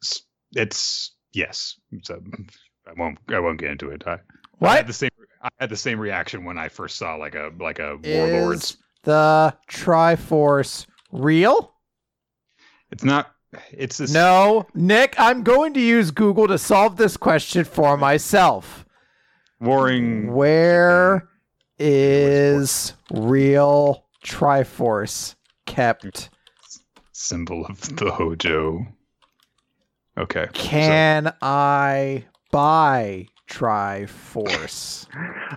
It's, 0.00 0.22
it's 0.52 1.10
yes. 1.32 1.80
So 2.02 2.22
I 2.86 2.92
won't 2.96 3.18
I 3.28 3.40
won't 3.40 3.58
get 3.58 3.70
into 3.70 3.90
it. 3.90 4.04
I, 4.06 4.12
I 4.12 4.18
What 4.58 4.76
had 4.76 4.86
the 4.86 4.92
same 4.92 5.10
I 5.42 5.48
had 5.58 5.68
the 5.70 5.76
same 5.76 5.98
reaction 5.98 6.44
when 6.44 6.58
I 6.58 6.68
first 6.68 6.96
saw 6.96 7.16
like 7.16 7.34
a 7.34 7.50
like 7.58 7.80
a 7.80 7.96
warlords. 8.04 8.76
The 9.06 9.56
Triforce 9.70 10.86
real? 11.10 11.72
It's 12.90 13.02
not. 13.02 13.30
It's 13.72 13.96
this. 13.96 14.12
No, 14.12 14.66
Nick, 14.74 15.14
I'm 15.18 15.42
going 15.42 15.72
to 15.74 15.80
use 15.80 16.10
Google 16.10 16.46
to 16.48 16.58
solve 16.58 16.98
this 16.98 17.16
question 17.16 17.64
for 17.64 17.96
myself. 17.96 18.84
warring. 19.60 20.34
Where 20.34 21.28
is 21.78 22.92
real 23.10 24.04
Triforce 24.24 25.34
kept? 25.64 26.28
symbol 27.12 27.64
of 27.64 27.80
the 27.96 28.10
Hojo. 28.10 28.86
Okay. 30.18 30.48
Can 30.52 31.32
I 31.40 32.26
buy 32.52 33.26
Triforce? 33.48 35.06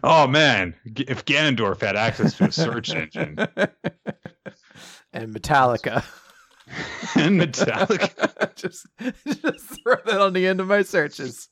oh 0.03 0.27
man, 0.27 0.75
if 0.85 1.25
Ganondorf 1.25 1.81
had 1.81 1.95
access 1.95 2.35
to 2.37 2.45
a 2.45 2.51
search 2.51 2.91
engine 2.91 3.37
and 5.13 5.33
Metallica. 5.33 6.03
and 7.15 7.41
Metallica, 7.41 8.53
just, 8.55 8.85
just 9.25 9.83
throw 9.83 9.95
that 10.05 10.21
on 10.21 10.33
the 10.33 10.47
end 10.47 10.59
of 10.59 10.67
my 10.67 10.83
searches. 10.83 11.49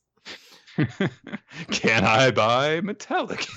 can 1.71 2.03
I 2.05 2.31
buy 2.31 2.81
Metallica? 2.81 3.47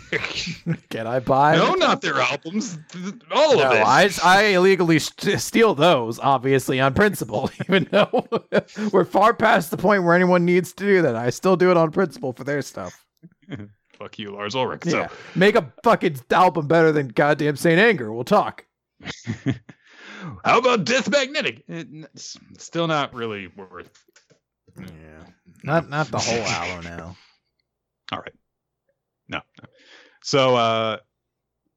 Can 0.89 1.07
I 1.07 1.21
buy? 1.21 1.57
no, 1.57 1.75
Metallica? 1.75 1.79
not 1.79 2.01
their 2.03 2.17
albums. 2.17 2.79
All 3.31 3.57
No, 3.57 3.67
of 3.71 3.73
it. 3.77 3.83
I, 3.87 4.11
I 4.25 4.43
illegally 4.55 4.99
st- 4.99 5.41
steal 5.41 5.75
those, 5.75 6.19
obviously, 6.19 6.81
on 6.81 6.95
principle, 6.95 7.51
even 7.69 7.89
though 7.91 8.27
we're 8.93 9.05
far 9.05 9.35
past 9.35 9.71
the 9.71 9.77
point 9.77 10.05
where 10.05 10.15
anyone 10.15 10.45
needs 10.45 10.73
to 10.75 10.85
do 10.85 11.03
that. 11.03 11.15
I 11.17 11.31
still 11.31 11.57
do 11.57 11.71
it 11.71 11.77
on 11.77 11.91
principle 11.91 12.33
for 12.33 12.45
their 12.45 12.63
stuff. 12.63 13.05
Fuck 13.99 14.19
you, 14.19 14.31
Lars 14.33 14.55
Ulrich. 14.55 14.87
Yeah. 14.87 15.09
Make 15.35 15.57
a 15.57 15.73
fucking 15.85 16.21
album 16.31 16.67
better 16.69 16.91
than 16.93 17.09
goddamn 17.09 17.57
Saint 17.57 17.79
Anger. 17.79 18.13
We'll 18.13 18.25
talk. 18.25 18.65
How 20.45 20.59
about 20.59 20.85
Death 20.85 21.09
Magnetic? 21.11 21.65
It's 21.69 22.37
still 22.59 22.87
not 22.87 23.15
really 23.15 23.49
worth. 23.49 23.91
Yeah. 24.79 25.25
Not 25.63 25.89
not 25.89 26.11
the 26.11 26.19
whole 26.19 26.39
album 26.39 26.85
now. 26.85 27.17
All 28.13 28.19
right. 28.19 28.35
No. 29.29 29.41
no. 29.61 29.69
So 30.23 30.57
uh 30.57 30.99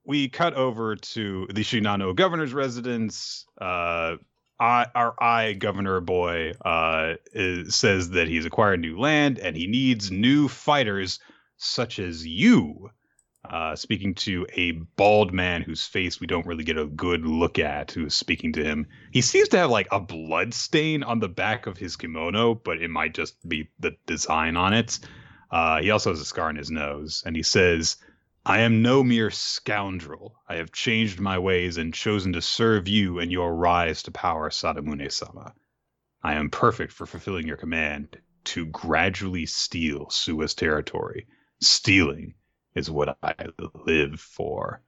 we 0.05 0.29
cut 0.29 0.53
over 0.53 0.95
to 0.95 1.47
the 1.53 1.61
Shinano 1.61 2.15
governor's 2.15 2.53
residence. 2.53 3.45
Uh 3.59 4.15
I, 4.59 4.85
our 4.95 5.15
I 5.21 5.53
governor 5.53 5.99
boy 5.99 6.53
uh 6.63 7.15
is, 7.33 7.75
says 7.75 8.11
that 8.11 8.27
he's 8.27 8.45
acquired 8.45 8.79
new 8.79 8.97
land 8.97 9.39
and 9.39 9.55
he 9.57 9.67
needs 9.67 10.11
new 10.11 10.47
fighters 10.47 11.19
such 11.57 11.99
as 11.99 12.25
you. 12.25 12.89
Uh, 13.43 13.75
speaking 13.75 14.15
to 14.15 14.47
a 14.53 14.71
bald 14.71 15.33
man 15.33 15.61
whose 15.61 15.85
face 15.85 16.19
we 16.19 16.27
don't 16.27 16.45
really 16.45 16.63
get 16.63 16.77
a 16.77 16.85
good 16.85 17.25
look 17.25 17.59
at, 17.59 17.91
who 17.91 18.05
is 18.05 18.15
speaking 18.15 18.53
to 18.53 18.63
him. 18.63 18.87
He 19.11 19.21
seems 19.21 19.49
to 19.49 19.57
have 19.57 19.69
like 19.69 19.89
a 19.91 19.99
blood 19.99 20.53
stain 20.53 21.03
on 21.03 21.19
the 21.19 21.27
back 21.27 21.67
of 21.67 21.77
his 21.77 21.97
kimono, 21.97 22.55
but 22.55 22.81
it 22.81 22.89
might 22.89 23.13
just 23.13 23.47
be 23.47 23.69
the 23.79 23.97
design 24.05 24.55
on 24.55 24.73
it. 24.73 24.97
Uh, 25.51 25.81
he 25.81 25.91
also 25.91 26.11
has 26.11 26.21
a 26.21 26.25
scar 26.25 26.47
on 26.47 26.55
his 26.55 26.71
nose, 26.71 27.21
and 27.25 27.35
he 27.35 27.43
says, 27.43 27.97
I 28.45 28.61
am 28.61 28.81
no 28.81 29.03
mere 29.03 29.29
scoundrel. 29.29 30.35
I 30.49 30.55
have 30.55 30.71
changed 30.71 31.19
my 31.19 31.37
ways 31.37 31.77
and 31.77 31.93
chosen 31.93 32.33
to 32.33 32.41
serve 32.41 32.87
you 32.87 33.19
in 33.19 33.29
your 33.29 33.53
rise 33.53 34.03
to 34.03 34.11
power, 34.11 34.49
Sadamune 34.49 35.11
sama. 35.11 35.53
I 36.23 36.35
am 36.35 36.49
perfect 36.49 36.93
for 36.93 37.05
fulfilling 37.05 37.45
your 37.45 37.57
command 37.57 38.17
to 38.45 38.65
gradually 38.65 39.45
steal 39.45 40.07
Suwa's 40.07 40.55
territory. 40.55 41.27
Stealing 41.61 42.35
is 42.75 42.89
what 42.89 43.17
I 43.23 43.35
live 43.85 44.19
for. 44.19 44.81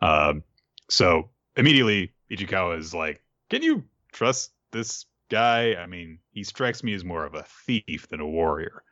Um, 0.00 0.42
so 0.88 1.30
immediately, 1.56 2.12
Ichikawa 2.30 2.78
is 2.78 2.94
like, 2.94 3.22
Can 3.50 3.62
you 3.62 3.84
trust 4.12 4.52
this 4.70 5.06
guy? 5.30 5.74
I 5.74 5.86
mean, 5.86 6.18
he 6.30 6.44
strikes 6.44 6.82
me 6.82 6.94
as 6.94 7.04
more 7.04 7.24
of 7.24 7.34
a 7.34 7.44
thief 7.66 8.08
than 8.08 8.20
a 8.20 8.26
warrior 8.26 8.82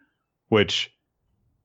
which 0.52 0.92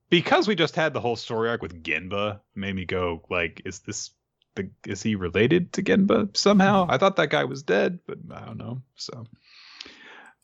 because 0.09 0.47
we 0.47 0.55
just 0.55 0.77
had 0.77 0.93
the 0.93 1.01
whole 1.01 1.17
story 1.17 1.49
arc 1.49 1.61
with 1.61 1.83
Genba 1.83 2.39
made 2.55 2.73
me 2.73 2.85
go 2.85 3.21
like 3.29 3.61
is 3.65 3.79
this 3.79 4.11
the 4.55 4.69
is 4.85 5.03
he 5.03 5.15
related 5.15 5.73
to 5.73 5.83
Genba 5.83 6.35
somehow 6.38 6.85
I 6.88 6.97
thought 6.97 7.17
that 7.17 7.29
guy 7.29 7.43
was 7.43 7.63
dead 7.63 7.99
but 8.07 8.17
I 8.33 8.45
don't 8.45 8.57
know 8.57 8.81
so 8.95 9.27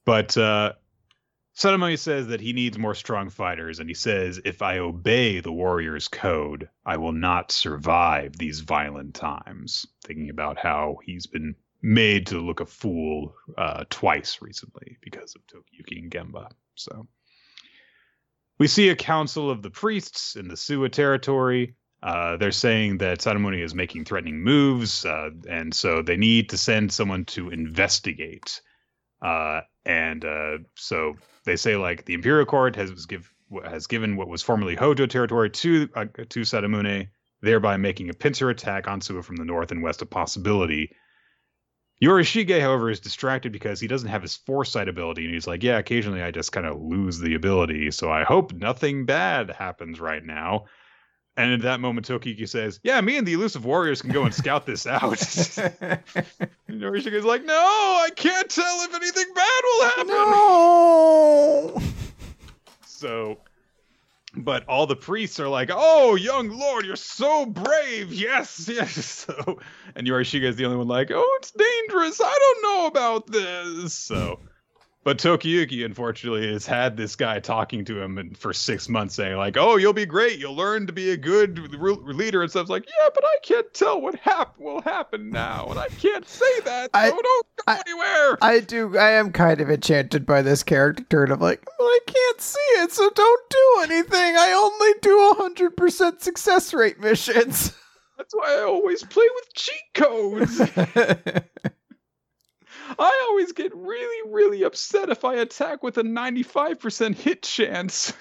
but 0.04 0.36
uh 0.36 0.74
Sadamune 1.56 2.00
says 2.00 2.28
that 2.28 2.42
he 2.42 2.52
needs 2.52 2.80
more 2.80 2.96
strong 2.96 3.30
fighters 3.30 3.80
and 3.80 3.90
he 3.90 3.94
says 3.94 4.42
if 4.44 4.62
I 4.62 4.80
obey 4.80 5.40
the 5.40 5.52
warrior's 5.52 6.08
code 6.08 6.68
I 6.86 6.98
will 6.98 7.12
not 7.12 7.52
survive 7.52 8.38
these 8.38 8.62
violent 8.62 9.14
times 9.14 9.86
thinking 10.04 10.30
about 10.30 10.58
how 10.58 10.98
he's 11.06 11.28
been 11.28 11.56
made 11.82 12.28
to 12.28 12.40
look 12.40 12.60
a 12.60 12.66
fool 12.66 13.36
uh 13.58 13.84
twice 13.90 14.42
recently 14.42 14.98
because 15.02 15.36
of 15.36 15.46
Tokiyuki 15.46 16.00
and 16.00 16.12
Genba. 16.12 16.50
so 16.76 17.08
we 18.60 18.68
see 18.68 18.90
a 18.90 18.96
council 18.96 19.50
of 19.50 19.62
the 19.62 19.70
priests 19.70 20.36
in 20.36 20.48
the 20.48 20.56
Suwa 20.56 20.92
territory. 20.92 21.76
Uh, 22.02 22.38
they're 22.38 22.52
saying 22.52 23.00
that 23.00 23.20
Sadamune 23.20 23.64
is 23.64 23.74
making 23.74 24.06
threatening 24.06 24.42
moves, 24.42 25.06
uh, 25.06 25.30
and 25.50 25.74
so 25.74 26.02
they 26.02 26.18
need 26.18 26.50
to 26.50 26.58
send 26.58 26.92
someone 26.92 27.26
to 27.26 27.50
investigate. 27.50 28.62
Uh, 29.22 29.62
and 29.86 30.26
uh, 30.26 30.58
so 30.76 31.16
they 31.46 31.56
say 31.56 31.76
like 31.76 32.06
the 32.06 32.14
Imperial 32.14 32.46
Court 32.46 32.76
has 32.76 33.06
give 33.06 33.32
has 33.66 33.88
given 33.88 34.16
what 34.16 34.28
was 34.28 34.42
formerly 34.42 34.76
Hojo 34.76 35.06
territory 35.06 35.50
to 35.50 35.90
uh, 35.96 36.06
to 36.30 36.42
Sadamune, 36.42 37.10
thereby 37.42 37.78
making 37.78 38.10
a 38.10 38.14
pincer 38.14 38.50
attack 38.50 38.88
on 38.88 39.02
Suwa 39.02 39.24
from 39.24 39.36
the 39.36 39.46
north 39.46 39.72
and 39.72 39.84
west 39.84 40.02
a 40.02 40.06
possibility. 40.06 40.96
Yorishige, 42.02 42.60
however, 42.60 42.90
is 42.90 43.00
distracted 43.00 43.52
because 43.52 43.80
he 43.80 43.88
doesn't 43.88 44.10
have 44.10 44.22
his 44.24 44.36
foresight 44.36 44.90
ability, 44.90 45.26
and 45.26 45.34
he's 45.34 45.48
like, 45.48 45.64
"Yeah, 45.64 45.78
occasionally 45.78 46.22
I 46.22 46.32
just 46.32 46.52
kind 46.52 46.66
of 46.66 46.82
lose 46.82 47.20
the 47.20 47.36
ability, 47.36 47.92
so 47.92 48.12
I 48.12 48.24
hope 48.24 48.52
nothing 48.52 49.06
bad 49.06 49.52
happens 49.52 50.00
right 50.00 50.24
now." 50.24 50.66
And 51.36 51.52
at 51.52 51.62
that 51.62 51.80
moment, 51.80 52.08
Tokiyuki 52.08 52.48
says, 52.48 52.80
"Yeah, 52.84 53.02
me 53.02 53.18
and 53.18 53.26
the 53.28 53.34
elusive 53.34 53.66
warriors 53.66 54.02
can 54.02 54.12
go 54.12 54.24
and 54.24 54.34
scout 54.34 54.66
this 54.66 54.86
out." 54.88 55.20
and 55.58 56.80
Yorishige's 56.82 57.26
like, 57.26 57.44
"No, 57.44 57.56
I 57.56 58.10
can't 58.16 58.50
tell 58.50 58.82
if 58.84 58.94
anything 58.94 59.34
bad 59.34 59.62
will 59.64 59.84
happen." 59.86 60.08
no. 60.08 61.82
So, 62.86 63.40
but 64.34 64.66
all 64.70 64.88
the 64.88 64.96
priests 64.96 65.38
are 65.38 65.50
like, 65.50 65.70
"Oh, 65.74 66.16
young 66.16 66.50
lord, 66.50 66.86
you're 66.86 66.96
so 66.96 67.46
brave! 67.46 68.14
Yes, 68.14 68.70
yes." 68.72 69.06
So, 69.06 69.60
and 69.96 70.08
Yorishige 70.08 70.44
is 70.44 70.56
the 70.56 70.64
only 70.66 70.78
one 70.78 70.88
like, 70.88 71.12
"Oh, 71.12 71.38
it's 71.42 71.52
dangerous. 71.52 72.22
I 72.24 72.38
don't 72.40 72.64
know 72.64 72.86
about 72.88 73.28
this." 73.28 73.94
So, 73.94 74.40
but 75.04 75.18
Tokiyuki, 75.18 75.86
unfortunately, 75.86 76.52
has 76.52 76.66
had 76.66 76.96
this 76.98 77.16
guy 77.16 77.40
talking 77.40 77.84
to 77.86 78.02
him 78.02 78.18
and 78.18 78.38
for 78.38 78.54
six 78.54 78.88
months, 78.88 79.16
saying 79.16 79.36
like, 79.38 79.58
"Oh, 79.58 79.76
you'll 79.76 79.94
be 79.94 80.06
great. 80.06 80.40
You'll 80.40 80.56
learn 80.56 80.88
to 80.88 80.94
be 80.94 81.12
a 81.12 81.18
good 81.18 81.60
re- 81.74 81.98
leader 82.14 82.42
and 82.42 82.50
stuff." 82.50 82.62
It's 82.64 82.70
like, 82.70 82.86
yeah, 82.86 83.10
but 83.14 83.24
I 83.26 83.36
can't 83.44 83.74
tell 83.74 84.02
what 84.02 84.16
hap- 84.16 84.58
will 84.60 84.82
happen 84.82 85.30
now, 85.30 85.68
and 85.70 85.80
I 85.80 85.88
can't 85.90 86.28
say 86.28 86.60
that. 86.66 86.90
I- 86.94 87.10
so 87.10 87.16
don't 87.22 87.48
go 87.58 87.64
I- 87.68 87.82
anywhere. 87.86 88.38
I 88.42 88.60
do. 88.60 88.98
I 88.98 89.12
am 89.12 89.32
kind 89.32 89.60
of 89.62 89.70
enchanted 89.70 90.26
by 90.26 90.42
this 90.42 90.64
character 90.64 91.04
turn 91.10 91.32
of 91.32 91.42
like, 91.42 91.64
well, 91.80 91.88
I 91.88 92.00
can't 92.06 92.42
see 92.42 92.60
it, 92.82 92.92
so 92.92 93.10
don't 93.10 93.50
do 93.50 93.78
anything. 93.84 94.36
I 94.38 94.52
only 94.54 94.94
do 95.02 95.34
hundred 95.38 95.76
percent 95.78 96.22
success 96.22 96.74
rate 96.74 97.00
missions. 97.00 97.76
That's 98.18 98.34
why 98.36 98.58
I 98.60 98.62
always 98.64 99.04
play 99.04 99.28
with 99.36 99.54
cheat 99.54 99.94
codes. 99.96 100.62
I 103.00 103.28
always 103.30 103.52
get 103.54 103.74
really, 103.76 104.32
really 104.32 104.64
upset 104.64 105.10
if 105.10 105.24
I 105.26 105.36
attack 105.36 105.84
with 105.84 105.98
a 105.98 106.04
95% 106.04 107.16
hit 107.16 107.44
chance. 107.44 108.14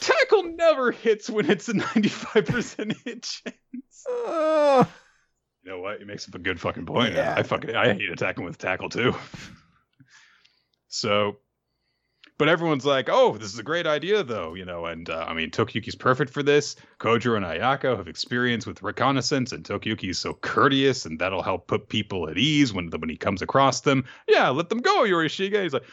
Tackle 0.00 0.44
never 0.56 0.90
hits 0.90 1.30
when 1.30 1.50
it's 1.50 1.68
a 1.68 1.74
95% 1.74 2.96
hit 3.04 3.22
chance. 3.22 4.06
Uh, 4.26 4.84
You 5.62 5.70
know 5.70 5.80
what? 5.80 6.00
It 6.00 6.06
makes 6.06 6.28
up 6.28 6.34
a 6.34 6.38
good 6.38 6.60
fucking 6.60 6.86
point. 6.86 7.14
Yeah. 7.14 7.34
I 7.36 7.42
fucking 7.42 7.74
I 7.74 7.94
hate 7.94 8.10
attacking 8.10 8.44
with 8.44 8.58
tackle 8.58 8.90
too. 8.90 9.14
so, 10.88 11.38
but 12.36 12.48
everyone's 12.48 12.84
like, 12.84 13.08
"Oh, 13.10 13.36
this 13.36 13.52
is 13.52 13.58
a 13.58 13.62
great 13.62 13.86
idea, 13.86 14.22
though," 14.22 14.54
you 14.54 14.64
know. 14.64 14.86
And 14.86 15.08
uh, 15.08 15.24
I 15.28 15.34
mean, 15.34 15.50
Tokiyuki's 15.50 15.94
perfect 15.94 16.32
for 16.32 16.42
this. 16.42 16.76
Kojiro 16.98 17.36
and 17.36 17.44
Ayako 17.44 17.96
have 17.96 18.08
experience 18.08 18.66
with 18.66 18.82
reconnaissance, 18.82 19.52
and 19.52 19.64
Tokiyuki 19.64 20.10
is 20.10 20.18
so 20.18 20.34
courteous, 20.34 21.06
and 21.06 21.18
that'll 21.18 21.42
help 21.42 21.66
put 21.66 21.88
people 21.88 22.28
at 22.28 22.36
ease 22.36 22.72
when 22.72 22.90
when 22.90 23.08
he 23.08 23.16
comes 23.16 23.42
across 23.42 23.82
them. 23.82 24.04
Yeah, 24.28 24.48
let 24.48 24.68
them 24.68 24.78
go, 24.78 25.02
Yorishige. 25.04 25.62
He's 25.62 25.72
like, 25.72 25.84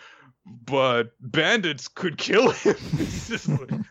but 0.46 1.12
bandits 1.20 1.88
could 1.88 2.18
kill 2.18 2.52
him. 2.52 2.76
Like, 3.48 3.86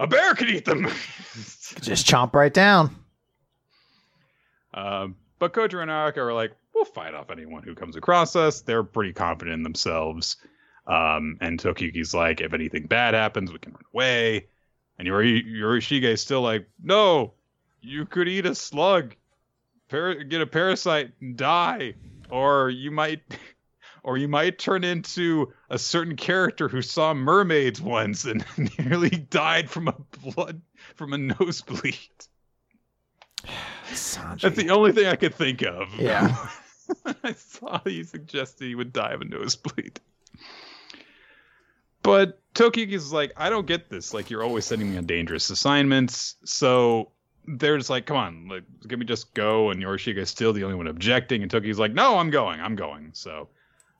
a 0.00 0.06
bear 0.08 0.34
could 0.34 0.50
eat 0.50 0.64
them. 0.64 0.84
just 1.80 2.06
chomp 2.06 2.34
right 2.34 2.52
down. 2.52 2.96
Um, 4.74 5.16
but 5.38 5.52
Kojiro 5.52 5.82
and 5.82 5.90
Ayako 5.90 6.16
are 6.18 6.32
like, 6.32 6.52
we'll 6.74 6.84
fight 6.84 7.14
off 7.14 7.30
anyone 7.30 7.62
who 7.62 7.74
comes 7.74 7.94
across 7.94 8.34
us. 8.34 8.62
They're 8.62 8.82
pretty 8.82 9.12
confident 9.12 9.54
in 9.54 9.62
themselves. 9.62 10.38
Um, 10.86 11.38
and 11.40 11.60
Tokiyuki's 11.60 12.14
like, 12.14 12.40
if 12.40 12.52
anything 12.54 12.86
bad 12.86 13.14
happens, 13.14 13.52
we 13.52 13.58
can 13.58 13.72
run 13.72 13.84
away. 13.94 14.48
And 14.98 15.06
Yori- 15.06 15.44
Yorishige 15.44 16.04
is 16.04 16.20
still 16.20 16.42
like, 16.42 16.66
no, 16.82 17.34
you 17.80 18.06
could 18.06 18.28
eat 18.28 18.46
a 18.46 18.54
slug, 18.54 19.14
par- 19.88 20.14
get 20.14 20.40
a 20.40 20.46
parasite, 20.46 21.12
and 21.20 21.36
die, 21.36 21.94
or 22.30 22.70
you 22.70 22.90
might, 22.90 23.20
or 24.02 24.18
you 24.18 24.28
might 24.28 24.58
turn 24.58 24.84
into 24.84 25.52
a 25.70 25.78
certain 25.78 26.16
character 26.16 26.68
who 26.68 26.82
saw 26.82 27.14
mermaids 27.14 27.80
once 27.80 28.24
and 28.24 28.44
nearly 28.78 29.10
died 29.10 29.70
from 29.70 29.88
a 29.88 29.94
blood 30.20 30.60
from 30.96 31.12
a 31.12 31.18
nosebleed. 31.18 31.96
Sanji. 33.92 34.40
That's 34.40 34.56
the 34.56 34.70
only 34.70 34.92
thing 34.92 35.06
I 35.06 35.16
could 35.16 35.34
think 35.34 35.62
of. 35.62 35.88
Yeah. 35.98 36.48
I 37.24 37.32
saw 37.32 37.80
you 37.86 38.04
suggested 38.04 38.66
he 38.66 38.74
would 38.74 38.92
die 38.92 39.12
of 39.12 39.20
a 39.20 39.24
nosebleed. 39.24 40.00
But 42.02 42.40
Tokiyuki's 42.54 43.12
like, 43.12 43.32
I 43.36 43.50
don't 43.50 43.66
get 43.66 43.88
this. 43.88 44.12
Like, 44.12 44.30
you're 44.30 44.42
always 44.42 44.64
sending 44.64 44.90
me 44.90 44.98
on 44.98 45.06
dangerous 45.06 45.50
assignments. 45.50 46.36
So 46.44 47.12
they're 47.46 47.76
just 47.76 47.90
like, 47.90 48.06
come 48.06 48.16
on, 48.16 48.48
like, 48.48 48.64
can 48.88 48.98
me 48.98 49.04
just 49.04 49.34
go? 49.34 49.70
And 49.70 49.80
Yorishige's 49.80 50.30
still 50.30 50.52
the 50.52 50.64
only 50.64 50.76
one 50.76 50.86
objecting. 50.86 51.42
And 51.42 51.50
Tokiyuki's 51.50 51.78
like, 51.78 51.92
no, 51.92 52.18
I'm 52.18 52.30
going. 52.30 52.60
I'm 52.60 52.76
going. 52.76 53.10
So 53.14 53.48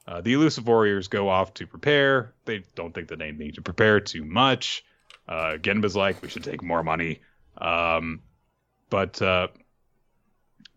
uh, 0.07 0.21
the 0.21 0.33
elusive 0.33 0.67
warriors 0.67 1.09
go 1.09 1.29
off 1.29 1.55
to 1.55 1.67
prepare. 1.67 2.33
They 2.45 2.65
don't 2.75 2.95
think 2.95 3.09
that 3.09 3.19
they 3.19 3.33
need 3.33 3.55
to 3.55 3.63
prepare 3.63 4.01
too 4.01 4.25
much. 4.25 4.85
Uh, 5.29 5.57
Genba's 5.57 5.97
like, 5.97 6.21
we 6.23 6.29
should 6.29 6.45
take 6.45 6.63
more 6.63 6.83
money. 6.83 7.21
Um, 7.59 8.21
but 8.91 9.23
uh, 9.23 9.49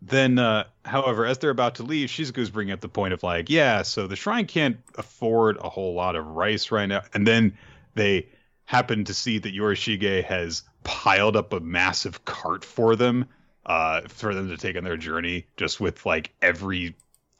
then, 0.08 0.38
uh, 0.38 0.64
however, 0.84 1.26
as 1.26 1.38
they're 1.38 1.50
about 1.50 1.76
to 1.76 1.82
leave, 1.82 2.08
Shizuku's 2.08 2.50
bringing 2.50 2.72
up 2.72 2.80
the 2.80 2.88
point 2.88 3.14
of 3.14 3.22
like, 3.22 3.50
yeah, 3.50 3.82
so 3.82 4.06
the 4.06 4.16
shrine 4.16 4.46
can't 4.46 4.78
afford 4.96 5.56
a 5.58 5.68
whole 5.68 5.94
lot 5.94 6.16
of 6.16 6.26
rice 6.26 6.70
right 6.70 6.86
now. 6.86 7.02
And 7.14 7.26
then 7.26 7.56
they 7.94 8.28
happen 8.64 9.04
to 9.04 9.14
see 9.14 9.38
that 9.38 9.54
Yorishige 9.54 10.24
has 10.24 10.62
piled 10.84 11.36
up 11.36 11.52
a 11.52 11.60
massive 11.60 12.24
cart 12.24 12.64
for 12.64 12.94
them, 12.96 13.26
uh, 13.64 14.02
for 14.08 14.34
them 14.34 14.48
to 14.48 14.56
take 14.56 14.76
on 14.76 14.84
their 14.84 14.96
journey, 14.96 15.46
just 15.56 15.80
with 15.80 16.04
like 16.04 16.32
every 16.42 16.94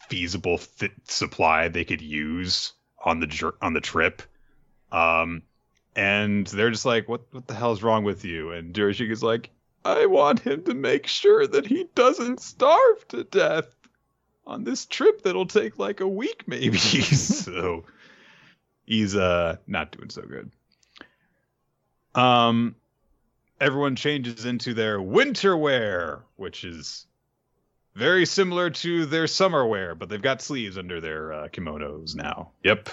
feasible 0.09 0.61
supply 1.05 1.69
they 1.69 1.85
could 1.85 2.01
use 2.01 2.73
on 3.05 3.21
the 3.21 3.53
on 3.61 3.75
the 3.75 3.81
trip. 3.81 4.23
Um, 4.91 5.43
and 5.95 6.47
they're 6.47 6.71
just 6.71 6.85
like, 6.85 7.09
"What 7.09 7.23
what 7.33 7.47
the 7.47 7.55
hell 7.55 7.73
is 7.73 7.83
wrong 7.83 8.05
with 8.05 8.25
you?" 8.25 8.53
And 8.53 8.75
Yorishige's 8.75 9.23
like, 9.23 9.51
I 9.87 10.07
want 10.07 10.41
him 10.41 10.65
to 10.65 10.75
make 10.75 11.07
sure 11.07 11.47
that 11.47 11.67
he 11.67 11.87
doesn't 11.95 12.41
starve 12.41 13.09
to 13.09 13.23
death 13.25 13.69
on 14.45 14.65
this 14.65 14.85
trip 14.85 15.23
that'll 15.23 15.47
take 15.47 15.79
like 15.79 16.01
a 16.01 16.09
week 16.09 16.43
maybe. 16.47 16.77
so 16.79 17.85
he's 18.85 19.15
uh 19.15 19.57
not 19.67 19.93
doing 19.93 20.11
so 20.11 20.23
good. 20.23 20.51
Um 22.15 22.75
everyone 23.61 23.95
changes 23.95 24.45
into 24.45 24.75
their 24.75 25.01
winter 25.01 25.57
wear, 25.57 26.23
which 26.35 26.65
is 26.65 27.07
very 27.95 28.27
similar 28.27 28.71
to 28.71 29.07
their 29.07 29.27
summer 29.27 29.67
wear, 29.67 29.95
but 29.95 30.09
they've 30.09 30.21
got 30.21 30.43
sleeves 30.43 30.77
under 30.77 31.01
their 31.01 31.33
uh, 31.33 31.49
kimonos 31.49 32.15
now. 32.15 32.51
Yep. 32.63 32.91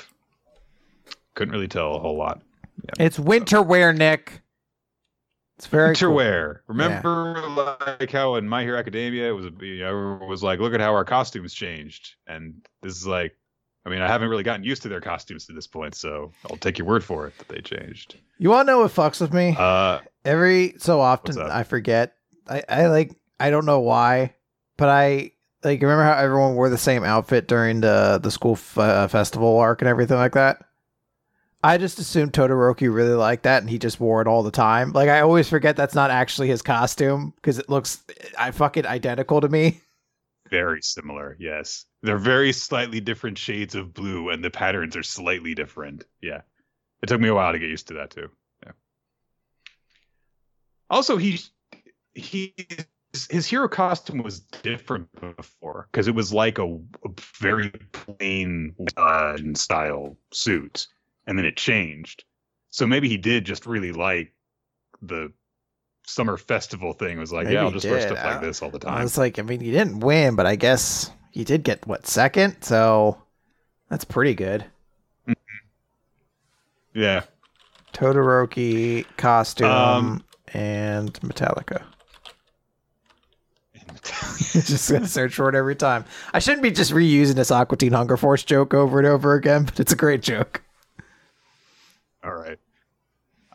Couldn't 1.33 1.51
really 1.51 1.67
tell 1.67 1.95
a 1.95 1.99
whole 1.99 2.15
lot. 2.15 2.41
It's 2.99 3.19
winter 3.19 3.61
wear, 3.61 3.91
Nick. 3.91 4.42
It's 5.63 5.69
very 5.69 5.87
winter 5.89 6.07
cool. 6.07 6.15
wear. 6.15 6.63
Remember, 6.67 7.41
like 7.99 8.11
how 8.11 8.35
in 8.35 8.47
My 8.47 8.63
Hero 8.63 8.77
Academia, 8.77 9.29
it 9.29 9.31
was 9.31 9.45
you 9.61 9.79
know, 9.79 9.87
everyone 9.87 10.27
was 10.29 10.43
like, 10.43 10.59
"Look 10.59 10.73
at 10.73 10.81
how 10.81 10.93
our 10.93 11.05
costumes 11.05 11.53
changed," 11.53 12.15
and 12.27 12.55
this 12.81 12.97
is 12.97 13.07
like, 13.07 13.35
I 13.85 13.89
mean, 13.89 14.01
I 14.01 14.07
haven't 14.07 14.27
really 14.29 14.43
gotten 14.43 14.63
used 14.65 14.81
to 14.83 14.89
their 14.89 14.99
costumes 14.99 15.45
to 15.45 15.53
this 15.53 15.67
point, 15.67 15.95
so 15.95 16.31
I'll 16.49 16.57
take 16.57 16.77
your 16.77 16.87
word 16.87 17.03
for 17.03 17.27
it 17.27 17.37
that 17.37 17.47
they 17.47 17.61
changed. 17.61 18.17
You 18.39 18.49
want 18.49 18.67
to 18.67 18.73
know 18.73 18.79
what 18.79 18.91
fucks 18.91 19.21
with 19.21 19.33
me? 19.33 19.55
Uh, 19.57 19.99
Every 20.25 20.75
so 20.79 20.99
often, 20.99 21.39
I 21.39 21.63
forget. 21.63 22.15
I, 22.47 22.63
I 22.67 22.87
like. 22.87 23.15
I 23.39 23.49
don't 23.49 23.65
know 23.65 23.79
why, 23.79 24.35
but 24.77 24.89
I 24.89 25.31
like. 25.63 25.81
Remember 25.81 26.03
how 26.03 26.17
everyone 26.17 26.55
wore 26.55 26.69
the 26.69 26.77
same 26.77 27.05
outfit 27.05 27.47
during 27.47 27.79
the 27.79 28.19
the 28.21 28.31
school 28.31 28.53
f- 28.53 28.77
uh, 28.77 29.07
festival 29.07 29.57
arc 29.59 29.81
and 29.81 29.87
everything 29.89 30.17
like 30.17 30.33
that. 30.33 30.65
I 31.63 31.77
just 31.77 31.97
assumed 31.97 32.33
Todoroki 32.33 32.93
really 32.93 33.13
liked 33.13 33.43
that, 33.43 33.63
and 33.63 33.69
he 33.69 33.79
just 33.79 33.99
wore 33.99 34.21
it 34.21 34.27
all 34.27 34.43
the 34.43 34.51
time. 34.51 34.91
Like 34.91 35.09
I 35.09 35.21
always 35.21 35.47
forget 35.47 35.75
that's 35.77 35.95
not 35.95 36.11
actually 36.11 36.49
his 36.49 36.61
costume 36.61 37.33
because 37.37 37.57
it 37.57 37.69
looks 37.69 38.03
I 38.37 38.51
fucking 38.51 38.85
identical 38.85 39.39
to 39.41 39.47
me. 39.47 39.79
very 40.49 40.81
similar. 40.81 41.37
Yes, 41.39 41.85
they're 42.01 42.17
very 42.17 42.51
slightly 42.51 42.99
different 42.99 43.37
shades 43.37 43.75
of 43.75 43.93
blue, 43.93 44.29
and 44.29 44.43
the 44.43 44.51
patterns 44.51 44.95
are 44.97 45.03
slightly 45.03 45.55
different. 45.55 46.03
Yeah, 46.21 46.41
it 47.01 47.07
took 47.07 47.21
me 47.21 47.29
a 47.29 47.33
while 47.33 47.53
to 47.53 47.59
get 47.59 47.69
used 47.69 47.87
to 47.87 47.93
that 47.95 48.11
too. 48.11 48.29
Yeah. 48.65 48.71
Also, 50.89 51.15
he 51.17 51.39
he 52.13 52.53
his 53.29 53.45
hero 53.45 53.67
costume 53.69 54.23
was 54.23 54.39
different 54.39 55.07
before 55.37 55.87
because 55.91 56.07
it 56.07 56.15
was 56.15 56.33
like 56.33 56.57
a, 56.57 56.65
a 56.65 57.09
very 57.39 57.69
plain 57.91 58.75
uh, 58.97 59.37
style 59.53 60.17
suit, 60.31 60.87
and 61.27 61.37
then 61.37 61.45
it 61.45 61.57
changed. 61.57 62.23
So 62.69 62.87
maybe 62.87 63.07
he 63.09 63.17
did 63.17 63.45
just 63.45 63.65
really 63.65 63.91
like 63.91 64.33
the 65.01 65.31
summer 66.05 66.37
festival 66.37 66.93
thing. 66.93 67.17
It 67.17 67.19
was 67.19 67.31
like, 67.31 67.45
Maybe 67.45 67.55
yeah, 67.55 67.61
I'll 67.63 67.71
just 67.71 67.85
wear 67.85 67.99
did. 67.99 68.07
stuff 68.09 68.25
like 68.25 68.41
this 68.41 68.61
all 68.61 68.69
the 68.71 68.77
I 68.87 68.91
time. 68.95 69.03
was 69.03 69.17
like, 69.17 69.37
I 69.39 69.41
mean, 69.43 69.59
he 69.61 69.71
didn't 69.71 69.99
win, 69.99 70.35
but 70.35 70.45
I 70.45 70.55
guess 70.55 71.11
he 71.31 71.43
did 71.43 71.63
get 71.63 71.85
what 71.87 72.07
second, 72.07 72.61
so 72.61 73.21
that's 73.89 74.05
pretty 74.05 74.33
good. 74.33 74.65
Yeah. 76.93 77.23
Todoroki 77.93 79.05
costume 79.17 79.67
Um, 79.69 80.23
and 80.53 81.13
Metallica. 81.21 81.83
just 84.51 84.91
gonna 84.91 85.07
search 85.07 85.35
for 85.35 85.47
it 85.49 85.55
every 85.55 85.75
time. 85.75 86.05
I 86.33 86.39
shouldn't 86.39 86.63
be 86.63 86.71
just 86.71 86.91
reusing 86.91 87.35
this 87.35 87.51
Aqua 87.51 87.77
Teen 87.77 87.93
Hunger 87.93 88.17
Force 88.17 88.43
joke 88.43 88.73
over 88.73 88.97
and 88.99 89.07
over 89.07 89.35
again, 89.35 89.63
but 89.65 89.79
it's 89.79 89.93
a 89.93 89.95
great 89.95 90.21
joke. 90.21 90.62
All 92.23 92.35
right. 92.35 92.59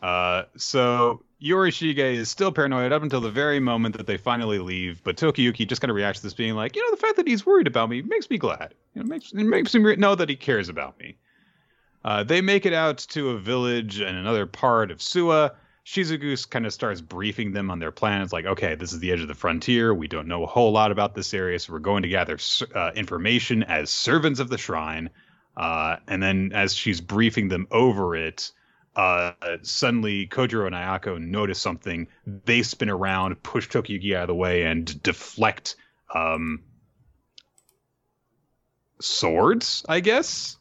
Uh, 0.01 0.43
so 0.55 1.23
Yorishige 1.41 2.15
is 2.15 2.29
still 2.29 2.51
paranoid 2.51 2.91
up 2.91 3.03
until 3.03 3.21
the 3.21 3.31
very 3.31 3.59
moment 3.59 3.97
that 3.97 4.07
they 4.07 4.17
finally 4.17 4.59
leave. 4.59 5.03
But 5.03 5.17
Tokiyuki 5.17 5.67
just 5.67 5.81
kind 5.81 5.89
of 5.89 5.95
reacts 5.95 6.19
to 6.19 6.27
this, 6.27 6.33
being 6.33 6.55
like, 6.55 6.75
you 6.75 6.83
know, 6.83 6.91
the 6.91 7.01
fact 7.01 7.17
that 7.17 7.27
he's 7.27 7.45
worried 7.45 7.67
about 7.67 7.89
me 7.89 8.01
makes 8.01 8.29
me 8.29 8.37
glad. 8.37 8.73
You 8.93 9.03
know, 9.03 9.09
makes 9.09 9.31
it 9.31 9.43
makes 9.43 9.73
me 9.73 9.81
re- 9.81 9.95
know 9.95 10.15
that 10.15 10.29
he 10.29 10.35
cares 10.35 10.69
about 10.69 10.99
me. 10.99 11.17
Uh, 12.05 12.23
they 12.23 12.39
make 12.41 12.65
it 12.65 12.73
out 12.73 12.99
to 13.09 13.31
a 13.31 13.37
village 13.37 13.99
in 13.99 14.15
another 14.15 14.45
part 14.45 14.89
of 14.91 14.99
Suwa. 14.99 15.51
Shizuku 15.85 16.49
kind 16.49 16.65
of 16.65 16.73
starts 16.73 17.01
briefing 17.01 17.51
them 17.51 17.71
on 17.71 17.79
their 17.79 17.91
plans, 17.91 18.31
like, 18.31 18.45
okay, 18.45 18.75
this 18.75 18.93
is 18.93 18.99
the 18.99 19.11
edge 19.11 19.21
of 19.21 19.27
the 19.27 19.33
frontier. 19.33 19.93
We 19.93 20.07
don't 20.07 20.27
know 20.27 20.43
a 20.43 20.47
whole 20.47 20.71
lot 20.71 20.91
about 20.91 21.15
this 21.15 21.33
area, 21.33 21.57
so 21.57 21.73
we're 21.73 21.79
going 21.79 22.03
to 22.03 22.09
gather 22.09 22.37
uh, 22.75 22.91
information 22.95 23.63
as 23.63 23.89
servants 23.89 24.39
of 24.39 24.49
the 24.49 24.57
shrine. 24.57 25.09
Uh, 25.57 25.97
and 26.07 26.21
then 26.21 26.51
as 26.53 26.73
she's 26.75 27.01
briefing 27.01 27.47
them 27.47 27.67
over 27.71 28.15
it, 28.15 28.51
uh, 28.99 29.33
suddenly 29.61 30.27
Kojiro 30.27 30.67
and 30.67 30.75
Ayako 30.75 31.21
notice 31.21 31.57
something. 31.59 32.07
They 32.25 32.63
spin 32.63 32.89
around, 32.89 33.41
push 33.43 33.69
Tokiyuki 33.69 34.13
out 34.13 34.23
of 34.23 34.27
the 34.27 34.35
way, 34.35 34.63
and 34.63 35.01
deflect 35.01 35.77
um, 36.13 36.63
swords, 38.99 39.85
I 39.87 40.01
guess. 40.01 40.57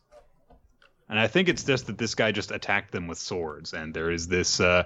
And 1.09 1.19
I 1.19 1.27
think 1.27 1.48
it's 1.48 1.65
just 1.65 1.89
that 1.89 1.98
this 1.98 2.15
guy 2.15 2.31
just 2.31 2.52
attacked 2.52 2.93
them 2.93 3.09
with 3.09 3.19
swords. 3.19 3.73
And 3.73 3.93
there 3.93 4.12
is 4.12 4.28
this 4.28 4.60
uh, 4.60 4.85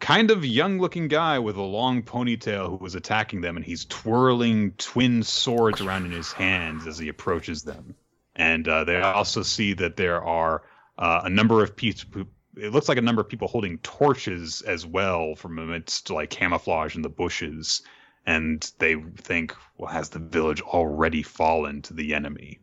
kind 0.00 0.30
of 0.30 0.46
young 0.46 0.78
looking 0.78 1.08
guy 1.08 1.38
with 1.40 1.56
a 1.56 1.62
long 1.62 2.02
ponytail 2.02 2.70
who 2.70 2.76
was 2.76 2.94
attacking 2.94 3.42
them, 3.42 3.56
and 3.56 3.66
he's 3.66 3.84
twirling 3.84 4.72
twin 4.78 5.22
swords 5.22 5.82
around 5.82 6.06
in 6.06 6.12
his 6.12 6.32
hands 6.32 6.86
as 6.86 6.96
he 6.96 7.08
approaches 7.08 7.64
them. 7.64 7.94
And 8.34 8.66
uh, 8.66 8.84
they 8.84 8.98
also 8.98 9.42
see 9.42 9.74
that 9.74 9.98
there 9.98 10.22
are 10.24 10.62
uh, 10.96 11.20
a 11.24 11.28
number 11.28 11.62
of 11.62 11.76
people 11.76 12.24
it 12.58 12.72
looks 12.72 12.88
like 12.88 12.98
a 12.98 13.02
number 13.02 13.22
of 13.22 13.28
people 13.28 13.48
holding 13.48 13.78
torches 13.78 14.62
as 14.62 14.84
well 14.84 15.34
from 15.34 15.58
amidst 15.58 16.10
like 16.10 16.30
camouflage 16.30 16.96
in 16.96 17.02
the 17.02 17.08
bushes, 17.08 17.82
and 18.26 18.70
they 18.78 18.96
think, 19.16 19.54
well, 19.76 19.90
has 19.90 20.10
the 20.10 20.18
village 20.18 20.60
already 20.60 21.22
fallen 21.22 21.82
to 21.82 21.94
the 21.94 22.14
enemy? 22.14 22.58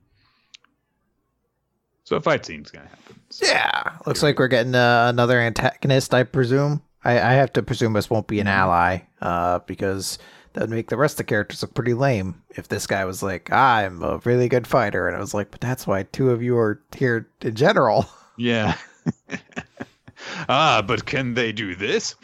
So 2.03 2.15
a 2.15 2.21
fight 2.21 2.45
scene's 2.45 2.69
gonna 2.69 2.87
happen. 2.87 3.19
So, 3.29 3.47
Yeah, 3.47 3.97
looks 4.05 4.21
like 4.21 4.37
we're 4.37 4.47
getting 4.47 4.75
uh, 4.75 5.07
another 5.09 5.39
antagonist. 5.39 6.13
I 6.13 6.23
presume. 6.23 6.83
I, 7.03 7.13
I 7.13 7.33
have 7.33 7.53
to 7.53 7.63
presume 7.63 7.93
this 7.93 8.09
won't 8.09 8.27
be 8.27 8.39
an 8.39 8.47
ally, 8.47 8.99
uh, 9.21 9.59
because 9.59 10.17
that 10.53 10.61
would 10.61 10.69
make 10.69 10.89
the 10.89 10.97
rest 10.97 11.13
of 11.13 11.17
the 11.17 11.23
characters 11.25 11.61
look 11.61 11.73
pretty 11.73 11.93
lame. 11.93 12.41
If 12.51 12.67
this 12.67 12.87
guy 12.87 13.05
was 13.05 13.23
like, 13.23 13.51
"I'm 13.51 14.03
a 14.03 14.19
really 14.23 14.49
good 14.49 14.67
fighter," 14.67 15.07
and 15.07 15.15
I 15.17 15.19
was 15.19 15.33
like, 15.33 15.51
"But 15.51 15.61
that's 15.61 15.87
why 15.87 16.03
two 16.03 16.29
of 16.31 16.41
you 16.43 16.57
are 16.57 16.81
here 16.95 17.27
in 17.41 17.55
general." 17.55 18.05
Yeah. 18.37 18.77
ah, 20.49 20.83
but 20.85 21.05
can 21.05 21.33
they 21.33 21.51
do 21.51 21.75
this? 21.75 22.15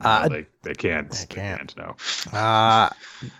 Uh, 0.00 0.28
No, 0.28 0.34
they, 0.36 0.46
they 0.62 0.74
can't. 0.74 1.10
they 1.10 1.18
They 1.18 1.26
can't. 1.26 1.74
can't. 1.74 1.76
No. 1.76 2.38
Uh 2.38 2.88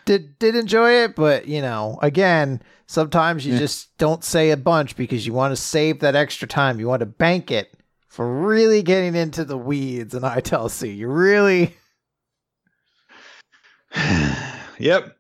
did 0.05 0.39
did 0.39 0.55
enjoy 0.57 0.91
it, 1.05 1.17
but 1.17 1.47
you 1.49 1.63
know, 1.63 1.99
again, 2.03 2.63
sometimes 2.87 3.47
you 3.47 3.55
Yeah. 3.55 3.61
just 3.61 3.97
don't 3.99 4.23
say 4.25 4.51
a 4.51 4.57
bunch 4.57 4.97
because 4.97 5.27
you 5.27 5.33
want 5.33 5.53
to 5.53 5.57
save 5.57 6.01
that 6.01 6.15
extra 6.17 6.47
time. 6.47 6.79
You 6.79 6.87
want 6.89 7.01
to 7.01 7.07
bank 7.07 7.51
it 7.51 7.73
for 8.09 8.27
really 8.45 8.83
getting 8.83 9.15
into 9.15 9.45
the 9.45 9.57
weeds 9.57 10.15
in 10.15 10.23
ITLC. 10.23 10.95
You 10.97 11.09
really 11.09 11.75
yep. 14.79 15.17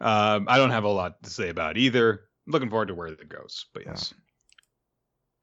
Um, 0.00 0.46
I 0.48 0.58
don't 0.58 0.70
have 0.70 0.84
a 0.84 0.88
lot 0.88 1.22
to 1.24 1.30
say 1.30 1.48
about 1.48 1.76
it 1.76 1.80
either. 1.80 2.20
Looking 2.46 2.70
forward 2.70 2.88
to 2.88 2.94
where 2.94 3.08
it 3.08 3.28
goes. 3.28 3.66
But 3.74 3.84
yes. 3.86 4.14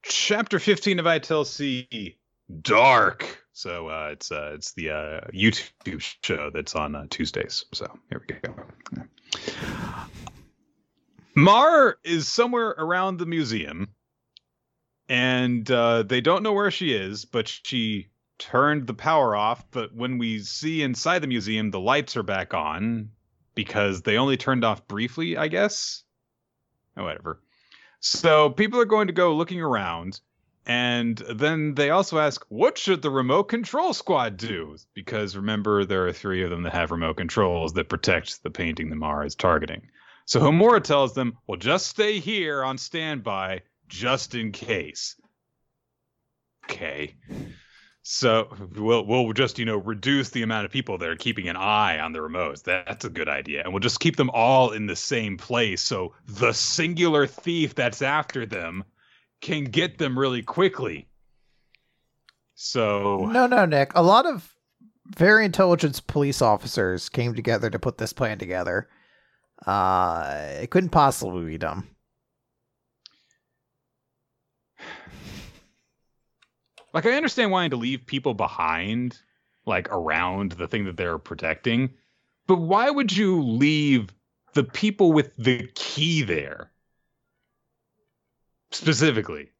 Chapter 0.08 0.58
15 0.58 0.98
of 1.00 1.06
ITLC 1.06 2.16
Dark. 2.62 3.44
So 3.52 3.88
uh, 3.88 4.10
it's 4.12 4.30
uh, 4.30 4.52
it's 4.54 4.72
the 4.72 4.90
uh, 4.90 5.20
YouTube 5.34 6.00
show 6.22 6.50
that's 6.52 6.74
on 6.74 6.94
uh, 6.94 7.06
Tuesdays. 7.08 7.64
So 7.72 7.86
here 8.10 8.22
we 8.28 8.34
go. 8.34 8.54
Mar 11.34 11.98
is 12.04 12.28
somewhere 12.28 12.68
around 12.68 13.18
the 13.18 13.26
museum, 13.26 13.88
and 15.08 15.68
uh, 15.70 16.02
they 16.02 16.20
don't 16.20 16.42
know 16.42 16.52
where 16.52 16.70
she 16.70 16.92
is, 16.92 17.24
but 17.24 17.48
she 17.48 18.08
turned 18.38 18.86
the 18.86 18.94
power 18.94 19.34
off. 19.34 19.64
But 19.70 19.94
when 19.94 20.18
we 20.18 20.40
see 20.40 20.82
inside 20.82 21.20
the 21.20 21.26
museum, 21.26 21.70
the 21.70 21.80
lights 21.80 22.16
are 22.16 22.22
back 22.22 22.54
on 22.54 23.10
because 23.54 24.02
they 24.02 24.18
only 24.18 24.36
turned 24.36 24.64
off 24.64 24.86
briefly, 24.86 25.36
I 25.36 25.48
guess. 25.48 26.04
Oh, 26.96 27.04
whatever. 27.04 27.40
So 28.08 28.50
people 28.50 28.78
are 28.78 28.84
going 28.84 29.08
to 29.08 29.12
go 29.12 29.34
looking 29.34 29.60
around, 29.60 30.20
and 30.64 31.18
then 31.18 31.74
they 31.74 31.90
also 31.90 32.20
ask, 32.20 32.44
"What 32.48 32.78
should 32.78 33.02
the 33.02 33.10
remote 33.10 33.44
control 33.44 33.92
squad 33.92 34.36
do?" 34.36 34.76
Because 34.94 35.36
remember, 35.36 35.84
there 35.84 36.06
are 36.06 36.12
three 36.12 36.44
of 36.44 36.50
them 36.50 36.62
that 36.62 36.72
have 36.72 36.92
remote 36.92 37.16
controls 37.16 37.72
that 37.72 37.88
protect 37.88 38.44
the 38.44 38.50
painting 38.50 38.90
the 38.90 38.96
Mara 38.96 39.26
is 39.26 39.34
targeting. 39.34 39.90
So 40.24 40.40
Homura 40.40 40.84
tells 40.84 41.14
them, 41.14 41.36
"Well, 41.48 41.58
just 41.58 41.88
stay 41.88 42.20
here 42.20 42.62
on 42.62 42.78
standby, 42.78 43.62
just 43.88 44.36
in 44.36 44.52
case." 44.52 45.20
Okay. 46.64 47.16
So 48.08 48.48
we'll 48.76 49.04
we'll 49.04 49.32
just 49.32 49.58
you 49.58 49.64
know 49.64 49.78
reduce 49.78 50.30
the 50.30 50.42
amount 50.42 50.64
of 50.64 50.70
people 50.70 50.96
that 50.96 51.08
are 51.08 51.16
keeping 51.16 51.48
an 51.48 51.56
eye 51.56 51.98
on 51.98 52.12
the 52.12 52.20
remotes. 52.20 52.62
That's 52.62 53.04
a 53.04 53.10
good 53.10 53.28
idea, 53.28 53.64
and 53.64 53.72
we'll 53.72 53.80
just 53.80 53.98
keep 53.98 54.14
them 54.14 54.30
all 54.30 54.70
in 54.70 54.86
the 54.86 54.94
same 54.94 55.36
place. 55.36 55.82
So 55.82 56.14
the 56.24 56.52
singular 56.52 57.26
thief 57.26 57.74
that's 57.74 58.02
after 58.02 58.46
them 58.46 58.84
can 59.40 59.64
get 59.64 59.98
them 59.98 60.16
really 60.16 60.44
quickly. 60.44 61.08
So 62.54 63.26
No, 63.26 63.48
no, 63.48 63.64
Nick. 63.64 63.90
A 63.96 64.04
lot 64.04 64.24
of 64.24 64.54
very 65.08 65.44
intelligent 65.44 66.06
police 66.06 66.40
officers 66.40 67.08
came 67.08 67.34
together 67.34 67.70
to 67.70 67.78
put 67.80 67.98
this 67.98 68.12
plan 68.12 68.38
together. 68.38 68.88
Uh 69.66 70.58
it 70.60 70.70
couldn't 70.70 70.90
possibly 70.90 71.44
be 71.44 71.58
dumb. 71.58 71.88
Like 76.92 77.06
I 77.06 77.12
understand 77.12 77.50
wanting 77.50 77.70
to 77.70 77.76
leave 77.76 78.06
people 78.06 78.34
behind, 78.34 79.18
like 79.66 79.88
around 79.90 80.52
the 80.52 80.68
thing 80.68 80.84
that 80.84 80.96
they're 80.96 81.18
protecting, 81.18 81.90
but 82.46 82.56
why 82.56 82.90
would 82.90 83.16
you 83.16 83.42
leave 83.42 84.12
the 84.54 84.64
people 84.64 85.12
with 85.12 85.34
the 85.36 85.68
key 85.74 86.22
there? 86.22 86.70
Specifically, 88.70 89.50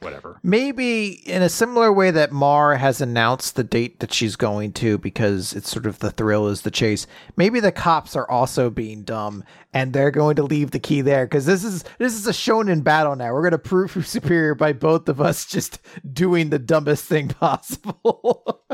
whatever. 0.00 0.38
Maybe 0.42 1.08
in 1.28 1.42
a 1.42 1.48
similar 1.48 1.92
way 1.92 2.10
that 2.10 2.32
Mar 2.32 2.76
has 2.76 3.00
announced 3.00 3.56
the 3.56 3.64
date 3.64 4.00
that 4.00 4.12
she's 4.12 4.36
going 4.36 4.72
to 4.74 4.98
because 4.98 5.52
it's 5.52 5.70
sort 5.70 5.86
of 5.86 5.98
the 5.98 6.10
thrill 6.10 6.48
is 6.48 6.62
the 6.62 6.70
chase. 6.70 7.06
Maybe 7.36 7.60
the 7.60 7.72
cops 7.72 8.14
are 8.16 8.28
also 8.30 8.70
being 8.70 9.02
dumb 9.02 9.44
and 9.72 9.92
they're 9.92 10.10
going 10.10 10.36
to 10.36 10.42
leave 10.42 10.70
the 10.70 10.78
key 10.78 11.00
there 11.00 11.26
because 11.26 11.46
this 11.46 11.64
is 11.64 11.84
this 11.98 12.14
is 12.14 12.26
a 12.26 12.32
shonen 12.32 12.84
battle 12.84 13.16
now. 13.16 13.32
We're 13.32 13.42
going 13.42 13.52
to 13.52 13.58
prove 13.58 13.92
who's 13.92 14.08
superior 14.14 14.54
by 14.54 14.72
both 14.72 15.08
of 15.08 15.20
us 15.20 15.46
just 15.46 15.80
doing 16.12 16.50
the 16.50 16.58
dumbest 16.58 17.04
thing 17.04 17.28
possible. 17.40 18.64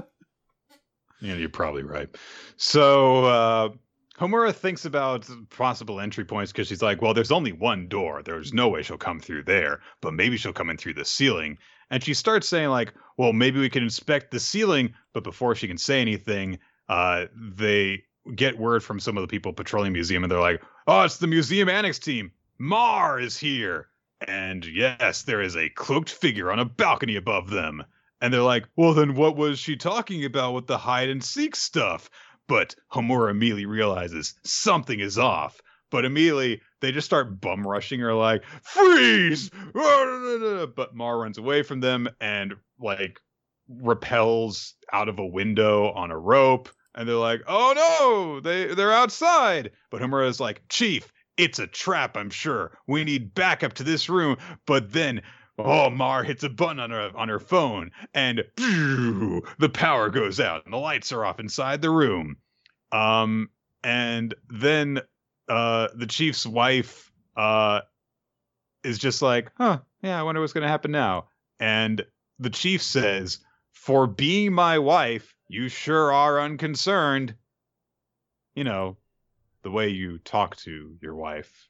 Yeah, 1.21 1.35
you're 1.35 1.49
probably 1.49 1.83
right. 1.83 2.09
So 2.57 3.25
uh 3.25 3.69
Homura 4.21 4.55
thinks 4.55 4.85
about 4.85 5.27
possible 5.49 5.99
entry 5.99 6.27
points 6.27 6.53
because 6.53 6.69
she's 6.69 6.83
like, 6.83 7.01
well, 7.01 7.15
there's 7.15 7.33
only 7.33 7.53
one 7.53 7.89
door. 7.89 8.23
There's 8.23 8.53
no 8.53 8.69
way 8.69 8.83
she'll 8.83 8.99
come 8.99 9.19
through 9.19 9.45
there, 9.45 9.81
but 10.03 10.13
maybe 10.13 10.37
she'll 10.37 10.53
come 10.53 10.69
in 10.69 10.77
through 10.77 10.95
the 10.95 11.07
ceiling. 11.07 11.57
And 11.91 12.05
she 12.05 12.13
starts 12.13 12.47
saying, 12.47 12.69
like, 12.69 12.93
well, 13.17 13.33
maybe 13.33 13.59
we 13.59 13.71
can 13.71 13.83
inspect 13.83 14.31
the 14.31 14.39
ceiling. 14.39 14.93
But 15.15 15.25
before 15.25 15.55
she 15.55 15.69
can 15.69 15.79
say 15.79 16.03
anything, 16.03 16.59
uh, 16.91 17.27
they 17.35 18.05
get 18.35 18.59
word 18.59 18.85
from 18.85 19.01
some 19.01 19.17
of 19.17 19.23
the 19.23 19.29
people 19.29 19.55
patrolling 19.55 19.93
the 19.93 19.97
museum, 19.97 20.23
and 20.23 20.31
they're 20.31 20.39
like, 20.39 20.63
oh, 20.87 21.03
it's 21.03 21.17
the 21.17 21.27
museum 21.27 21.71
annex 21.71 21.99
team. 21.99 22.31
Mar 22.59 23.19
is 23.19 23.39
here. 23.39 23.89
And 24.29 24.67
yes, 24.67 25.23
there 25.23 25.41
is 25.41 25.57
a 25.57 25.71
cloaked 25.71 26.11
figure 26.11 26.53
on 26.53 26.59
a 26.59 26.67
balcony 26.67 27.17
above 27.17 27.49
them. 27.49 27.83
And 28.21 28.35
they're 28.35 28.43
like, 28.43 28.69
well, 28.77 28.93
then 28.93 29.15
what 29.15 29.37
was 29.37 29.59
she 29.59 29.77
talking 29.77 30.27
about 30.27 30.53
with 30.53 30.67
the 30.67 30.77
hide 30.77 31.09
and 31.09 31.25
seek 31.25 31.57
stuff? 31.57 32.11
But 32.51 32.75
Homura 32.93 33.31
immediately 33.31 33.65
realizes 33.65 34.35
something 34.45 34.99
is 34.99 35.17
off. 35.17 35.61
But 35.89 36.05
immediately 36.05 36.61
they 36.81 36.91
just 36.91 37.07
start 37.07 37.41
bum 37.41 37.65
rushing 37.65 38.01
her, 38.01 38.13
like, 38.13 38.43
freeze! 38.63 39.51
But 40.75 40.93
Mar 40.93 41.21
runs 41.21 41.39
away 41.39 41.63
from 41.63 41.79
them 41.79 42.09
and, 42.21 42.55
like, 42.81 43.21
repels 43.69 44.75
out 44.93 45.09
of 45.09 45.21
a 45.21 45.27
window 45.27 45.93
on 45.93 46.11
a 46.11 46.19
rope. 46.19 46.69
And 46.97 47.09
they're 47.09 47.15
like, 47.15 47.43
oh 47.47 47.73
no, 47.77 48.41
they, 48.41 48.75
they're 48.75 48.93
outside. 48.93 49.71
But 49.93 50.03
Homura 50.03 50.29
is 50.29 50.41
like, 50.41 50.63
Chief, 50.69 51.13
it's 51.37 51.61
a 51.61 51.69
trap, 51.69 52.17
I'm 52.17 52.31
sure. 52.31 52.77
We 52.89 53.05
need 53.05 53.33
backup 53.33 53.75
to 53.75 53.85
this 53.85 54.09
room. 54.09 54.39
But 54.67 54.93
then 54.93 55.23
Oh, 55.65 55.91
Mar 55.91 56.25
hits 56.25 56.43
a 56.43 56.49
button 56.49 56.81
on 56.81 56.91
her 56.91 57.11
on 57.15 57.29
her 57.29 57.41
phone, 57.41 57.91
and 58.15 58.45
phew, 58.57 59.43
the 59.59 59.69
power 59.69 60.11
goes 60.11 60.41
out, 60.41 60.65
and 60.65 60.73
the 60.73 60.79
lights 60.79 61.13
are 61.13 61.25
off 61.25 61.41
inside 61.41 61.83
the 61.83 61.91
room. 61.91 62.37
Um, 62.93 63.51
and 63.83 64.35
then 64.49 65.01
uh, 65.49 65.89
the 65.95 66.07
chief's 66.07 66.47
wife 66.47 67.11
uh, 67.37 67.81
is 68.85 68.99
just 68.99 69.23
like, 69.23 69.51
"Huh, 69.57 69.81
yeah, 70.03 70.19
I 70.19 70.23
wonder 70.23 70.41
what's 70.41 70.53
going 70.53 70.63
to 70.63 70.69
happen 70.69 70.93
now." 70.93 71.29
And 71.59 72.05
the 72.39 72.51
chief 72.51 72.83
says, 72.83 73.39
"For 73.73 74.07
being 74.07 74.53
my 74.53 74.79
wife, 74.79 75.35
you 75.49 75.69
sure 75.69 76.13
are 76.13 76.41
unconcerned." 76.41 77.35
You 78.55 78.65
know, 78.65 78.97
the 79.63 79.71
way 79.71 79.89
you 79.89 80.19
talk 80.19 80.57
to 80.57 80.97
your 81.01 81.15
wife. 81.15 81.69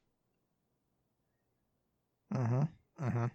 mm-hmm. 2.35 2.63
Mm-hmm. 3.05 3.27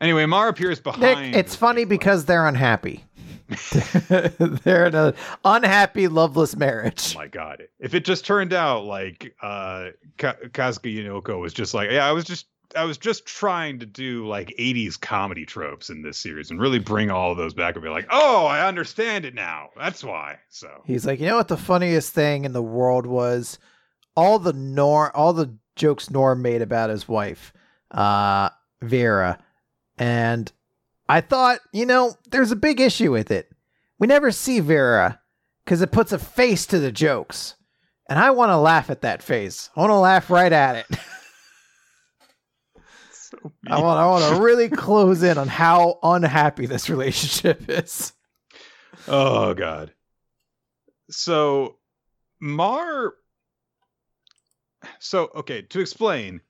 Anyway, 0.00 0.26
Mar 0.26 0.48
appears 0.48 0.80
behind. 0.80 1.32
Nick, 1.32 1.36
it's 1.36 1.54
funny 1.54 1.84
because 1.84 2.24
they're 2.24 2.46
unhappy. 2.46 3.04
they're 3.70 4.86
in 4.86 4.94
an 4.94 5.14
unhappy, 5.44 6.06
loveless 6.08 6.56
marriage. 6.56 7.14
Oh 7.14 7.18
my 7.18 7.26
god! 7.26 7.64
If 7.80 7.94
it 7.94 8.04
just 8.04 8.24
turned 8.24 8.52
out 8.52 8.84
like 8.84 9.34
uh 9.42 9.88
Ka- 10.18 10.36
Kazuka 10.50 10.94
Yonoko 10.94 11.40
was 11.40 11.52
just 11.52 11.74
like, 11.74 11.90
yeah, 11.90 12.08
I 12.08 12.12
was 12.12 12.24
just 12.24 12.46
I 12.76 12.84
was 12.84 12.98
just 12.98 13.26
trying 13.26 13.80
to 13.80 13.86
do 13.86 14.26
like 14.26 14.54
80s 14.58 15.00
comedy 15.00 15.44
tropes 15.44 15.90
in 15.90 16.02
this 16.02 16.18
series 16.18 16.50
and 16.50 16.60
really 16.60 16.78
bring 16.78 17.10
all 17.10 17.32
of 17.32 17.36
those 17.36 17.54
back 17.54 17.74
and 17.74 17.82
be 17.82 17.90
like, 17.90 18.06
oh, 18.10 18.46
I 18.46 18.66
understand 18.66 19.24
it 19.24 19.34
now. 19.34 19.70
That's 19.76 20.04
why. 20.04 20.38
So 20.48 20.68
He's 20.86 21.04
like, 21.04 21.18
you 21.20 21.26
know 21.26 21.36
what 21.36 21.48
the 21.48 21.56
funniest 21.56 22.14
thing 22.14 22.44
in 22.44 22.52
the 22.52 22.62
world 22.62 23.06
was? 23.06 23.58
All 24.16 24.38
the 24.38 24.52
Norm, 24.52 25.10
all 25.14 25.32
the 25.32 25.56
jokes 25.76 26.10
Norm 26.10 26.42
made 26.42 26.62
about 26.62 26.90
his 26.90 27.08
wife, 27.08 27.52
uh, 27.90 28.50
Vera, 28.82 29.38
and 30.00 30.50
I 31.08 31.20
thought, 31.20 31.60
you 31.72 31.84
know, 31.84 32.16
there's 32.30 32.50
a 32.50 32.56
big 32.56 32.80
issue 32.80 33.12
with 33.12 33.30
it. 33.30 33.52
We 33.98 34.06
never 34.06 34.32
see 34.32 34.58
Vera 34.60 35.20
because 35.64 35.82
it 35.82 35.92
puts 35.92 36.10
a 36.10 36.18
face 36.18 36.64
to 36.66 36.78
the 36.78 36.90
jokes, 36.90 37.54
and 38.08 38.18
I 38.18 38.30
want 38.30 38.48
to 38.50 38.56
laugh 38.56 38.88
at 38.88 39.02
that 39.02 39.22
face. 39.22 39.68
I 39.76 39.80
want 39.80 39.90
to 39.90 39.96
laugh 39.96 40.30
right 40.30 40.52
at 40.52 40.76
it. 40.76 40.86
so 43.12 43.52
I 43.68 43.80
want 43.80 44.00
I 44.00 44.06
want 44.06 44.34
to 44.34 44.42
really 44.42 44.68
close 44.70 45.22
in 45.22 45.36
on 45.36 45.48
how 45.48 45.98
unhappy 46.02 46.64
this 46.64 46.88
relationship 46.88 47.68
is. 47.68 48.14
Oh 49.06 49.52
god. 49.52 49.92
So 51.10 51.76
Mar 52.40 53.12
So 54.98 55.30
okay, 55.34 55.60
to 55.62 55.80
explain, 55.80 56.40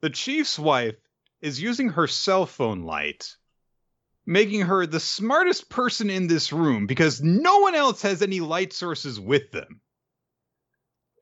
the 0.00 0.08
chief's 0.08 0.58
wife 0.58 0.96
is 1.42 1.60
using 1.60 1.90
her 1.90 2.06
cell 2.06 2.46
phone 2.46 2.84
light 2.84 3.36
making 4.26 4.62
her 4.62 4.86
the 4.86 5.00
smartest 5.00 5.68
person 5.68 6.10
in 6.10 6.26
this 6.26 6.52
room 6.52 6.86
because 6.86 7.22
no 7.22 7.58
one 7.58 7.74
else 7.74 8.02
has 8.02 8.22
any 8.22 8.40
light 8.40 8.72
sources 8.72 9.18
with 9.18 9.50
them. 9.50 9.80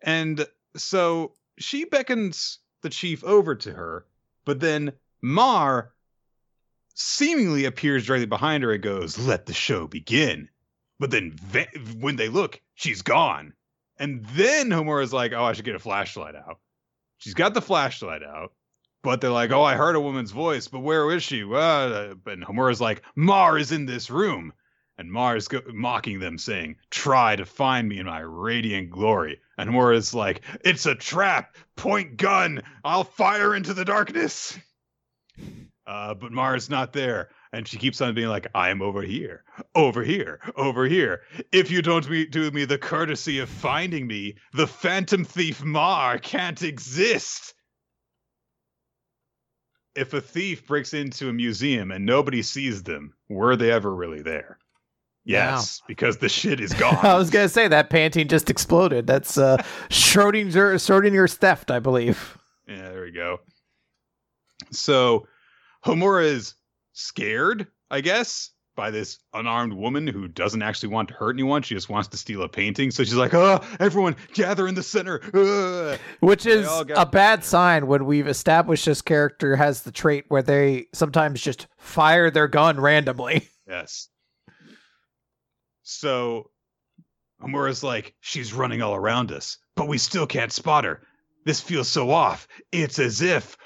And 0.03 0.47
so 0.77 1.35
she 1.59 1.85
beckons 1.85 2.59
the 2.83 2.91
chief 2.91 3.25
over 3.25 3.55
to 3.55 3.73
her, 3.73 4.07
but 4.45 4.61
then 4.61 4.93
Mar 5.23 5.93
seemingly 6.95 7.65
appears 7.65 8.07
directly 8.07 8.27
behind 8.27 8.63
her 8.65 8.73
and 8.73 8.83
goes, 8.83 9.19
Let 9.19 9.47
the 9.47 9.55
show 9.55 9.87
begin. 9.87 10.49
But 10.99 11.11
then 11.11 11.33
ve- 11.33 11.95
when 11.99 12.17
they 12.17 12.29
look, 12.29 12.61
she's 12.75 13.03
gone. 13.03 13.55
And 13.99 14.25
then 14.27 14.71
Homura's 14.71 15.13
like, 15.13 15.33
Oh, 15.33 15.45
I 15.45 15.53
should 15.53 15.65
get 15.65 15.75
a 15.75 15.81
flashlight 15.81 16.35
out. 16.35 16.59
She's 17.19 17.35
got 17.35 17.53
the 17.53 17.63
flashlight 17.63 18.23
out, 18.23 18.53
but 19.03 19.21
they're 19.21 19.31
like, 19.31 19.51
Oh, 19.51 19.63
I 19.63 19.75
heard 19.75 19.97
a 19.97 20.01
woman's 20.01 20.31
voice, 20.31 20.69
but 20.69 20.81
where 20.81 21.11
is 21.11 21.23
she? 21.23 21.45
Well, 21.45 22.15
and 22.27 22.45
Homura's 22.45 22.81
like, 22.81 23.03
Mar 23.17 23.59
is 23.59 23.73
in 23.73 23.87
this 23.87 24.11
room. 24.11 24.53
And 24.99 25.11
Mar's 25.11 25.49
go- 25.49 25.63
mocking 25.73 26.19
them, 26.21 26.37
saying, 26.37 26.77
Try 26.91 27.35
to 27.37 27.47
find 27.47 27.89
me 27.89 27.99
in 27.99 28.05
my 28.07 28.21
radiant 28.21 28.91
glory. 28.91 29.41
And 29.57 29.71
Homura's 29.71 30.13
like, 30.13 30.43
It's 30.63 30.85
a 30.85 30.95
trap. 30.95 31.57
Point 31.75 32.19
gun. 32.19 32.63
I'll 32.85 33.05
fire 33.05 33.55
into 33.55 33.73
the 33.73 33.87
darkness. 33.87 34.59
Uh, 35.87 36.15
but 36.15 36.33
Mara's 36.33 36.69
not 36.69 36.93
there. 36.93 37.31
And 37.53 37.67
she 37.67 37.79
keeps 37.79 38.01
on 38.01 38.15
being 38.15 38.29
like, 38.29 38.47
I'm 38.55 38.81
over 38.81 39.03
here, 39.03 39.43
over 39.75 40.05
here, 40.05 40.39
over 40.55 40.87
here. 40.87 41.23
If 41.51 41.71
you 41.71 41.83
don't 41.83 42.07
do 42.31 42.51
me 42.53 42.65
the 42.65 42.79
courtesy 42.79 43.41
of 43.41 43.49
finding 43.49 44.07
me, 44.07 44.37
the 44.53 44.69
phantom 44.69 45.25
thief 45.25 45.65
Mar 45.65 46.19
can't 46.19 46.63
exist. 46.63 47.55
If 49.95 50.15
a 50.15 50.21
thief 50.21 50.67
breaks 50.67 50.95
into 50.95 51.29
a 51.29 51.33
museum 51.33 51.91
and 51.91 52.07
nobody 52.07 52.43
sees 52.43 52.83
them, 52.85 53.13
were 53.29 53.57
they 53.57 53.71
ever 53.71 53.95
really 53.95 54.23
there? 54.23 54.59
Yes, 55.25 55.83
because 55.87 56.19
the 56.19 56.29
shit 56.29 56.61
is 56.61 56.73
gone. 56.75 56.97
I 57.05 57.17
was 57.17 57.31
gonna 57.31 57.49
say 57.49 57.69
that 57.69 57.91
Pantene 57.91 58.29
just 58.29 58.51
exploded. 58.51 59.07
That's 59.07 59.37
uh, 59.37 59.57
Schrodinger 59.91 60.75
Schrodinger's 60.75 61.35
theft, 61.35 61.71
I 61.71 61.79
believe. 61.79 62.39
Yeah, 62.67 62.91
there 62.91 63.03
we 63.03 63.13
go. 63.13 63.41
So 64.71 65.27
Homura 65.85 66.25
is 66.25 66.55
scared, 66.93 67.67
I 67.91 68.01
guess, 68.01 68.51
by 68.81 68.91
this 68.91 69.19
unarmed 69.35 69.75
woman 69.75 70.07
who 70.07 70.27
doesn't 70.27 70.63
actually 70.63 70.89
want 70.89 71.07
to 71.09 71.15
hurt 71.15 71.37
anyone. 71.37 71.61
She 71.61 71.75
just 71.75 71.91
wants 71.91 72.09
to 72.09 72.17
steal 72.17 72.41
a 72.43 72.49
painting. 72.49 72.91
So 72.91 73.05
she's 73.05 73.13
like, 73.15 73.35
"Oh, 73.35 73.61
everyone, 73.79 74.17
gather 74.33 74.67
in 74.67 74.75
the 74.75 74.83
center." 74.83 75.21
Ugh." 75.35 75.99
Which 76.21 76.47
is 76.47 76.67
got- 76.67 76.91
a 76.93 77.05
bad 77.05 77.45
sign 77.45 77.89
when 77.89 78.07
we've 78.07 78.27
established 78.27 78.87
this 78.87 79.03
character 79.03 79.55
has 79.57 79.83
the 79.83 79.93
trait 79.93 80.25
where 80.29 80.41
they 80.41 80.87
sometimes 80.95 81.43
just 81.43 81.67
fire 81.77 82.31
their 82.31 82.49
gun 82.49 82.81
randomly. 82.81 83.49
Yes. 83.69 84.09
So 85.83 86.51
Homura's 87.41 87.85
like, 87.85 88.15
she's 88.19 88.53
running 88.53 88.83
all 88.83 88.97
around 88.97 89.31
us, 89.31 89.59
but 89.77 89.87
we 89.87 89.97
still 89.97 90.27
can't 90.27 90.51
spot 90.51 90.83
her. 90.85 91.03
This 91.45 91.61
feels 91.61 91.87
so 91.87 92.11
off. 92.11 92.49
It's 92.73 92.99
as 92.99 93.23
if 93.23 93.57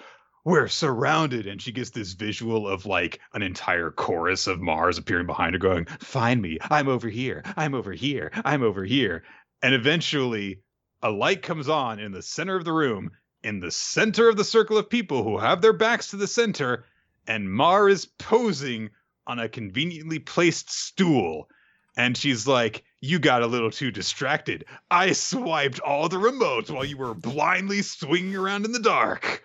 we're 0.44 0.68
surrounded. 0.68 1.46
And 1.46 1.60
she 1.60 1.72
gets 1.72 1.90
this 1.90 2.12
visual 2.12 2.68
of 2.68 2.86
like 2.86 3.20
an 3.32 3.42
entire 3.42 3.90
chorus 3.90 4.46
of 4.46 4.60
Mars 4.60 4.98
appearing 4.98 5.26
behind 5.26 5.54
her, 5.54 5.58
going, 5.58 5.86
Find 6.00 6.40
me. 6.40 6.58
I'm 6.70 6.88
over 6.88 7.08
here. 7.08 7.42
I'm 7.56 7.74
over 7.74 7.92
here. 7.92 8.30
I'm 8.44 8.62
over 8.62 8.84
here. 8.84 9.24
And 9.62 9.74
eventually, 9.74 10.60
a 11.02 11.10
light 11.10 11.42
comes 11.42 11.68
on 11.68 11.98
in 11.98 12.12
the 12.12 12.22
center 12.22 12.56
of 12.56 12.64
the 12.64 12.72
room, 12.72 13.10
in 13.42 13.60
the 13.60 13.70
center 13.70 14.28
of 14.28 14.36
the 14.36 14.44
circle 14.44 14.78
of 14.78 14.88
people 14.88 15.22
who 15.22 15.38
have 15.38 15.60
their 15.60 15.72
backs 15.72 16.08
to 16.08 16.16
the 16.16 16.26
center, 16.26 16.84
and 17.26 17.50
Mar 17.50 17.88
is 17.88 18.06
posing 18.06 18.90
on 19.26 19.38
a 19.38 19.48
conveniently 19.48 20.18
placed 20.18 20.70
stool. 20.70 21.48
And 21.96 22.16
she's 22.16 22.46
like, 22.46 22.84
You 23.04 23.18
got 23.18 23.42
a 23.42 23.46
little 23.46 23.70
too 23.70 23.90
distracted. 23.90 24.64
I 24.90 25.12
swiped 25.12 25.78
all 25.80 26.08
the 26.08 26.16
remotes 26.16 26.70
while 26.70 26.86
you 26.86 26.96
were 26.96 27.12
blindly 27.12 27.82
swinging 27.82 28.34
around 28.34 28.64
in 28.64 28.72
the 28.72 28.78
dark. 28.78 29.44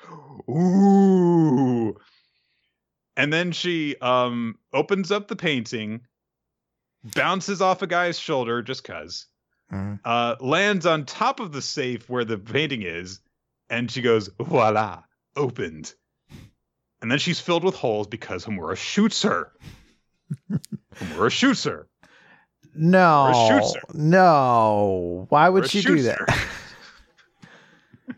Ooh. 0.49 1.97
And 3.17 3.33
then 3.33 3.51
she 3.51 3.97
um 3.97 4.57
opens 4.71 5.11
up 5.11 5.27
the 5.27 5.35
painting, 5.35 6.05
bounces 7.03 7.61
off 7.61 7.81
a 7.81 7.87
guy's 7.87 8.17
shoulder 8.17 8.61
just 8.61 8.85
cuz, 8.85 9.25
uh, 10.05 10.37
lands 10.39 10.85
on 10.85 11.03
top 11.03 11.41
of 11.41 11.51
the 11.51 11.61
safe 11.61 12.09
where 12.09 12.23
the 12.23 12.37
painting 12.37 12.83
is, 12.83 13.19
and 13.69 13.91
she 13.91 14.01
goes, 14.01 14.29
voila, 14.39 15.03
opened. 15.35 15.93
And 17.01 17.11
then 17.11 17.19
she's 17.19 17.41
filled 17.41 17.65
with 17.65 17.75
holes 17.75 18.07
because 18.07 18.45
Homura 18.45 18.77
shoots 18.77 19.23
her. 19.23 19.51
Homura 20.95 21.29
shoots 21.29 21.65
her. 21.65 21.88
No, 22.75 23.73
no. 23.93 25.25
Why 25.29 25.49
would 25.49 25.69
she 25.69 25.81
do 25.81 26.01
that? 26.03 26.19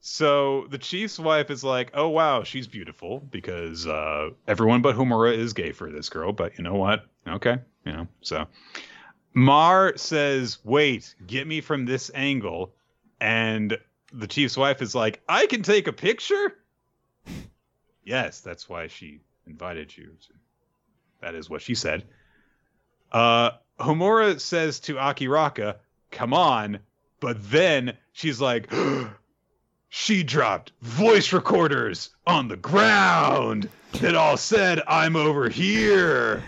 so 0.00 0.66
the 0.70 0.78
chief's 0.78 1.18
wife 1.18 1.50
is 1.50 1.62
like, 1.62 1.90
oh, 1.94 2.08
wow, 2.08 2.42
she's 2.42 2.66
beautiful 2.66 3.20
because 3.20 3.86
uh, 3.86 4.30
everyone 4.48 4.82
but 4.82 4.96
Homura 4.96 5.36
is 5.36 5.52
gay 5.52 5.72
for 5.72 5.90
this 5.90 6.08
girl. 6.08 6.32
But 6.32 6.56
you 6.58 6.64
know 6.64 6.74
what? 6.74 7.04
Okay. 7.28 7.58
You 7.84 7.92
know, 7.92 8.08
so 8.22 8.46
Mar 9.34 9.94
says, 9.96 10.58
wait, 10.64 11.14
get 11.26 11.46
me 11.46 11.60
from 11.60 11.84
this 11.86 12.10
angle. 12.14 12.74
And 13.20 13.76
the 14.12 14.26
chief's 14.26 14.56
wife 14.56 14.80
is 14.80 14.94
like, 14.94 15.20
I 15.28 15.46
can 15.46 15.62
take 15.62 15.86
a 15.86 15.92
picture? 15.92 16.56
Yes, 18.02 18.40
that's 18.40 18.66
why 18.68 18.86
she 18.88 19.20
invited 19.46 19.94
you. 19.96 20.06
to- 20.06 20.34
That 21.20 21.34
is 21.36 21.48
what 21.50 21.60
she 21.62 21.74
said. 21.76 22.02
Uh, 23.12 23.50
Homura 23.78 24.40
says 24.40 24.80
to 24.80 24.94
Akiraka, 24.94 25.76
come 26.10 26.34
on. 26.34 26.80
But 27.20 27.50
then 27.50 27.96
she's 28.12 28.40
like, 28.40 28.72
she 29.88 30.22
dropped 30.22 30.72
voice 30.80 31.32
recorders 31.32 32.10
on 32.26 32.48
the 32.48 32.56
ground 32.56 33.68
that 34.00 34.14
all 34.14 34.36
said, 34.36 34.80
I'm 34.86 35.16
over 35.16 35.48
here. 35.48 36.42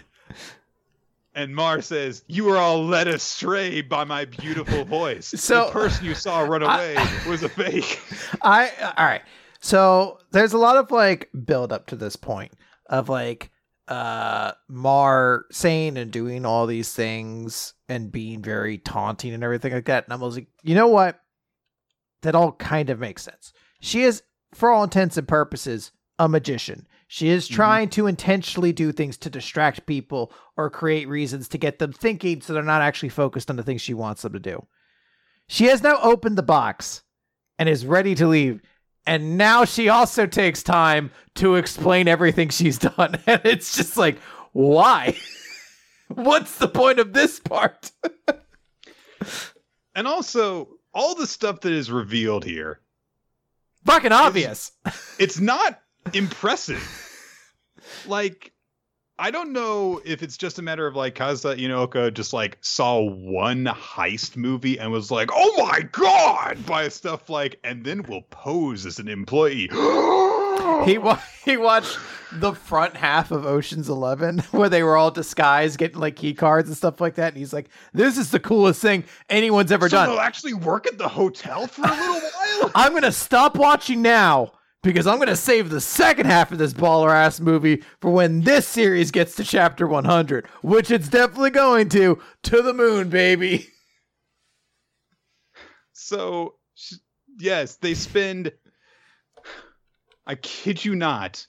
And 1.34 1.54
Mar 1.54 1.80
says, 1.80 2.22
You 2.26 2.44
were 2.44 2.58
all 2.58 2.84
led 2.84 3.08
astray 3.08 3.80
by 3.80 4.04
my 4.04 4.26
beautiful 4.26 4.84
voice. 4.84 5.32
So- 5.38 5.66
the 5.66 5.72
person 5.72 6.04
you 6.06 6.14
saw 6.14 6.40
run 6.40 6.62
I- 6.62 6.92
away 6.92 7.06
was 7.26 7.42
a 7.42 7.48
fake. 7.48 8.00
I 8.42 8.70
all 8.98 9.06
right. 9.06 9.22
So 9.60 10.18
there's 10.32 10.52
a 10.52 10.58
lot 10.58 10.76
of 10.76 10.90
like 10.90 11.30
build 11.44 11.72
up 11.72 11.86
to 11.86 11.96
this 11.96 12.16
point 12.16 12.52
of 12.86 13.08
like 13.08 13.50
uh 13.88 14.52
Mar 14.68 15.44
saying 15.50 15.96
and 15.96 16.10
doing 16.10 16.46
all 16.46 16.66
these 16.66 16.92
things 16.92 17.74
and 17.88 18.12
being 18.12 18.42
very 18.42 18.78
taunting 18.78 19.34
and 19.34 19.42
everything 19.42 19.72
like 19.72 19.86
that. 19.86 20.04
And 20.04 20.12
I 20.12 20.16
was 20.16 20.36
like, 20.36 20.46
you 20.62 20.74
know 20.74 20.88
what? 20.88 21.20
That 22.22 22.34
all 22.34 22.52
kind 22.52 22.90
of 22.90 23.00
makes 23.00 23.22
sense. 23.22 23.52
She 23.80 24.02
is, 24.04 24.22
for 24.54 24.70
all 24.70 24.84
intents 24.84 25.16
and 25.16 25.26
purposes, 25.26 25.90
a 26.18 26.28
magician. 26.28 26.86
She 27.08 27.28
is 27.28 27.48
Mhm. 27.48 27.54
trying 27.54 27.88
to 27.90 28.06
intentionally 28.06 28.72
do 28.72 28.92
things 28.92 29.16
to 29.18 29.30
distract 29.30 29.84
people 29.86 30.32
or 30.56 30.70
create 30.70 31.08
reasons 31.08 31.48
to 31.48 31.58
get 31.58 31.78
them 31.78 31.92
thinking 31.92 32.40
so 32.40 32.52
they're 32.52 32.62
not 32.62 32.82
actually 32.82 33.08
focused 33.08 33.50
on 33.50 33.56
the 33.56 33.62
things 33.62 33.82
she 33.82 33.94
wants 33.94 34.22
them 34.22 34.32
to 34.32 34.38
do. 34.38 34.66
She 35.48 35.64
has 35.66 35.82
now 35.82 35.98
opened 36.00 36.38
the 36.38 36.42
box 36.42 37.02
and 37.58 37.68
is 37.68 37.84
ready 37.84 38.14
to 38.14 38.26
leave. 38.28 38.62
And 39.06 39.36
now 39.36 39.64
she 39.64 39.88
also 39.88 40.26
takes 40.26 40.62
time 40.62 41.10
to 41.34 41.56
explain 41.56 42.08
everything 42.08 42.50
she's 42.50 42.78
done. 42.78 43.18
And 43.26 43.40
it's 43.44 43.76
just 43.76 43.96
like, 43.96 44.18
why? 44.52 45.16
What's 46.08 46.58
the 46.58 46.68
point 46.68 46.98
of 46.98 47.12
this 47.12 47.40
part? 47.40 47.90
And 49.94 50.06
also, 50.06 50.68
all 50.94 51.14
the 51.14 51.26
stuff 51.26 51.60
that 51.60 51.72
is 51.72 51.90
revealed 51.90 52.44
here, 52.44 52.80
Fucking 53.84 54.12
obvious. 54.12 54.72
it's 55.18 55.40
not 55.40 55.80
impressive. 56.12 56.82
Like, 58.06 58.51
I 59.22 59.30
don't 59.30 59.52
know 59.52 60.00
if 60.04 60.20
it's 60.20 60.36
just 60.36 60.58
a 60.58 60.62
matter 60.62 60.84
of 60.84 60.96
like 60.96 61.14
Kazuya 61.14 61.56
Inoka 61.56 62.12
just 62.12 62.32
like 62.32 62.58
saw 62.60 63.00
one 63.08 63.66
heist 63.66 64.36
movie 64.36 64.80
and 64.80 64.90
was 64.90 65.12
like, 65.12 65.30
"Oh 65.32 65.64
my 65.64 65.82
god!" 65.92 66.66
by 66.66 66.88
stuff 66.88 67.30
like, 67.30 67.60
and 67.62 67.84
then 67.84 68.02
will 68.02 68.22
pose 68.30 68.84
as 68.84 68.98
an 68.98 69.06
employee. 69.06 69.70
He 70.84 70.98
wa- 70.98 71.20
he 71.44 71.56
watched 71.56 71.98
the 72.32 72.52
front 72.52 72.96
half 72.96 73.30
of 73.30 73.46
Ocean's 73.46 73.88
Eleven 73.88 74.38
where 74.50 74.68
they 74.68 74.82
were 74.82 74.96
all 74.96 75.12
disguised, 75.12 75.78
getting 75.78 76.00
like 76.00 76.16
key 76.16 76.34
cards 76.34 76.68
and 76.68 76.76
stuff 76.76 77.00
like 77.00 77.14
that. 77.14 77.28
And 77.28 77.36
he's 77.36 77.52
like, 77.52 77.68
"This 77.92 78.18
is 78.18 78.32
the 78.32 78.40
coolest 78.40 78.82
thing 78.82 79.04
anyone's 79.30 79.70
ever 79.70 79.88
so 79.88 79.98
done." 79.98 80.08
they'll 80.08 80.18
actually 80.18 80.54
work 80.54 80.88
at 80.88 80.98
the 80.98 81.08
hotel 81.08 81.68
for 81.68 81.82
a 81.82 81.90
little 81.90 82.20
while. 82.60 82.72
I'm 82.74 82.92
gonna 82.92 83.12
stop 83.12 83.56
watching 83.56 84.02
now 84.02 84.52
because 84.82 85.06
I'm 85.06 85.16
going 85.16 85.28
to 85.28 85.36
save 85.36 85.70
the 85.70 85.80
second 85.80 86.26
half 86.26 86.52
of 86.52 86.58
this 86.58 86.74
baller 86.74 87.10
ass 87.10 87.40
movie 87.40 87.82
for 88.00 88.10
when 88.10 88.42
this 88.42 88.66
series 88.66 89.10
gets 89.10 89.36
to 89.36 89.44
chapter 89.44 89.86
100, 89.86 90.46
which 90.62 90.90
it's 90.90 91.08
definitely 91.08 91.50
going 91.50 91.88
to. 91.90 92.20
To 92.44 92.62
the 92.62 92.74
moon, 92.74 93.08
baby. 93.08 93.68
So, 95.92 96.56
yes, 97.38 97.76
they 97.76 97.94
spend, 97.94 98.52
I 100.26 100.34
kid 100.34 100.84
you 100.84 100.96
not, 100.96 101.46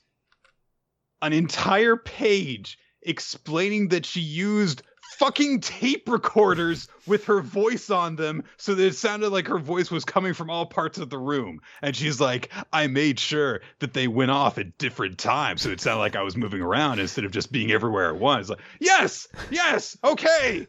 an 1.20 1.32
entire 1.32 1.96
page 1.96 2.78
explaining 3.02 3.88
that 3.88 4.06
she 4.06 4.20
used 4.20 4.82
fucking 5.14 5.60
tape 5.60 6.08
recorders 6.08 6.88
with 7.06 7.24
her 7.24 7.40
voice 7.40 7.90
on 7.90 8.16
them 8.16 8.42
so 8.56 8.74
that 8.74 8.86
it 8.86 8.94
sounded 8.94 9.30
like 9.30 9.46
her 9.46 9.58
voice 9.58 9.90
was 9.90 10.04
coming 10.04 10.34
from 10.34 10.50
all 10.50 10.66
parts 10.66 10.98
of 10.98 11.10
the 11.10 11.18
room. 11.18 11.60
And 11.82 11.94
she's 11.94 12.20
like, 12.20 12.50
I 12.72 12.86
made 12.86 13.18
sure 13.18 13.60
that 13.78 13.94
they 13.94 14.08
went 14.08 14.30
off 14.30 14.58
at 14.58 14.76
different 14.78 15.18
times 15.18 15.62
so 15.62 15.70
it 15.70 15.80
sounded 15.80 16.00
like 16.00 16.16
I 16.16 16.22
was 16.22 16.36
moving 16.36 16.60
around 16.60 16.98
instead 16.98 17.24
of 17.24 17.30
just 17.30 17.52
being 17.52 17.70
everywhere 17.70 18.08
at 18.08 18.20
once. 18.20 18.48
Like, 18.48 18.60
yes, 18.80 19.28
yes, 19.50 19.96
okay. 20.04 20.66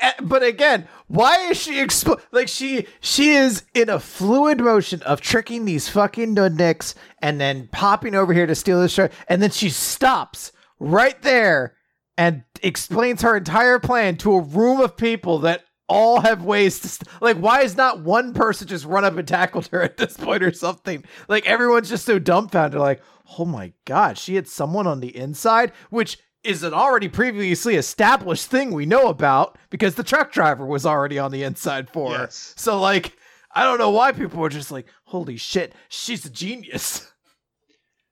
Eh, 0.00 0.12
but 0.22 0.42
again, 0.42 0.88
why 1.06 1.36
is 1.50 1.56
she 1.56 1.74
expo- 1.74 2.20
like 2.32 2.48
she 2.48 2.86
she 3.00 3.32
is 3.32 3.62
in 3.74 3.88
a 3.88 4.00
fluid 4.00 4.60
motion 4.60 5.00
of 5.02 5.20
tricking 5.20 5.64
these 5.64 5.88
fucking 5.88 6.34
nudniks 6.34 6.94
and 7.20 7.40
then 7.40 7.68
popping 7.72 8.14
over 8.14 8.32
here 8.32 8.46
to 8.46 8.54
steal 8.54 8.80
the 8.80 8.88
shirt, 8.88 9.12
and 9.28 9.40
then 9.40 9.50
she 9.50 9.70
stops 9.70 10.50
right 10.80 11.20
there 11.22 11.74
and 12.16 12.44
explains 12.62 13.22
her 13.22 13.36
entire 13.36 13.78
plan 13.78 14.16
to 14.18 14.34
a 14.34 14.40
room 14.40 14.80
of 14.80 14.96
people 14.96 15.40
that 15.40 15.64
all 15.88 16.20
have 16.20 16.44
ways 16.44 16.80
to 16.80 16.88
st- 16.88 17.08
like 17.20 17.36
why 17.36 17.60
is 17.62 17.76
not 17.76 18.00
one 18.00 18.32
person 18.32 18.66
just 18.66 18.84
run 18.84 19.04
up 19.04 19.16
and 19.16 19.28
tackled 19.28 19.66
her 19.68 19.82
at 19.82 19.96
this 19.96 20.16
point 20.16 20.42
or 20.42 20.52
something? 20.52 21.04
Like 21.28 21.46
everyone's 21.46 21.88
just 21.88 22.06
so 22.06 22.18
dumbfounded 22.18 22.80
like 22.80 23.02
oh 23.38 23.44
my 23.44 23.72
god 23.84 24.18
she 24.18 24.34
had 24.34 24.48
someone 24.48 24.86
on 24.86 25.00
the 25.00 25.14
inside 25.16 25.72
which 25.90 26.18
is 26.44 26.62
an 26.62 26.74
already 26.74 27.08
previously 27.08 27.76
established 27.76 28.46
thing 28.46 28.72
we 28.72 28.84
know 28.84 29.08
about 29.08 29.56
because 29.70 29.94
the 29.94 30.02
truck 30.02 30.32
driver 30.32 30.66
was 30.66 30.84
already 30.84 31.18
on 31.18 31.30
the 31.30 31.42
inside 31.42 31.88
for 31.88 32.10
yes. 32.10 32.52
her 32.52 32.60
so 32.60 32.80
like 32.80 33.16
i 33.52 33.62
don't 33.62 33.78
know 33.78 33.90
why 33.90 34.12
people 34.12 34.40
were 34.40 34.48
just 34.48 34.70
like 34.70 34.86
holy 35.04 35.36
shit 35.36 35.74
she's 35.88 36.24
a 36.24 36.30
genius. 36.30 37.12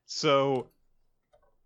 So 0.06 0.66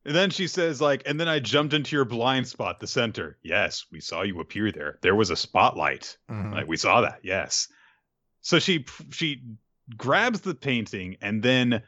and 0.05 0.15
then 0.15 0.31
she 0.31 0.47
says, 0.49 0.81
like, 0.81 1.03
and 1.07 1.19
then 1.19 1.29
I 1.29 1.39
jumped 1.39 1.73
into 1.73 1.97
your 1.97 2.05
blind 2.05 2.47
spot, 2.47 2.79
the 2.79 2.87
center. 2.87 3.39
Yes, 3.43 3.87
we 3.91 4.01
saw 4.01 4.23
you 4.23 4.41
appear 4.41 4.71
there. 4.71 4.99
There 5.01 5.15
was 5.15 5.31
a 5.31 5.37
spotlight. 5.37 6.19
Mm-hmm. 6.31 6.53
Like 6.53 6.69
we 6.69 6.77
saw 6.77 7.01
that. 7.03 7.21
Yes. 7.23 7.69
So 8.43 8.59
she 8.59 8.85
she 9.11 9.43
grabs 9.97 10.41
the 10.41 10.55
painting 10.55 11.17
and 11.23 11.43
then 11.43 11.83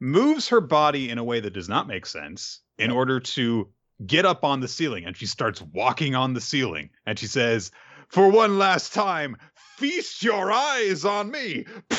moves 0.00 0.48
her 0.48 0.60
body 0.60 1.10
in 1.10 1.18
a 1.18 1.24
way 1.24 1.38
that 1.38 1.52
does 1.52 1.68
not 1.68 1.86
make 1.86 2.06
sense 2.06 2.60
in 2.76 2.90
order 2.90 3.20
to 3.20 3.68
get 4.04 4.26
up 4.26 4.42
on 4.42 4.58
the 4.58 4.66
ceiling. 4.66 5.04
And 5.04 5.16
she 5.16 5.26
starts 5.26 5.62
walking 5.62 6.16
on 6.16 6.34
the 6.34 6.40
ceiling. 6.40 6.90
And 7.06 7.16
she 7.16 7.28
says, 7.28 7.70
For 8.08 8.28
one 8.28 8.58
last 8.58 8.92
time, 8.92 9.36
feast 9.76 10.24
your 10.24 10.50
eyes 10.50 11.04
on 11.04 11.30
me. 11.30 11.66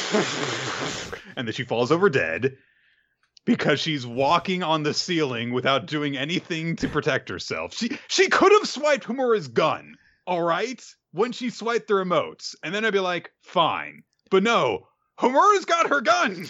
and 1.37 1.47
then 1.47 1.53
she 1.53 1.63
falls 1.63 1.93
over 1.93 2.09
dead 2.09 2.57
because 3.45 3.79
she's 3.79 4.05
walking 4.05 4.63
on 4.63 4.83
the 4.83 4.93
ceiling 4.93 5.51
without 5.51 5.85
doing 5.85 6.17
anything 6.17 6.75
to 6.77 6.87
protect 6.87 7.29
herself. 7.29 7.73
She 7.73 7.97
she 8.07 8.29
could 8.29 8.51
have 8.51 8.67
swiped 8.67 9.05
Homura's 9.05 9.47
gun, 9.47 9.95
all 10.25 10.41
right, 10.41 10.83
when 11.11 11.31
she 11.31 11.49
swiped 11.49 11.87
the 11.87 11.95
remotes, 11.95 12.55
and 12.63 12.73
then 12.73 12.85
I'd 12.85 12.93
be 12.93 12.99
like, 12.99 13.31
fine. 13.41 14.03
But 14.29 14.43
no, 14.43 14.87
Homura's 15.19 15.65
got 15.65 15.89
her 15.89 16.01
gun. 16.01 16.47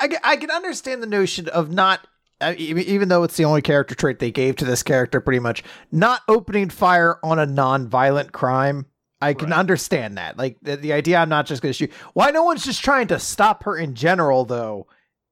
I, 0.00 0.08
I 0.22 0.36
can 0.36 0.50
understand 0.50 1.02
the 1.02 1.06
notion 1.06 1.48
of 1.48 1.72
not 1.72 2.06
uh, 2.40 2.54
even 2.58 3.08
though 3.08 3.22
it's 3.22 3.36
the 3.36 3.44
only 3.44 3.62
character 3.62 3.94
trait 3.94 4.18
they 4.18 4.30
gave 4.30 4.56
to 4.56 4.64
this 4.64 4.82
character, 4.82 5.20
pretty 5.20 5.38
much 5.38 5.62
not 5.92 6.22
opening 6.28 6.68
fire 6.68 7.18
on 7.22 7.38
a 7.38 7.46
non-violent 7.46 8.32
crime. 8.32 8.86
I 9.22 9.32
can 9.32 9.50
right. 9.50 9.58
understand 9.58 10.18
that. 10.18 10.36
Like 10.36 10.58
the, 10.60 10.76
the 10.76 10.92
idea, 10.92 11.18
I'm 11.18 11.28
not 11.28 11.46
just 11.46 11.62
going 11.62 11.70
to 11.70 11.76
shoot. 11.76 11.92
Why 12.12 12.30
no 12.30 12.44
one's 12.44 12.64
just 12.64 12.84
trying 12.84 13.06
to 13.08 13.18
stop 13.18 13.64
her 13.64 13.76
in 13.76 13.94
general, 13.94 14.44
though, 14.44 14.86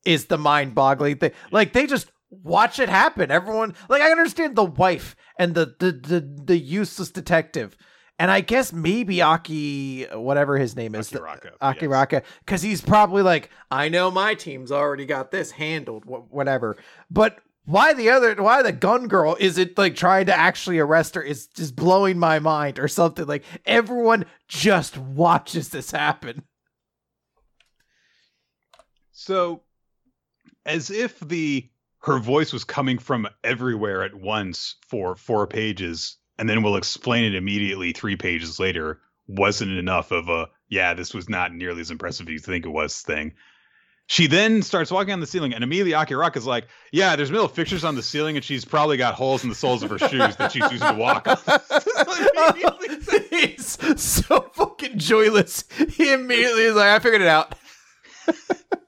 is 0.04 0.26
the 0.26 0.38
mind 0.38 0.74
boggling 0.74 1.18
thing. 1.18 1.32
Like 1.50 1.72
they 1.72 1.86
just 1.86 2.10
watch 2.30 2.78
it 2.78 2.88
happen. 2.88 3.30
Everyone 3.30 3.74
like 3.88 4.02
I 4.02 4.10
understand 4.10 4.56
the 4.56 4.64
wife 4.64 5.16
and 5.38 5.54
the 5.54 5.74
the 5.78 5.92
the, 5.92 6.42
the 6.44 6.58
useless 6.58 7.10
detective. 7.10 7.76
And 8.18 8.30
I 8.30 8.40
guess 8.40 8.72
maybe 8.72 9.20
Aki, 9.20 10.04
whatever 10.12 10.56
his 10.56 10.76
name 10.76 10.94
is, 10.94 11.10
Akiraka, 11.10 11.58
Akiraka, 11.60 12.22
because 12.40 12.62
yes. 12.62 12.70
he's 12.70 12.80
probably 12.80 13.22
like, 13.22 13.50
I 13.68 13.88
know 13.88 14.12
my 14.12 14.34
team's 14.34 14.70
already 14.70 15.06
got 15.06 15.32
this 15.32 15.50
handled, 15.50 16.04
whatever. 16.04 16.76
But 17.10 17.38
why 17.64 17.94
the 17.94 18.10
other, 18.10 18.34
why 18.36 18.62
the 18.62 18.70
gun 18.70 19.08
girl 19.08 19.36
is 19.40 19.58
it 19.58 19.76
like 19.76 19.96
trying 19.96 20.26
to 20.26 20.38
actually 20.38 20.78
arrest 20.78 21.16
her 21.16 21.22
is 21.22 21.48
just 21.48 21.74
blowing 21.74 22.18
my 22.18 22.38
mind 22.38 22.78
or 22.78 22.86
something. 22.86 23.26
Like 23.26 23.44
everyone 23.64 24.26
just 24.46 24.96
watches 24.96 25.70
this 25.70 25.90
happen. 25.90 26.44
So 29.10 29.62
as 30.66 30.90
if 30.90 31.18
the 31.20 31.68
her 32.00 32.18
voice 32.18 32.52
was 32.52 32.64
coming 32.64 32.98
from 32.98 33.28
everywhere 33.44 34.02
at 34.02 34.14
once 34.14 34.74
for 34.88 35.14
four 35.14 35.46
pages 35.46 36.16
and 36.38 36.48
then 36.48 36.62
we'll 36.62 36.76
explain 36.76 37.24
it 37.24 37.34
immediately 37.36 37.92
three 37.92 38.16
pages 38.16 38.58
later 38.58 39.00
wasn't 39.28 39.70
enough 39.70 40.10
of 40.10 40.28
a 40.28 40.48
yeah 40.68 40.94
this 40.94 41.14
was 41.14 41.28
not 41.28 41.54
nearly 41.54 41.80
as 41.80 41.90
impressive 41.90 42.26
as 42.26 42.32
you 42.32 42.38
think 42.38 42.66
it 42.66 42.70
was 42.70 43.00
thing. 43.00 43.32
She 44.08 44.26
then 44.26 44.62
starts 44.62 44.90
walking 44.90 45.12
on 45.12 45.20
the 45.20 45.26
ceiling 45.26 45.54
and 45.54 45.62
immediately 45.62 45.92
Akiraka 45.92 46.36
is 46.36 46.46
like 46.46 46.66
yeah 46.90 47.14
there's 47.16 47.30
metal 47.30 47.48
fixtures 47.48 47.84
on 47.84 47.94
the 47.94 48.02
ceiling 48.02 48.36
and 48.36 48.44
she's 48.44 48.64
probably 48.64 48.96
got 48.96 49.14
holes 49.14 49.44
in 49.44 49.48
the 49.48 49.54
soles 49.54 49.82
of 49.82 49.90
her 49.90 49.98
shoes 49.98 50.36
that 50.36 50.52
she's 50.52 50.70
using 50.70 50.88
to 50.88 50.94
walk 50.94 51.26
he's 53.30 53.78
so 54.00 54.40
fucking 54.52 54.98
joyless. 54.98 55.64
He 55.90 56.12
immediately 56.12 56.64
is 56.64 56.74
like 56.74 56.88
i 56.88 56.98
figured 56.98 57.22
it 57.22 57.28
out 57.28 57.54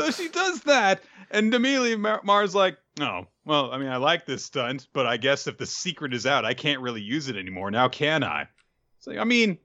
so 0.00 0.10
she 0.10 0.28
does 0.28 0.62
that, 0.62 1.02
and 1.30 1.52
immediately 1.52 1.96
Mar- 1.96 2.20
Mars 2.24 2.54
like, 2.54 2.78
oh, 3.00 3.26
well, 3.44 3.72
I 3.72 3.78
mean, 3.78 3.88
I 3.88 3.96
like 3.96 4.26
this 4.26 4.44
stunt, 4.44 4.88
but 4.92 5.06
I 5.06 5.16
guess 5.16 5.46
if 5.46 5.58
the 5.58 5.66
secret 5.66 6.14
is 6.14 6.26
out, 6.26 6.44
I 6.44 6.54
can't 6.54 6.80
really 6.80 7.00
use 7.00 7.28
it 7.28 7.36
anymore. 7.36 7.70
Now, 7.70 7.88
can 7.88 8.22
I? 8.22 8.46
It's 8.98 9.06
like, 9.06 9.18
I 9.18 9.24
mean, 9.24 9.58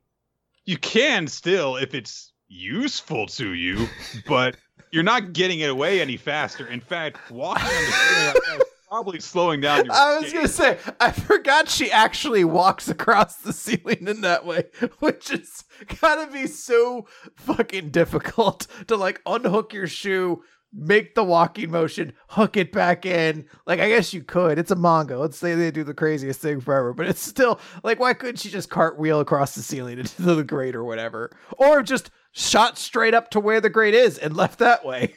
you 0.65 0.77
can 0.77 1.27
still 1.27 1.75
if 1.77 1.93
it's 1.93 2.31
useful 2.47 3.27
to 3.27 3.53
you, 3.53 3.87
but 4.27 4.57
you're 4.91 5.03
not 5.03 5.33
getting 5.33 5.59
it 5.59 5.69
away 5.69 6.01
any 6.01 6.17
faster. 6.17 6.67
In 6.67 6.79
fact, 6.79 7.31
walking 7.31 7.65
on 7.65 8.33
the 8.33 8.64
probably 8.87 9.19
slowing 9.19 9.61
down. 9.61 9.85
Your 9.85 9.93
I 9.95 10.19
was 10.19 10.31
gonna 10.31 10.47
say, 10.47 10.77
I 10.99 11.11
forgot 11.11 11.69
she 11.69 11.91
actually 11.91 12.43
walks 12.43 12.87
across 12.87 13.37
the 13.37 13.53
ceiling 13.53 14.07
in 14.07 14.21
that 14.21 14.45
way, 14.45 14.65
which 14.99 15.31
is 15.31 15.63
gotta 16.01 16.31
be 16.31 16.47
so 16.47 17.07
fucking 17.35 17.89
difficult 17.89 18.67
to 18.87 18.95
like 18.95 19.21
unhook 19.25 19.73
your 19.73 19.87
shoe, 19.87 20.43
make 20.73 21.15
the 21.15 21.23
walking 21.23 21.71
motion, 21.71 22.13
hook 22.29 22.57
it 22.57 22.71
back 22.71 23.05
in. 23.05 23.47
Like 23.65 23.79
I 23.79 23.89
guess 23.89 24.13
you 24.13 24.23
could. 24.23 24.59
It's 24.59 24.71
a 24.71 24.75
manga. 24.75 25.17
Let's 25.17 25.37
say 25.37 25.55
they 25.55 25.71
do 25.71 25.83
the 25.83 25.93
craziest 25.93 26.41
thing 26.41 26.61
forever, 26.61 26.93
but 26.93 27.07
it's 27.07 27.21
still 27.21 27.59
like 27.83 27.99
why 27.99 28.13
couldn't 28.13 28.39
she 28.39 28.49
just 28.49 28.69
cartwheel 28.69 29.19
across 29.19 29.55
the 29.55 29.61
ceiling 29.61 29.99
into 29.99 30.21
the 30.21 30.43
grate 30.43 30.75
or 30.75 30.83
whatever, 30.83 31.31
or 31.57 31.81
just 31.81 32.11
shot 32.31 32.77
straight 32.77 33.13
up 33.13 33.31
to 33.31 33.39
where 33.39 33.61
the 33.61 33.69
grate 33.69 33.93
is 33.95 34.17
and 34.17 34.35
left 34.35 34.59
that 34.59 34.85
way? 34.85 35.15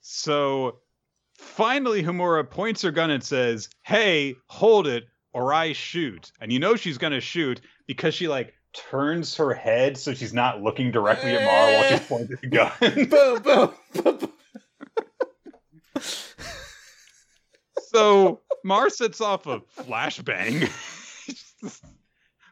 So 0.00 0.78
Finally, 1.38 2.02
Homura 2.02 2.48
points 2.48 2.82
her 2.82 2.90
gun 2.90 3.10
and 3.10 3.22
says, 3.22 3.68
Hey, 3.82 4.34
hold 4.48 4.86
it, 4.86 5.04
or 5.32 5.54
I 5.54 5.72
shoot. 5.72 6.32
And 6.40 6.52
you 6.52 6.58
know 6.58 6.76
she's 6.76 6.98
going 6.98 7.12
to 7.12 7.20
shoot 7.20 7.60
because 7.86 8.14
she, 8.14 8.28
like, 8.28 8.54
turns 8.72 9.36
her 9.36 9.54
head 9.54 9.96
so 9.96 10.14
she's 10.14 10.34
not 10.34 10.62
looking 10.62 10.90
directly 10.90 11.34
at 11.34 11.42
Mara 11.42 11.72
while 11.74 11.84
she's 11.84 12.06
pointing 12.06 12.38
the 12.40 12.48
gun. 12.48 12.72
boom, 13.08 13.42
boom, 13.42 14.18
boom. 14.18 14.32
so 17.88 18.40
Mar 18.64 18.90
sets 18.90 19.20
off 19.20 19.46
a 19.46 19.60
flashbang, 19.78 20.68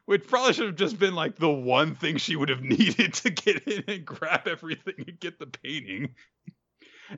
which 0.06 0.26
probably 0.26 0.52
should 0.52 0.66
have 0.66 0.76
just 0.76 0.98
been 0.98 1.14
like 1.14 1.36
the 1.36 1.50
one 1.50 1.94
thing 1.94 2.16
she 2.16 2.36
would 2.36 2.48
have 2.48 2.62
needed 2.62 3.14
to 3.14 3.30
get 3.30 3.64
in 3.64 3.84
and 3.88 4.04
grab 4.04 4.46
everything 4.46 4.94
and 5.06 5.20
get 5.20 5.38
the 5.38 5.46
painting. 5.46 6.14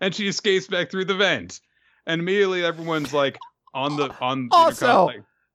And 0.01 0.15
she 0.15 0.29
escapes 0.29 0.67
back 0.67 0.91
through 0.91 1.07
the 1.07 1.17
vent 1.17 1.61
and 2.09 2.21
immediately 2.21 2.65
everyone's 2.65 3.13
like 3.13 3.39
on 3.75 3.97
the 3.97 4.11
on 4.21 4.49
also. 4.51 5.11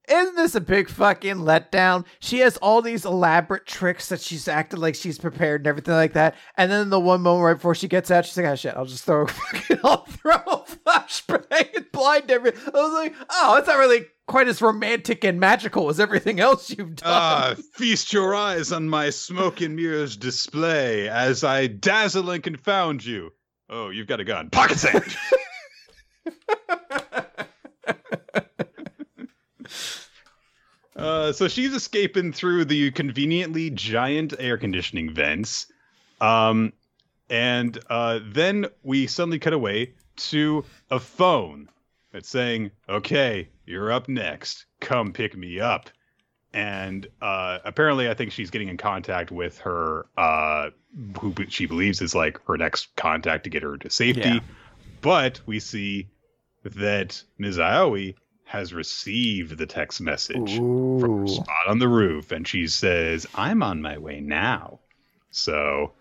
Isn't 0.09 0.35
this 0.35 0.53
a 0.53 0.61
big 0.61 0.89
fucking 0.89 1.37
letdown? 1.37 2.05
She 2.19 2.39
has 2.39 2.57
all 2.57 2.81
these 2.81 3.05
elaborate 3.05 3.65
tricks 3.65 4.09
that 4.09 4.19
she's 4.19 4.49
acted 4.49 4.79
like 4.79 4.95
she's 4.95 5.17
prepared 5.17 5.61
and 5.61 5.67
everything 5.67 5.93
like 5.93 6.11
that. 6.11 6.35
And 6.57 6.69
then 6.69 6.89
the 6.89 6.99
one 6.99 7.21
moment 7.21 7.45
right 7.45 7.53
before 7.53 7.73
she 7.73 7.87
gets 7.87 8.11
out, 8.11 8.25
she's 8.25 8.35
like, 8.35 8.45
oh 8.45 8.55
shit, 8.55 8.75
I'll 8.75 8.85
just 8.85 9.05
throw 9.05 9.25
fucking, 9.27 9.79
I'll 9.81 10.05
throw 10.05 10.35
a 10.35 10.65
flashbang 10.65 11.75
and 11.77 11.91
blind 11.93 12.29
everyone. 12.29 12.59
I 12.67 12.81
was 12.81 12.93
like, 12.93 13.15
oh, 13.29 13.55
it's 13.55 13.67
not 13.67 13.77
really 13.77 14.05
quite 14.27 14.49
as 14.49 14.61
romantic 14.61 15.23
and 15.23 15.39
magical 15.39 15.89
as 15.89 16.01
everything 16.01 16.41
else 16.41 16.69
you've 16.69 16.97
done. 16.97 17.09
Ah, 17.09 17.55
feast 17.73 18.11
your 18.11 18.35
eyes 18.35 18.73
on 18.73 18.89
my 18.89 19.09
smoke 19.09 19.61
and 19.61 19.73
mirrors 19.73 20.17
display 20.17 21.07
as 21.07 21.45
I 21.45 21.67
dazzle 21.67 22.29
and 22.29 22.43
confound 22.43 23.05
you. 23.05 23.31
Oh, 23.75 23.89
you've 23.89 24.05
got 24.05 24.19
a 24.19 24.23
gun. 24.23 24.51
Pocket 24.51 24.77
sand. 24.77 25.17
Uh, 30.95 31.33
so 31.33 31.49
she's 31.49 31.73
escaping 31.73 32.31
through 32.31 32.63
the 32.63 32.91
conveniently 32.91 33.69
giant 33.71 34.33
air 34.39 34.57
conditioning 34.57 35.13
vents. 35.13 35.65
Um, 36.21 36.71
and 37.29 37.77
uh, 37.89 38.19
then 38.23 38.67
we 38.83 39.07
suddenly 39.07 39.39
cut 39.39 39.51
away 39.51 39.95
to 40.17 40.63
a 40.91 40.99
phone 40.99 41.67
that's 42.13 42.29
saying, 42.29 42.71
okay, 42.87 43.49
you're 43.65 43.91
up 43.91 44.07
next. 44.07 44.65
Come 44.79 45.11
pick 45.11 45.35
me 45.35 45.59
up. 45.59 45.89
And 46.53 47.07
uh, 47.21 47.59
apparently, 47.65 48.09
I 48.09 48.13
think 48.13 48.31
she's 48.31 48.51
getting 48.51 48.67
in 48.67 48.77
contact 48.77 49.31
with 49.31 49.57
her, 49.59 50.05
uh, 50.17 50.69
who 51.19 51.33
she 51.49 51.65
believes 51.65 51.99
is 52.01 52.13
like 52.13 52.39
her 52.45 52.57
next 52.57 52.95
contact 52.95 53.45
to 53.45 53.49
get 53.49 53.63
her 53.63 53.77
to 53.77 53.89
safety. 53.89 54.21
Yeah. 54.21 54.39
But 55.01 55.41
we 55.47 55.59
see 55.59 56.07
that 56.63 57.21
Ms. 57.39 57.59
Aoi 57.59 58.13
has 58.45 58.71
received 58.73 59.57
the 59.57 59.65
text 59.65 59.99
message 59.99 60.57
from 60.57 61.21
her 61.21 61.27
spot 61.27 61.67
on 61.67 61.79
the 61.79 61.87
roof, 61.87 62.31
and 62.31 62.47
she 62.47 62.67
says, 62.67 63.25
"I'm 63.33 63.63
on 63.63 63.81
my 63.81 63.97
way 63.97 64.19
now." 64.21 64.79
So 65.31 65.93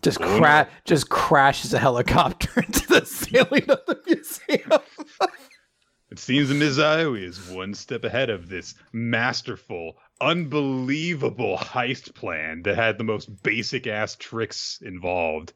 Just 0.00 0.18
Oh, 0.22 0.38
cra- 0.38 0.68
just 0.84 1.10
crashes 1.10 1.74
a 1.74 1.78
helicopter 1.78 2.60
into 2.66 2.86
the 2.88 3.04
ceiling 3.04 3.68
of 3.68 3.80
the 3.86 4.00
museum. 4.06 4.70
it 6.10 6.18
seems. 6.18 6.50
Aoi 6.78 7.14
is 7.14 7.50
one 7.50 7.74
step 7.74 8.04
ahead 8.04 8.30
of 8.30 8.48
this 8.48 8.74
masterful, 8.92 9.96
unbelievable 10.20 11.56
heist 11.58 12.14
plan 12.14 12.62
that 12.62 12.76
had 12.76 12.98
the 12.98 13.04
most 13.04 13.42
basic 13.42 13.86
ass 13.86 14.16
tricks 14.16 14.80
involved. 14.82 15.52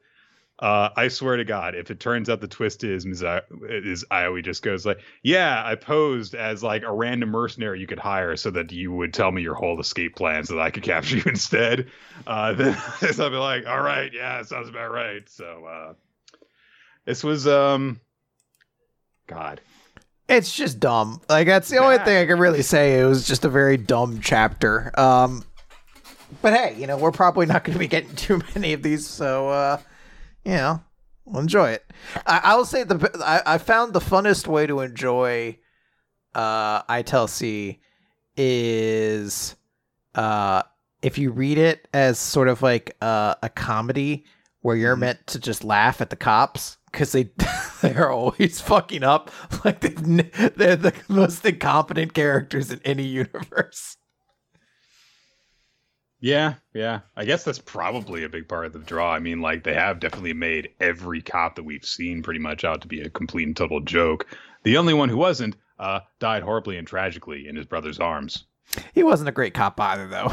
Uh, 0.58 0.90
I 0.94 1.08
swear 1.08 1.38
to 1.38 1.44
God, 1.44 1.74
if 1.74 1.90
it 1.90 1.98
turns 1.98 2.30
out 2.30 2.40
the 2.40 2.46
twist 2.46 2.84
is. 2.84 3.24
I- 3.24 3.42
is 3.62 4.04
Aoi 4.12 4.42
just 4.42 4.62
goes 4.62 4.86
like, 4.86 5.00
"Yeah, 5.22 5.60
I 5.64 5.74
posed 5.74 6.36
as 6.36 6.62
like 6.62 6.84
a 6.84 6.92
random 6.92 7.30
mercenary 7.30 7.80
you 7.80 7.86
could 7.88 7.98
hire 7.98 8.36
so 8.36 8.50
that 8.50 8.70
you 8.70 8.92
would 8.92 9.12
tell 9.12 9.32
me 9.32 9.42
your 9.42 9.54
whole 9.54 9.80
escape 9.80 10.14
plan 10.14 10.44
so 10.44 10.54
that 10.54 10.60
I 10.60 10.70
could 10.70 10.82
capture 10.84 11.16
you 11.16 11.24
instead," 11.26 11.90
uh, 12.26 12.52
then 12.54 12.76
I'll 13.18 13.30
be 13.30 13.36
like, 13.36 13.66
"All 13.66 13.80
right, 13.80 14.12
yeah, 14.12 14.42
sounds 14.42 14.68
about 14.68 14.92
right." 14.92 15.28
So 15.28 15.64
uh, 15.64 15.94
this 17.06 17.24
was, 17.24 17.48
um, 17.48 18.00
God, 19.26 19.60
It's 20.28 20.54
just 20.54 20.80
dumb. 20.80 21.20
Like 21.28 21.46
that's 21.46 21.68
the 21.68 21.78
only 21.78 21.98
Bad. 21.98 22.04
thing 22.06 22.16
I 22.18 22.26
can 22.26 22.38
really 22.38 22.62
say. 22.62 22.98
It 23.00 23.04
was 23.04 23.26
just 23.26 23.44
a 23.44 23.48
very 23.48 23.76
dumb 23.76 24.20
chapter. 24.22 24.90
Um, 24.98 25.44
but 26.40 26.54
hey, 26.54 26.74
you 26.78 26.86
know 26.86 26.96
we're 26.96 27.10
probably 27.12 27.46
not 27.46 27.64
going 27.64 27.74
to 27.74 27.78
be 27.78 27.88
getting 27.88 28.14
too 28.16 28.40
many 28.54 28.72
of 28.72 28.82
these, 28.82 29.06
so 29.06 29.48
uh, 29.50 29.78
you 30.44 30.52
know 30.52 30.80
we'll 31.24 31.40
enjoy 31.42 31.70
it. 31.70 31.84
I, 32.26 32.40
I 32.44 32.56
will 32.56 32.64
say 32.64 32.84
the 32.84 33.10
I, 33.24 33.54
I 33.54 33.58
found 33.58 33.92
the 33.92 34.00
funnest 34.00 34.46
way 34.46 34.66
to 34.66 34.80
enjoy 34.80 35.58
uh, 36.34 36.82
ITLC 36.84 37.78
is 38.36 39.54
uh, 40.14 40.62
if 41.02 41.18
you 41.18 41.30
read 41.30 41.58
it 41.58 41.88
as 41.92 42.18
sort 42.18 42.48
of 42.48 42.62
like 42.62 42.96
uh, 43.02 43.34
a 43.42 43.48
comedy 43.48 44.24
where 44.60 44.76
you're 44.76 44.96
Mhm. 44.96 45.00
meant 45.00 45.26
to 45.28 45.38
just 45.38 45.64
laugh 45.64 46.00
at 46.00 46.10
the 46.10 46.16
cops 46.16 46.76
because 46.92 47.12
they 47.12 47.30
they're 47.82 48.10
always 48.10 48.60
fucking 48.60 49.02
up 49.02 49.30
like 49.64 49.80
they've, 49.80 49.96
they're 50.56 50.76
the 50.76 50.94
most 51.08 51.44
incompetent 51.44 52.14
characters 52.14 52.70
in 52.70 52.80
any 52.84 53.04
universe 53.04 53.96
Yeah, 56.20 56.54
yeah. 56.72 57.00
I 57.16 57.24
guess 57.24 57.42
that's 57.42 57.58
probably 57.58 58.22
a 58.22 58.28
big 58.28 58.46
part 58.46 58.66
of 58.66 58.72
the 58.72 58.78
draw. 58.78 59.12
I 59.12 59.18
mean, 59.18 59.40
like 59.40 59.64
they 59.64 59.74
have 59.74 59.98
definitely 59.98 60.34
made 60.34 60.68
every 60.78 61.20
cop 61.20 61.56
that 61.56 61.64
we've 61.64 61.84
seen 61.84 62.22
pretty 62.22 62.38
much 62.38 62.62
out 62.62 62.80
to 62.82 62.86
be 62.88 63.00
a 63.00 63.10
complete 63.10 63.48
and 63.48 63.56
total 63.56 63.80
joke. 63.80 64.28
The 64.62 64.76
only 64.76 64.94
one 64.94 65.08
who 65.08 65.16
wasn't 65.16 65.56
uh, 65.80 65.98
died 66.20 66.44
horribly 66.44 66.76
and 66.76 66.86
tragically 66.86 67.48
in 67.48 67.56
his 67.56 67.66
brother's 67.66 67.98
arms. 67.98 68.44
he 68.94 69.02
wasn't 69.02 69.28
a 69.30 69.32
great 69.32 69.52
cop 69.54 69.80
either 69.80 70.06
though 70.06 70.32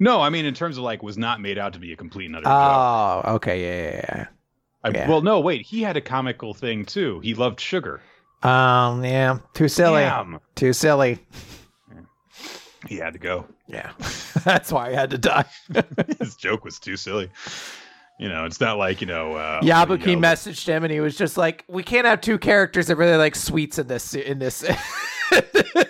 No, 0.00 0.20
I 0.20 0.28
mean 0.30 0.44
in 0.44 0.54
terms 0.54 0.76
of 0.76 0.82
like 0.84 1.02
was 1.04 1.16
not 1.16 1.40
made 1.40 1.56
out 1.58 1.72
to 1.74 1.78
be 1.78 1.92
a 1.92 1.96
complete 1.96 2.26
and 2.26 2.34
utter 2.36 2.50
joke. 2.58 2.82
oh 2.84 3.22
okay 3.36 3.62
yeah 3.62 3.90
yeah, 4.18 4.26
I, 4.84 4.90
yeah. 4.90 5.08
Well, 5.08 5.22
no, 5.22 5.40
wait. 5.40 5.62
He 5.62 5.82
had 5.82 5.96
a 5.96 6.00
comical 6.00 6.52
thing 6.54 6.84
too. 6.84 7.18
He 7.20 7.34
loved 7.34 7.58
sugar. 7.58 8.00
um 8.42 9.02
yeah 9.04 9.38
too 9.54 9.68
silly 9.68 10.02
Damn. 10.02 10.38
too 10.54 10.72
silly 10.74 11.18
He 12.86 12.96
had 12.96 13.14
to 13.14 13.18
go. 13.18 13.46
yeah 13.66 13.92
that's 14.44 14.70
why 14.70 14.90
he 14.90 14.94
had 14.94 15.10
to 15.10 15.18
die 15.18 15.46
His 16.20 16.36
joke 16.36 16.64
was 16.64 16.78
too 16.78 16.96
silly. 16.98 17.30
You 18.18 18.28
know, 18.28 18.44
it's 18.44 18.60
not 18.60 18.78
like 18.78 19.00
you 19.00 19.08
know. 19.08 19.34
Uh, 19.34 19.60
Yabuki 19.60 20.06
you 20.06 20.16
know, 20.16 20.28
messaged 20.28 20.66
him 20.66 20.84
and 20.84 20.92
he 20.92 21.00
was 21.00 21.16
just 21.16 21.36
like, 21.36 21.64
"We 21.66 21.82
can't 21.82 22.06
have 22.06 22.20
two 22.20 22.38
characters 22.38 22.86
that 22.86 22.96
really 22.96 23.16
like 23.16 23.34
sweets 23.34 23.78
in 23.78 23.88
this 23.88 24.14
in 24.14 24.38
this 24.38 24.60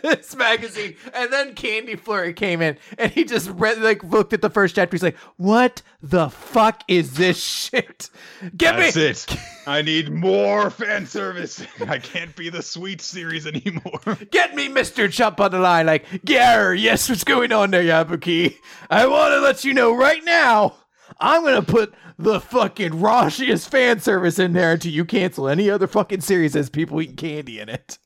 this 0.02 0.34
magazine." 0.34 0.96
And 1.12 1.30
then 1.30 1.54
Candy 1.54 1.96
Flurry 1.96 2.32
came 2.32 2.62
in 2.62 2.78
and 2.96 3.12
he 3.12 3.24
just 3.24 3.50
read 3.50 3.78
like 3.82 4.02
looked 4.02 4.32
at 4.32 4.40
the 4.40 4.48
first 4.48 4.74
chapter. 4.74 4.94
He's 4.94 5.02
like, 5.02 5.18
"What 5.36 5.82
the 6.02 6.30
fuck 6.30 6.82
is 6.88 7.14
this 7.16 7.42
shit? 7.42 8.08
Get 8.56 8.76
That's 8.76 8.96
me!" 8.96 9.02
it. 9.02 9.36
I 9.66 9.82
need 9.82 10.10
more 10.12 10.70
fan 10.70 11.06
service. 11.06 11.64
I 11.86 11.98
can't 11.98 12.34
be 12.36 12.48
the 12.48 12.62
sweet 12.62 13.00
series 13.00 13.46
anymore. 13.46 14.00
Get 14.30 14.54
me 14.54 14.68
Mr. 14.68 15.10
Chump 15.10 15.40
on 15.40 15.50
the 15.52 15.58
line, 15.58 15.86
like, 15.86 16.24
Gar, 16.24 16.74
yes, 16.74 17.08
what's 17.08 17.24
going 17.24 17.52
on 17.52 17.70
there, 17.70 17.82
Yabuki? 17.82 18.56
I 18.90 19.06
want 19.06 19.32
to 19.32 19.40
let 19.40 19.64
you 19.64 19.72
know 19.72 19.94
right 19.96 20.22
now, 20.24 20.76
I'm 21.20 21.44
to 21.44 21.62
put 21.62 21.94
the 22.18 22.40
fucking 22.40 22.92
raunchiest 22.92 23.68
fan 23.68 24.00
service 24.00 24.38
in 24.38 24.52
there 24.52 24.72
until 24.72 24.92
you 24.92 25.04
cancel 25.04 25.48
any 25.48 25.70
other 25.70 25.86
fucking 25.86 26.22
series 26.22 26.52
that 26.52 26.60
has 26.60 26.70
people 26.70 27.00
eating 27.00 27.16
candy 27.16 27.60
in 27.60 27.68
it. 27.68 27.98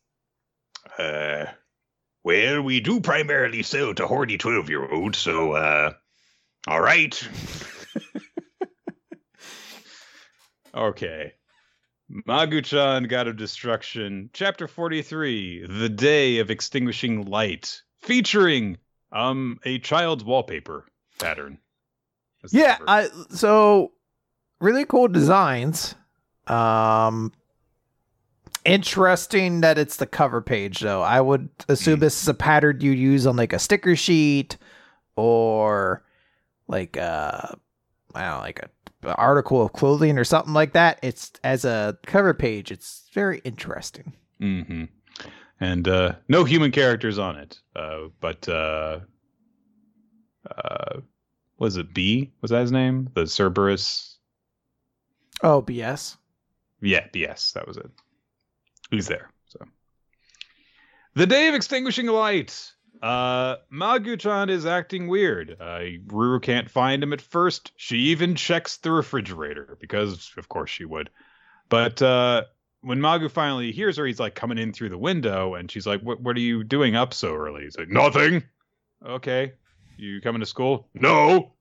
Uh, 0.98 1.46
well, 2.24 2.62
we 2.62 2.80
do 2.80 3.00
primarily 3.00 3.62
sell 3.62 3.94
to 3.94 4.06
horny 4.06 4.36
12 4.36 4.68
year 4.68 4.90
olds, 4.90 5.18
so, 5.18 5.52
uh, 5.52 5.92
all 6.66 6.80
right. 6.80 7.28
okay. 10.74 11.32
Magu-chan 12.26 13.04
God 13.04 13.28
of 13.28 13.36
Destruction, 13.36 14.30
Chapter 14.32 14.66
43, 14.66 15.66
The 15.66 15.90
Day 15.90 16.38
of 16.38 16.50
Extinguishing 16.50 17.26
Light, 17.26 17.82
featuring, 17.98 18.78
um, 19.12 19.60
a 19.64 19.78
child's 19.78 20.24
wallpaper 20.24 20.86
pattern. 21.18 21.58
Yeah. 22.50 22.78
I 22.86 23.08
so 23.30 23.92
really 24.60 24.84
cool 24.84 25.08
designs. 25.08 25.94
Um 26.46 27.32
interesting 28.64 29.60
that 29.62 29.78
it's 29.78 29.96
the 29.96 30.06
cover 30.06 30.40
page 30.40 30.80
though. 30.80 31.02
I 31.02 31.20
would 31.20 31.48
assume 31.68 31.98
Mm. 31.98 32.00
this 32.00 32.22
is 32.22 32.28
a 32.28 32.34
pattern 32.34 32.80
you'd 32.80 32.98
use 32.98 33.26
on 33.26 33.36
like 33.36 33.52
a 33.52 33.58
sticker 33.58 33.96
sheet 33.96 34.56
or 35.16 36.04
like 36.66 36.96
uh 36.96 37.48
I 38.14 38.20
don't 38.22 38.30
know, 38.34 38.38
like 38.40 38.60
a 38.60 38.68
a 39.04 39.14
article 39.14 39.62
of 39.62 39.72
clothing 39.74 40.18
or 40.18 40.24
something 40.24 40.52
like 40.52 40.72
that. 40.72 40.98
It's 41.02 41.30
as 41.44 41.64
a 41.64 41.96
cover 42.04 42.34
page. 42.34 42.72
It's 42.72 43.08
very 43.14 43.38
interesting. 43.44 44.12
Mm-hmm. 44.40 44.84
And 45.60 45.86
uh, 45.86 46.14
no 46.26 46.42
human 46.42 46.72
characters 46.72 47.16
on 47.16 47.36
it. 47.36 47.60
Uh, 47.76 48.08
but 48.20 48.48
uh, 48.48 48.98
uh, 50.50 51.00
was 51.58 51.76
it 51.76 51.92
B? 51.92 52.32
Was 52.40 52.50
that 52.50 52.60
his 52.60 52.72
name? 52.72 53.10
The 53.14 53.26
Cerberus? 53.26 54.16
Oh, 55.42 55.62
BS. 55.62 56.16
Yeah, 56.80 57.06
BS. 57.12 57.52
That 57.52 57.66
was 57.66 57.76
it. 57.76 57.90
Who's 58.90 59.06
there? 59.06 59.30
So, 59.46 59.60
the 61.14 61.26
day 61.26 61.48
of 61.48 61.54
extinguishing 61.54 62.06
light. 62.06 62.72
Uh, 63.00 63.56
Magu-chan 63.72 64.50
is 64.50 64.66
acting 64.66 65.06
weird. 65.06 65.56
Uh, 65.60 65.80
Ruru 66.06 66.42
can't 66.42 66.68
find 66.68 67.00
him 67.00 67.12
at 67.12 67.20
first. 67.20 67.70
She 67.76 67.96
even 67.96 68.34
checks 68.34 68.78
the 68.78 68.90
refrigerator 68.90 69.76
because, 69.80 70.32
of 70.36 70.48
course, 70.48 70.70
she 70.70 70.84
would. 70.84 71.08
But 71.68 72.02
uh, 72.02 72.44
when 72.80 72.98
Magu 72.98 73.30
finally 73.30 73.70
hears 73.70 73.96
her, 73.98 74.06
he's 74.06 74.18
like 74.18 74.34
coming 74.34 74.58
in 74.58 74.72
through 74.72 74.88
the 74.88 74.98
window, 74.98 75.54
and 75.54 75.70
she's 75.70 75.86
like, 75.86 76.00
"What? 76.00 76.20
What 76.20 76.36
are 76.36 76.40
you 76.40 76.64
doing 76.64 76.96
up 76.96 77.14
so 77.14 77.34
early?" 77.34 77.64
He's 77.64 77.78
like, 77.78 77.88
"Nothing." 77.88 78.42
Okay, 79.04 79.52
you 79.98 80.20
coming 80.20 80.40
to 80.40 80.46
school? 80.46 80.88
No. 80.94 81.54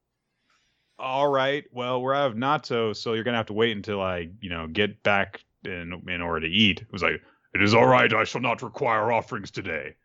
All 0.99 1.27
right. 1.27 1.65
Well, 1.71 2.01
we're 2.01 2.15
out 2.15 2.31
of 2.31 2.37
natto, 2.37 2.95
so 2.95 3.13
you're 3.13 3.23
gonna 3.23 3.37
have 3.37 3.47
to 3.47 3.53
wait 3.53 3.75
until 3.75 4.01
I, 4.01 4.29
you 4.41 4.49
know, 4.49 4.67
get 4.67 5.03
back 5.03 5.43
in 5.63 6.01
in 6.07 6.21
order 6.21 6.47
to 6.47 6.53
eat. 6.53 6.81
It 6.81 6.91
was 6.91 7.03
like, 7.03 7.21
"It 7.53 7.61
is 7.61 7.73
all 7.73 7.85
right. 7.85 8.11
I 8.13 8.23
shall 8.23 8.41
not 8.41 8.61
require 8.61 9.11
offerings 9.11 9.51
today." 9.51 9.95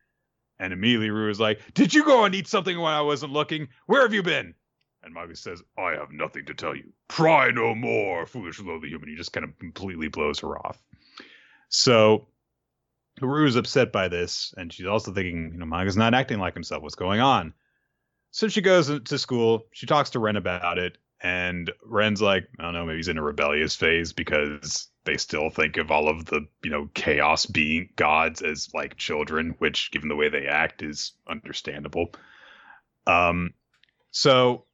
And 0.58 0.72
immediately 0.72 1.10
Rue 1.10 1.30
is 1.30 1.40
like, 1.40 1.60
"Did 1.74 1.94
you 1.94 2.04
go 2.04 2.24
and 2.24 2.34
eat 2.34 2.46
something 2.46 2.78
when 2.78 2.92
I 2.92 3.00
wasn't 3.00 3.32
looking? 3.32 3.68
Where 3.86 4.02
have 4.02 4.14
you 4.14 4.22
been?" 4.22 4.54
And 5.02 5.14
Magu 5.14 5.36
says, 5.36 5.62
"I 5.78 5.92
have 5.92 6.12
nothing 6.12 6.44
to 6.46 6.54
tell 6.54 6.76
you. 6.76 6.92
Try 7.08 7.50
no 7.50 7.74
more, 7.74 8.26
foolish 8.26 8.60
lowly 8.60 8.88
human." 8.88 9.08
He 9.08 9.16
just 9.16 9.32
kind 9.32 9.44
of 9.44 9.58
completely 9.58 10.08
blows 10.08 10.40
her 10.40 10.58
off. 10.58 10.82
So 11.70 12.28
Haru 13.18 13.46
is 13.46 13.56
upset 13.56 13.92
by 13.92 14.08
this, 14.08 14.54
and 14.56 14.72
she's 14.72 14.86
also 14.86 15.12
thinking, 15.12 15.52
you 15.52 15.58
know, 15.58 15.66
Magu's 15.66 15.96
not 15.96 16.14
acting 16.14 16.38
like 16.38 16.54
himself. 16.54 16.82
What's 16.82 16.94
going 16.94 17.20
on? 17.20 17.54
So 18.32 18.48
she 18.48 18.60
goes 18.62 18.90
to 19.00 19.18
school. 19.18 19.66
She 19.72 19.86
talks 19.86 20.10
to 20.10 20.18
Ren 20.18 20.36
about 20.36 20.78
it, 20.78 20.98
And 21.20 21.70
Ren's 21.84 22.20
like, 22.20 22.48
I 22.58 22.64
don't 22.64 22.74
know, 22.74 22.84
maybe 22.86 22.96
he's 22.96 23.08
in 23.08 23.18
a 23.18 23.22
rebellious 23.22 23.76
phase 23.76 24.12
because 24.12 24.88
they 25.04 25.16
still 25.16 25.50
think 25.50 25.76
of 25.76 25.90
all 25.90 26.08
of 26.08 26.24
the, 26.26 26.46
you 26.64 26.70
know, 26.70 26.88
chaos 26.94 27.46
being 27.46 27.90
gods 27.96 28.42
as 28.42 28.72
like 28.74 28.96
children, 28.96 29.54
which 29.58 29.90
given 29.92 30.08
the 30.08 30.16
way 30.16 30.28
they 30.28 30.46
act 30.46 30.82
is 30.82 31.12
understandable. 31.28 32.12
Um 33.06 33.54
so 34.10 34.64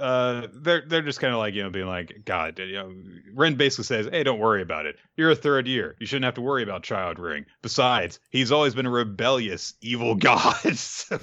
uh 0.00 0.48
they're 0.52 0.82
they're 0.86 1.02
just 1.02 1.20
kind 1.20 1.32
of 1.32 1.38
like, 1.38 1.54
you 1.54 1.62
know, 1.62 1.70
being 1.70 1.86
like, 1.86 2.22
God, 2.24 2.58
you 2.58 2.72
know, 2.72 2.92
Ren 3.34 3.54
basically 3.56 3.84
says, 3.84 4.08
Hey, 4.10 4.24
don't 4.24 4.38
worry 4.40 4.62
about 4.62 4.86
it. 4.86 4.96
You're 5.16 5.30
a 5.30 5.36
third 5.36 5.68
year. 5.68 5.96
You 6.00 6.06
shouldn't 6.06 6.24
have 6.24 6.34
to 6.34 6.40
worry 6.42 6.62
about 6.62 6.82
child 6.82 7.18
rearing. 7.18 7.46
Besides, 7.62 8.18
he's 8.30 8.52
always 8.52 8.74
been 8.74 8.86
a 8.86 8.90
rebellious, 8.90 9.74
evil 9.80 10.14
god. 10.16 10.76
so 10.76 11.18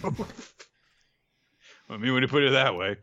I 1.89 1.97
mean 1.97 2.13
when 2.13 2.23
you 2.23 2.27
put 2.27 2.43
it 2.43 2.51
that 2.51 2.75
way. 2.75 2.97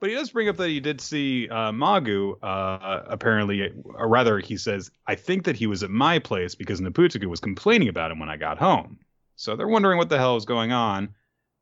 But 0.00 0.10
he 0.10 0.14
does 0.14 0.30
bring 0.30 0.48
up 0.48 0.56
that 0.58 0.68
he 0.68 0.78
did 0.78 1.00
see 1.00 1.48
uh, 1.48 1.72
Magu. 1.72 2.36
Uh, 2.40 3.02
apparently, 3.06 3.72
or 3.84 4.08
rather, 4.08 4.38
he 4.38 4.56
says, 4.56 4.90
"I 5.06 5.16
think 5.16 5.44
that 5.44 5.56
he 5.56 5.66
was 5.66 5.82
at 5.82 5.90
my 5.90 6.20
place 6.20 6.54
because 6.54 6.80
Naputaku 6.80 7.26
was 7.26 7.40
complaining 7.40 7.88
about 7.88 8.12
him 8.12 8.20
when 8.20 8.28
I 8.28 8.36
got 8.36 8.58
home." 8.58 8.98
So 9.34 9.56
they're 9.56 9.66
wondering 9.68 9.98
what 9.98 10.08
the 10.08 10.18
hell 10.18 10.36
is 10.36 10.44
going 10.44 10.72
on. 10.72 11.14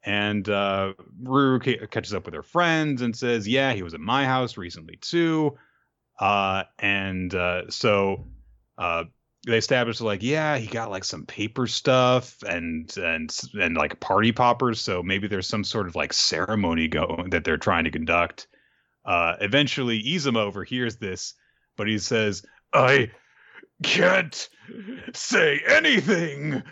And 0.03 0.49
uh, 0.49 0.93
Ruru 1.23 1.65
ca- 1.65 1.87
catches 1.87 2.15
up 2.15 2.27
with 2.27 2.35
her 2.35 2.43
friends 2.43 3.01
and 3.01 3.17
says, 3.17 3.49
"Yeah, 3.49 3.73
he 3.73 3.83
was 3.83 3.95
at 3.95 4.01
my 4.01 4.27
house 4.27 4.59
recently 4.59 4.97
too." 4.97 5.57
Uh, 6.21 6.65
and 6.79 7.35
uh, 7.35 7.71
so 7.71 8.27
uh, 8.77 9.05
they 9.47 9.59
established 9.59 10.01
like, 10.01 10.23
yeah, 10.25 10.59
he 10.59 10.67
got 10.67 10.91
like 10.91 11.05
some 11.05 11.25
paper 11.25 11.69
stuff 11.69 12.43
and 12.43 12.93
and 12.97 13.35
and 13.55 13.77
like 13.77 14.01
party 14.01 14.33
poppers. 14.33 14.81
So 14.81 15.03
maybe 15.03 15.29
there's 15.29 15.47
some 15.47 15.63
sort 15.65 15.87
of 15.87 15.95
like 15.95 16.13
ceremony 16.13 16.89
going 16.89 17.31
that 17.31 17.45
they're 17.45 17.57
trying 17.57 17.85
to 17.85 17.91
conduct. 17.91 18.49
Uh, 19.05 19.35
eventually, 19.41 20.03
Izuma 20.03 20.39
overhears 20.39 20.97
this, 20.97 21.35
but 21.77 21.87
he 21.87 21.99
says, 21.99 22.45
"I 22.73 23.13
can't 23.85 24.49
say 25.15 25.61
anything," 25.69 26.65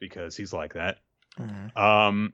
because 0.00 0.36
he's 0.36 0.52
like 0.52 0.74
that. 0.74 0.98
Mhm. 1.38 1.76
Um, 1.76 2.32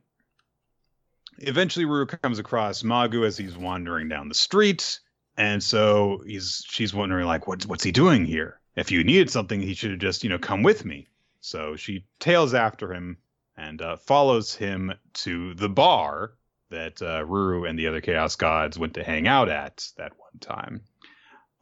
eventually, 1.37 1.85
Ruru 1.85 2.19
comes 2.23 2.39
across 2.39 2.83
Magu 2.83 3.27
as 3.27 3.37
he's 3.37 3.59
wandering 3.59 4.09
down 4.09 4.31
the 4.31 4.35
street, 4.35 5.01
and 5.37 5.63
so 5.63 6.23
he's 6.27 6.65
she's 6.67 6.95
wondering 6.95 7.27
like, 7.27 7.47
what's 7.47 7.67
what's 7.67 7.85
he 7.85 7.93
doing 7.93 8.25
here? 8.25 8.59
If 8.77 8.91
you 8.91 9.05
needed 9.05 9.31
something, 9.31 9.61
he 9.61 9.75
should 9.75 9.91
have 9.91 10.01
just 10.01 10.25
you 10.25 10.31
know 10.31 10.39
come 10.39 10.63
with 10.63 10.85
me. 10.85 11.09
So 11.41 11.77
she 11.77 12.05
tails 12.21 12.55
after 12.55 12.93
him 12.93 13.19
and 13.57 13.83
uh, 13.83 13.97
follows 13.97 14.55
him 14.55 14.93
to 15.15 15.55
the 15.55 15.69
bar 15.69 16.33
that 16.71 17.03
uh, 17.03 17.25
Ruru 17.25 17.69
and 17.69 17.79
the 17.79 17.89
other 17.89 18.01
Chaos 18.01 18.37
Gods 18.37 18.79
went 18.79 18.95
to 18.95 19.05
hang 19.05 19.29
out 19.29 19.49
at 19.49 19.89
that 19.99 20.13
one 20.17 20.39
time. 20.41 20.83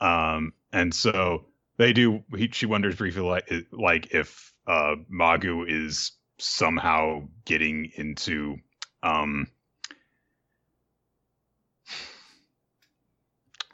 Um, 0.01 0.53
and 0.73 0.95
so 0.95 1.47
they 1.77 1.93
do. 1.93 2.23
He, 2.37 2.49
she 2.53 2.67
wonders 2.67 2.95
briefly, 2.95 3.23
like, 3.23 3.51
like 3.73 4.15
if 4.15 4.53
uh, 4.67 4.97
Magu 5.13 5.65
is 5.69 6.13
somehow 6.39 7.29
getting 7.45 7.91
into 7.97 8.57
um, 9.03 9.49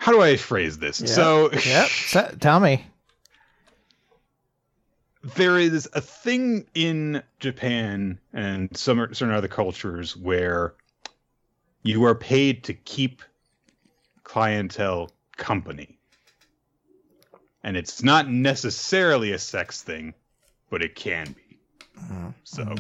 how 0.07 0.13
do 0.13 0.23
I 0.23 0.37
phrase 0.37 0.79
this? 0.79 1.01
Yeah. 1.01 1.07
So 1.09 1.51
Yep. 1.53 2.39
Tell 2.41 2.61
me. 2.61 2.87
There 5.35 5.59
is 5.59 5.89
a 5.93 6.01
thing 6.01 6.67
in 6.75 7.23
Japan 7.41 8.21
and 8.33 8.75
some 8.77 8.99
certain 9.13 9.35
other 9.35 9.49
cultures 9.49 10.17
where 10.17 10.75
you 11.83 12.05
are 12.05 12.15
paid 12.15 12.65
to 12.65 12.75
keep 12.75 13.23
clientele 14.23 15.11
company. 15.37 15.99
And 17.65 17.77
it's 17.77 18.03
not 18.03 18.29
necessarily 18.29 19.33
a 19.33 19.39
sex 19.39 19.83
thing, 19.83 20.15
but 20.71 20.83
it 20.83 20.95
can 20.95 21.33
be. 21.33 21.59
Mhm. 21.99 22.35
So, 22.45 22.75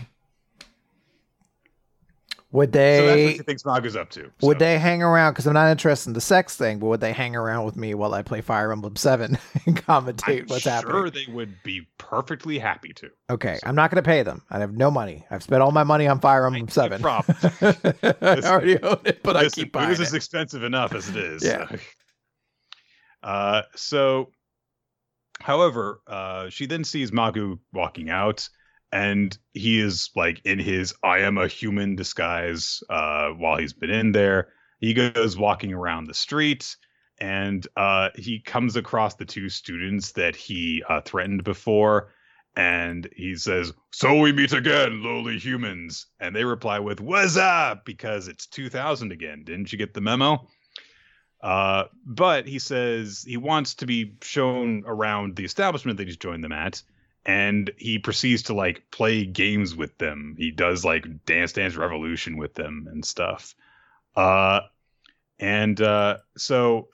Would 2.52 2.73
so 2.73 2.78
that's 2.78 3.01
what 3.01 3.14
they 3.16 3.32
she 3.35 3.43
thinks 3.43 3.62
Magu's 3.64 3.97
up 3.97 4.09
to. 4.10 4.31
would 4.40 4.60
they 4.60 4.78
hang 4.78 5.02
around? 5.02 5.32
Because 5.32 5.47
I'm 5.48 5.55
not 5.55 5.68
interested 5.68 6.10
in 6.10 6.14
the 6.14 6.20
sex 6.20 6.56
thing, 6.56 6.78
but 6.78 6.86
would 6.86 7.01
they 7.01 7.12
hang 7.12 7.35
around 7.35 7.64
with 7.64 7.77
me 7.77 7.93
while 7.94 8.14
I 8.14 8.23
play 8.23 8.40
Fire 8.40 8.70
Emblem 8.70 8.94
Seven 8.94 9.36
and 9.66 9.77
commentate 9.77 10.43
I'm 10.43 10.47
what's 10.47 10.62
sure 10.62 10.73
happening? 10.73 11.12
they 11.12 11.32
would 11.32 11.62
be 11.64 11.89
perfectly 11.98 12.59
happy 12.59 12.93
to. 12.94 13.10
Okay, 13.31 13.59
I'm 13.64 13.74
not 13.74 13.90
going 13.90 14.02
to 14.02 14.09
pay 14.09 14.23
them. 14.23 14.43
I 14.48 14.60
have 14.60 14.73
no 14.77 14.93
money. 14.93 15.27
I've 15.31 15.43
spent 15.43 15.60
all 15.60 15.73
my 15.73 15.82
money 15.82 16.06
on 16.06 16.20
Fire 16.20 16.47
Emblem 16.47 16.66
no 16.66 16.70
Seven. 16.73 17.02
problem. 17.02 17.36
I 17.60 18.40
already 18.44 18.81
own 18.81 19.01
it, 19.05 19.23
but 19.24 19.36
I 19.36 19.43
Listen, 19.43 19.64
keep 19.64 19.73
buying 19.73 19.90
it. 19.90 20.01
is 20.01 20.14
expensive 20.14 20.62
enough 20.62 20.94
as 20.94 21.09
it 21.09 21.16
is. 21.16 21.44
Yeah. 21.44 21.66
uh, 23.24 23.62
so, 23.74 24.31
however, 25.40 26.01
uh, 26.06 26.48
she 26.48 26.66
then 26.66 26.85
sees 26.85 27.10
Magu 27.10 27.59
walking 27.73 28.09
out, 28.09 28.48
and 28.92 29.36
he 29.52 29.80
is 29.80 30.10
like 30.14 30.40
in 30.44 30.58
his 30.58 30.94
"I 31.02 31.20
am 31.20 31.38
a 31.38 31.48
human" 31.48 31.96
disguise. 31.96 32.82
Uh, 32.88 33.30
while 33.30 33.56
he's 33.56 33.72
been 33.72 33.90
in 33.90 34.12
there, 34.12 34.48
he 34.80 34.94
goes 34.94 35.36
walking 35.36 35.72
around 35.72 36.06
the 36.06 36.14
street, 36.14 36.76
and 37.18 37.66
uh, 37.76 38.10
he 38.14 38.40
comes 38.40 38.76
across 38.76 39.14
the 39.14 39.24
two 39.24 39.48
students 39.48 40.12
that 40.12 40.36
he 40.36 40.82
uh, 40.88 41.00
threatened 41.00 41.44
before. 41.44 42.12
And 42.56 43.06
he 43.14 43.36
says, 43.36 43.72
So 43.90 44.18
we 44.18 44.32
meet 44.32 44.54
again, 44.54 45.02
lowly 45.02 45.38
humans. 45.38 46.06
And 46.20 46.34
they 46.34 46.44
reply 46.44 46.78
with, 46.78 47.00
What's 47.00 47.36
up? 47.36 47.84
Because 47.84 48.28
it's 48.28 48.46
2000 48.46 49.12
again. 49.12 49.44
Didn't 49.44 49.72
you 49.72 49.78
get 49.78 49.92
the 49.92 50.00
memo? 50.00 50.48
Uh, 51.42 51.84
but 52.04 52.46
he 52.46 52.58
says 52.58 53.24
he 53.26 53.36
wants 53.36 53.74
to 53.74 53.86
be 53.86 54.16
shown 54.22 54.84
around 54.86 55.36
the 55.36 55.44
establishment 55.44 55.98
that 55.98 56.06
he's 56.06 56.16
joined 56.16 56.42
them 56.42 56.52
at. 56.52 56.82
And 57.26 57.70
he 57.76 57.98
proceeds 57.98 58.44
to 58.44 58.54
like 58.54 58.90
play 58.90 59.26
games 59.26 59.74
with 59.74 59.98
them. 59.98 60.36
He 60.38 60.52
does 60.52 60.84
like 60.84 61.24
Dance 61.26 61.52
Dance 61.52 61.76
Revolution 61.76 62.36
with 62.36 62.54
them 62.54 62.88
and 62.90 63.04
stuff. 63.04 63.54
Uh, 64.14 64.60
and 65.38 65.78
uh, 65.80 66.18
so 66.36 66.88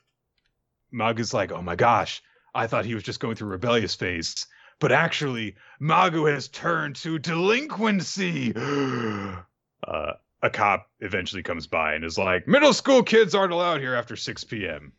Mag 0.91 1.21
is 1.21 1.35
like, 1.35 1.53
oh 1.53 1.63
my 1.63 1.77
gosh, 1.77 2.23
I 2.55 2.67
thought 2.67 2.87
he 2.87 2.95
was 2.95 3.05
just 3.05 3.21
going 3.21 3.37
through 3.37 3.51
rebellious 3.51 3.95
phase 3.95 4.47
but 4.83 4.91
actually, 4.91 5.55
Magu 5.81 6.29
has 6.29 6.49
turned 6.49 6.97
to 6.97 7.17
delinquency. 7.17 8.53
uh, 8.57 10.13
a 10.43 10.51
cop 10.51 10.91
eventually 10.99 11.45
comes 11.45 11.69
by 11.69 11.95
and 11.95 12.05
is 12.05 12.19
like, 12.19 12.49
middle 12.49 12.73
school 12.73 13.05
kids 13.05 13.33
aren't 13.33 13.53
allowed 13.53 13.81
here 13.81 13.95
after 13.95 14.17
6 14.17 14.43
p.m., 14.43 14.93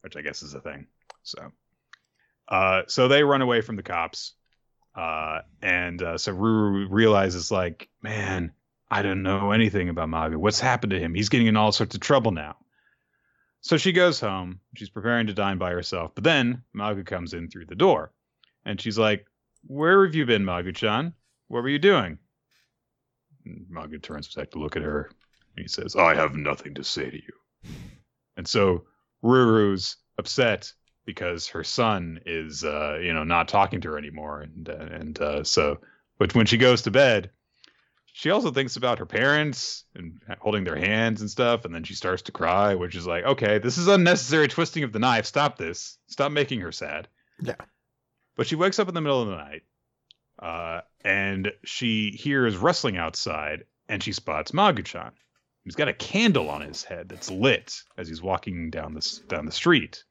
which 0.00 0.16
I 0.16 0.22
guess 0.22 0.42
is 0.42 0.54
a 0.54 0.60
thing. 0.60 0.88
So, 1.22 1.52
uh, 2.48 2.82
so 2.86 3.08
they 3.08 3.22
run 3.22 3.42
away 3.42 3.60
from 3.60 3.76
the 3.76 3.82
cops. 3.82 4.34
Uh, 4.94 5.40
and 5.60 6.02
uh, 6.02 6.18
so 6.18 6.32
Ruru 6.32 6.86
realizes, 6.90 7.50
like, 7.50 7.88
man, 8.02 8.52
I 8.90 9.02
don't 9.02 9.22
know 9.22 9.50
anything 9.50 9.88
about 9.88 10.08
Magu. 10.08 10.36
What's 10.36 10.60
happened 10.60 10.90
to 10.90 11.00
him? 11.00 11.14
He's 11.14 11.28
getting 11.28 11.48
in 11.48 11.56
all 11.56 11.72
sorts 11.72 11.94
of 11.94 12.00
trouble 12.00 12.30
now. 12.30 12.56
So 13.60 13.76
she 13.76 13.92
goes 13.92 14.20
home. 14.20 14.60
She's 14.76 14.90
preparing 14.90 15.26
to 15.28 15.34
dine 15.34 15.58
by 15.58 15.70
herself. 15.70 16.12
But 16.14 16.24
then 16.24 16.62
Magu 16.76 17.04
comes 17.04 17.32
in 17.32 17.48
through 17.48 17.66
the 17.66 17.74
door. 17.74 18.12
And 18.64 18.80
she's 18.80 18.98
like, 18.98 19.26
Where 19.66 20.04
have 20.04 20.14
you 20.14 20.26
been, 20.26 20.44
Magu-chan? 20.44 21.14
What 21.48 21.62
were 21.62 21.68
you 21.68 21.78
doing? 21.78 22.18
Magu 23.46 24.00
turns 24.00 24.32
back 24.34 24.50
to 24.52 24.58
look 24.58 24.76
at 24.76 24.82
her. 24.82 25.10
And 25.56 25.62
he 25.62 25.68
says, 25.68 25.96
I 25.96 26.14
have 26.14 26.36
nothing 26.36 26.74
to 26.74 26.84
say 26.84 27.10
to 27.10 27.16
you. 27.16 27.72
And 28.36 28.46
so 28.46 28.84
Ruru's 29.22 29.96
upset 30.18 30.72
because 31.04 31.48
her 31.48 31.64
son 31.64 32.20
is, 32.26 32.64
uh, 32.64 32.98
you 33.02 33.12
know, 33.12 33.24
not 33.24 33.48
talking 33.48 33.80
to 33.82 33.90
her 33.90 33.98
anymore. 33.98 34.40
And, 34.40 34.68
and 34.68 35.20
uh, 35.20 35.44
so, 35.44 35.80
but 36.18 36.34
when 36.34 36.46
she 36.46 36.56
goes 36.56 36.82
to 36.82 36.90
bed, 36.90 37.30
she 38.12 38.30
also 38.30 38.52
thinks 38.52 38.76
about 38.76 39.00
her 39.00 39.06
parents 39.06 39.84
and 39.94 40.20
holding 40.38 40.64
their 40.64 40.76
hands 40.76 41.20
and 41.20 41.30
stuff. 41.30 41.64
And 41.64 41.74
then 41.74 41.84
she 41.84 41.94
starts 41.94 42.22
to 42.22 42.32
cry, 42.32 42.74
which 42.74 42.94
is 42.94 43.06
like, 43.06 43.24
okay, 43.24 43.58
this 43.58 43.76
is 43.76 43.88
unnecessary 43.88 44.48
twisting 44.48 44.84
of 44.84 44.92
the 44.92 44.98
knife. 45.00 45.26
Stop 45.26 45.58
this. 45.58 45.98
Stop 46.06 46.30
making 46.30 46.60
her 46.60 46.72
sad. 46.72 47.08
Yeah. 47.42 47.56
But 48.36 48.46
she 48.46 48.56
wakes 48.56 48.78
up 48.78 48.88
in 48.88 48.94
the 48.94 49.00
middle 49.00 49.22
of 49.22 49.28
the 49.28 49.36
night, 49.36 49.62
uh, 50.38 50.80
and 51.04 51.52
she 51.64 52.10
hears 52.10 52.56
rustling 52.56 52.96
outside, 52.96 53.64
and 53.88 54.02
she 54.02 54.12
spots 54.12 54.52
Magu-chan. 54.52 55.12
He's 55.64 55.76
got 55.76 55.88
a 55.88 55.94
candle 55.94 56.50
on 56.50 56.60
his 56.60 56.84
head 56.84 57.08
that's 57.08 57.30
lit 57.30 57.82
as 57.96 58.06
he's 58.06 58.20
walking 58.22 58.70
down 58.70 58.92
the 58.92 59.20
down 59.28 59.46
the 59.46 59.52
street, 59.52 60.04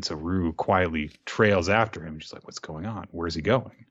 and 0.00 0.04
so 0.06 0.14
Rue 0.14 0.54
quietly 0.54 1.10
trails 1.26 1.68
after 1.68 2.02
him. 2.02 2.20
She's 2.20 2.32
like, 2.32 2.44
"What's 2.44 2.58
going 2.58 2.86
on? 2.86 3.06
Where 3.10 3.26
is 3.26 3.34
he 3.34 3.42
going?" 3.42 3.84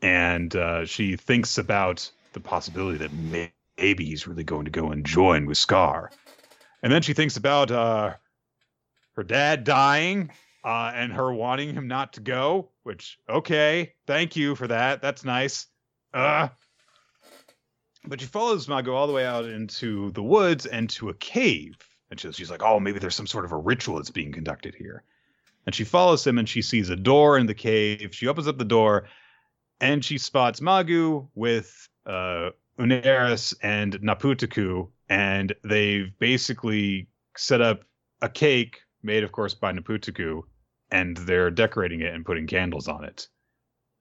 And 0.00 0.56
uh, 0.56 0.86
she 0.86 1.16
thinks 1.16 1.58
about 1.58 2.10
the 2.32 2.40
possibility 2.40 2.96
that 2.98 3.12
may- 3.12 3.52
maybe 3.76 4.06
he's 4.06 4.26
really 4.26 4.44
going 4.44 4.64
to 4.64 4.70
go 4.70 4.90
and 4.90 5.04
join 5.04 5.44
with 5.44 5.58
Scar, 5.58 6.10
and 6.82 6.90
then 6.90 7.02
she 7.02 7.12
thinks 7.12 7.36
about 7.36 7.70
uh, 7.70 8.14
her 9.16 9.22
dad 9.22 9.64
dying 9.64 10.30
uh, 10.64 10.92
and 10.94 11.12
her 11.12 11.30
wanting 11.30 11.74
him 11.74 11.88
not 11.88 12.14
to 12.14 12.20
go, 12.20 12.70
which, 12.84 13.18
okay, 13.28 13.92
thank 14.06 14.36
you 14.36 14.54
for 14.54 14.66
that. 14.68 15.02
That's 15.02 15.26
nice. 15.26 15.66
Uh, 16.14 16.48
but 18.06 18.18
she 18.18 18.26
follows 18.26 18.66
Magu 18.66 18.94
all 18.94 19.06
the 19.06 19.12
way 19.12 19.26
out 19.26 19.44
into 19.44 20.10
the 20.12 20.22
woods 20.22 20.64
and 20.64 20.88
to 20.90 21.10
a 21.10 21.14
cave. 21.14 21.76
And 22.10 22.18
she's, 22.18 22.36
she's 22.36 22.50
like, 22.50 22.62
oh, 22.62 22.80
maybe 22.80 22.98
there's 22.98 23.14
some 23.14 23.26
sort 23.26 23.44
of 23.44 23.52
a 23.52 23.56
ritual 23.56 23.96
that's 23.96 24.10
being 24.10 24.32
conducted 24.32 24.74
here. 24.74 25.02
And 25.66 25.74
she 25.74 25.84
follows 25.84 26.26
him 26.26 26.38
and 26.38 26.48
she 26.48 26.62
sees 26.62 26.90
a 26.90 26.96
door 26.96 27.38
in 27.38 27.46
the 27.46 27.54
cave. 27.54 28.14
She 28.14 28.26
opens 28.26 28.48
up 28.48 28.58
the 28.58 28.64
door 28.64 29.08
and 29.80 30.04
she 30.04 30.18
spots 30.18 30.60
Magu 30.60 31.28
with 31.34 31.88
uh, 32.06 32.50
Uneris 32.78 33.54
and 33.62 33.94
Naputaku. 34.00 34.88
And 35.08 35.54
they've 35.64 36.10
basically 36.18 37.08
set 37.36 37.60
up 37.60 37.84
a 38.22 38.28
cake 38.28 38.80
made, 39.02 39.24
of 39.24 39.32
course, 39.32 39.54
by 39.54 39.72
Naputaku. 39.72 40.42
And 40.90 41.16
they're 41.16 41.50
decorating 41.50 42.02
it 42.02 42.14
and 42.14 42.24
putting 42.24 42.46
candles 42.46 42.88
on 42.88 43.04
it. 43.04 43.28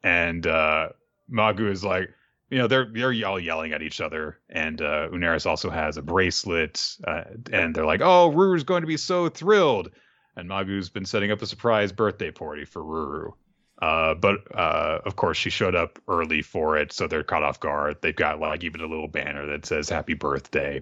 And 0.04 0.46
uh, 0.46 0.90
Magu 1.32 1.72
is 1.72 1.84
like, 1.84 2.10
you 2.50 2.60
know, 2.60 2.68
they're 2.68 2.86
they're 2.86 3.26
all 3.26 3.40
yelling 3.40 3.74
at 3.74 3.82
each 3.82 4.00
other, 4.00 4.38
and 4.48 4.80
uh, 4.80 5.10
Uneris 5.12 5.48
also 5.48 5.72
has 5.72 5.98
a 5.98 6.04
bracelet, 6.04 6.98
uh, 7.08 7.24
and 7.52 7.74
they're 7.74 7.86
like, 7.86 8.02
"Oh, 8.02 8.32
Ruru's 8.32 8.64
going 8.64 8.82
to 8.82 8.88
be 8.88 8.98
so 8.98 9.28
thrilled," 9.28 9.90
and 10.36 10.48
Magu's 10.48 10.90
been 10.90 11.06
setting 11.06 11.32
up 11.32 11.42
a 11.42 11.46
surprise 11.46 11.92
birthday 11.92 12.32
party 12.32 12.66
for 12.66 12.82
Ruru. 12.82 13.34
Uh, 13.82 14.14
but 14.14 14.40
uh, 14.56 15.00
of 15.06 15.16
course, 15.16 15.38
she 15.38 15.50
showed 15.50 15.76
up 15.76 16.00
early 16.08 16.42
for 16.42 16.78
it, 16.78 16.94
so 16.94 17.08
they're 17.08 17.24
caught 17.24 17.44
off 17.44 17.60
guard. 17.60 17.98
They've 18.02 18.16
got 18.16 18.40
like 18.40 18.64
even 18.64 18.82
a 18.82 18.88
little 18.88 19.08
banner 19.08 19.46
that 19.48 19.66
says 19.66 19.90
"Happy 19.90 20.14
Birthday," 20.14 20.82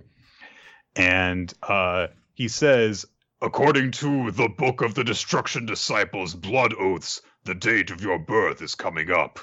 and 0.95 1.51
uh, 1.63 2.07
he 2.33 2.47
says, 2.47 3.05
"According 3.41 3.91
to 3.91 4.31
the 4.31 4.49
Book 4.49 4.81
of 4.81 4.93
the 4.93 5.03
Destruction 5.03 5.65
Disciples' 5.65 6.35
Blood 6.35 6.73
Oaths, 6.75 7.21
the 7.43 7.55
date 7.55 7.89
of 7.91 8.01
your 8.01 8.19
birth 8.19 8.61
is 8.61 8.75
coming 8.75 9.09
up." 9.09 9.39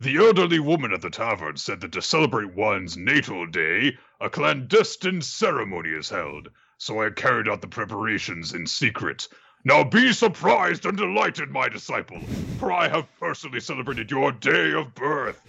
The 0.00 0.16
elderly 0.16 0.58
woman 0.58 0.92
at 0.92 1.00
the 1.00 1.08
tavern 1.08 1.56
said 1.56 1.80
that 1.80 1.92
to 1.92 2.02
celebrate 2.02 2.54
one's 2.54 2.96
natal 2.96 3.46
day, 3.46 3.96
a 4.20 4.28
clandestine 4.28 5.22
ceremony 5.22 5.90
is 5.90 6.10
held, 6.10 6.48
so 6.76 7.02
I 7.02 7.10
carried 7.10 7.48
out 7.48 7.62
the 7.62 7.68
preparations 7.68 8.52
in 8.52 8.66
secret. 8.66 9.28
Now 9.66 9.82
be 9.82 10.12
surprised 10.12 10.86
and 10.86 10.96
delighted, 10.96 11.50
my 11.50 11.68
disciple, 11.68 12.20
for 12.60 12.70
I 12.70 12.86
have 12.86 13.08
personally 13.18 13.58
celebrated 13.58 14.12
your 14.12 14.30
day 14.30 14.72
of 14.72 14.94
birth. 14.94 15.42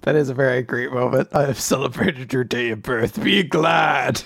That 0.00 0.16
is 0.16 0.30
a 0.30 0.34
very 0.34 0.62
great 0.62 0.90
moment. 0.90 1.28
I 1.34 1.44
have 1.44 1.60
celebrated 1.60 2.32
your 2.32 2.42
day 2.42 2.70
of 2.70 2.80
birth. 2.80 3.22
Be 3.22 3.42
glad. 3.42 4.22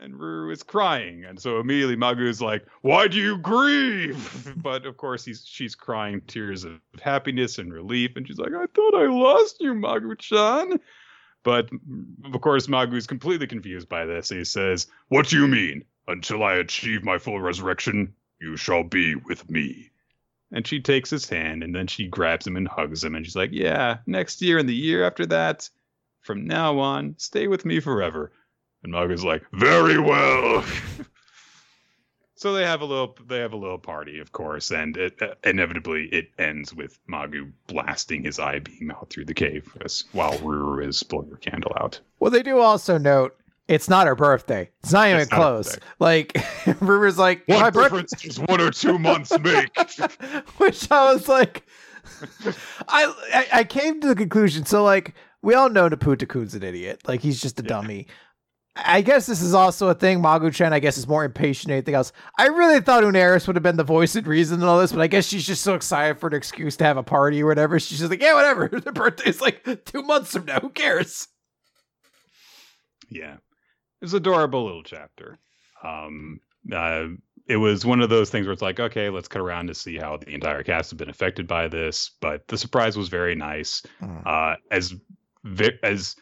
and 0.00 0.14
Ruru 0.14 0.52
is 0.52 0.64
crying, 0.64 1.24
and 1.24 1.40
so 1.40 1.60
immediately 1.60 1.94
Magu 1.94 2.28
is 2.28 2.42
like, 2.42 2.66
"Why 2.82 3.06
do 3.06 3.16
you 3.16 3.38
grieve?" 3.38 4.52
but 4.56 4.84
of 4.84 4.96
course, 4.96 5.24
he's 5.24 5.46
she's 5.46 5.76
crying 5.76 6.20
tears 6.26 6.64
of 6.64 6.80
happiness 7.00 7.58
and 7.58 7.72
relief, 7.72 8.16
and 8.16 8.26
she's 8.26 8.38
like, 8.38 8.54
"I 8.54 8.66
thought 8.74 8.96
I 8.96 9.06
lost 9.06 9.58
you, 9.60 9.72
Magu-chan." 9.74 10.80
But 11.44 11.70
of 12.24 12.40
course, 12.40 12.66
Magu 12.66 12.96
is 12.96 13.06
completely 13.06 13.46
confused 13.46 13.88
by 13.88 14.04
this, 14.04 14.30
he 14.30 14.44
says, 14.44 14.88
"What 15.10 15.28
do 15.28 15.38
you 15.38 15.46
mean? 15.46 15.84
Until 16.06 16.42
I 16.42 16.54
achieve 16.54 17.02
my 17.02 17.18
full 17.18 17.40
resurrection, 17.40 18.14
you 18.40 18.56
shall 18.56 18.84
be 18.84 19.14
with 19.14 19.50
me." 19.50 19.90
And 20.52 20.66
she 20.66 20.80
takes 20.80 21.10
his 21.10 21.28
hand, 21.28 21.62
and 21.62 21.74
then 21.74 21.86
she 21.86 22.06
grabs 22.06 22.46
him 22.46 22.56
and 22.56 22.68
hugs 22.68 23.02
him, 23.02 23.14
and 23.14 23.24
she's 23.24 23.36
like, 23.36 23.50
"Yeah, 23.52 23.98
next 24.06 24.42
year 24.42 24.58
and 24.58 24.68
the 24.68 24.74
year 24.74 25.04
after 25.04 25.26
that, 25.26 25.68
from 26.20 26.46
now 26.46 26.78
on, 26.78 27.14
stay 27.18 27.48
with 27.48 27.64
me 27.64 27.80
forever." 27.80 28.30
And 28.82 28.92
Magu's 28.92 29.24
like, 29.24 29.44
"Very 29.52 29.98
well." 29.98 30.64
so 32.36 32.52
they 32.52 32.66
have 32.66 32.82
a 32.82 32.84
little 32.84 33.16
they 33.26 33.38
have 33.38 33.54
a 33.54 33.56
little 33.56 33.78
party, 33.78 34.18
of 34.18 34.32
course, 34.32 34.70
and 34.70 34.96
it, 34.98 35.22
uh, 35.22 35.34
inevitably 35.42 36.08
it 36.08 36.30
ends 36.38 36.74
with 36.74 36.98
Magu 37.06 37.50
blasting 37.66 38.24
his 38.24 38.38
eye 38.38 38.58
beam 38.58 38.90
out 38.90 39.08
through 39.08 39.24
the 39.24 39.34
cave 39.34 39.72
while 40.12 40.36
Ruru 40.38 40.86
is 40.86 41.02
blowing 41.02 41.30
her 41.30 41.36
candle 41.36 41.72
out. 41.80 41.98
Well, 42.20 42.30
they 42.30 42.42
do 42.42 42.58
also 42.58 42.98
note 42.98 43.34
it's 43.68 43.88
not 43.88 44.06
her 44.06 44.14
birthday. 44.14 44.70
It's 44.82 44.92
not 44.92 45.08
even 45.08 45.20
It's 45.22 45.30
close. 45.30 45.70
birthday. 45.72 45.86
Like 45.98 46.32
Ruru's 46.80 47.18
like 47.18 47.48
my 47.48 47.56
What 47.56 47.74
birthday, 47.74 47.82
difference 48.02 48.10
does 48.22 48.40
one 48.40 48.60
or 48.60 48.70
two 48.70 48.98
months 48.98 49.32
make? 49.40 49.76
which 50.58 50.90
I 50.90 51.12
was 51.12 51.28
like, 51.28 51.64
I, 52.88 53.12
I 53.32 53.46
I 53.60 53.64
came 53.64 54.00
to 54.00 54.08
the 54.08 54.14
conclusion. 54.16 54.66
So 54.66 54.84
like 54.84 55.14
we 55.42 55.54
all 55.54 55.68
know 55.70 55.88
Naputakun's 55.88 56.54
an 56.54 56.62
idiot. 56.62 57.02
Like 57.06 57.20
he's 57.20 57.40
just 57.40 57.58
a 57.60 57.62
Yeah. 57.62 57.68
dummy. 57.68 58.06
I 58.76 59.02
guess 59.02 59.26
this 59.26 59.40
is 59.40 59.54
also 59.54 59.86
a 59.86 59.94
thing. 59.94 60.18
Magu-chan, 60.20 60.72
I 60.72 60.80
guess, 60.80 60.98
is 60.98 61.06
more 61.06 61.24
impatient 61.24 61.68
than 61.68 61.74
anything 61.76 61.94
else. 61.94 62.10
I 62.36 62.48
really 62.48 62.80
thought 62.80 63.04
Uneris 63.04 63.46
would 63.46 63.54
have 63.54 63.62
been 63.62 63.76
the 63.76 63.84
voice 63.84 64.16
and 64.16 64.26
reason 64.26 64.60
and 64.60 64.68
all 64.68 64.80
this, 64.80 64.90
but 64.90 65.00
I 65.00 65.06
guess 65.06 65.26
she's 65.28 65.46
just 65.46 65.62
so 65.62 65.74
excited 65.74 66.18
for 66.18 66.26
an 66.26 66.34
excuse 66.34 66.76
to 66.78 66.84
have 66.84 66.96
a 66.96 67.04
party 67.04 67.40
or 67.40 67.46
whatever. 67.46 67.78
She's 67.78 68.00
just 68.00 68.10
like, 68.10 68.20
yeah, 68.20 68.34
whatever. 68.34 68.68
The 68.80 68.90
birthday's 68.90 69.40
like 69.40 69.84
two 69.84 70.02
months 70.02 70.32
from 70.32 70.46
now. 70.46 70.58
Who 70.58 70.70
cares? 70.70 71.28
yeah 73.10 73.36
it's 74.04 74.12
adorable 74.12 74.64
little 74.64 74.82
chapter. 74.84 75.38
Um 75.82 76.40
uh, 76.72 77.08
it 77.46 77.56
was 77.56 77.84
one 77.84 78.00
of 78.00 78.08
those 78.08 78.30
things 78.30 78.46
where 78.46 78.52
it's 78.52 78.62
like 78.62 78.80
okay 78.80 79.10
let's 79.10 79.28
cut 79.28 79.42
around 79.42 79.66
to 79.66 79.74
see 79.74 79.96
how 79.98 80.16
the 80.16 80.32
entire 80.32 80.62
cast 80.62 80.90
has 80.90 80.96
been 80.96 81.10
affected 81.10 81.46
by 81.46 81.68
this 81.68 82.12
but 82.20 82.46
the 82.48 82.56
surprise 82.56 82.96
was 82.96 83.08
very 83.08 83.34
nice. 83.34 83.82
Uh 84.24 84.56
as 84.70 84.94
as 85.82 86.16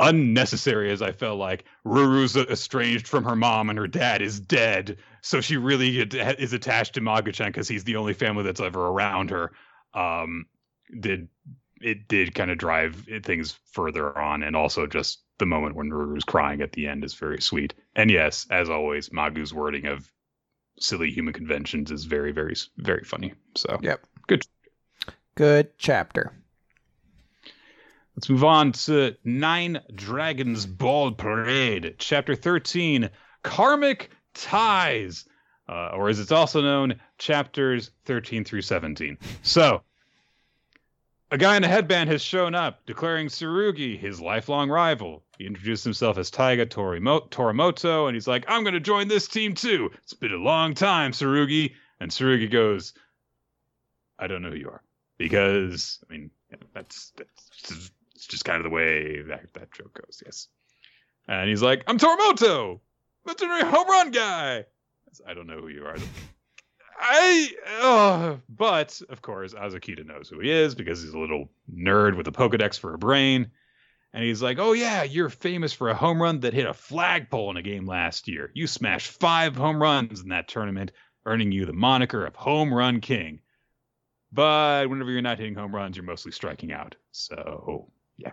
unnecessary 0.00 0.90
as 0.90 1.02
i 1.02 1.12
felt 1.12 1.38
like 1.38 1.64
ruru's 1.84 2.34
estranged 2.34 3.06
from 3.06 3.22
her 3.22 3.36
mom 3.36 3.68
and 3.68 3.78
her 3.78 3.86
dad 3.86 4.22
is 4.22 4.40
dead 4.40 4.96
so 5.20 5.42
she 5.42 5.58
really 5.58 5.98
is 5.98 6.54
attached 6.54 6.94
to 6.94 7.02
magu-chan 7.02 7.48
because 7.48 7.68
he's 7.68 7.84
the 7.84 7.96
only 7.96 8.14
family 8.14 8.42
that's 8.42 8.60
ever 8.60 8.86
around 8.86 9.28
her 9.28 9.52
um 9.92 10.46
did 11.00 11.28
it 11.82 12.08
did 12.08 12.34
kind 12.34 12.50
of 12.50 12.56
drive 12.56 13.06
things 13.22 13.58
further 13.72 14.18
on 14.18 14.42
and 14.42 14.56
also 14.56 14.86
just 14.86 15.22
the 15.40 15.46
moment 15.46 15.74
when 15.74 15.90
Ruru's 15.90 16.22
crying 16.22 16.60
at 16.62 16.72
the 16.72 16.86
end 16.86 17.02
is 17.04 17.14
very 17.14 17.40
sweet. 17.42 17.74
And 17.96 18.08
yes, 18.10 18.46
as 18.50 18.70
always, 18.70 19.10
Magu's 19.12 19.52
wording 19.52 19.86
of 19.86 20.08
silly 20.78 21.10
human 21.10 21.34
conventions 21.34 21.90
is 21.90 22.04
very, 22.04 22.30
very, 22.30 22.54
very 22.76 23.02
funny. 23.02 23.34
So 23.56 23.80
Yep. 23.82 24.06
Good. 24.28 24.46
Good 25.34 25.76
chapter. 25.78 26.32
let's 28.14 28.28
move 28.28 28.44
on 28.44 28.72
to 28.72 29.16
Nine 29.24 29.80
Dragons 29.94 30.66
Ball 30.66 31.12
Parade, 31.12 31.96
Chapter 31.98 32.34
13 32.36 33.10
Karmic 33.42 34.10
Ties, 34.34 35.24
uh, 35.68 35.90
or 35.94 36.08
as 36.08 36.20
it's 36.20 36.32
also 36.32 36.60
known, 36.60 37.00
chapters 37.18 37.90
13 38.04 38.44
through 38.44 38.62
17. 38.62 39.16
So, 39.42 39.82
a 41.30 41.38
guy 41.38 41.56
in 41.56 41.64
a 41.64 41.68
headband 41.68 42.10
has 42.10 42.22
shown 42.22 42.54
up, 42.54 42.84
declaring 42.86 43.28
Tsurugi 43.28 43.98
his 43.98 44.20
lifelong 44.20 44.68
rival. 44.68 45.22
He 45.38 45.46
introduced 45.46 45.84
himself 45.84 46.18
as 46.18 46.30
Taiga 46.30 46.66
Torimo- 46.66 47.30
Torimoto, 47.30 48.06
and 48.06 48.14
he's 48.16 48.26
like, 48.26 48.44
I'm 48.48 48.62
going 48.62 48.74
to 48.74 48.80
join 48.80 49.08
this 49.08 49.28
team 49.28 49.54
too. 49.54 49.90
It's 50.02 50.12
been 50.12 50.32
a 50.32 50.36
long 50.36 50.74
time, 50.74 51.12
Tsurugi. 51.12 51.72
And 52.00 52.10
Tsurugi 52.10 52.50
goes, 52.50 52.94
I 54.18 54.26
don't 54.26 54.42
know 54.42 54.50
who 54.50 54.56
you 54.56 54.68
are. 54.68 54.82
Because, 55.18 55.98
I 56.08 56.12
mean, 56.12 56.30
that's, 56.74 57.12
that's 57.16 57.50
just, 57.62 57.92
it's 58.14 58.26
just 58.26 58.44
kind 58.44 58.58
of 58.58 58.64
the 58.64 58.70
way 58.70 59.22
that, 59.22 59.52
that 59.54 59.72
joke 59.72 60.02
goes, 60.04 60.22
yes. 60.24 60.48
And 61.28 61.48
he's 61.48 61.62
like, 61.62 61.84
I'm 61.86 61.98
Torimoto, 61.98 62.80
veterinary 63.26 63.62
home 63.62 63.88
run 63.88 64.10
guy. 64.10 64.64
I 65.26 65.34
don't 65.34 65.46
know 65.46 65.60
who 65.60 65.68
you 65.68 65.84
are. 65.84 65.96
I, 67.00 67.48
uh, 67.80 68.36
but 68.48 69.00
of 69.08 69.22
course, 69.22 69.54
Azukita 69.54 70.04
knows 70.04 70.28
who 70.28 70.40
he 70.40 70.50
is 70.50 70.74
because 70.74 71.02
he's 71.02 71.14
a 71.14 71.18
little 71.18 71.50
nerd 71.74 72.16
with 72.16 72.28
a 72.28 72.32
Pokedex 72.32 72.78
for 72.78 72.92
a 72.94 72.98
brain. 72.98 73.50
And 74.12 74.24
he's 74.24 74.42
like, 74.42 74.58
Oh, 74.58 74.72
yeah, 74.72 75.02
you're 75.04 75.30
famous 75.30 75.72
for 75.72 75.88
a 75.88 75.94
home 75.94 76.20
run 76.20 76.40
that 76.40 76.52
hit 76.52 76.66
a 76.66 76.74
flagpole 76.74 77.50
in 77.50 77.56
a 77.56 77.62
game 77.62 77.86
last 77.86 78.28
year. 78.28 78.50
You 78.54 78.66
smashed 78.66 79.12
five 79.12 79.56
home 79.56 79.80
runs 79.80 80.20
in 80.20 80.28
that 80.28 80.48
tournament, 80.48 80.92
earning 81.24 81.52
you 81.52 81.64
the 81.64 81.72
moniker 81.72 82.26
of 82.26 82.36
Home 82.36 82.72
Run 82.72 83.00
King. 83.00 83.40
But 84.32 84.88
whenever 84.90 85.10
you're 85.10 85.22
not 85.22 85.38
hitting 85.38 85.54
home 85.54 85.74
runs, 85.74 85.96
you're 85.96 86.04
mostly 86.04 86.32
striking 86.32 86.72
out. 86.72 86.96
So, 87.12 87.90
yeah. 88.16 88.32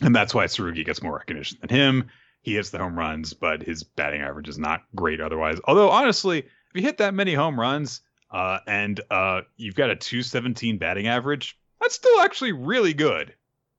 And 0.00 0.14
that's 0.14 0.34
why 0.34 0.44
Tsurugi 0.44 0.84
gets 0.84 1.02
more 1.02 1.14
recognition 1.14 1.58
than 1.60 1.70
him. 1.70 2.08
He 2.42 2.54
hits 2.54 2.70
the 2.70 2.78
home 2.78 2.96
runs, 2.96 3.32
but 3.32 3.62
his 3.62 3.82
batting 3.82 4.20
average 4.20 4.48
is 4.48 4.58
not 4.58 4.84
great 4.94 5.20
otherwise. 5.20 5.58
Although, 5.64 5.90
honestly, 5.90 6.46
you 6.76 6.82
hit 6.82 6.98
that 6.98 7.14
many 7.14 7.34
home 7.34 7.58
runs 7.58 8.00
uh, 8.30 8.58
and 8.66 9.00
uh, 9.10 9.42
you've 9.56 9.74
got 9.74 9.90
a 9.90 9.96
217 9.96 10.78
batting 10.78 11.06
average, 11.06 11.58
that's 11.80 11.94
still 11.94 12.20
actually 12.20 12.52
really 12.52 12.92
good. 12.94 13.34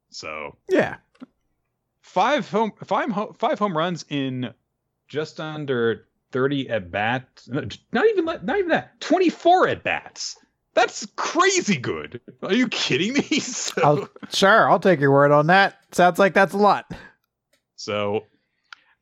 So, 0.10 0.56
Yeah. 0.70 0.98
five 2.02 2.50
home 2.50 2.72
five 2.86 3.10
home, 3.12 3.34
five 3.38 3.60
home 3.60 3.78
runs 3.78 4.06
in 4.10 4.54
just 5.08 5.40
under 5.40 6.08
30 6.32 6.70
at 6.70 6.92
bats 6.92 7.48
not 7.50 8.06
even 8.08 8.26
not 8.26 8.58
even 8.58 8.68
that 8.70 9.00
24 9.02 9.68
at 9.70 9.84
bats 9.84 10.38
that's 10.74 11.06
crazy 11.16 11.78
good 11.78 12.20
are 12.44 12.54
you 12.54 12.68
kidding 12.68 13.14
me 13.14 13.22
so, 13.40 13.82
I'll, 13.84 14.10
sure, 14.30 14.70
I'll 14.70 14.80
take 14.80 15.00
your 15.00 15.12
word 15.12 15.32
on 15.32 15.48
that. 15.48 15.78
Sounds 15.92 16.20
like 16.20 16.34
that's 16.34 16.54
a 16.54 16.58
lot. 16.58 16.92
so 17.76 18.26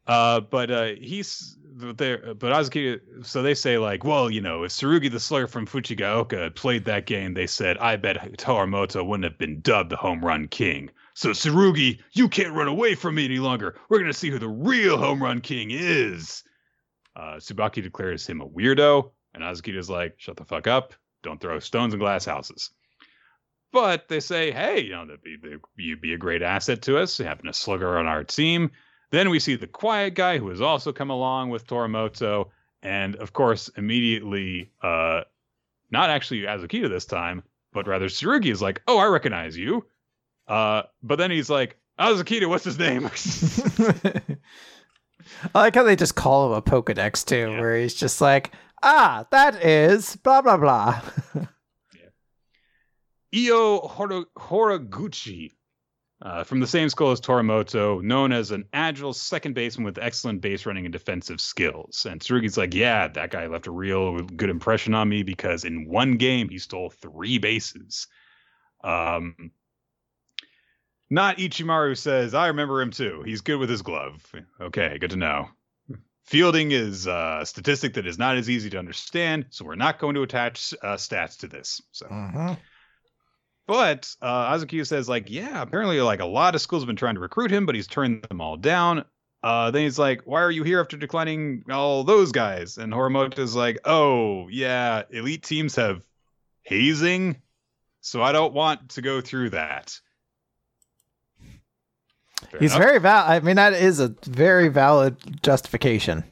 uh 0.08 0.40
but 0.42 0.70
uh 0.72 0.86
he's 1.00 1.58
there 1.76 2.34
but 2.36 2.54
Azuki 2.54 3.00
so 3.26 3.42
they 3.42 3.54
say 3.54 3.78
like 3.78 4.04
well 4.04 4.30
you 4.30 4.42
know 4.42 4.64
if 4.64 4.72
Tsurugi 4.72 5.12
the 5.12 5.20
Slayer 5.20 5.48
from 5.48 5.68
Fuchigaoka 5.68 6.44
had 6.44 6.56
played 6.56 6.86
that 6.86 7.06
game 7.06 7.34
they 7.34 7.48
said 7.48 7.78
I 7.80 7.98
bet 7.98 8.38
Torimoto 8.38 9.06
wouldn't 9.06 9.26
have 9.26 9.38
been 9.38 9.60
dubbed 9.62 9.92
the 9.92 9.98
home 9.98 10.24
run 10.24 10.48
king 10.48 10.90
So 11.18 11.30
Tsurugi, 11.30 12.00
you 12.12 12.28
can't 12.28 12.54
run 12.54 12.68
away 12.68 12.94
from 12.94 13.16
me 13.16 13.24
any 13.24 13.40
longer. 13.40 13.80
We're 13.88 14.00
gonna 14.00 14.12
see 14.12 14.30
who 14.30 14.38
the 14.38 14.50
real 14.50 14.98
home 14.98 15.24
run 15.24 15.40
king 15.40 15.70
is. 15.72 16.44
Uh, 17.16 17.38
Tsubaki 17.38 17.82
declares 17.82 18.28
him 18.28 18.42
a 18.42 18.48
weirdo, 18.48 19.12
and 19.34 19.42
Azukita's 19.42 19.90
like, 19.90 20.16
"Shut 20.18 20.36
the 20.36 20.44
fuck 20.44 20.68
up! 20.68 20.94
Don't 21.24 21.40
throw 21.40 21.60
stones 21.60 21.94
in 21.94 22.02
glass 22.02 22.26
houses." 22.26 22.72
But 23.72 24.10
they 24.10 24.20
say, 24.20 24.52
"Hey, 24.52 24.82
you 24.82 24.92
know, 24.92 25.06
that'd 25.06 25.24
be, 25.24 25.38
you'd 25.78 26.02
be 26.02 26.14
a 26.14 26.18
great 26.18 26.42
asset 26.42 26.82
to 26.84 26.98
us, 26.98 27.18
having 27.18 27.48
a 27.48 27.54
slugger 27.54 27.98
on 27.98 28.08
our 28.08 28.26
team." 28.26 28.72
Then 29.16 29.30
we 29.30 29.40
see 29.40 29.56
the 29.56 29.66
quiet 29.66 30.14
guy 30.14 30.40
who 30.40 30.50
has 30.50 30.60
also 30.60 30.92
come 30.92 31.10
along 31.10 31.50
with 31.50 31.66
Torimoto, 31.66 32.50
and 32.84 33.16
of 33.16 33.32
course, 33.32 33.70
immediately, 33.78 34.72
uh, 34.82 35.22
not 35.90 36.10
actually 36.10 36.42
Azukita 36.42 36.90
this 36.90 37.06
time, 37.06 37.42
but 37.72 37.88
rather 37.88 38.08
Tsurugi 38.08 38.52
is 38.52 38.62
like, 38.62 38.82
"Oh, 38.90 38.98
I 38.98 39.06
recognize 39.06 39.56
you." 39.56 39.86
Uh, 40.50 40.82
but 41.02 41.16
then 41.16 41.32
he's 41.32 41.50
like, 41.50 41.78
Azukita, 41.98 42.50
what's 42.50 42.66
his 42.66 42.78
name? 42.78 43.06
I 45.56 45.60
like 45.60 45.76
how 45.76 45.84
they 45.84 45.96
just 45.96 46.16
call 46.16 46.48
him 46.48 46.58
a 46.58 46.62
Pokedex 46.62 47.24
too, 47.26 47.52
yeah. 47.52 47.60
where 47.62 47.78
he's 47.78 47.96
just 47.96 48.20
like, 48.20 48.52
ah, 48.84 49.26
that 49.32 49.64
is 49.64 50.18
blah 50.18 50.42
blah 50.42 50.58
blah. 50.58 51.02
yeah. 51.96 52.10
Io 53.34 53.80
Hor- 53.80 54.28
Horiguchi, 54.38 55.54
uh, 56.26 56.44
from 56.44 56.60
the 56.60 56.66
same 56.66 56.90
school 56.90 57.12
as 57.12 57.22
Torimoto, 57.22 58.02
known 58.02 58.32
as 58.32 58.50
an 58.50 58.66
agile 58.74 59.14
second 59.14 59.54
baseman 59.54 59.86
with 59.86 60.00
excellent 60.00 60.42
base 60.42 60.66
running 60.66 60.86
and 60.86 60.92
defensive 60.92 61.40
skills. 61.40 62.08
And 62.10 62.20
Tsurugi's 62.20 62.58
like, 62.58 62.74
yeah, 62.74 63.08
that 63.10 63.30
guy 63.30 63.46
left 63.46 63.68
a 63.68 63.72
real 63.72 64.20
good 64.22 64.50
impression 64.50 64.96
on 64.96 65.08
me 65.08 65.22
because 65.22 65.66
in 65.66 65.88
one 65.88 66.18
game 66.18 66.50
he 66.50 66.58
stole 66.58 66.90
three 66.90 67.38
bases. 67.38 68.08
Um, 68.84 69.52
not 71.12 71.38
Ichimaru 71.38 71.96
says, 71.96 72.34
I 72.34 72.48
remember 72.48 72.82
him 72.82 72.90
too. 72.90 73.22
He's 73.24 73.42
good 73.42 73.60
with 73.60 73.70
his 73.70 73.84
glove. 73.84 74.26
Okay, 74.60 74.98
good 74.98 75.12
to 75.12 75.18
know. 75.18 75.50
Fielding 76.24 76.72
is 76.72 77.06
a 77.06 77.42
statistic 77.44 77.94
that 77.94 78.08
is 78.08 78.18
not 78.18 78.36
as 78.36 78.50
easy 78.50 78.72
to 78.72 78.80
understand, 78.80 79.46
so 79.52 79.64
we're 79.64 79.76
not 79.76 80.00
going 80.00 80.16
to 80.16 80.24
attach 80.24 80.74
uh, 80.82 80.96
stats 80.96 81.38
to 81.42 81.48
this. 81.48 81.84
So, 81.92 82.08
uh-huh. 82.08 82.56
But 83.68 84.14
uh, 84.22 84.54
Azuki 84.54 84.86
says, 84.86 85.10
like, 85.10 85.30
yeah, 85.30 85.62
apparently, 85.62 86.02
like 86.02 86.20
a 86.20 86.26
lot 86.26 86.56
of 86.56 86.62
schools 86.62 86.84
have 86.84 86.88
been 86.88 86.96
trying 86.96 87.16
to 87.16 87.22
recruit 87.22 87.52
him, 87.52 87.66
but 87.66 87.76
he's 87.76 87.88
turned 87.88 88.24
them 88.24 88.42
all 88.42 88.58
down. 88.58 89.06
Uh, 89.44 89.70
then 89.70 89.84
he's 89.84 90.00
like, 90.00 90.22
"Why 90.26 90.42
are 90.42 90.50
you 90.50 90.64
here 90.64 90.80
after 90.80 90.98
declining 90.98 91.64
all 91.70 92.04
those 92.04 92.32
guys?" 92.32 92.78
And 92.78 92.92
Horimoto's 92.92 93.56
like, 93.56 93.80
"Oh, 93.86 94.48
yeah, 94.50 95.04
elite 95.12 95.44
teams 95.44 95.76
have 95.76 96.04
hazing, 96.64 97.42
so 98.02 98.24
I 98.24 98.32
don't 98.32 98.54
want 98.54 98.90
to 98.90 99.02
go 99.04 99.22
through 99.22 99.52
that." 99.52 100.00
Fair 102.50 102.60
He's 102.60 102.76
enough. 102.76 102.88
very 102.88 103.00
valid. 103.00 103.32
I 103.32 103.40
mean, 103.46 103.56
that 103.58 103.74
is 103.74 104.00
a 104.00 104.16
very 104.26 104.68
valid 104.68 105.42
justification. 105.44 106.24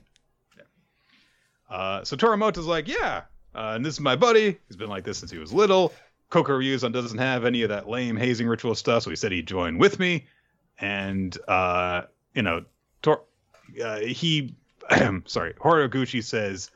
Uh, 1.69 2.03
so 2.03 2.15
Torimoto's 2.15 2.65
like, 2.67 2.87
yeah, 2.87 3.21
uh, 3.55 3.73
and 3.75 3.85
this 3.85 3.95
is 3.95 3.99
my 3.99 4.15
buddy. 4.15 4.59
He's 4.67 4.77
been 4.77 4.89
like 4.89 5.03
this 5.03 5.17
since 5.17 5.31
he 5.31 5.37
was 5.39 5.51
little. 5.51 5.93
Kokuryuzan 6.33 6.91
doesn't 6.91 7.19
have 7.19 7.45
any 7.45 7.61
of 7.61 7.69
that 7.69 7.87
lame 7.87 8.17
hazing 8.17 8.47
ritual 8.47 8.73
stuff, 8.73 9.03
so 9.03 9.11
he 9.11 9.15
said 9.15 9.31
he'd 9.31 9.45
join 9.45 9.77
with 9.77 9.99
me. 9.99 10.25
And 10.79 11.37
uh, 11.47 12.03
you 12.33 12.41
know, 12.41 12.65
Tor- 13.03 13.23
uh, 13.83 13.99
he, 13.99 14.55
sorry, 15.25 15.53
Horiguchi 15.53 16.23
says 16.23 16.71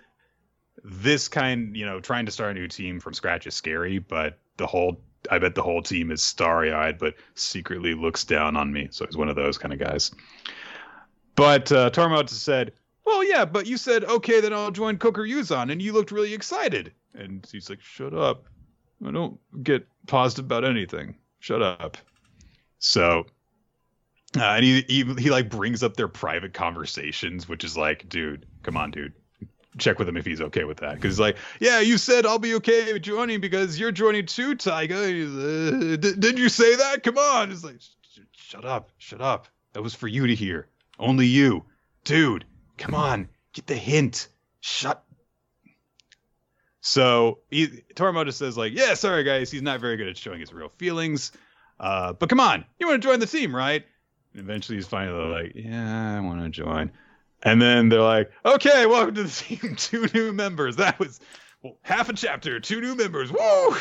this 0.84 1.28
kind, 1.28 1.76
you 1.76 1.88
know, 1.88 2.00
trying 2.00 2.28
to 2.28 2.32
start 2.32 2.56
a 2.56 2.60
new 2.60 2.68
team 2.68 3.00
from 3.00 3.16
scratch 3.16 3.48
is 3.48 3.56
scary, 3.56 3.98
but 3.98 4.38
the 4.58 4.68
whole 4.68 5.02
I 5.32 5.40
bet 5.40 5.56
the 5.56 5.64
whole 5.64 5.82
team 5.82 6.12
is 6.12 6.24
starry 6.24 6.72
eyed, 6.72 7.00
but 7.00 7.16
secretly 7.34 7.96
looks 7.96 8.24
down 8.24 8.56
on 8.56 8.72
me. 8.72 8.90
So 8.92 9.08
he's 9.08 9.18
one 9.18 9.28
of 9.28 9.36
those 9.36 9.58
kind 9.58 9.74
of 9.74 9.80
guys. 9.80 10.12
But 11.36 11.72
uh, 11.72 11.90
Torimoto 11.90 12.30
said, 12.30 12.74
Well, 13.08 13.24
yeah, 13.24 13.44
but 13.44 13.66
you 13.66 13.78
said, 13.78 14.04
okay, 14.04 14.40
then 14.40 14.54
I'll 14.54 14.70
join 14.70 14.98
Kokuryuzan, 14.98 15.72
and 15.72 15.82
you 15.82 15.94
looked 15.94 16.12
really 16.12 16.36
excited. 16.36 16.94
And 17.16 17.44
he's 17.52 17.72
like, 17.72 17.82
Shut 17.82 18.14
up. 18.14 18.46
I 19.06 19.12
don't 19.12 19.40
get 19.64 19.88
positive 20.08 20.46
about 20.46 20.66
anything. 20.66 21.16
Shut 21.40 21.62
up. 21.62 21.98
So, 22.80 23.26
uh, 24.38 24.44
and 24.44 24.64
he, 24.64 24.82
he, 24.88 25.04
he 25.16 25.30
like 25.30 25.50
brings 25.50 25.84
up 25.84 25.96
their 25.96 26.08
private 26.08 26.54
conversations, 26.54 27.48
which 27.48 27.64
is 27.64 27.78
like, 27.78 28.08
dude, 28.10 28.46
come 28.64 28.78
on, 28.78 28.92
dude 28.92 29.14
check 29.78 30.00
with 30.00 30.08
him 30.08 30.18
if 30.18 30.26
he's 30.26 30.42
okay 30.42 30.64
with 30.64 30.78
that. 30.78 30.96
Because 30.96 31.14
he's 31.14 31.20
like, 31.20 31.38
yeah, 31.60 31.80
you 31.80 31.98
said 31.98 32.26
I'll 32.26 32.40
be 32.40 32.56
okay 32.56 32.94
with 32.94 33.02
joining 33.02 33.42
because 33.42 33.80
you're 33.80 33.92
joining 33.92 34.26
too, 34.26 34.56
Tiger. 34.56 34.96
Uh, 34.96 35.96
did 35.98 36.40
you 36.40 36.50
say 36.50 36.76
that? 36.76 37.04
Come 37.04 37.18
on. 37.18 37.52
It's 37.52 37.64
like, 37.64 37.80
shut 38.32 38.66
up, 38.66 38.92
shut 38.98 39.22
up. 39.22 39.48
That 39.74 39.82
was 39.82 39.94
for 39.94 40.08
you 40.08 40.28
to 40.28 40.36
hear. 40.36 40.68
Only 41.00 41.28
you, 41.28 41.64
dude. 42.04 42.46
Come 42.78 42.96
on, 42.96 43.30
get 43.54 43.68
the 43.68 43.76
hint. 43.76 44.28
Shut. 44.60 45.04
So 46.88 47.40
he, 47.52 47.84
Torimoto 47.96 48.32
says 48.32 48.58
like, 48.58 48.72
yeah, 48.74 48.94
sorry 48.94 49.26
guys, 49.26 49.52
he's 49.52 49.62
not 49.62 49.82
very 49.82 49.98
good 49.98 50.08
at 50.08 50.18
showing 50.18 50.40
his 50.40 50.54
real 50.54 50.70
feelings. 50.70 51.34
Uh, 51.82 52.14
but 52.14 52.30
come 52.30 52.40
on, 52.40 52.64
you 52.80 52.88
want 52.88 53.02
to 53.02 53.06
join 53.06 53.20
the 53.20 53.26
team, 53.26 53.54
right? 53.54 53.84
And 54.32 54.42
eventually 54.42 54.78
he's 54.78 54.88
finally 54.88 55.26
like, 55.26 55.52
yeah, 55.54 56.18
I 56.18 56.22
want 56.22 56.42
to 56.42 56.50
join. 56.50 56.92
And 57.44 57.62
then 57.62 57.90
they're 57.90 58.02
like, 58.02 58.32
okay, 58.46 58.86
welcome 58.86 59.16
to 59.16 59.24
the 59.24 59.30
team. 59.60 59.76
Two 59.76 60.08
new 60.14 60.32
members. 60.32 60.78
That 60.78 60.98
was 60.98 61.20
well, 61.62 61.76
half 61.82 62.08
a 62.08 62.14
chapter, 62.14 62.58
two 62.62 62.80
new 62.80 62.96
members. 62.96 63.34
Woo! 63.34 63.76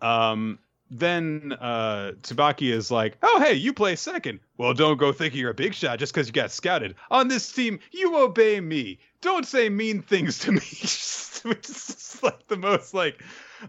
um, 0.00 0.58
then 0.90 1.52
uh, 1.60 2.12
Tsubaki 2.22 2.72
is 2.72 2.90
like, 2.90 3.18
oh, 3.22 3.40
hey, 3.40 3.54
you 3.54 3.74
play 3.74 3.96
second. 3.96 4.40
Well, 4.56 4.72
don't 4.72 4.96
go 4.96 5.12
thinking 5.12 5.38
you're 5.38 5.50
a 5.50 5.54
big 5.54 5.74
shot 5.74 5.98
just 5.98 6.14
because 6.14 6.28
you 6.28 6.32
got 6.32 6.50
scouted. 6.50 6.94
On 7.10 7.28
this 7.28 7.52
team, 7.52 7.78
you 7.90 8.16
obey 8.24 8.58
me. 8.58 8.98
Don't 9.22 9.46
say 9.46 9.68
mean 9.68 10.02
things 10.02 10.38
to 10.40 10.52
me. 10.52 10.58
Which 11.48 11.68
is 11.70 12.20
like 12.22 12.46
the 12.48 12.56
most 12.56 12.92
like, 12.94 13.22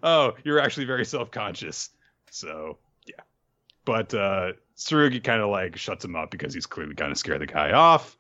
oh, 0.04 0.34
you're 0.44 0.60
actually 0.60 0.86
very 0.86 1.06
self 1.06 1.32
conscious. 1.32 1.90
So, 2.30 2.78
yeah. 3.08 3.22
But 3.86 4.14
uh, 4.14 4.54
Tsurugi 4.78 5.24
kind 5.24 5.42
of 5.42 5.50
like 5.50 5.78
shuts 5.78 6.04
him 6.04 6.16
up 6.16 6.32
because 6.32 6.54
he's 6.54 6.66
clearly 6.66 6.96
kind 6.96 7.12
of 7.12 7.18
scared 7.18 7.42
the 7.42 7.48
guy 7.48 7.72
off. 7.72 8.18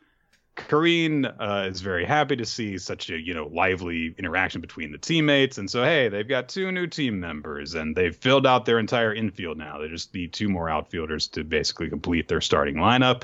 Karine 0.55 1.26
uh, 1.26 1.68
is 1.68 1.81
very 1.81 2.05
happy 2.05 2.35
to 2.35 2.45
see 2.45 2.77
such 2.77 3.10
a 3.10 3.19
you 3.19 3.34
know 3.34 3.47
lively 3.47 4.14
interaction 4.19 4.61
between 4.61 4.91
the 4.91 4.97
teammates, 4.99 5.57
and 5.57 5.69
so 5.69 5.84
hey, 5.84 6.10
they've 6.10 6.27
got 6.27 6.47
two 6.47 6.72
new 6.72 6.85
team 6.85 7.19
members, 7.19 7.73
and 7.73 7.95
they've 7.95 8.15
filled 8.15 8.45
out 8.45 8.65
their 8.65 8.77
entire 8.77 9.14
infield 9.14 9.57
now. 9.57 9.80
They 9.80 9.88
just 9.88 10.14
need 10.14 10.31
two 10.31 10.49
more 10.49 10.69
outfielders 10.69 11.27
to 11.30 11.43
basically 11.43 11.89
complete 11.89 12.27
their 12.27 12.41
starting 12.41 12.76
lineup. 12.76 13.23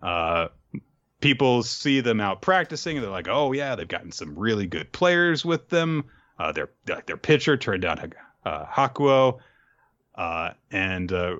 Uh, 0.00 0.48
people 1.22 1.62
see 1.62 2.00
them 2.00 2.20
out 2.20 2.42
practicing, 2.42 2.96
and 2.96 3.04
they're 3.04 3.10
like, 3.10 3.28
oh 3.28 3.52
yeah, 3.52 3.74
they've 3.74 3.88
gotten 3.88 4.12
some 4.12 4.38
really 4.38 4.66
good 4.66 4.92
players 4.92 5.44
with 5.44 5.68
them. 5.70 6.04
Uh, 6.38 6.52
their 6.52 6.70
their 6.84 7.16
pitcher 7.16 7.56
turned 7.56 7.82
down 7.82 8.12
uh, 8.44 8.66
Hakuo, 8.66 9.38
uh, 10.14 10.50
and 10.70 11.12
uh, 11.12 11.36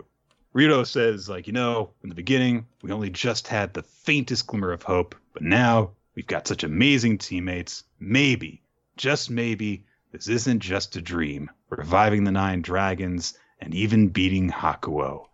Rito 0.53 0.85
says, 0.85 1.29
like, 1.29 1.47
you 1.47 1.53
know, 1.53 1.91
in 2.03 2.09
the 2.09 2.15
beginning, 2.15 2.67
we 2.83 2.93
only 2.93 3.11
just 3.11 3.49
had 3.49 3.75
the 3.75 3.83
faintest 3.83 4.47
glimmer 4.47 4.73
of 4.73 4.83
hope, 4.83 5.15
but 5.33 5.43
now 5.43 5.91
we've 6.15 6.27
got 6.27 6.47
such 6.47 6.63
amazing 6.63 7.19
teammates. 7.19 7.85
Maybe, 7.99 8.63
just 8.97 9.31
maybe, 9.31 9.85
this 10.13 10.29
isn't 10.29 10.61
just 10.61 10.97
a 10.97 11.03
dream. 11.03 11.51
Reviving 11.71 12.25
the 12.25 12.33
Nine 12.33 12.61
Dragons 12.61 13.35
and 13.59 13.75
even 13.75 14.09
beating 14.09 14.51
Hakuo. 14.51 15.27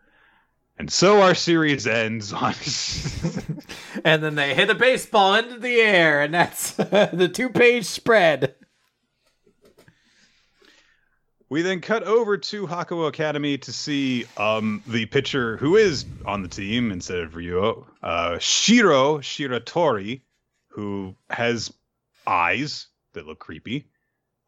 And 0.79 0.93
so 0.93 1.23
our 1.23 1.35
series 1.35 1.89
ends 1.89 2.33
on. 2.33 2.55
and 4.05 4.23
then 4.23 4.37
they 4.37 4.55
hit 4.55 4.71
a 4.71 4.75
baseball 4.75 5.35
into 5.35 5.59
the 5.59 5.81
air, 5.81 6.23
and 6.23 6.33
that's 6.33 6.73
the 6.77 7.31
two 7.33 7.49
page 7.49 7.85
spread. 7.85 8.55
We 11.51 11.63
then 11.63 11.81
cut 11.81 12.03
over 12.05 12.37
to 12.37 12.67
Hakuo 12.67 13.09
Academy 13.09 13.59
to 13.59 13.73
see 13.73 14.27
um, 14.37 14.83
the 14.87 15.07
pitcher 15.07 15.57
who 15.57 15.77
is 15.77 16.05
on 16.27 16.43
the 16.43 16.49
team 16.49 16.93
instead 16.93 17.21
of 17.21 17.35
Ryo, 17.35 17.87
uh, 18.03 18.39
Shiro 18.39 19.19
Shiratori, 19.19 20.21
who 20.69 21.17
has 21.31 21.73
eyes 22.27 22.87
that 23.15 23.27
look 23.27 23.39
creepy. 23.39 23.87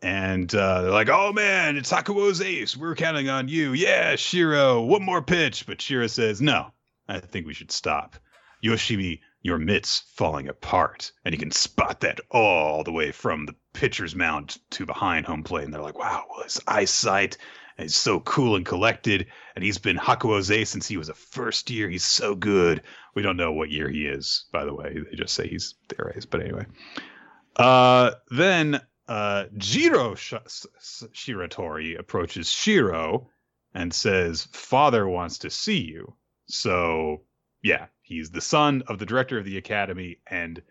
And 0.02 0.54
uh, 0.54 0.82
they're 0.82 0.90
like, 0.90 1.10
oh 1.10 1.32
man, 1.32 1.76
it's 1.76 1.90
Hakuo's 1.90 2.40
ace. 2.40 2.76
We're 2.76 2.94
counting 2.94 3.28
on 3.28 3.48
you. 3.48 3.72
Yeah, 3.72 4.16
Shiro, 4.16 4.82
one 4.82 5.02
more 5.02 5.22
pitch. 5.22 5.66
But 5.66 5.82
Shiro 5.82 6.06
says, 6.06 6.40
no, 6.40 6.72
I 7.08 7.20
think 7.20 7.46
we 7.46 7.54
should 7.54 7.70
stop. 7.70 8.16
Yoshimi 8.64 9.20
your 9.42 9.58
mitts 9.58 10.04
falling 10.14 10.48
apart. 10.48 11.12
And 11.24 11.34
you 11.34 11.38
can 11.38 11.50
spot 11.50 12.00
that 12.00 12.20
all 12.30 12.84
the 12.84 12.92
way 12.92 13.10
from 13.12 13.46
the 13.46 13.54
pitcher's 13.72 14.14
mound 14.14 14.58
to 14.70 14.86
behind 14.86 15.26
home 15.26 15.42
plate. 15.42 15.64
And 15.64 15.72
they're 15.72 15.82
like, 15.82 15.98
wow, 15.98 16.24
well, 16.30 16.44
his 16.44 16.60
eyesight 16.66 17.38
is 17.78 17.96
so 17.96 18.20
cool 18.20 18.56
and 18.56 18.66
collected. 18.66 19.26
And 19.54 19.64
he's 19.64 19.78
been 19.78 19.96
Hakuo's 19.96 20.50
ace 20.50 20.70
since 20.70 20.86
he 20.86 20.96
was 20.96 21.08
a 21.08 21.14
first 21.14 21.70
year. 21.70 21.88
He's 21.88 22.04
so 22.04 22.34
good. 22.34 22.82
We 23.14 23.22
don't 23.22 23.36
know 23.36 23.52
what 23.52 23.70
year 23.70 23.88
he 23.88 24.06
is, 24.06 24.44
by 24.52 24.64
the 24.64 24.74
way. 24.74 24.94
They 25.10 25.16
just 25.16 25.34
say 25.34 25.48
he's 25.48 25.74
their 25.88 26.12
ace. 26.14 26.26
But 26.26 26.42
anyway. 26.42 26.66
Uh, 27.56 28.12
then 28.30 28.80
uh, 29.10 29.46
Jiro 29.56 30.14
Sh- 30.14 30.34
Shiratori 30.78 31.98
approaches 31.98 32.48
Shiro 32.48 33.28
and 33.74 33.92
says, 33.92 34.46
Father 34.52 35.06
wants 35.08 35.38
to 35.38 35.50
see 35.50 35.80
you. 35.80 36.14
So, 36.46 37.22
yeah, 37.60 37.86
he's 38.02 38.30
the 38.30 38.40
son 38.40 38.84
of 38.86 39.00
the 39.00 39.06
director 39.06 39.36
of 39.36 39.44
the 39.44 39.58
academy, 39.58 40.18
and 40.28 40.62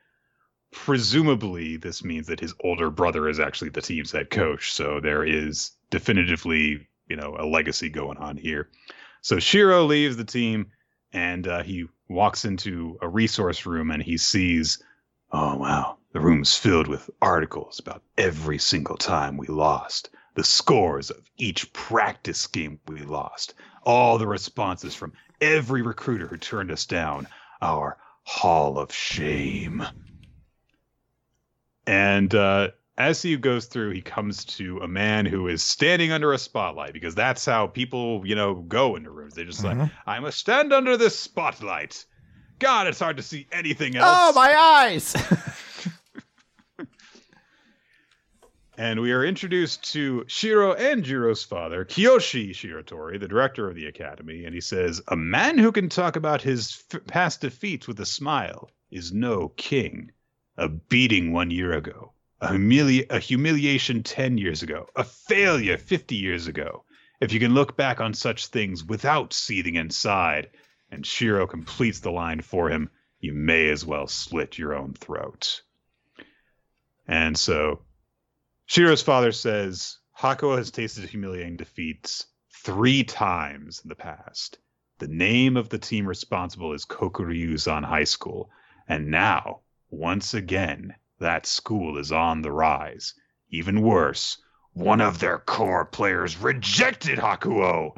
presumably 0.71 1.75
this 1.75 2.01
means 2.01 2.27
that 2.27 2.39
his 2.39 2.53
older 2.63 2.89
brother 2.89 3.27
is 3.27 3.41
actually 3.41 3.71
the 3.71 3.81
team's 3.81 4.13
head 4.13 4.29
coach. 4.29 4.71
So 4.71 5.01
there 5.01 5.25
is 5.25 5.71
definitively, 5.89 6.87
you 7.07 7.17
know, 7.17 7.35
a 7.37 7.45
legacy 7.45 7.89
going 7.89 8.17
on 8.19 8.37
here. 8.37 8.69
So 9.21 9.39
Shiro 9.39 9.83
leaves 9.83 10.15
the 10.15 10.23
team 10.23 10.67
and 11.11 11.45
uh, 11.45 11.63
he 11.63 11.87
walks 12.07 12.45
into 12.45 12.97
a 13.01 13.09
resource 13.09 13.65
room 13.65 13.91
and 13.91 14.01
he 14.01 14.17
sees, 14.17 14.81
oh, 15.31 15.57
wow, 15.57 15.98
the 16.11 16.19
room's 16.19 16.56
filled 16.56 16.88
with 16.88 17.10
articles 17.22 17.80
about 17.80 18.02
every 18.18 18.57
single 18.57 18.98
time 18.98 19.38
we 19.38 19.48
lost, 19.48 20.10
the 20.36 20.44
scores 20.44 21.10
of 21.11 21.30
each 21.38 21.72
practice 21.73 22.48
game 22.48 22.80
we 22.88 23.02
lost, 23.02 23.53
all 23.84 24.18
the 24.18 24.27
responses 24.27 24.95
from 24.95 25.14
every 25.41 25.81
recruiter 25.81 26.27
who 26.27 26.38
turned 26.38 26.72
us 26.72 26.86
down, 26.86 27.27
our 27.61 27.98
hall 28.23 28.77
of 28.80 28.91
shame. 28.94 29.84
And 31.86 32.34
uh, 32.36 32.69
as 32.98 33.22
he 33.22 33.38
goes 33.38 33.65
through, 33.65 33.91
he 33.91 34.02
comes 34.02 34.45
to 34.45 34.80
a 34.80 34.88
man 34.88 35.26
who 35.26 35.48
is 35.48 35.64
standing 35.64 36.11
under 36.11 36.34
a 36.34 36.38
spotlight 36.38 36.94
because 36.94 37.15
that's 37.15 37.45
how 37.45 37.68
people, 37.68 38.22
you 38.26 38.36
know, 38.36 38.56
go 38.56 38.95
into 38.95 39.10
rooms. 39.10 39.36
They're 39.36 39.45
just 39.45 39.61
Mhm. 39.61 39.80
like, 39.80 39.91
I 40.06 40.19
must 40.19 40.38
stand 40.38 40.73
under 40.73 40.98
this 40.98 41.18
spotlight. 41.18 42.06
God, 42.60 42.88
it's 42.88 42.99
hard 42.99 43.18
to 43.18 43.23
see 43.23 43.48
anything 43.52 43.95
else. 43.95 44.07
Oh, 44.11 44.34
my 44.34 44.53
eyes! 44.53 45.15
And 48.80 49.01
we 49.01 49.11
are 49.11 49.26
introduced 49.26 49.91
to 49.91 50.23
Shiro 50.27 50.72
and 50.72 51.03
Jiro's 51.03 51.43
father, 51.43 51.84
Kiyoshi 51.84 52.51
Shiratori, 52.51 53.19
the 53.19 53.27
director 53.27 53.68
of 53.68 53.76
the 53.76 53.88
academy, 53.88 54.45
and 54.45 54.56
he 54.56 54.61
says, 54.61 55.01
"A 55.10 55.18
man 55.18 55.57
who 55.57 55.73
can 55.73 55.89
talk 55.89 56.15
about 56.15 56.41
his 56.41 56.81
f- 56.89 57.06
past 57.06 57.41
defeats 57.41 57.89
with 57.89 57.99
a 57.99 58.06
smile 58.06 58.72
is 58.89 59.11
no 59.11 59.49
king. 59.49 60.14
A 60.56 60.69
beating 60.69 61.34
one 61.34 61.51
year 61.51 61.73
ago, 61.73 62.14
a, 62.39 62.47
humili- 62.47 63.06
a 63.10 63.19
humiliation 63.19 64.01
ten 64.01 64.38
years 64.38 64.64
ago, 64.64 64.88
a 64.95 65.03
failure 65.03 65.77
fifty 65.77 66.15
years 66.15 66.47
ago. 66.47 66.85
If 67.19 67.34
you 67.34 67.41
can 67.41 67.53
look 67.53 67.76
back 67.76 67.99
on 67.99 68.14
such 68.14 68.47
things 68.47 68.85
without 68.85 69.34
seething 69.34 69.76
inside," 69.76 70.51
and 70.89 71.06
Shiro 71.06 71.45
completes 71.47 71.99
the 71.99 72.11
line 72.11 72.39
for 72.39 72.69
him, 72.69 72.89
"you 73.19 73.34
may 73.34 73.68
as 73.68 73.85
well 73.85 74.07
slit 74.07 74.57
your 74.57 74.73
own 74.73 74.93
throat." 74.93 75.64
And 77.10 77.38
so 77.38 77.81
Shiro's 78.69 79.01
father 79.01 79.31
says 79.31 79.97
Hakuo 80.15 80.55
has 80.55 80.69
tasted 80.69 81.09
humiliating 81.09 81.57
defeats 81.57 82.27
three 82.53 83.03
times 83.03 83.81
in 83.83 83.89
the 83.89 83.95
past. 83.95 84.59
The 84.99 85.07
name 85.07 85.57
of 85.57 85.69
the 85.69 85.79
team 85.79 86.05
responsible 86.05 86.73
is 86.73 86.85
Kokuryuzan 86.85 87.83
High 87.83 88.03
School, 88.03 88.51
and 88.87 89.07
now, 89.07 89.61
once 89.89 90.35
again, 90.35 90.93
that 91.17 91.47
school 91.47 91.97
is 91.97 92.11
on 92.11 92.43
the 92.43 92.51
rise. 92.51 93.15
Even 93.49 93.81
worse, 93.81 94.37
one 94.73 95.01
of 95.01 95.17
their 95.17 95.39
core 95.39 95.85
players 95.85 96.37
rejected 96.37 97.17
Hakuo. 97.17 97.95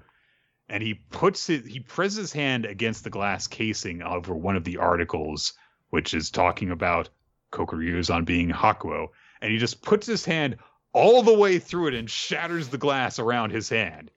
And 0.70 0.82
he 0.82 0.94
puts 0.94 1.50
it 1.50 1.68
he 1.68 1.82
presses 1.82 2.16
his 2.16 2.32
hand 2.32 2.66
against 2.66 3.04
the 3.04 3.10
glass 3.10 3.46
casing 3.46 4.02
over 4.02 4.34
one 4.34 4.56
of 4.56 4.64
the 4.64 4.78
articles, 4.78 5.52
which 5.90 6.14
is 6.14 6.32
talking 6.32 6.72
about 6.72 7.10
Kokuryuzan 7.52 8.24
being 8.24 8.48
Hakuo 8.48 9.10
and 9.42 9.52
he 9.52 9.58
just 9.58 9.82
puts 9.82 10.06
his 10.08 10.26
hand 10.26 10.58
all 10.94 11.24
the 11.24 11.34
way 11.38 11.58
through 11.60 11.88
it 11.88 11.94
and 11.94 12.10
shatters 12.10 12.68
the 12.70 12.78
glass 12.78 13.20
around 13.20 13.52
his 13.52 13.70
hand. 13.70 14.12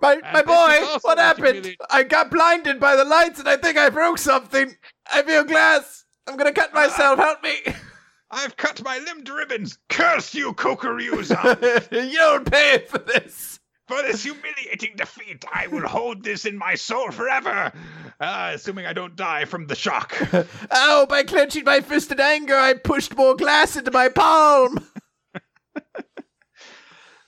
My, 0.00 0.14
And 0.14 0.32
my 0.32 0.42
boy, 0.42 0.98
what 1.02 1.18
happened? 1.18 1.64
humili- 1.64 1.76
I 1.88 2.02
got 2.02 2.30
blinded 2.30 2.80
by 2.80 2.96
the 2.96 3.04
lights 3.04 3.38
and 3.38 3.48
I 3.48 3.56
think 3.56 3.78
I 3.78 3.88
broke 3.88 4.18
something. 4.18 4.74
I 5.12 5.22
feel 5.22 5.44
glass. 5.44 6.04
I'm 6.26 6.36
gonna 6.36 6.52
cut 6.52 6.74
myself. 6.74 7.18
Help 7.18 7.42
me. 7.42 7.54
I've 8.30 8.56
cut 8.56 8.82
my 8.82 8.98
limb 8.98 9.24
to 9.24 9.34
ribbons. 9.34 9.78
Curse 9.90 10.34
you, 10.34 10.54
Kokuryuza! 10.54 11.92
you 12.10 12.16
don't 12.16 12.50
pay 12.50 12.78
for 12.88 12.98
this. 12.98 13.60
For 13.88 14.00
this 14.02 14.22
humiliating 14.22 14.96
defeat, 14.96 15.44
I 15.52 15.66
will 15.66 15.86
hold 15.86 16.22
this 16.22 16.44
in 16.44 16.56
my 16.56 16.76
soul 16.76 17.10
forever. 17.10 17.72
Uh, 18.20 18.52
assuming 18.54 18.86
I 18.86 18.92
don't 18.92 19.16
die 19.16 19.44
from 19.44 19.66
the 19.66 19.74
shock. 19.74 20.16
Oh, 20.70 21.06
by 21.06 21.24
clenching 21.24 21.64
my 21.64 21.80
fist 21.80 22.12
in 22.12 22.20
anger, 22.20 22.56
I 22.56 22.74
pushed 22.74 23.16
more 23.16 23.34
glass 23.34 23.76
into 23.76 23.90
my 23.90 24.08
palm. 24.08 24.78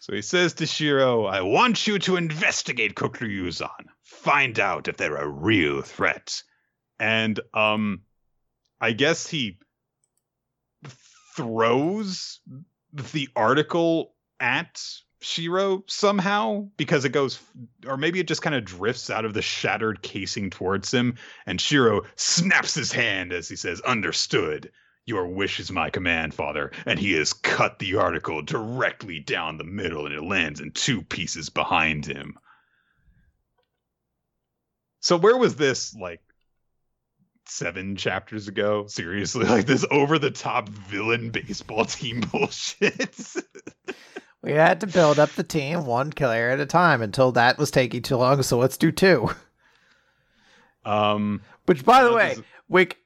So 0.05 0.13
he 0.13 0.21
says 0.21 0.53
to 0.55 0.67
Shiro, 0.67 1.25
I 1.25 1.41
want 1.41 1.87
you 1.87 1.99
to 2.01 2.17
investigate 2.17 2.95
Kokuryuzan. 2.95 3.87
Find 4.03 4.61
out 4.61 4.87
if 4.87 4.99
they're 4.99 5.17
a 5.17 5.27
real 5.27 5.81
threat. 5.81 6.43
And 7.01 7.41
um 7.55 8.03
I 8.83 8.93
guess 8.93 9.27
he 9.27 9.59
throws 11.37 12.41
the 12.93 13.29
article 13.35 14.15
at 14.39 14.79
Shiro 15.25 15.83
somehow 15.87 16.69
because 16.77 17.05
it 17.05 17.11
goes 17.11 17.41
or 17.87 17.97
maybe 17.97 18.21
it 18.21 18.29
just 18.29 18.43
kind 18.43 18.55
of 18.55 18.65
drifts 18.65 19.11
out 19.11 19.25
of 19.25 19.35
the 19.35 19.43
shattered 19.43 20.03
casing 20.03 20.51
towards 20.51 20.93
him 20.93 21.17
and 21.47 21.61
Shiro 21.61 22.03
snaps 22.17 22.75
his 22.75 22.93
hand 22.93 23.33
as 23.33 23.49
he 23.49 23.57
says 23.57 23.81
understood 23.81 24.71
your 25.07 25.27
wish 25.27 25.61
is 25.61 25.71
my 25.71 25.91
command, 25.91 26.35
father. 26.35 26.73
And 26.87 26.99
he 26.99 27.13
has 27.13 27.33
cut 27.33 27.79
the 27.79 27.97
article 27.97 28.43
directly 28.43 29.21
down 29.21 29.59
the 29.59 29.65
middle 29.65 30.07
and 30.07 30.15
it 30.15 30.23
lands 30.23 30.61
in 30.61 30.71
two 30.71 31.03
pieces 31.03 31.51
behind 31.51 32.07
him. 32.07 32.39
So, 35.01 35.19
where 35.19 35.37
was 35.37 35.57
this 35.57 35.95
like 35.95 36.23
seven 37.47 37.97
chapters 37.97 38.49
ago? 38.49 38.87
Seriously, 38.87 39.45
like 39.49 39.67
this 39.67 39.85
over 39.91 40.19
the 40.19 40.31
top 40.31 40.69
villain 40.69 41.31
baseball 41.31 41.85
team 41.85 42.21
bullshit. 42.33 43.15
We 44.45 44.53
had 44.53 44.81
to 44.81 44.87
build 44.87 45.19
up 45.19 45.31
the 45.31 45.43
team 45.43 45.87
one 45.87 46.13
killer 46.13 46.51
at 46.51 46.61
a 46.61 46.67
time 46.67 47.01
until 47.01 47.33
that 47.33 47.57
was 47.57 47.71
taking 47.71 48.03
too 48.03 48.17
long, 48.17 48.43
so 48.43 48.59
let's 48.59 48.77
do 48.77 48.93
two. 48.93 49.31
um, 50.85 51.41
Which, 51.67 51.85
by 51.85 52.05
the 52.05 52.13
way, 52.13 52.33
is- 52.33 52.43
Wick, 52.69 52.99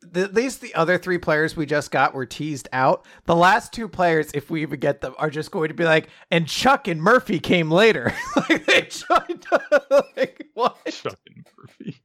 the, 0.00 0.22
at 0.22 0.34
least 0.34 0.60
the 0.60 0.74
other 0.74 0.96
three 0.96 1.18
players 1.18 1.56
we 1.56 1.66
just 1.66 1.90
got 1.90 2.14
were 2.14 2.24
teased 2.24 2.68
out. 2.72 3.04
The 3.26 3.36
last 3.36 3.72
two 3.72 3.88
players, 3.88 4.30
if 4.32 4.48
we 4.50 4.62
even 4.62 4.80
get 4.80 5.00
them, 5.02 5.14
are 5.18 5.28
just 5.28 5.50
going 5.50 5.68
to 5.68 5.74
be 5.74 5.84
like, 5.84 6.08
and 6.30 6.46
Chuck 6.48 6.88
and 6.88 7.02
Murphy 7.02 7.38
came 7.38 7.70
later. 7.70 8.14
like 8.36 8.64
they 8.64 8.82
joined. 8.88 9.46
like 10.16 10.46
what? 10.54 10.76
Chuck 10.90 11.18
and 11.26 11.46
Murphy. 11.58 12.00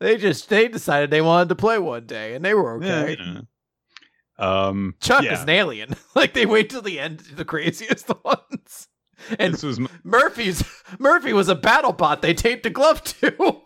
They 0.00 0.16
just 0.16 0.48
they 0.48 0.66
decided 0.68 1.10
they 1.10 1.20
wanted 1.22 1.50
to 1.50 1.54
play 1.54 1.78
one 1.78 2.06
day, 2.06 2.34
and 2.34 2.44
they 2.44 2.54
were 2.54 2.74
okay. 2.78 3.16
Yeah, 3.18 3.40
Um, 4.38 4.94
Chuck 5.00 5.22
yeah, 5.22 5.34
is 5.34 5.42
an 5.42 5.48
alien. 5.48 5.96
like 6.14 6.34
they 6.34 6.46
wait 6.46 6.70
till 6.70 6.82
the 6.82 6.98
end, 6.98 7.20
the 7.20 7.44
craziest 7.44 8.10
ones. 8.24 8.88
And 9.38 9.54
this 9.54 9.62
was 9.62 9.78
m- 9.78 9.88
Murphy's 10.02 10.64
Murphy 10.98 11.32
was 11.32 11.48
a 11.48 11.54
battle 11.54 11.92
bot 11.92 12.20
they 12.20 12.34
taped 12.34 12.66
a 12.66 12.70
glove 12.70 13.02
to. 13.04 13.62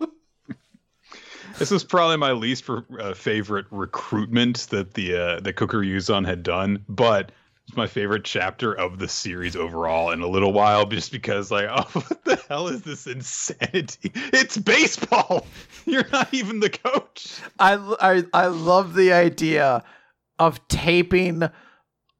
This 1.59 1.73
is 1.73 1.83
probably 1.83 2.19
my 2.19 2.33
least 2.33 2.63
for, 2.63 2.85
uh, 3.01 3.15
favorite 3.15 3.67
recruitment 3.71 4.69
that 4.71 4.95
the 4.95 5.17
uh, 5.17 5.41
that 5.41 5.57
Kokuryuzan 5.57 6.25
had 6.25 6.45
done, 6.45 6.85
but 6.89 7.33
it's 7.67 7.77
my 7.77 7.87
favorite 7.87 8.25
chapter 8.25 8.73
of 8.73 8.99
the 8.99 9.09
series 9.09 9.57
overall 9.57 10.11
in 10.11 10.21
a 10.21 10.29
little 10.29 10.53
while, 10.53 10.87
just 10.87 11.11
because 11.11 11.51
like, 11.51 11.67
oh, 11.71 11.83
what 11.93 12.25
the 12.25 12.37
hell 12.49 12.69
is 12.69 12.83
this 12.83 13.07
insanity? 13.07 14.13
It's 14.15 14.57
baseball. 14.57 15.47
You're 15.85 16.09
not 16.11 16.33
even 16.33 16.61
the 16.61 16.71
coach. 16.71 17.41
I, 17.59 17.75
I 18.01 18.25
I 18.33 18.47
love 18.47 18.95
the 18.95 19.13
idea 19.13 19.83
of 20.39 20.67
taping 20.69 21.49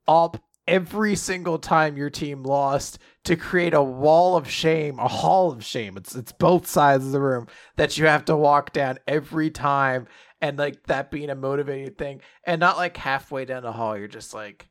up 0.07 0.43
every 0.67 1.15
single 1.15 1.57
time 1.57 1.97
your 1.97 2.09
team 2.09 2.43
lost 2.43 2.99
to 3.23 3.35
create 3.35 3.73
a 3.73 3.81
wall 3.81 4.37
of 4.37 4.49
shame, 4.49 4.99
a 4.99 5.07
hall 5.07 5.51
of 5.51 5.63
shame. 5.63 5.97
It's 5.97 6.15
it's 6.15 6.31
both 6.31 6.67
sides 6.67 7.05
of 7.05 7.11
the 7.11 7.21
room 7.21 7.47
that 7.75 7.97
you 7.97 8.05
have 8.05 8.25
to 8.25 8.35
walk 8.35 8.71
down 8.71 8.99
every 9.07 9.49
time 9.49 10.07
and 10.41 10.57
like 10.57 10.85
that 10.87 11.11
being 11.11 11.29
a 11.29 11.35
motivating 11.35 11.95
thing 11.95 12.21
and 12.45 12.59
not 12.59 12.77
like 12.77 12.95
halfway 12.97 13.45
down 13.45 13.63
the 13.63 13.73
hall 13.73 13.97
you're 13.97 14.07
just 14.07 14.33
like 14.33 14.69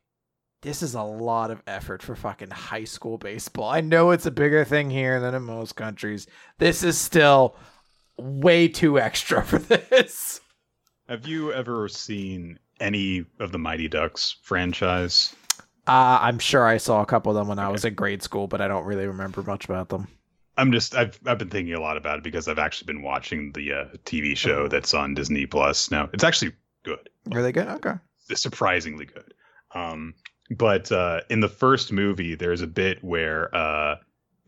this 0.61 0.81
is 0.81 0.93
a 0.93 1.03
lot 1.03 1.51
of 1.51 1.61
effort 1.67 2.01
for 2.01 2.15
fucking 2.15 2.49
high 2.49 2.83
school 2.83 3.17
baseball. 3.17 3.69
I 3.69 3.81
know 3.81 4.11
it's 4.11 4.25
a 4.25 4.31
bigger 4.31 4.65
thing 4.65 4.89
here 4.89 5.19
than 5.19 5.33
in 5.33 5.43
most 5.43 5.75
countries. 5.75 6.27
This 6.57 6.83
is 6.83 6.97
still 6.97 7.55
way 8.17 8.67
too 8.67 8.99
extra 8.99 9.43
for 9.43 9.57
this. 9.59 10.41
Have 11.07 11.25
you 11.25 11.53
ever 11.53 11.87
seen 11.87 12.59
any 12.79 13.25
of 13.39 13.51
the 13.51 13.57
Mighty 13.57 13.87
Ducks 13.87 14.37
franchise? 14.41 15.35
Uh, 15.87 16.19
I'm 16.21 16.39
sure 16.39 16.67
I 16.67 16.77
saw 16.77 17.01
a 17.01 17.05
couple 17.05 17.31
of 17.31 17.35
them 17.35 17.47
when 17.47 17.59
I 17.59 17.69
was 17.69 17.83
in 17.83 17.95
grade 17.95 18.21
school, 18.21 18.47
but 18.47 18.61
I 18.61 18.67
don't 18.67 18.85
really 18.85 19.07
remember 19.07 19.41
much 19.41 19.65
about 19.65 19.89
them. 19.89 20.07
I'm 20.57 20.71
just 20.71 20.93
I've 20.93 21.17
I've 21.25 21.37
been 21.37 21.49
thinking 21.49 21.73
a 21.73 21.79
lot 21.79 21.97
about 21.97 22.17
it 22.17 22.23
because 22.23 22.47
I've 22.47 22.59
actually 22.59 22.87
been 22.87 23.01
watching 23.01 23.53
the 23.53 23.73
uh, 23.73 23.85
TV 24.05 24.35
show 24.35 24.67
that's 24.67 24.93
on 24.93 25.13
Disney 25.13 25.45
Plus 25.45 25.89
now. 25.89 26.09
It's 26.13 26.23
actually 26.23 26.51
good. 26.83 27.09
Are 27.31 27.41
they 27.41 27.53
good? 27.53 27.67
Okay. 27.67 27.93
surprisingly 28.33 29.05
good. 29.05 29.33
Um, 29.73 30.15
but 30.51 30.91
uh, 30.91 31.21
in 31.29 31.39
the 31.39 31.47
first 31.47 31.91
movie, 31.91 32.35
there's 32.35 32.61
a 32.61 32.67
bit 32.67 33.03
where 33.03 33.55
uh, 33.55 33.95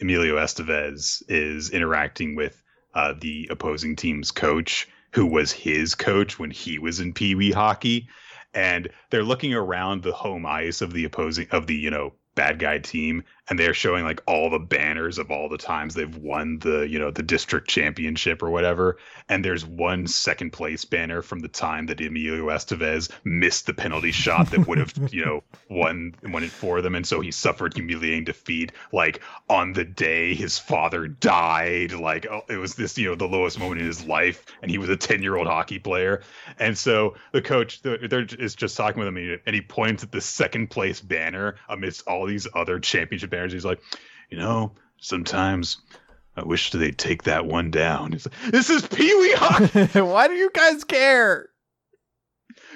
Emilio 0.01 0.35
Estevez 0.35 1.23
is 1.29 1.69
interacting 1.69 2.35
with 2.35 2.61
uh, 2.93 3.13
the 3.19 3.47
opposing 3.49 3.95
team's 3.95 4.31
coach, 4.31 4.89
who 5.13 5.25
was 5.25 5.51
his 5.51 5.95
coach 5.95 6.39
when 6.39 6.51
he 6.51 6.79
was 6.79 6.99
in 6.99 7.13
Pee 7.13 7.35
Wee 7.35 7.51
hockey, 7.51 8.07
and 8.53 8.89
they're 9.09 9.23
looking 9.23 9.53
around 9.53 10.03
the 10.03 10.13
home 10.13 10.45
ice 10.45 10.81
of 10.81 10.93
the 10.93 11.05
opposing 11.05 11.47
of 11.51 11.67
the 11.67 11.75
you 11.75 11.89
know 11.89 12.13
bad 12.35 12.59
guy 12.59 12.77
team 12.77 13.23
and 13.49 13.57
they're 13.57 13.73
showing 13.73 14.03
like 14.03 14.21
all 14.27 14.49
the 14.49 14.59
banners 14.59 15.17
of 15.17 15.31
all 15.31 15.49
the 15.49 15.57
times 15.57 15.93
they've 15.93 16.15
won 16.17 16.59
the 16.59 16.87
you 16.87 16.99
know 16.99 17.11
the 17.11 17.23
district 17.23 17.67
championship 17.67 18.43
or 18.43 18.49
whatever. 18.49 18.97
And 19.29 19.43
there's 19.43 19.65
one 19.65 20.07
second 20.07 20.51
place 20.51 20.85
banner 20.85 21.21
from 21.21 21.39
the 21.39 21.47
time 21.47 21.87
that 21.87 21.99
Emilio 21.99 22.47
Estevez 22.47 23.09
missed 23.23 23.65
the 23.65 23.73
penalty 23.73 24.11
shot 24.11 24.51
that 24.51 24.67
would 24.67 24.77
have 24.77 24.93
you 25.11 25.25
know 25.25 25.43
won 25.69 26.15
won 26.23 26.43
it 26.43 26.51
for 26.51 26.81
them. 26.81 26.95
And 26.95 27.05
so 27.05 27.19
he 27.19 27.31
suffered 27.31 27.73
humiliating 27.73 28.25
defeat 28.25 28.71
like 28.91 29.21
on 29.49 29.73
the 29.73 29.85
day 29.85 30.35
his 30.35 30.59
father 30.59 31.07
died. 31.07 31.93
Like 31.93 32.27
oh, 32.27 32.43
it 32.47 32.57
was 32.57 32.75
this 32.75 32.97
you 32.97 33.09
know 33.09 33.15
the 33.15 33.27
lowest 33.27 33.59
moment 33.59 33.81
in 33.81 33.87
his 33.87 34.05
life. 34.05 34.45
And 34.61 34.69
he 34.69 34.77
was 34.77 34.89
a 34.89 34.97
10 34.97 35.23
year 35.23 35.35
old 35.35 35.47
hockey 35.47 35.79
player. 35.79 36.21
And 36.59 36.77
so 36.77 37.15
the 37.31 37.41
coach 37.41 37.81
they're, 37.81 38.07
they're 38.07 38.25
is 38.39 38.55
just 38.55 38.77
talking 38.77 38.99
with 38.99 39.07
him 39.07 39.39
and 39.45 39.55
he 39.55 39.61
points 39.61 40.03
at 40.03 40.11
the 40.11 40.21
second 40.21 40.69
place 40.69 41.01
banner 41.01 41.55
amidst 41.67 42.07
all 42.07 42.25
these 42.25 42.47
other 42.53 42.79
championship 42.79 43.30
He's 43.31 43.65
like, 43.65 43.81
you 44.29 44.37
know, 44.37 44.73
sometimes 44.99 45.81
I 46.35 46.43
wish 46.43 46.71
they'd 46.71 46.97
take 46.97 47.23
that 47.23 47.45
one 47.45 47.71
down. 47.71 48.11
Like, 48.11 48.51
this 48.51 48.69
is 48.69 48.87
Pee 48.87 49.13
Wee 49.15 49.33
hockey. 49.33 49.99
Why 49.99 50.27
do 50.27 50.33
you 50.33 50.49
guys 50.53 50.83
care? 50.83 51.49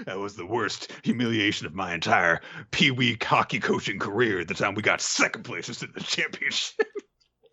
That 0.06 0.20
was 0.20 0.36
the 0.36 0.46
worst 0.46 0.92
humiliation 1.04 1.68
of 1.68 1.74
my 1.74 1.94
entire 1.94 2.42
Pee 2.72 2.92
Wee 2.92 3.18
hockey 3.22 3.60
coaching 3.60 4.00
career. 4.00 4.40
At 4.42 4.48
the 4.48 4.54
time 4.54 4.76
we 4.76 4.82
got 4.82 5.02
second 5.02 5.44
places 5.44 5.84
in 5.84 5.92
the 5.94 6.02
championship. 6.02 6.88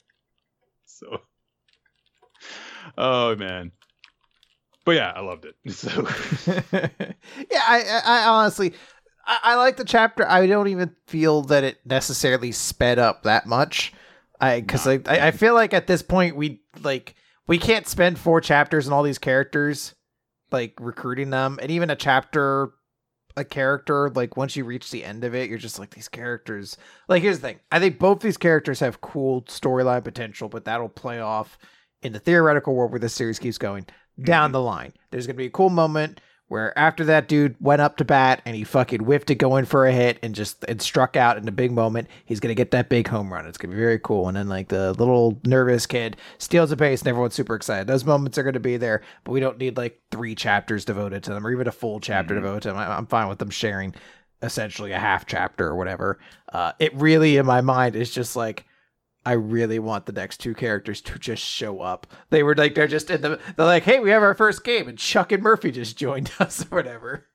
so, 0.87 1.21
oh 2.99 3.37
man, 3.37 3.71
but 4.85 4.93
yeah, 4.93 5.13
I 5.15 5.21
loved 5.21 5.45
it. 5.45 5.55
So, 5.73 6.09
yeah, 6.73 7.63
I, 7.63 8.03
I 8.05 8.25
honestly, 8.27 8.75
I, 9.25 9.39
I 9.43 9.55
like 9.57 9.77
the 9.77 9.85
chapter. 9.85 10.29
I 10.29 10.47
don't 10.47 10.69
even 10.69 10.95
feel 11.07 11.43
that 11.43 11.65
it 11.65 11.79
necessarily 11.85 12.53
sped 12.53 12.99
up 12.99 13.23
that 13.23 13.47
much. 13.47 13.93
I 14.41 14.61
because 14.61 14.87
I, 14.87 15.01
I 15.07 15.31
feel 15.31 15.55
like 15.55 15.73
at 15.73 15.87
this 15.87 16.03
point 16.03 16.37
we 16.37 16.63
like 16.83 17.15
we 17.47 17.59
can't 17.59 17.87
spend 17.87 18.19
four 18.19 18.41
chapters 18.41 18.87
on 18.87 18.93
all 18.93 19.03
these 19.03 19.19
characters, 19.19 19.95
like 20.51 20.75
recruiting 20.81 21.31
them, 21.31 21.59
and 21.63 21.71
even 21.71 21.91
a 21.91 21.97
chapter 21.97 22.73
a 23.37 23.45
character 23.45 24.11
like 24.11 24.37
once 24.37 24.57
you 24.57 24.65
reach 24.65 24.91
the 24.91 25.05
end 25.05 25.25
of 25.25 25.35
it 25.35 25.49
you're 25.49 25.59
just 25.59 25.79
like 25.79 25.91
these 25.91 26.09
characters 26.09 26.77
like 27.09 27.23
here's 27.23 27.41
the 27.41 27.49
thing 27.49 27.61
i 27.71 27.79
think 27.79 27.99
both 27.99 28.21
these 28.21 28.37
characters 28.37 28.81
have 28.81 29.01
cool 29.01 29.43
storyline 29.43 30.05
potential 30.05 30.49
but 30.49 30.65
that'll 30.65 30.89
play 30.89 31.19
off 31.19 31.59
in 32.03 32.13
the 32.13 32.19
theoretical 32.19 32.75
world 32.75 32.91
where 32.91 33.01
the 33.01 33.09
series 33.09 33.39
keeps 33.39 33.59
going 33.59 33.87
down 34.23 34.49
mm-hmm. 34.49 34.53
the 34.53 34.61
line 34.61 34.93
there's 35.11 35.27
going 35.27 35.35
to 35.35 35.39
be 35.39 35.47
a 35.47 35.51
cool 35.51 35.71
moment 35.71 36.21
where 36.53 36.79
after 36.79 37.03
that 37.03 37.29
dude 37.29 37.57
went 37.61 37.81
up 37.81 37.97
to 37.97 38.05
bat 38.05 38.43
and 38.45 38.55
he 38.55 38.63
fucking 38.63 39.01
whiffed 39.01 39.31
it 39.31 39.37
going 39.37 39.65
for 39.65 39.87
a 39.87 39.93
hit 39.93 40.19
and 40.23 40.35
just 40.35 40.63
and 40.65 40.83
struck 40.83 41.17
out 41.17 41.39
in 41.39 41.49
a 41.49 41.51
big 41.51 41.73
moment, 41.73 42.07
he's 42.27 42.41
gonna 42.41 42.55
get 42.55 42.73
that 42.73 42.91
big 42.91 43.09
home 43.09 43.33
run. 43.33 43.47
It's 43.47 43.57
gonna 43.57 43.73
be 43.73 43.81
very 43.81 43.99
cool. 43.99 44.29
And 44.29 44.37
then 44.37 44.51
like 44.51 44.69
the 44.69 44.93
little 44.93 45.41
nervous 45.47 45.87
kid 45.87 46.19
steals 46.37 46.71
a 46.71 46.77
base 46.77 47.01
and 47.01 47.09
everyone's 47.09 47.33
super 47.33 47.55
excited. 47.55 47.87
Those 47.87 48.05
moments 48.05 48.37
are 48.37 48.43
gonna 48.43 48.61
be 48.61 48.77
there, 48.77 49.01
but 49.25 49.33
we 49.33 49.41
don't 49.41 49.57
need 49.57 49.79
like 49.79 49.99
three 50.11 50.35
chapters 50.35 50.85
devoted 50.85 51.23
to 51.23 51.31
them 51.33 51.47
or 51.47 51.53
even 51.53 51.69
a 51.69 51.73
full 51.73 52.01
chapter 52.01 52.35
mm-hmm. 52.35 52.45
devoted 52.45 52.63
to 52.65 52.69
them. 52.69 52.77
I, 52.77 52.99
I'm 52.99 53.07
fine 53.07 53.29
with 53.29 53.39
them 53.39 53.49
sharing 53.49 53.95
essentially 54.43 54.93
a 54.93 54.99
half 54.99 55.25
chapter 55.25 55.67
or 55.67 55.77
whatever. 55.77 56.19
Uh, 56.53 56.73
it 56.79 56.95
really 56.95 57.39
in 57.39 57.47
my 57.47 57.63
mind 57.63 57.97
is 57.97 58.11
just 58.11 58.37
like 58.37 58.67
I 59.25 59.33
really 59.33 59.79
want 59.79 60.07
the 60.07 60.13
next 60.13 60.39
two 60.39 60.55
characters 60.55 61.01
to 61.03 61.19
just 61.19 61.43
show 61.43 61.81
up. 61.81 62.07
They 62.31 62.43
were 62.43 62.55
like, 62.55 62.75
they're 62.75 62.89
just 62.89 63.11
in 63.11 63.21
the, 63.21 63.39
they're 63.57 63.67
like, 63.67 63.85
hey, 63.85 64.01
we 64.01 64.11
have 64.11 64.23
our 64.23 64.35
first 64.35 64.65
game, 64.65 64.89
and 64.89 64.99
Chuck 64.99 65.31
and 65.33 65.43
Murphy 65.43 65.71
just 65.71 65.97
joined 65.97 66.33
us 66.41 66.65
or 66.65 66.77
whatever. 66.77 67.27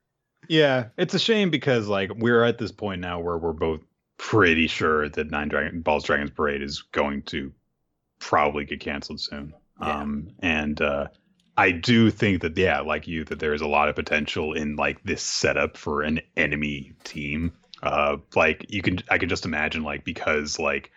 Yeah, 0.50 0.88
it's 0.98 1.14
a 1.14 1.20
shame 1.20 1.50
because 1.50 1.88
like 1.88 2.12
we're 2.16 2.44
at 2.44 2.58
this 2.58 2.72
point 2.72 3.02
now 3.02 3.20
where 3.20 3.38
we're 3.38 3.54
both 3.54 3.82
pretty 4.18 4.68
sure 4.68 5.10
that 5.10 5.30
Nine 5.30 5.48
Dragon 5.48 5.82
Balls 5.82 6.04
Dragons 6.04 6.32
Parade 6.32 6.62
is 6.62 6.82
going 6.82 7.22
to 7.24 7.52
probably 8.20 8.66
get 8.66 8.80
canceled 8.80 9.20
soon. 9.20 9.54
Yeah. 9.80 10.00
Um, 10.00 10.30
and 10.40 10.82
uh, 10.82 11.08
I 11.56 11.72
do 11.72 12.12
think 12.12 12.42
that 12.42 12.58
yeah, 12.58 12.82
like 12.82 13.08
you, 13.08 13.24
that 13.26 13.40
there 13.40 13.54
is 13.54 13.62
a 13.62 13.68
lot 13.68 13.90
of 13.90 13.96
potential 13.96 14.54
in 14.54 14.76
like 14.76 15.04
this 15.04 15.22
setup 15.22 15.78
for 15.78 16.02
an 16.02 16.22
enemy 16.36 16.94
team. 17.04 17.54
Uh, 17.84 18.18
like 18.36 18.66
you 18.70 18.82
can, 18.82 19.00
I 19.10 19.18
can 19.18 19.30
just 19.30 19.46
imagine 19.46 19.84
like 19.84 20.04
because 20.04 20.60
like 20.60 20.92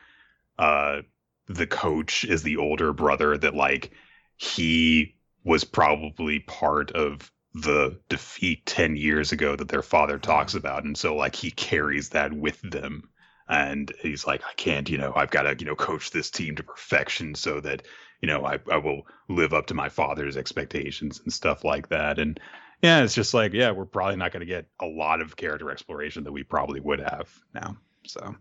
uh, 0.60 1.02
the 1.48 1.66
coach 1.66 2.24
is 2.24 2.42
the 2.42 2.58
older 2.58 2.92
brother 2.92 3.36
that 3.36 3.54
like 3.54 3.90
he 4.36 5.16
was 5.42 5.64
probably 5.64 6.38
part 6.40 6.92
of 6.92 7.32
the 7.54 7.98
defeat 8.08 8.64
10 8.66 8.94
years 8.94 9.32
ago 9.32 9.56
that 9.56 9.68
their 9.68 9.82
father 9.82 10.18
talks 10.18 10.54
about. 10.54 10.84
And 10.84 10.96
so 10.96 11.16
like 11.16 11.34
he 11.34 11.50
carries 11.50 12.10
that 12.10 12.32
with 12.32 12.60
them. 12.60 13.08
And 13.48 13.92
he's 14.00 14.24
like 14.24 14.42
i 14.44 14.52
can't 14.54 14.88
you 14.88 14.96
know 14.96 15.12
i've 15.16 15.32
got 15.32 15.42
to 15.42 15.56
you 15.58 15.66
know 15.66 15.74
coach 15.74 16.12
this 16.12 16.30
team 16.30 16.54
to 16.54 16.62
perfection 16.62 17.34
so 17.34 17.58
that 17.58 17.82
you 18.20 18.28
know 18.28 18.46
i, 18.46 18.60
I 18.70 18.76
will 18.76 19.02
live 19.28 19.52
up 19.52 19.66
to 19.66 19.74
my 19.74 19.88
father's 19.88 20.36
expectations 20.36 21.20
and 21.24 21.32
stuff 21.32 21.64
like 21.64 21.88
that. 21.88 22.20
And 22.20 22.38
yeah 22.80 23.02
it's 23.02 23.14
just 23.14 23.34
like 23.34 23.52
yeah 23.52 23.72
we're 23.72 23.86
probably 23.86 24.14
not 24.14 24.30
going 24.30 24.46
to 24.46 24.46
get 24.46 24.66
a 24.80 24.86
lot 24.86 25.20
of 25.20 25.34
character 25.34 25.68
exploration 25.68 26.22
that 26.24 26.32
we 26.32 26.44
probably 26.44 26.78
would 26.78 27.00
have 27.00 27.28
now 27.52 27.76
so 28.06 28.36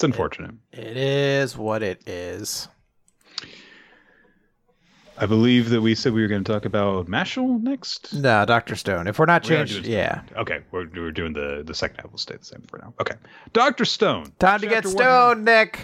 it's 0.00 0.04
unfortunate. 0.04 0.54
it, 0.72 0.78
it 0.78 0.96
is 0.96 1.58
what 1.58 1.82
it 1.82 2.08
is. 2.08 2.68
I 5.18 5.26
believe 5.26 5.68
that 5.68 5.82
we 5.82 5.94
said 5.94 6.14
we 6.14 6.22
were 6.22 6.28
going 6.28 6.42
to 6.42 6.50
talk 6.50 6.64
about 6.64 7.06
Mashle 7.06 7.62
next. 7.62 8.14
No, 8.14 8.46
Doctor 8.46 8.76
Stone. 8.76 9.08
If 9.08 9.18
we're 9.18 9.26
not 9.26 9.42
changing, 9.42 9.84
yeah. 9.84 10.22
Okay, 10.38 10.60
we're, 10.70 10.88
we're 10.94 11.10
doing 11.10 11.34
the 11.34 11.62
the 11.66 11.74
second 11.74 11.96
half. 11.96 12.06
We'll 12.06 12.16
stay 12.16 12.36
the 12.36 12.44
same 12.46 12.62
for 12.66 12.78
now. 12.78 12.94
Okay, 12.98 13.16
Doctor 13.52 13.84
Stone. 13.84 14.32
Time 14.38 14.60
to 14.60 14.66
get 14.66 14.86
stoned, 14.86 15.44
Nick. 15.44 15.80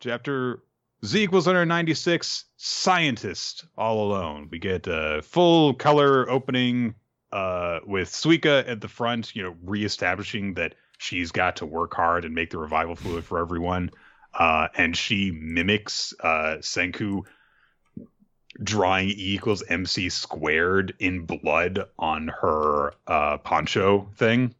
Chapter 0.00 0.62
Z 1.04 1.22
equals 1.22 1.44
196. 1.44 2.46
Scientist 2.56 3.66
all 3.76 4.06
alone. 4.10 4.48
We 4.50 4.58
get 4.60 4.86
a 4.86 5.20
full 5.22 5.74
color 5.74 6.30
opening 6.30 6.94
uh, 7.32 7.80
with 7.86 8.08
Suika 8.08 8.66
at 8.66 8.80
the 8.80 8.88
front. 8.88 9.36
You 9.36 9.42
know, 9.42 9.56
reestablishing 9.62 10.54
that 10.54 10.74
she's 11.02 11.32
got 11.32 11.56
to 11.56 11.66
work 11.66 11.94
hard 11.94 12.24
and 12.24 12.34
make 12.34 12.50
the 12.50 12.58
revival 12.58 12.94
fluid 12.94 13.24
for 13.24 13.38
everyone. 13.38 13.90
Uh, 14.32 14.68
and 14.76 14.96
she 14.96 15.30
mimics 15.30 16.14
uh, 16.20 16.56
Senku 16.60 17.24
drawing 18.62 19.08
E 19.10 19.34
equals 19.34 19.62
MC 19.68 20.08
squared 20.08 20.94
in 20.98 21.26
blood 21.26 21.86
on 21.98 22.28
her 22.28 22.94
uh, 23.06 23.38
poncho 23.38 24.08
thing. 24.16 24.54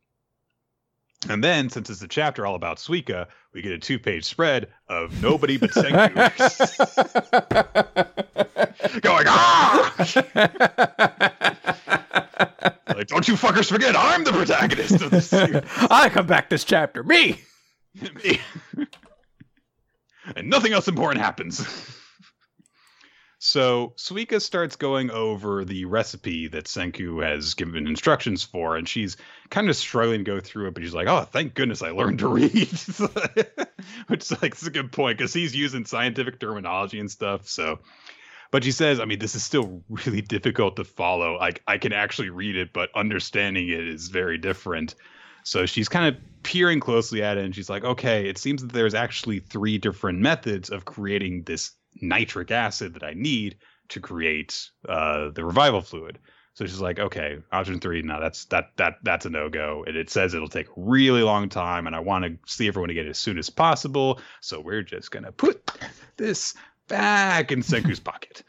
And 1.29 1.43
then, 1.43 1.71
since 1.71 1.89
it's 1.89 2.03
a 2.03 2.09
chapter 2.09 2.45
all 2.45 2.57
about 2.57 2.79
Suika, 2.79 3.29
we 3.53 3.63
get 3.63 3.71
a 3.73 3.79
two 3.79 4.01
page 4.01 4.25
spread 4.25 4.69
of 4.89 5.23
nobody 5.23 5.57
but 5.57 5.71
Senku 5.71 6.13
going, 9.03 9.27
ah! 9.29 9.99
like, 12.97 13.09
don't 13.09 13.27
you 13.29 13.35
fuckers 13.35 13.69
forget, 13.69 13.95
I'm 13.97 14.25
the 14.25 14.33
protagonist 14.33 15.01
of 15.03 15.11
this 15.11 15.29
series. 15.29 15.63
I 15.91 16.09
come 16.09 16.27
back 16.27 16.49
this 16.51 16.65
chapter. 16.65 17.03
Me. 17.03 17.41
Me. 18.25 18.41
and 20.37 20.49
nothing 20.49 20.73
else 20.73 20.89
important 20.89 21.23
happens. 21.23 21.67
so 23.39 23.93
Suika 23.97 24.41
starts 24.41 24.77
going 24.77 25.11
over 25.11 25.65
the 25.65 25.85
recipe 25.85 26.49
that 26.49 26.65
Senku 26.67 27.23
has 27.23 27.55
given 27.55 27.87
instructions 27.87 28.43
for, 28.43 28.77
and 28.77 28.89
she's 28.89 29.17
kind 29.51 29.69
of 29.69 29.77
struggling 29.77 30.25
to 30.25 30.31
go 30.31 30.41
through 30.41 30.69
it, 30.69 30.75
but 30.75 30.83
she's 30.83 30.95
like, 30.95 31.09
"Oh, 31.09 31.23
thank 31.23 31.55
goodness 31.55 31.83
I 31.83 31.91
learned 31.91 32.21
to 32.21 32.29
read," 32.29 32.53
which 34.07 34.23
is 34.23 34.31
like 34.43 34.53
it's 34.53 34.67
a 34.67 34.71
good 34.71 34.93
point 34.93 35.19
because 35.19 35.35
he's 35.35 35.55
using 35.55 35.85
scientific 35.85 36.39
terminology 36.41 36.99
and 37.01 37.11
stuff. 37.11 37.49
So 37.49 37.81
but 38.53 38.63
she 38.63 38.71
says, 38.71 39.01
I 39.01 39.07
mean, 39.07 39.19
this 39.19 39.35
is 39.35 39.43
still 39.43 39.83
really 39.89 40.21
difficult 40.21 40.77
to 40.77 40.85
follow. 40.85 41.39
Like 41.39 41.63
I 41.67 41.79
can 41.79 41.93
actually 41.93 42.31
read 42.31 42.55
it, 42.55 42.73
but 42.73 42.91
understanding 42.95 43.69
it 43.69 43.89
is 43.89 44.09
very 44.09 44.39
different. 44.39 44.95
So 45.43 45.67
she's 45.67 45.89
kind 45.89 46.15
of 46.15 46.23
peering 46.45 46.79
closely 46.79 47.23
at 47.25 47.39
it 47.39 47.45
and 47.45 47.53
she's 47.53 47.71
like, 47.71 47.83
okay, 47.83 48.29
it 48.29 48.39
seems 48.39 48.63
that 48.63 48.73
there's 48.73 48.95
actually 48.95 49.41
three 49.41 49.79
different 49.79 50.21
methods 50.21 50.71
of 50.71 50.85
creating 50.85 51.43
this 51.43 51.73
nitric 52.01 52.53
acid 52.53 52.95
that 52.95 53.03
I 53.03 53.15
need 53.15 53.57
to 53.89 54.01
create 54.01 54.69
uh, 54.89 55.31
the 55.31 55.45
revival 55.45 55.81
fluid. 55.81 56.19
So 56.55 56.67
she's 56.67 56.81
like, 56.81 56.99
okay, 56.99 57.39
option 57.51 57.81
three, 57.81 58.03
no, 58.03 58.21
that's 58.21 58.45
that 58.47 58.73
that 58.77 58.97
that's 59.03 59.25
a 59.25 59.31
no 59.31 59.49
go. 59.49 59.85
And 59.87 59.97
it 59.97 60.11
says 60.11 60.35
it'll 60.35 60.49
take 60.49 60.69
a 60.69 60.73
really 60.77 61.23
long 61.23 61.49
time, 61.49 61.87
and 61.87 61.97
I 61.97 62.01
want 62.01 62.27
to 62.27 62.37
see 62.47 62.69
everyone 62.69 62.89
to 62.89 62.95
get 62.95 63.07
it 63.07 63.11
as 63.11 63.19
soon 63.19 63.39
as 63.39 63.49
possible. 63.49 64.21
So 64.43 64.61
we're 64.61 64.83
just 64.83 65.11
gonna 65.11 65.33
put 65.33 65.71
this 66.19 66.55
back 66.93 67.51
in 67.51 67.63
Senku's 67.63 68.01
pocket. 68.13 68.43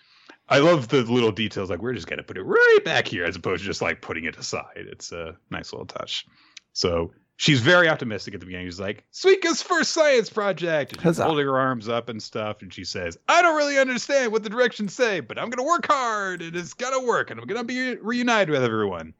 I 0.50 0.60
love 0.60 0.90
the 0.90 1.04
little 1.04 1.32
details. 1.32 1.70
Like 1.70 1.82
we're 1.82 1.94
just 1.94 2.08
gonna 2.08 2.24
put 2.24 2.38
it 2.38 2.44
right 2.44 2.80
back 2.84 3.08
here, 3.08 3.24
as 3.24 3.36
opposed 3.36 3.62
to 3.62 3.66
just 3.66 3.82
like 3.82 4.02
putting 4.02 4.26
it 4.26 4.38
aside. 4.38 4.76
It's 4.76 5.12
a 5.12 5.38
nice 5.50 5.72
little 5.72 5.88
touch. 5.88 6.28
So 6.74 7.14
she's 7.38 7.62
very 7.62 7.88
optimistic 7.88 8.34
at 8.34 8.42
the 8.42 8.46
beginning. 8.46 8.68
She's 8.68 8.80
like, 8.80 9.06
Suika's 9.14 9.62
first 9.62 9.92
science 9.92 10.30
project. 10.30 10.94
And 10.94 11.02
she's 11.02 11.18
holding 11.18 11.46
her 11.46 11.58
arms 11.58 11.88
up 11.88 12.10
and 12.10 12.22
stuff. 12.22 12.62
And 12.62 12.74
she 12.74 12.84
says, 12.84 13.18
I 13.28 13.42
don't 13.42 13.56
really 13.56 13.80
understand 13.80 14.32
what 14.32 14.44
the 14.44 14.50
directions 14.50 14.94
say, 14.94 15.22
but 15.22 15.40
I'm 15.40 15.50
going 15.50 15.66
to 15.66 15.70
work 15.70 15.88
hard 15.88 16.42
and 16.42 16.56
it's 16.56 16.74
going 16.74 17.00
to 17.00 17.08
work 17.08 17.32
and 17.32 17.40
I'm 17.40 17.48
going 17.48 17.62
to 17.62 17.66
be 17.66 17.96
reunited 17.96 18.50
with 18.50 18.64
everyone. 18.64 19.14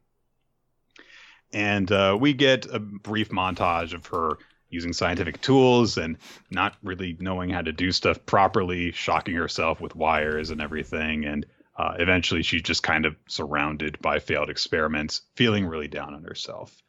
And 1.52 1.90
uh, 1.90 2.18
we 2.20 2.34
get 2.34 2.66
a 2.66 2.80
brief 2.80 3.30
montage 3.30 3.94
of 3.94 4.06
her 4.06 4.38
using 4.74 4.92
scientific 4.92 5.40
tools 5.40 5.96
and 5.96 6.18
not 6.50 6.76
really 6.82 7.16
knowing 7.18 7.50
how 7.50 7.62
to 7.62 7.72
do 7.72 7.92
stuff 7.92 8.26
properly, 8.26 8.92
shocking 8.92 9.34
herself 9.34 9.80
with 9.80 9.96
wires 9.96 10.50
and 10.50 10.60
everything. 10.60 11.24
And 11.24 11.46
uh, 11.78 11.94
eventually 11.98 12.42
she's 12.42 12.62
just 12.62 12.82
kind 12.82 13.06
of 13.06 13.16
surrounded 13.28 14.00
by 14.02 14.18
failed 14.18 14.50
experiments, 14.50 15.22
feeling 15.36 15.66
really 15.66 15.88
down 15.88 16.14
on 16.14 16.24
herself 16.24 16.82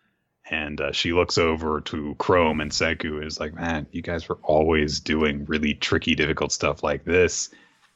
and 0.49 0.79
uh, 0.79 0.91
she 0.91 1.13
looks 1.13 1.37
over 1.37 1.81
to 1.81 2.15
Chrome 2.17 2.61
and 2.61 2.71
Senku 2.71 3.17
and 3.17 3.25
is 3.25 3.39
like, 3.39 3.53
"Man, 3.53 3.87
you 3.91 4.01
guys 4.01 4.29
were 4.29 4.37
always 4.43 4.99
doing 4.99 5.45
really 5.45 5.73
tricky, 5.73 6.15
difficult 6.15 6.51
stuff 6.51 6.83
like 6.83 7.03
this, 7.03 7.49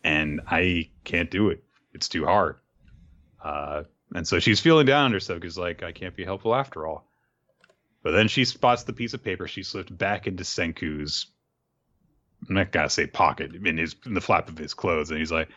and 0.03 0.41
I 0.48 0.90
can't 1.03 1.30
do 1.30 1.49
it. 1.49 1.64
It's 1.94 2.10
too 2.10 2.26
hard." 2.26 2.56
Uh, 3.44 3.84
and 4.16 4.28
so 4.28 4.40
she's 4.40 4.60
feeling 4.60 4.88
down 4.88 5.06
on 5.06 5.11
herself 5.11 5.40
because, 5.40 5.57
like, 5.57 5.84
I 5.84 5.91
can't 5.91 6.16
be 6.16 6.26
helpful 6.26 6.56
after 6.56 6.88
all. 6.88 7.06
But 8.02 8.12
then 8.12 8.28
she 8.28 8.46
spots 8.46 8.84
the 8.84 8.94
piece 8.94 9.14
of 9.14 9.24
paper 9.24 9.48
she 9.48 9.64
slipped 9.64 9.96
back 9.98 10.28
into 10.28 10.44
Senku's. 10.44 11.28
I'm 12.48 12.56
not 12.56 12.72
gonna 12.72 12.90
say 12.90 13.08
pocket 13.08 13.54
in 13.54 13.78
his 13.78 13.96
in 14.06 14.14
the 14.14 14.22
flap 14.22 14.48
of 14.48 14.58
his 14.58 14.74
clothes, 14.74 15.10
and 15.10 15.20
he's 15.20 15.32
like, 15.32 15.50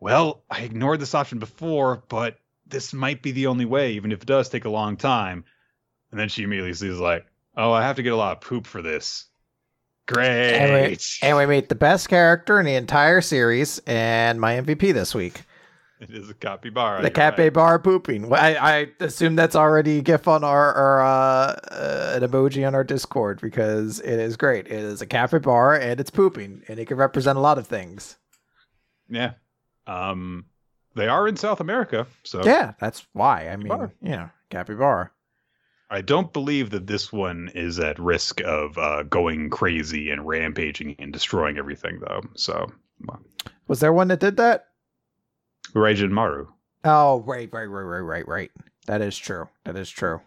"Well, 0.00 0.42
I 0.50 0.62
ignored 0.62 1.00
this 1.00 1.14
option 1.14 1.38
before, 1.38 2.02
but 2.08 2.38
this 2.66 2.92
might 2.92 3.22
be 3.22 3.32
the 3.32 3.46
only 3.46 3.64
way, 3.64 3.92
even 3.92 4.12
if 4.12 4.22
it 4.22 4.26
does 4.26 4.48
take 4.48 4.66
a 4.66 4.70
long 4.70 4.96
time." 4.96 5.44
And 6.10 6.20
then 6.20 6.28
she 6.28 6.42
immediately 6.42 6.74
sees 6.74 6.98
like, 6.98 7.26
oh, 7.56 7.72
I 7.72 7.82
have 7.82 7.96
to 7.96 8.02
get 8.02 8.12
a 8.12 8.16
lot 8.16 8.36
of 8.36 8.40
poop 8.40 8.66
for 8.66 8.82
this. 8.82 9.26
Great. 10.06 10.54
And 10.54 10.72
we, 10.72 10.98
and 11.22 11.36
we 11.36 11.46
meet 11.46 11.68
the 11.68 11.74
best 11.74 12.08
character 12.08 12.60
in 12.60 12.66
the 12.66 12.74
entire 12.74 13.20
series 13.20 13.78
and 13.86 14.40
my 14.40 14.54
MVP 14.54 14.92
this 14.92 15.14
week. 15.14 15.42
It 16.00 16.10
is 16.10 16.28
a 16.30 16.34
capybara. 16.34 16.96
the 16.96 17.02
you're 17.02 17.04
right. 17.04 17.14
capybara 17.14 17.78
pooping. 17.78 18.32
I, 18.32 18.56
I 18.56 18.88
assume 19.00 19.36
that's 19.36 19.56
already 19.56 19.98
a 19.98 20.02
gif 20.02 20.28
on 20.28 20.44
our, 20.44 20.72
our 20.74 21.02
uh, 21.02 21.58
uh, 21.70 22.20
an 22.20 22.28
emoji 22.28 22.66
on 22.66 22.74
our 22.74 22.84
Discord 22.84 23.40
because 23.40 24.00
it 24.00 24.18
is 24.18 24.36
great. 24.36 24.66
It 24.66 24.72
is 24.72 25.02
a 25.02 25.06
capybara 25.06 25.80
and 25.80 26.00
it's 26.00 26.10
pooping, 26.10 26.62
and 26.68 26.78
it 26.78 26.86
can 26.86 26.96
represent 26.96 27.38
a 27.38 27.40
lot 27.40 27.58
of 27.58 27.66
things. 27.66 28.16
Yeah. 29.08 29.32
Um, 29.86 30.46
they 30.94 31.08
are 31.08 31.28
in 31.28 31.36
South 31.36 31.60
America, 31.60 32.06
so 32.22 32.44
Yeah, 32.44 32.74
that's 32.78 33.06
why. 33.12 33.48
I 33.48 33.56
mean, 33.56 33.68
Capybara. 33.68 33.92
know, 34.00 34.30
capybara. 34.50 35.10
I 35.90 36.00
don't 36.00 36.32
believe 36.32 36.70
that 36.70 36.86
this 36.86 37.12
one 37.12 37.50
is 37.54 37.78
at 37.78 37.98
risk 37.98 38.40
of 38.40 38.76
uh, 38.78 39.02
going 39.04 39.50
crazy 39.50 40.10
and 40.10 40.26
rampaging 40.26 40.96
and 40.98 41.12
destroying 41.12 41.58
everything, 41.58 42.00
though. 42.00 42.22
So, 42.34 42.72
Was 43.68 43.80
there 43.80 43.92
one 43.92 44.08
that 44.08 44.20
did 44.20 44.36
that? 44.38 44.68
Raijin 45.74 46.10
Maru. 46.10 46.46
Oh, 46.84 47.20
right, 47.20 47.48
right, 47.52 47.64
right, 47.64 47.82
right, 47.82 48.00
right, 48.00 48.28
right. 48.28 48.50
That 48.86 49.00
is 49.00 49.16
true. 49.16 49.48
That 49.64 49.76
is 49.76 49.88
true. 49.90 50.20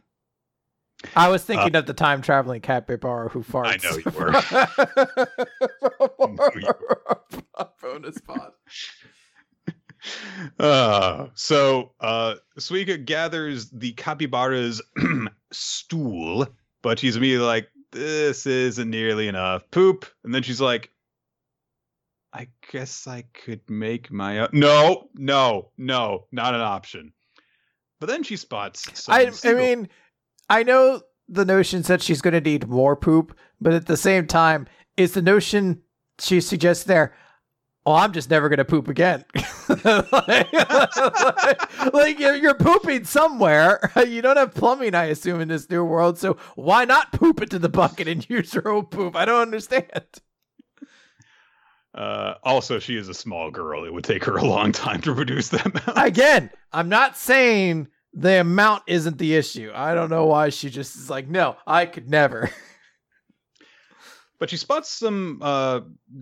I 1.16 1.30
was 1.30 1.44
thinking 1.44 1.76
of 1.76 1.86
the 1.86 1.94
time 1.94 2.22
traveling 2.22 2.62
capybara 2.62 3.30
who 3.30 3.44
farts. 3.44 3.66
Uh, 3.66 3.70
I 3.70 3.92
know 3.92 3.98
you 3.98 4.12
were. 6.40 6.52
you 6.60 6.66
were. 6.66 7.02
Bonus 7.82 8.20
pod. 8.20 8.52
uh, 10.60 11.28
so 11.36 11.92
uh, 12.00 12.36
Suika 12.60 13.04
gathers 13.04 13.70
the 13.70 13.92
capybara's 13.94 14.82
stool, 15.52 16.48
but 16.82 16.98
she's 16.98 17.16
immediately 17.16 17.46
like, 17.46 17.70
"This 17.92 18.48
isn't 18.48 18.90
nearly 18.90 19.28
enough 19.28 19.70
poop." 19.70 20.08
And 20.24 20.34
then 20.34 20.42
she's 20.42 20.62
like, 20.62 20.90
"I 22.38 22.48
guess 22.72 23.08
I 23.08 23.24
could 23.34 23.62
make 23.70 24.12
my 24.12 24.40
own." 24.40 24.50
No, 24.54 25.10
no, 25.16 25.72
no, 25.78 26.28
not 26.32 26.54
an 26.54 26.62
option. 26.62 27.14
But 28.00 28.08
then 28.08 28.24
she 28.24 28.38
spots. 28.38 29.10
I, 29.10 29.32
I 29.44 29.54
mean, 29.54 29.90
I 30.50 30.64
know 30.64 31.02
the 31.28 31.46
notion 31.46 31.82
that 31.84 32.02
she's 32.02 32.22
going 32.22 32.34
to 32.34 32.42
need 32.42 32.68
more 32.68 32.96
poop, 32.96 33.38
but 33.60 33.74
at 33.74 33.88
the 33.88 33.98
same 33.98 34.28
time, 34.28 34.68
is 34.96 35.14
the 35.14 35.22
notion 35.22 35.82
she 36.20 36.42
suggests 36.42 36.84
there, 36.84 37.14
oh, 37.86 37.94
I'm 37.94 38.12
just 38.12 38.30
never 38.30 38.50
going 38.50 38.58
to 38.58 38.66
poop 38.66 38.88
again. 38.88 39.26
like, 39.86 40.54
like, 40.54 40.54
like, 41.94 42.20
you're, 42.20 42.36
you're 42.36 42.56
pooping 42.56 43.06
somewhere. 43.06 43.92
You 44.08 44.22
don't 44.22 44.38
have 44.38 44.54
plumbing, 44.54 44.96
I 44.96 45.06
assume, 45.06 45.42
in 45.42 45.48
this 45.48 45.70
new 45.70 45.84
world. 45.84 46.18
So 46.18 46.38
why 46.56 46.86
not 46.86 47.12
poop 47.12 47.42
into 47.42 47.60
the 47.60 47.70
bucket 47.70 48.08
and 48.08 48.28
use 48.30 48.54
your 48.54 48.70
own 48.70 48.86
poop? 48.86 49.16
I 49.16 49.26
don't 49.26 49.42
understand. 49.42 50.06
Uh, 51.98 52.36
also, 52.44 52.78
she 52.78 52.96
is 52.96 53.10
a 53.10 53.14
small 53.14 53.50
girl. 53.50 53.84
It 53.84 53.92
would 53.92 54.04
take 54.04 54.24
her 54.26 54.38
a 54.38 54.46
long 54.46 54.72
time 54.72 55.02
to 55.02 55.16
produce 55.16 55.50
that 55.50 55.66
amount. 55.66 56.08
Again, 56.08 56.52
I'm 56.72 56.90
not 56.90 57.18
saying 57.18 57.88
the 58.14 58.40
amount 58.40 58.84
isn't 58.86 59.18
the 59.18 59.36
issue. 59.36 59.72
I 59.74 59.96
don't 59.96 60.12
know 60.12 60.26
why 60.26 60.50
she 60.50 60.70
just 60.70 60.96
is 60.96 61.10
like, 61.10 61.28
no, 61.28 61.58
I 61.66 61.86
could 61.86 62.10
never. 62.10 62.52
But 64.40 64.52
she 64.52 64.58
spots 64.58 64.92
some 64.92 65.40
uh, 65.42 65.80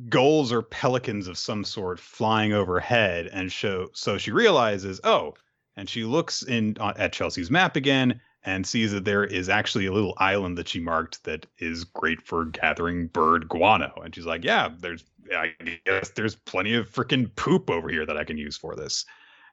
gulls 0.08 0.54
or 0.54 0.62
pelicans 0.62 1.28
of 1.28 1.38
some 1.38 1.66
sort 1.66 2.00
flying 2.00 2.54
overhead, 2.54 3.28
and 3.34 3.52
show 3.52 3.90
so 3.92 4.18
she 4.18 4.32
realizes, 4.32 5.02
oh, 5.04 5.34
and 5.76 5.90
she 5.90 6.06
looks 6.06 6.42
in 6.42 6.78
uh, 6.80 6.94
at 6.96 7.12
Chelsea's 7.12 7.52
map 7.52 7.76
again 7.76 8.22
and 8.46 8.66
sees 8.66 8.92
that 8.92 9.06
there 9.06 9.24
is 9.24 9.50
actually 9.50 9.88
a 9.88 9.92
little 9.92 10.14
island 10.18 10.58
that 10.58 10.68
she 10.68 10.80
marked 10.80 11.24
that 11.24 11.46
is 11.58 11.84
great 11.84 12.22
for 12.22 12.46
gathering 12.46 13.08
bird 13.08 13.50
guano, 13.50 13.92
and 14.04 14.14
she's 14.14 14.26
like, 14.26 14.44
yeah, 14.44 14.70
there's, 14.80 15.04
I 15.36 15.54
guess 15.86 16.10
there's 16.10 16.36
plenty 16.36 16.76
of 16.76 16.90
freaking 16.90 17.36
poop 17.36 17.70
over 17.70 17.90
here 17.90 18.06
that 18.06 18.18
I 18.18 18.24
can 18.24 18.38
use 18.38 18.56
for 18.56 18.76
this, 18.76 19.06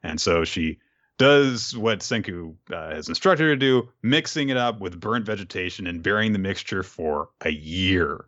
and 0.02 0.20
so 0.20 0.44
she 0.44 0.78
does 1.18 1.76
what 1.76 2.00
Senku 2.00 2.54
uh, 2.72 2.90
has 2.90 3.08
instructed 3.08 3.44
her 3.44 3.50
to 3.50 3.56
do, 3.56 3.88
mixing 4.02 4.48
it 4.48 4.56
up 4.56 4.80
with 4.80 5.00
burnt 5.00 5.24
vegetation 5.24 5.86
and 5.86 6.02
burying 6.02 6.32
the 6.32 6.38
mixture 6.38 6.82
for 6.82 7.28
a 7.42 7.50
year. 7.50 8.24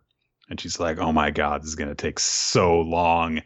And 0.49 0.59
she's 0.59 0.79
like, 0.79 0.99
"Oh 0.99 1.11
my 1.11 1.31
god, 1.31 1.61
this 1.61 1.69
is 1.69 1.75
gonna 1.75 1.95
take 1.95 2.19
so 2.19 2.81
long." 2.81 3.41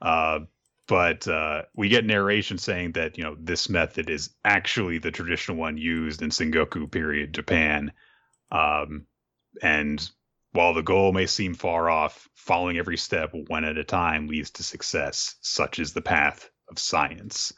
Uh, 0.00 0.40
but 0.88 1.26
uh, 1.28 1.62
we 1.74 1.88
get 1.88 2.04
narration 2.04 2.58
saying 2.58 2.92
that 2.92 3.16
you 3.16 3.24
know 3.24 3.36
this 3.38 3.68
method 3.68 4.10
is 4.10 4.30
actually 4.44 4.98
the 4.98 5.10
traditional 5.10 5.56
one 5.56 5.76
used 5.76 6.22
in 6.22 6.30
Sengoku 6.30 6.90
period 6.90 7.34
Japan, 7.34 7.92
um, 8.50 9.06
and 9.62 10.10
while 10.52 10.74
the 10.74 10.82
goal 10.82 11.12
may 11.12 11.26
seem 11.26 11.54
far 11.54 11.88
off, 11.88 12.28
following 12.34 12.76
every 12.76 12.96
step 12.96 13.32
one 13.48 13.64
at 13.64 13.78
a 13.78 13.84
time 13.84 14.26
leads 14.26 14.50
to 14.50 14.62
success. 14.62 15.36
Such 15.40 15.78
is 15.78 15.92
the 15.92 16.02
path 16.02 16.50
of 16.68 16.78
science. 16.78 17.52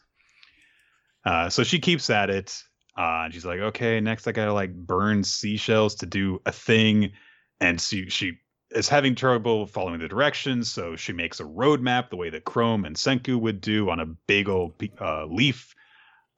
Uh, 1.24 1.48
so 1.48 1.64
she 1.64 1.80
keeps 1.80 2.10
at 2.10 2.30
it, 2.30 2.62
uh, 2.96 3.22
and 3.24 3.34
she's 3.34 3.46
like, 3.46 3.60
"Okay, 3.60 4.00
next 4.00 4.26
I 4.26 4.32
gotta 4.32 4.52
like 4.52 4.74
burn 4.74 5.24
seashells 5.24 5.96
to 5.96 6.06
do 6.06 6.40
a 6.44 6.52
thing." 6.52 7.12
And 7.60 7.80
she 7.80 8.10
she 8.10 8.38
is 8.74 8.88
having 8.88 9.14
trouble 9.14 9.66
following 9.66 10.00
the 10.00 10.08
directions, 10.08 10.70
so 10.70 10.96
she 10.96 11.12
makes 11.12 11.40
a 11.40 11.44
roadmap 11.44 12.10
the 12.10 12.16
way 12.16 12.30
that 12.30 12.44
Chrome 12.44 12.84
and 12.84 12.96
Senku 12.96 13.40
would 13.40 13.60
do 13.60 13.88
on 13.88 14.00
a 14.00 14.06
big 14.06 14.48
old 14.48 14.74
uh, 15.00 15.26
leaf. 15.26 15.74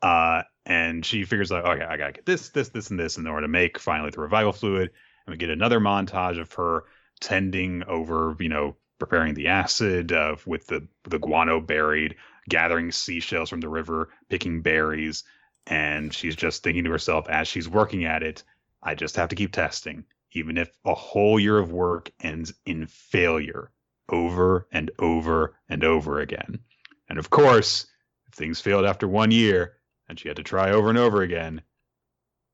Uh, 0.02 0.42
and 0.66 1.04
she 1.04 1.24
figures 1.24 1.50
out, 1.50 1.64
okay, 1.64 1.84
I 1.84 1.96
gotta 1.96 2.12
get 2.12 2.26
this, 2.26 2.50
this, 2.50 2.68
this, 2.68 2.90
and 2.90 2.98
this 2.98 3.16
in 3.16 3.26
order 3.26 3.46
to 3.46 3.48
make 3.48 3.78
finally 3.78 4.10
the 4.10 4.20
revival 4.20 4.52
fluid. 4.52 4.90
And 5.26 5.32
we 5.32 5.38
get 5.38 5.50
another 5.50 5.80
montage 5.80 6.40
of 6.40 6.52
her 6.54 6.84
tending 7.20 7.82
over, 7.84 8.36
you 8.38 8.48
know, 8.48 8.76
preparing 8.98 9.34
the 9.34 9.48
acid 9.48 10.12
uh, 10.12 10.36
with 10.44 10.66
the 10.66 10.86
the 11.04 11.18
guano 11.18 11.60
buried, 11.60 12.16
gathering 12.48 12.92
seashells 12.92 13.50
from 13.50 13.60
the 13.60 13.68
river, 13.68 14.10
picking 14.28 14.62
berries, 14.62 15.24
and 15.66 16.12
she's 16.12 16.36
just 16.36 16.62
thinking 16.62 16.84
to 16.84 16.90
herself 16.90 17.28
as 17.28 17.48
she's 17.48 17.68
working 17.68 18.04
at 18.04 18.22
it, 18.22 18.42
I 18.82 18.94
just 18.94 19.16
have 19.16 19.30
to 19.30 19.36
keep 19.36 19.52
testing 19.52 20.04
even 20.32 20.58
if 20.58 20.70
a 20.84 20.94
whole 20.94 21.38
year 21.38 21.58
of 21.58 21.72
work 21.72 22.10
ends 22.20 22.52
in 22.64 22.86
failure 22.86 23.70
over 24.08 24.66
and 24.72 24.90
over 24.98 25.54
and 25.68 25.84
over 25.84 26.20
again. 26.20 26.60
And 27.08 27.18
of 27.18 27.30
course, 27.30 27.86
if 28.28 28.34
things 28.34 28.60
failed 28.60 28.84
after 28.84 29.08
one 29.08 29.30
year 29.30 29.76
and 30.08 30.18
she 30.18 30.28
had 30.28 30.36
to 30.36 30.42
try 30.42 30.70
over 30.70 30.88
and 30.88 30.98
over 30.98 31.22
again, 31.22 31.62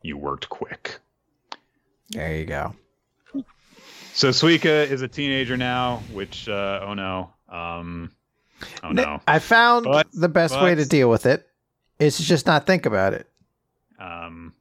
You 0.00 0.16
worked 0.16 0.48
quick. 0.48 1.00
There 2.10 2.36
you 2.36 2.44
go. 2.44 2.74
So 4.12 4.28
Suika 4.28 4.88
is 4.88 5.02
a 5.02 5.08
teenager 5.08 5.56
now, 5.56 5.96
which, 6.12 6.48
uh, 6.48 6.80
oh 6.84 6.94
no. 6.94 7.32
Um, 7.48 8.12
oh 8.82 8.90
no. 8.90 9.20
I 9.26 9.40
found 9.40 9.84
But- 9.86 10.06
the 10.12 10.28
best 10.28 10.54
way 10.60 10.74
to 10.74 10.84
deal 10.84 11.10
with 11.10 11.26
it 11.26 11.48
is 11.98 12.16
to 12.18 12.22
just 12.22 12.46
not 12.46 12.66
think 12.66 12.86
about 12.86 13.14
it. 13.14 13.28
Um, 13.98 14.52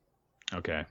okay. 0.53 0.85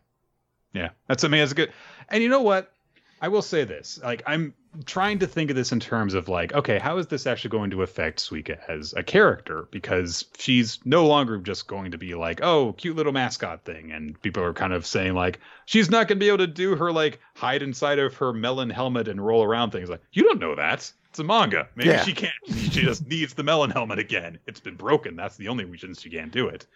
Yeah, 0.72 0.90
that's 1.06 1.24
I 1.24 1.28
mean 1.28 1.40
that's 1.40 1.52
a 1.52 1.54
good. 1.54 1.72
And 2.08 2.22
you 2.22 2.28
know 2.28 2.42
what? 2.42 2.72
I 3.20 3.28
will 3.28 3.42
say 3.42 3.64
this. 3.64 4.00
Like 4.02 4.22
I'm 4.26 4.54
trying 4.86 5.18
to 5.18 5.26
think 5.26 5.50
of 5.50 5.56
this 5.56 5.72
in 5.72 5.80
terms 5.80 6.14
of 6.14 6.28
like, 6.28 6.52
okay, 6.54 6.78
how 6.78 6.96
is 6.98 7.06
this 7.06 7.26
actually 7.26 7.50
going 7.50 7.70
to 7.70 7.82
affect 7.82 8.18
Suika 8.20 8.58
as 8.68 8.94
a 8.94 9.02
character? 9.02 9.68
Because 9.70 10.24
she's 10.38 10.80
no 10.84 11.06
longer 11.06 11.38
just 11.38 11.66
going 11.66 11.90
to 11.90 11.98
be 11.98 12.14
like, 12.14 12.40
oh, 12.42 12.72
cute 12.74 12.96
little 12.96 13.12
mascot 13.12 13.64
thing, 13.64 13.92
and 13.92 14.20
people 14.22 14.42
are 14.42 14.54
kind 14.54 14.72
of 14.72 14.86
saying 14.86 15.14
like, 15.14 15.40
she's 15.66 15.90
not 15.90 16.08
going 16.08 16.18
to 16.18 16.24
be 16.24 16.28
able 16.28 16.38
to 16.38 16.46
do 16.46 16.74
her 16.76 16.90
like 16.92 17.20
hide 17.34 17.62
inside 17.62 17.98
of 17.98 18.14
her 18.16 18.32
melon 18.32 18.70
helmet 18.70 19.08
and 19.08 19.24
roll 19.24 19.42
around 19.42 19.70
things. 19.72 19.90
Like, 19.90 20.02
you 20.12 20.22
don't 20.22 20.40
know 20.40 20.54
that. 20.54 20.90
It's 21.10 21.18
a 21.18 21.24
manga. 21.24 21.68
Maybe 21.74 21.90
Yeah. 21.90 22.02
she 22.04 22.14
can't. 22.14 22.32
She 22.48 22.80
just 22.82 23.06
needs 23.08 23.34
the 23.34 23.42
melon 23.42 23.70
helmet 23.70 23.98
again. 23.98 24.38
It's 24.46 24.60
been 24.60 24.76
broken. 24.76 25.16
That's 25.16 25.36
the 25.36 25.48
only 25.48 25.66
reason 25.66 25.92
she 25.94 26.08
can't 26.08 26.32
do 26.32 26.48
it. 26.48 26.66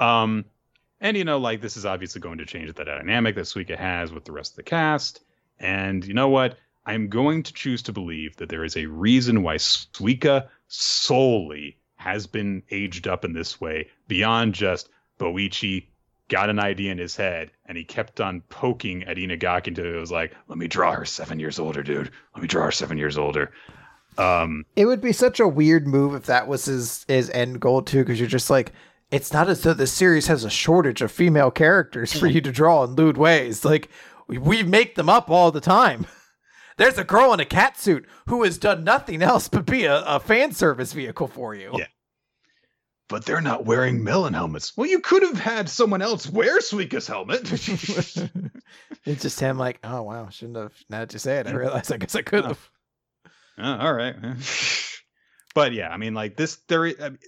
Um, 0.00 0.44
and 1.00 1.16
you 1.16 1.24
know, 1.24 1.38
like 1.38 1.60
this 1.60 1.76
is 1.76 1.86
obviously 1.86 2.20
going 2.20 2.38
to 2.38 2.46
change 2.46 2.72
the 2.74 2.84
dynamic 2.84 3.36
that 3.36 3.42
Suika 3.44 3.76
has 3.78 4.12
with 4.12 4.24
the 4.24 4.32
rest 4.32 4.52
of 4.52 4.56
the 4.56 4.62
cast. 4.64 5.20
And 5.60 6.04
you 6.04 6.14
know 6.14 6.28
what? 6.28 6.56
I'm 6.86 7.08
going 7.08 7.42
to 7.44 7.52
choose 7.52 7.82
to 7.82 7.92
believe 7.92 8.36
that 8.36 8.48
there 8.48 8.64
is 8.64 8.76
a 8.76 8.86
reason 8.86 9.42
why 9.42 9.56
Suika 9.56 10.48
solely 10.68 11.76
has 11.96 12.26
been 12.26 12.62
aged 12.70 13.06
up 13.06 13.24
in 13.24 13.32
this 13.32 13.60
way 13.60 13.88
beyond 14.08 14.54
just 14.54 14.88
Boichi 15.20 15.86
got 16.28 16.50
an 16.50 16.58
idea 16.58 16.90
in 16.90 16.98
his 16.98 17.14
head 17.14 17.50
and 17.66 17.76
he 17.78 17.84
kept 17.84 18.20
on 18.20 18.40
poking 18.48 19.04
at 19.04 19.16
Inagaki 19.16 19.68
until 19.68 19.86
it 19.86 19.98
was 20.00 20.10
like, 20.10 20.34
let 20.48 20.58
me 20.58 20.66
draw 20.66 20.92
her 20.92 21.04
seven 21.04 21.38
years 21.38 21.58
older, 21.58 21.82
dude. 21.82 22.10
Let 22.34 22.42
me 22.42 22.48
draw 22.48 22.64
her 22.64 22.72
seven 22.72 22.98
years 22.98 23.16
older. 23.18 23.52
Um, 24.18 24.64
It 24.74 24.86
would 24.86 25.00
be 25.00 25.12
such 25.12 25.40
a 25.40 25.48
weird 25.48 25.86
move 25.86 26.14
if 26.14 26.26
that 26.26 26.48
was 26.48 26.64
his 26.66 27.04
his 27.08 27.30
end 27.30 27.60
goal 27.60 27.82
too, 27.82 28.00
because 28.00 28.18
you're 28.18 28.28
just 28.28 28.50
like, 28.50 28.72
it's 29.10 29.32
not 29.32 29.48
as 29.48 29.62
though 29.62 29.74
the 29.74 29.86
series 29.86 30.26
has 30.26 30.44
a 30.44 30.50
shortage 30.50 31.02
of 31.02 31.12
female 31.12 31.50
characters 31.50 32.12
for 32.18 32.26
you 32.26 32.40
to 32.40 32.52
draw 32.52 32.84
in 32.84 32.94
lewd 32.94 33.16
ways. 33.16 33.64
Like 33.64 33.88
we, 34.26 34.38
we 34.38 34.62
make 34.62 34.96
them 34.96 35.08
up 35.08 35.30
all 35.30 35.50
the 35.52 35.60
time. 35.60 36.06
There's 36.76 36.98
a 36.98 37.04
girl 37.04 37.32
in 37.32 37.40
a 37.40 37.44
cat 37.44 37.78
suit 37.78 38.06
who 38.26 38.42
has 38.44 38.58
done 38.58 38.84
nothing 38.84 39.22
else 39.22 39.48
but 39.48 39.66
be 39.66 39.84
a, 39.84 40.02
a 40.04 40.20
fan 40.20 40.52
service 40.52 40.92
vehicle 40.92 41.26
for 41.28 41.54
you. 41.54 41.72
Yeah. 41.78 41.86
but 43.08 43.26
they're 43.26 43.40
not 43.42 43.66
wearing 43.66 44.02
melon 44.02 44.32
helmets. 44.34 44.72
Well, 44.76 44.88
you 44.88 45.00
could 45.00 45.22
have 45.22 45.38
had 45.38 45.68
someone 45.68 46.00
else 46.02 46.28
wear 46.28 46.60
Suika's 46.60 47.06
helmet. 47.06 47.42
it's 49.04 49.22
just 49.22 49.38
him 49.40 49.58
like, 49.58 49.78
oh 49.84 50.02
wow, 50.02 50.28
shouldn't 50.30 50.56
have. 50.56 50.72
Now 50.88 51.00
that 51.00 51.12
you 51.12 51.18
say 51.18 51.38
it, 51.38 51.46
I 51.46 51.52
realize 51.52 51.90
I 51.90 51.98
guess 51.98 52.14
I 52.14 52.22
could 52.22 52.44
have. 52.44 52.70
Uh, 53.58 53.76
all 53.80 53.92
right. 53.92 54.14
but 55.54 55.72
yeah, 55.74 55.90
I 55.90 55.98
mean, 55.98 56.14
like 56.14 56.36
this, 56.38 56.56
there, 56.68 56.86
I 56.86 57.10
mean, 57.10 57.18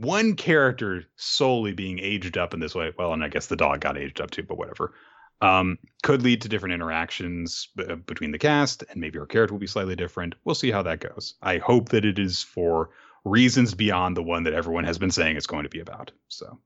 one 0.00 0.34
character 0.34 1.04
solely 1.16 1.72
being 1.72 2.00
aged 2.00 2.36
up 2.36 2.52
in 2.52 2.58
this 2.60 2.74
way. 2.74 2.92
Well, 2.98 3.12
and 3.12 3.22
I 3.22 3.28
guess 3.28 3.46
the 3.46 3.56
dog 3.56 3.80
got 3.80 3.96
aged 3.96 4.20
up 4.20 4.32
too, 4.32 4.42
but 4.42 4.58
whatever. 4.58 4.92
Um, 5.40 5.78
could 6.02 6.22
lead 6.22 6.42
to 6.42 6.48
different 6.48 6.74
interactions 6.74 7.68
b- 7.76 7.84
between 8.06 8.32
the 8.32 8.38
cast, 8.38 8.82
and 8.90 9.00
maybe 9.00 9.18
our 9.18 9.26
character 9.26 9.54
will 9.54 9.60
be 9.60 9.66
slightly 9.68 9.94
different. 9.94 10.34
We'll 10.44 10.54
see 10.56 10.70
how 10.70 10.82
that 10.82 11.00
goes. 11.00 11.34
I 11.42 11.58
hope 11.58 11.90
that 11.90 12.04
it 12.04 12.18
is 12.18 12.42
for 12.42 12.90
reasons 13.24 13.74
beyond 13.74 14.16
the 14.16 14.22
one 14.22 14.44
that 14.44 14.52
everyone 14.54 14.84
has 14.84 14.98
been 14.98 15.10
saying 15.10 15.36
it's 15.36 15.46
going 15.46 15.62
to 15.64 15.68
be 15.68 15.80
about. 15.80 16.10
So, 16.28 16.58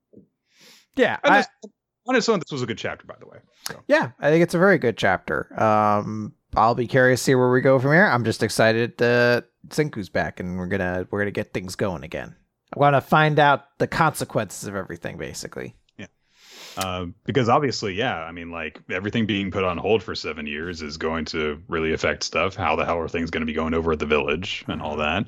Yeah, 0.96 1.18
I, 1.24 1.38
this, 1.38 1.48
on 2.06 2.16
its 2.16 2.28
own, 2.28 2.38
this 2.38 2.52
was 2.52 2.62
a 2.62 2.66
good 2.66 2.78
chapter, 2.78 3.06
by 3.06 3.16
the 3.20 3.26
way. 3.26 3.38
So, 3.68 3.82
Yeah, 3.88 4.10
I 4.18 4.30
think 4.30 4.42
it's 4.42 4.54
a 4.54 4.58
very 4.58 4.78
good 4.78 4.96
chapter. 4.96 5.52
Um, 5.60 6.34
I'll 6.54 6.74
be 6.74 6.86
curious 6.86 7.20
to 7.20 7.24
see 7.24 7.34
where 7.34 7.50
we 7.50 7.60
go 7.60 7.78
from 7.78 7.92
here. 7.92 8.06
I'm 8.06 8.24
just 8.24 8.42
excited 8.42 8.98
that 8.98 9.46
Senku's 9.68 10.08
back, 10.08 10.40
and 10.40 10.58
we're 10.58 10.66
gonna 10.66 11.06
we're 11.10 11.20
gonna 11.20 11.30
get 11.30 11.54
things 11.54 11.76
going 11.76 12.04
again. 12.04 12.36
I 12.74 12.78
want 12.78 12.94
to 12.96 13.00
find 13.00 13.38
out 13.38 13.78
the 13.78 13.86
consequences 13.86 14.66
of 14.66 14.74
everything, 14.74 15.18
basically. 15.18 15.76
Uh, 16.76 17.06
because 17.24 17.48
obviously, 17.48 17.94
yeah, 17.94 18.16
I 18.16 18.32
mean, 18.32 18.50
like 18.50 18.80
everything 18.90 19.26
being 19.26 19.50
put 19.50 19.64
on 19.64 19.78
hold 19.78 20.02
for 20.02 20.14
seven 20.14 20.46
years 20.46 20.82
is 20.82 20.96
going 20.96 21.24
to 21.26 21.62
really 21.68 21.92
affect 21.92 22.22
stuff. 22.22 22.54
How 22.54 22.76
the 22.76 22.84
hell 22.84 22.98
are 22.98 23.08
things 23.08 23.30
going 23.30 23.42
to 23.42 23.46
be 23.46 23.52
going 23.52 23.74
over 23.74 23.92
at 23.92 23.98
the 23.98 24.06
village 24.06 24.64
and 24.68 24.80
all 24.80 24.96
that? 24.96 25.26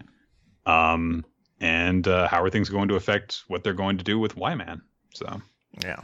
Um, 0.66 1.24
and 1.60 2.06
uh, 2.08 2.28
how 2.28 2.42
are 2.42 2.50
things 2.50 2.68
going 2.68 2.88
to 2.88 2.96
affect 2.96 3.44
what 3.48 3.62
they're 3.62 3.74
going 3.74 3.98
to 3.98 4.04
do 4.04 4.18
with 4.18 4.36
Y-Man? 4.36 4.80
So, 5.12 5.40
Yeah. 5.82 6.00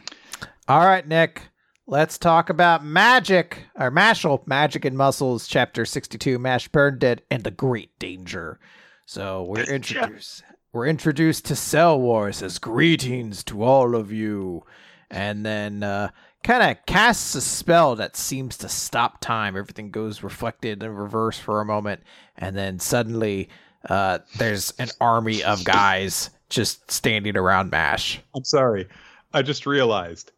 All 0.68 0.84
right, 0.84 1.06
Nick. 1.06 1.42
Let's 1.86 2.18
talk 2.18 2.50
about 2.50 2.84
magic 2.84 3.64
or 3.74 3.90
Mashle, 3.90 4.46
Magic 4.46 4.84
and 4.84 4.96
Muscles, 4.96 5.48
Chapter 5.48 5.84
62, 5.84 6.38
Mash 6.38 6.70
Burnedead, 6.70 7.18
and 7.32 7.42
the 7.42 7.50
Great 7.50 7.98
Danger. 7.98 8.60
So 9.06 9.42
we're 9.42 9.64
introduced. 9.64 10.44
We're 10.72 10.86
introduced 10.86 11.46
to 11.46 11.56
Cell 11.56 12.00
Wars 12.00 12.42
as 12.44 12.60
greetings 12.60 13.42
to 13.44 13.64
all 13.64 13.96
of 13.96 14.12
you, 14.12 14.62
and 15.10 15.44
then 15.44 15.82
uh, 15.82 16.10
kind 16.42 16.62
of 16.62 16.84
casts 16.86 17.34
a 17.34 17.40
spell 17.40 17.96
that 17.96 18.16
seems 18.16 18.56
to 18.58 18.68
stop 18.68 19.20
time. 19.20 19.56
Everything 19.56 19.90
goes 19.90 20.22
reflected 20.22 20.82
in 20.82 20.94
reverse 20.94 21.38
for 21.38 21.60
a 21.60 21.64
moment, 21.64 22.02
and 22.36 22.56
then 22.56 22.78
suddenly 22.78 23.48
uh, 23.88 24.18
there's 24.38 24.72
an 24.78 24.88
army 25.00 25.42
of 25.42 25.64
guys 25.64 26.30
just 26.48 26.90
standing 26.90 27.36
around 27.36 27.70
Mash. 27.70 28.20
I'm 28.34 28.44
sorry, 28.44 28.88
I 29.32 29.42
just 29.42 29.66
realized 29.66 30.32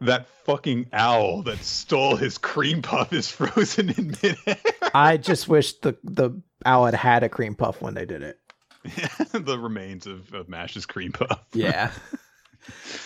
that 0.00 0.28
fucking 0.44 0.86
owl 0.92 1.42
that 1.42 1.58
stole 1.58 2.16
his 2.16 2.38
cream 2.38 2.82
puff 2.82 3.12
is 3.12 3.30
frozen 3.30 3.90
in 3.90 4.08
midair. 4.08 4.56
I 4.94 5.16
just 5.16 5.48
wish 5.48 5.74
the 5.80 5.96
the 6.04 6.40
owl 6.64 6.86
had 6.86 6.94
had 6.94 7.22
a 7.22 7.28
cream 7.28 7.54
puff 7.54 7.80
when 7.80 7.94
they 7.94 8.04
did 8.04 8.22
it. 8.22 8.38
the 9.32 9.58
remains 9.58 10.06
of, 10.06 10.32
of 10.32 10.48
Mash's 10.48 10.86
cream 10.86 11.12
puff. 11.12 11.44
Yeah. 11.52 11.90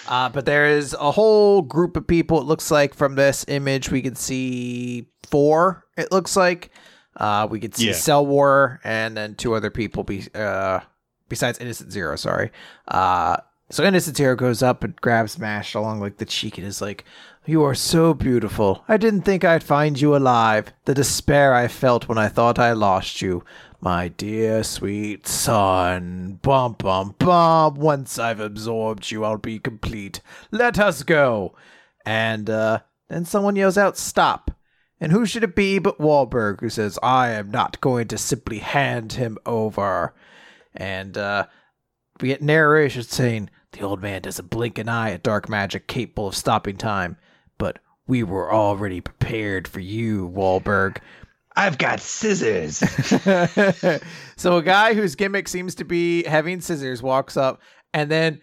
Uh, 0.09 0.29
but 0.29 0.45
there 0.47 0.67
is 0.67 0.95
a 0.99 1.11
whole 1.13 1.63
group 1.63 1.97
of 1.97 2.07
people. 2.07 2.39
It 2.41 2.45
looks 2.45 2.71
like 2.71 2.95
from 2.95 3.15
this 3.15 3.45
image 3.49 3.91
we 3.91 4.03
can 4.03 4.15
see 4.15 5.07
four. 5.29 5.85
It 5.97 6.11
looks 6.13 6.37
like 6.37 6.71
uh, 7.17 7.47
we 7.51 7.61
could 7.61 7.75
see 7.77 7.89
Yeah. 7.89 7.93
Cell 7.93 8.27
War 8.27 8.81
and 8.85 9.17
then 9.17 9.35
two 9.35 9.55
other 9.55 9.71
people. 9.71 10.05
Be 10.05 10.27
uh, 10.35 10.81
besides 11.29 11.59
Innocent 11.59 11.93
Zero. 11.93 12.17
Sorry. 12.17 12.51
Uh, 12.89 13.37
so 13.71 13.85
Innocent 13.85 14.17
Zero 14.17 14.35
goes 14.35 14.63
up 14.63 14.83
and 14.83 14.97
grabs 15.01 15.39
Mash 15.39 15.75
along 15.75 16.01
like 16.01 16.17
the 16.17 16.25
cheek 16.25 16.59
and 16.59 16.67
is 16.67 16.81
like, 16.81 17.05
"You 17.47 17.63
are 17.63 17.75
so 17.75 18.15
beautiful. 18.15 18.85
I 18.89 18.97
didn't 18.97 19.23
think 19.23 19.45
I'd 19.45 19.63
find 19.63 20.01
you 20.01 20.17
alive. 20.17 20.73
The 20.87 20.95
despair 20.95 21.55
I 21.55 21.69
felt 21.69 22.09
when 22.09 22.19
I 22.19 22.27
thought 22.29 22.59
I 22.59 22.73
lost 22.73 23.23
you." 23.23 23.45
My 23.83 24.09
dear 24.09 24.63
sweet 24.63 25.27
son, 25.27 26.39
bum 26.43 26.75
bum 26.75 27.15
bum. 27.19 27.77
Once 27.77 28.19
I've 28.19 28.39
absorbed 28.39 29.11
you, 29.11 29.25
I'll 29.25 29.39
be 29.39 29.59
complete. 29.59 30.21
Let 30.51 30.79
us 30.79 31.03
go. 31.03 31.55
And 32.05 32.51
uh, 32.51 32.81
then 33.09 33.25
someone 33.25 33.57
yells 33.57 33.79
out, 33.79 33.97
"Stop!" 33.97 34.51
And 35.01 35.13
who 35.13 35.25
should 35.25 35.45
it 35.45 35.57
be 35.57 35.79
but 35.79 35.99
Wahlberg, 35.99 36.61
who 36.61 36.69
says, 36.69 36.99
"I 37.03 37.31
am 37.31 37.51
not 37.51 37.81
going 37.81 38.09
to 38.09 38.19
simply 38.19 38.59
hand 38.59 39.15
him 39.15 39.39
over." 39.47 40.15
And 40.75 41.17
uh, 41.17 41.47
we 42.21 42.29
get 42.29 42.43
narration 42.43 43.05
saying, 43.05 43.49
"The 43.73 43.81
old 43.81 44.03
man 44.03 44.21
doesn't 44.21 44.51
blink 44.51 44.77
an 44.77 44.91
eye 44.91 45.13
at 45.13 45.23
dark 45.23 45.49
magic 45.49 45.87
capable 45.87 46.29
of 46.29 46.37
stopping 46.37 46.77
time, 46.77 47.17
but 47.57 47.79
we 48.07 48.25
were 48.25 48.53
already 48.53 49.01
prepared 49.01 49.67
for 49.67 49.81
you, 49.81 50.29
Wahlberg." 50.29 50.99
I've 51.57 51.79
got 51.79 52.01
scissors. 52.01 52.79
so 54.37 54.57
a 54.57 54.63
guy 54.63 54.95
whose 54.95 55.15
gimmick 55.15 55.49
seems 55.49 55.75
to 55.77 55.85
be 55.85 56.23
having 56.25 56.61
scissors 56.61 57.03
walks 57.03 57.37
up 57.37 57.61
and 57.93 58.11
then 58.11 58.41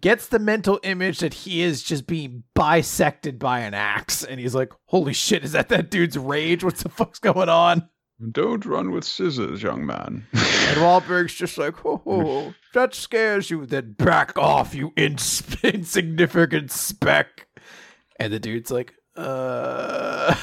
gets 0.00 0.28
the 0.28 0.38
mental 0.38 0.80
image 0.82 1.20
that 1.20 1.34
he 1.34 1.62
is 1.62 1.82
just 1.82 2.06
being 2.06 2.44
bisected 2.54 3.38
by 3.38 3.60
an 3.60 3.74
axe, 3.74 4.22
and 4.24 4.40
he's 4.40 4.54
like, 4.54 4.72
"Holy 4.86 5.12
shit, 5.12 5.44
is 5.44 5.52
that 5.52 5.68
that 5.68 5.90
dude's 5.90 6.16
rage? 6.18 6.64
What 6.64 6.76
the 6.76 6.88
fuck's 6.88 7.18
going 7.18 7.48
on?" 7.48 7.88
Don't 8.30 8.64
run 8.64 8.92
with 8.92 9.04
scissors, 9.04 9.62
young 9.62 9.84
man. 9.84 10.26
and 10.32 10.76
Wahlberg's 10.78 11.34
just 11.34 11.58
like, 11.58 11.84
"Oh, 11.84 12.02
oh 12.06 12.54
that 12.74 12.94
scares 12.94 13.50
you? 13.50 13.66
Then 13.66 13.92
back 13.92 14.38
off, 14.38 14.74
you 14.74 14.92
ins- 14.96 15.42
insignificant 15.62 16.70
speck." 16.70 17.48
And 18.18 18.32
the 18.32 18.38
dude's 18.40 18.70
like, 18.70 18.94
"Uh." 19.16 20.34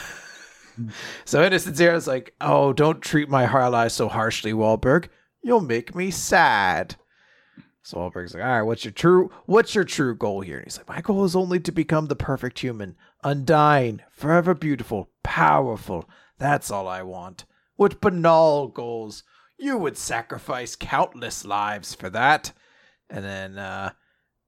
So 1.26 1.44
Innocent 1.44 1.76
Zero's 1.76 2.08
like, 2.08 2.34
"Oh, 2.42 2.74
don't 2.74 3.02
treat 3.02 3.30
my 3.30 3.44
ally 3.46 3.88
so 3.88 4.08
harshly, 4.08 4.54
Wahlberg. 4.54 5.10
You'll 5.42 5.62
make 5.62 5.96
me 5.96 6.12
sad." 6.12 6.96
So 7.90 7.98
Wahlberg's 7.98 8.36
like, 8.36 8.44
all 8.44 8.50
right, 8.50 8.62
what's 8.62 8.86
your 8.86 8.92
true 8.92 9.32
what's 9.48 9.74
your 9.74 9.84
true 9.84 10.16
goal 10.16 10.42
here? 10.42 10.58
And 10.58 10.66
he's 10.66 10.78
like, 10.78 10.88
my 10.88 11.02
goal 11.02 11.24
is 11.24 11.36
only 11.36 11.60
to 11.62 11.72
become 11.72 12.06
the 12.06 12.16
perfect 12.16 12.60
human, 12.60 12.96
undying, 13.24 14.02
forever 14.12 14.54
beautiful, 14.54 15.10
powerful. 15.24 16.08
That's 16.38 16.70
all 16.70 16.88
I 16.88 17.02
want. 17.02 17.46
What 17.78 18.00
banal 18.00 18.68
goals. 18.68 19.24
You 19.58 19.78
would 19.78 19.98
sacrifice 19.98 20.76
countless 20.76 21.44
lives 21.44 21.96
for 21.96 22.12
that. 22.12 22.52
And 23.10 23.26
then 23.26 23.58
uh 23.58 23.92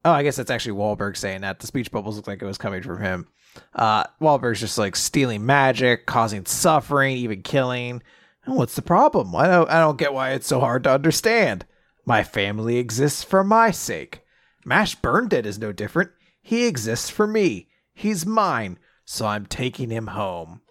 oh, 0.05 0.11
I 0.11 0.21
guess 0.21 0.35
that's 0.35 0.51
actually 0.51 0.77
Wahlberg 0.77 1.17
saying 1.17 1.41
that. 1.41 1.59
The 1.59 1.67
speech 1.67 1.89
bubbles 1.89 2.17
look 2.17 2.27
like 2.27 2.43
it 2.43 2.45
was 2.45 2.59
coming 2.59 2.83
from 2.83 3.01
him. 3.01 3.27
Uh 3.73 4.05
Wahlberg's 4.19 4.59
just 4.59 4.77
like 4.77 4.95
stealing 4.95 5.45
magic, 5.45 6.05
causing 6.05 6.45
suffering, 6.45 7.17
even 7.17 7.41
killing. 7.41 8.01
And 8.45 8.55
what's 8.55 8.75
the 8.75 8.81
problem? 8.81 9.35
I 9.35 9.47
don't 9.47 9.69
I 9.69 9.79
don't 9.79 9.97
get 9.97 10.13
why 10.13 10.31
it's 10.31 10.47
so 10.47 10.59
hard 10.59 10.83
to 10.83 10.93
understand. 10.93 11.65
My 12.05 12.23
family 12.23 12.77
exists 12.77 13.23
for 13.23 13.43
my 13.43 13.71
sake. 13.71 14.21
Mash 14.65 14.95
Burnedead 14.97 15.45
is 15.45 15.59
no 15.59 15.71
different. 15.71 16.11
He 16.41 16.65
exists 16.65 17.09
for 17.09 17.27
me. 17.27 17.67
He's 17.93 18.25
mine, 18.25 18.79
so 19.05 19.25
I'm 19.25 19.45
taking 19.45 19.89
him 19.89 20.07
home. 20.07 20.61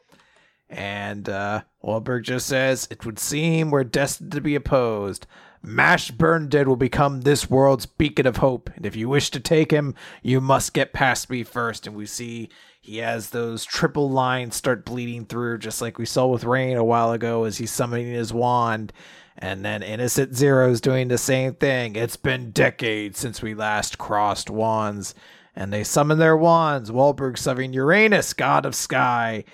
And 0.69 1.29
uh, 1.29 1.63
Wahlberg 1.83 2.23
just 2.23 2.47
says, 2.47 2.87
It 2.91 3.05
would 3.05 3.19
seem 3.19 3.71
we're 3.71 3.85
destined 3.85 4.33
to 4.33 4.41
be 4.41 4.55
opposed. 4.55 5.27
Mash 5.63 6.11
Burnedead 6.13 6.67
will 6.67 6.77
become 6.77 7.21
this 7.21 7.51
world's 7.51 7.85
beacon 7.85 8.27
of 8.27 8.39
hope, 8.39 8.71
and 8.77 8.87
if 8.87 8.97
you 8.97 9.09
wish 9.09 9.31
to 9.31 9.41
take 9.41 9.71
him, 9.71 9.95
you 10.23 10.41
must 10.41 10.73
get 10.73 10.95
past 10.95 11.29
me 11.29 11.43
first. 11.43 11.87
And 11.87 11.95
we 11.95 12.07
see 12.07 12.49
he 12.91 12.99
has 12.99 13.31
those 13.31 13.65
triple 13.65 14.11
lines 14.11 14.57
start 14.57 14.85
bleeding 14.85 15.25
through, 15.25 15.59
just 15.59 15.81
like 15.81 15.97
we 15.97 16.05
saw 16.05 16.27
with 16.27 16.43
Rain 16.43 16.77
a 16.77 16.83
while 16.83 17.13
ago 17.13 17.45
as 17.45 17.57
he's 17.57 17.71
summoning 17.71 18.13
his 18.13 18.33
wand. 18.33 18.93
And 19.39 19.65
then 19.65 19.85
Innocent 19.85 20.35
Zero's 20.35 20.81
doing 20.81 21.07
the 21.07 21.17
same 21.17 21.55
thing. 21.55 21.95
It's 21.95 22.17
been 22.17 22.51
decades 22.51 23.21
since 23.21 23.41
we 23.41 23.55
last 23.55 23.97
crossed 23.97 24.51
wands. 24.51 25.15
And 25.55 25.73
they 25.73 25.85
summon 25.85 26.19
their 26.19 26.37
wands. 26.37 26.91
Wahlberg 26.91 27.39
summoning 27.39 27.73
Uranus, 27.75 28.33
god 28.33 28.67
of 28.67 28.75
sky, 28.75 29.45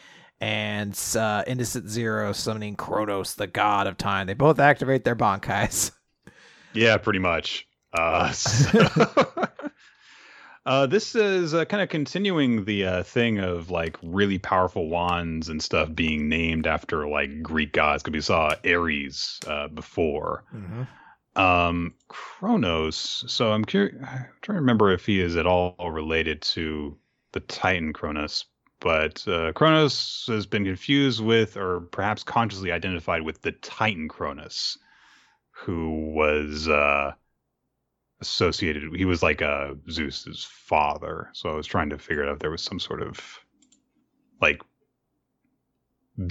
and 0.41 0.99
uh, 1.15 1.45
Innocent 1.47 1.91
Zero 1.91 2.33
summoning 2.33 2.75
Kronos, 2.75 3.35
the 3.35 3.47
god 3.47 3.87
of 3.87 3.99
time. 3.99 4.29
They 4.29 4.35
both 4.35 4.59
activate 4.59 5.05
their 5.05 5.15
Bankais. 5.17 5.91
Yeah, 6.73 6.97
pretty 6.97 7.19
much. 7.19 7.69
Uh, 7.93 8.33
so 8.33 8.89
Uh, 10.67 10.85
this 10.85 11.15
is 11.15 11.55
uh, 11.55 11.65
kind 11.65 11.81
of 11.81 11.89
continuing 11.89 12.65
the 12.65 12.85
uh, 12.85 13.03
thing 13.05 13.39
of 13.39 13.71
like 13.71 13.97
really 14.03 14.37
powerful 14.37 14.89
wands 14.89 15.49
and 15.49 15.63
stuff 15.63 15.95
being 15.95 16.29
named 16.29 16.67
after 16.67 17.07
like 17.07 17.41
Greek 17.41 17.73
gods. 17.73 18.03
Because 18.03 18.19
we 18.19 18.21
saw 18.21 18.53
Ares 18.65 19.39
uh, 19.47 19.69
before. 19.69 20.43
Mm-hmm. 20.53 20.83
Um, 21.41 21.95
Kronos. 22.09 23.25
So 23.29 23.53
I'm 23.53 23.65
curious. 23.65 23.95
I'm 24.01 24.27
trying 24.43 24.57
to 24.57 24.61
remember 24.61 24.91
if 24.91 25.07
he 25.07 25.21
is 25.21 25.37
at 25.37 25.47
all 25.47 25.77
related 25.79 26.43
to 26.43 26.99
the 27.31 27.41
Titan 27.41 27.93
Kronos. 27.93 28.47
But 28.81 29.27
uh, 29.29 29.53
Kronos 29.53 30.25
has 30.29 30.47
been 30.47 30.65
confused 30.65 31.25
with, 31.25 31.57
or 31.57 31.81
perhaps 31.81 32.25
consciously 32.25 32.73
identified 32.73 33.23
with, 33.23 33.41
the 33.41 33.53
Titan 33.53 34.09
Kronos, 34.09 34.79
who 35.51 36.13
was 36.13 36.69
uh, 36.69 37.13
associated. 38.21 38.95
He 38.95 39.05
was 39.05 39.23
like 39.23 39.41
a 39.41 39.77
Zeus's 39.91 40.45
father, 40.45 41.31
so 41.33 41.51
I 41.51 41.55
was 41.55 41.67
trying 41.67 41.91
to 41.91 41.99
figure 41.99 42.25
out 42.25 42.33
if 42.33 42.39
there 42.39 42.51
was 42.51 42.63
some 42.63 42.81
sort 42.81 43.03
of 43.03 43.21
like 44.41 44.61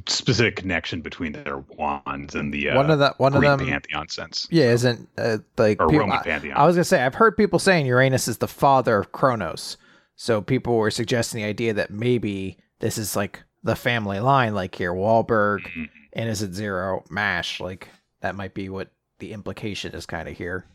specific 0.07 0.55
connection 0.55 1.01
between 1.01 1.31
their 1.31 1.59
wands 1.77 2.33
and 2.33 2.53
the 2.53 2.69
uh, 2.69 2.75
one 2.75 2.89
of 2.89 2.99
the 2.99 3.13
one 3.17 3.33
Greek 3.33 3.49
of 3.49 3.59
them 3.59 3.67
pantheon 3.67 4.09
sense. 4.09 4.47
Yeah, 4.49 4.71
isn't 4.71 5.07
uh, 5.17 5.37
like 5.57 5.81
or 5.81 5.87
people, 5.87 6.01
Roman 6.01 6.19
I, 6.19 6.23
pantheon. 6.23 6.57
I 6.57 6.65
was 6.65 6.75
gonna 6.75 6.83
say 6.83 7.03
I've 7.03 7.15
heard 7.15 7.37
people 7.37 7.59
saying 7.59 7.85
Uranus 7.85 8.27
is 8.27 8.39
the 8.39 8.47
father 8.47 8.97
of 8.97 9.11
Kronos, 9.11 9.77
so 10.15 10.41
people 10.41 10.75
were 10.77 10.91
suggesting 10.91 11.41
the 11.41 11.47
idea 11.47 11.73
that 11.73 11.91
maybe 11.91 12.57
this 12.79 12.97
is 12.97 13.15
like 13.15 13.43
the 13.63 13.75
family 13.75 14.19
line, 14.19 14.53
like 14.55 14.75
here 14.75 14.93
Wahlberg, 14.93 15.61
mm-hmm. 15.61 15.83
Innocent 16.13 16.55
Zero, 16.55 17.03
Mash, 17.09 17.59
like 17.59 17.89
that 18.21 18.35
might 18.35 18.53
be 18.53 18.69
what 18.69 18.89
the 19.19 19.33
implication 19.33 19.93
is 19.93 20.05
kind 20.05 20.27
of 20.27 20.35
here. 20.35 20.65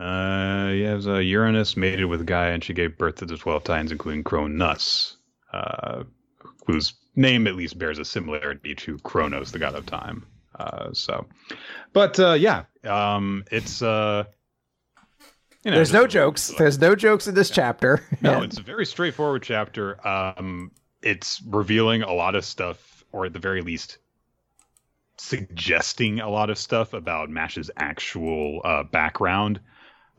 Uh, 0.00 0.72
yeah, 0.72 0.92
it 0.92 0.96
was, 0.96 1.06
uh, 1.06 1.18
Uranus 1.18 1.76
mated 1.76 2.06
with 2.06 2.24
Gaia, 2.24 2.52
and 2.52 2.64
she 2.64 2.72
gave 2.72 2.96
birth 2.96 3.16
to 3.16 3.26
the 3.26 3.36
twelve 3.36 3.64
Titans, 3.64 3.92
including 3.92 4.24
Cronus, 4.24 5.16
uh, 5.52 6.04
whose 6.66 6.94
name 7.16 7.46
at 7.46 7.54
least 7.54 7.78
bears 7.78 7.98
a 7.98 8.04
similarity 8.04 8.74
to 8.74 8.96
Kronos, 9.00 9.52
the 9.52 9.58
god 9.58 9.74
of 9.74 9.84
time. 9.84 10.24
Uh, 10.58 10.88
so, 10.94 11.26
but 11.92 12.18
uh, 12.18 12.32
yeah, 12.32 12.64
um, 12.84 13.44
it's 13.50 13.82
uh, 13.82 14.24
you 15.64 15.70
know, 15.70 15.76
there's 15.76 15.92
no 15.92 16.06
jokes. 16.06 16.48
There's 16.56 16.78
no 16.78 16.94
jokes 16.94 17.26
in 17.26 17.34
this 17.34 17.50
yeah. 17.50 17.56
chapter. 17.56 18.02
no, 18.22 18.40
it's 18.42 18.58
a 18.58 18.62
very 18.62 18.86
straightforward 18.86 19.42
chapter. 19.42 20.06
Um, 20.06 20.70
it's 21.02 21.42
revealing 21.42 22.02
a 22.02 22.12
lot 22.12 22.34
of 22.34 22.46
stuff, 22.46 23.04
or 23.12 23.26
at 23.26 23.34
the 23.34 23.38
very 23.38 23.60
least, 23.60 23.98
suggesting 25.18 26.20
a 26.20 26.30
lot 26.30 26.48
of 26.48 26.56
stuff 26.56 26.94
about 26.94 27.28
Mash's 27.28 27.70
actual 27.76 28.62
uh, 28.64 28.82
background 28.84 29.60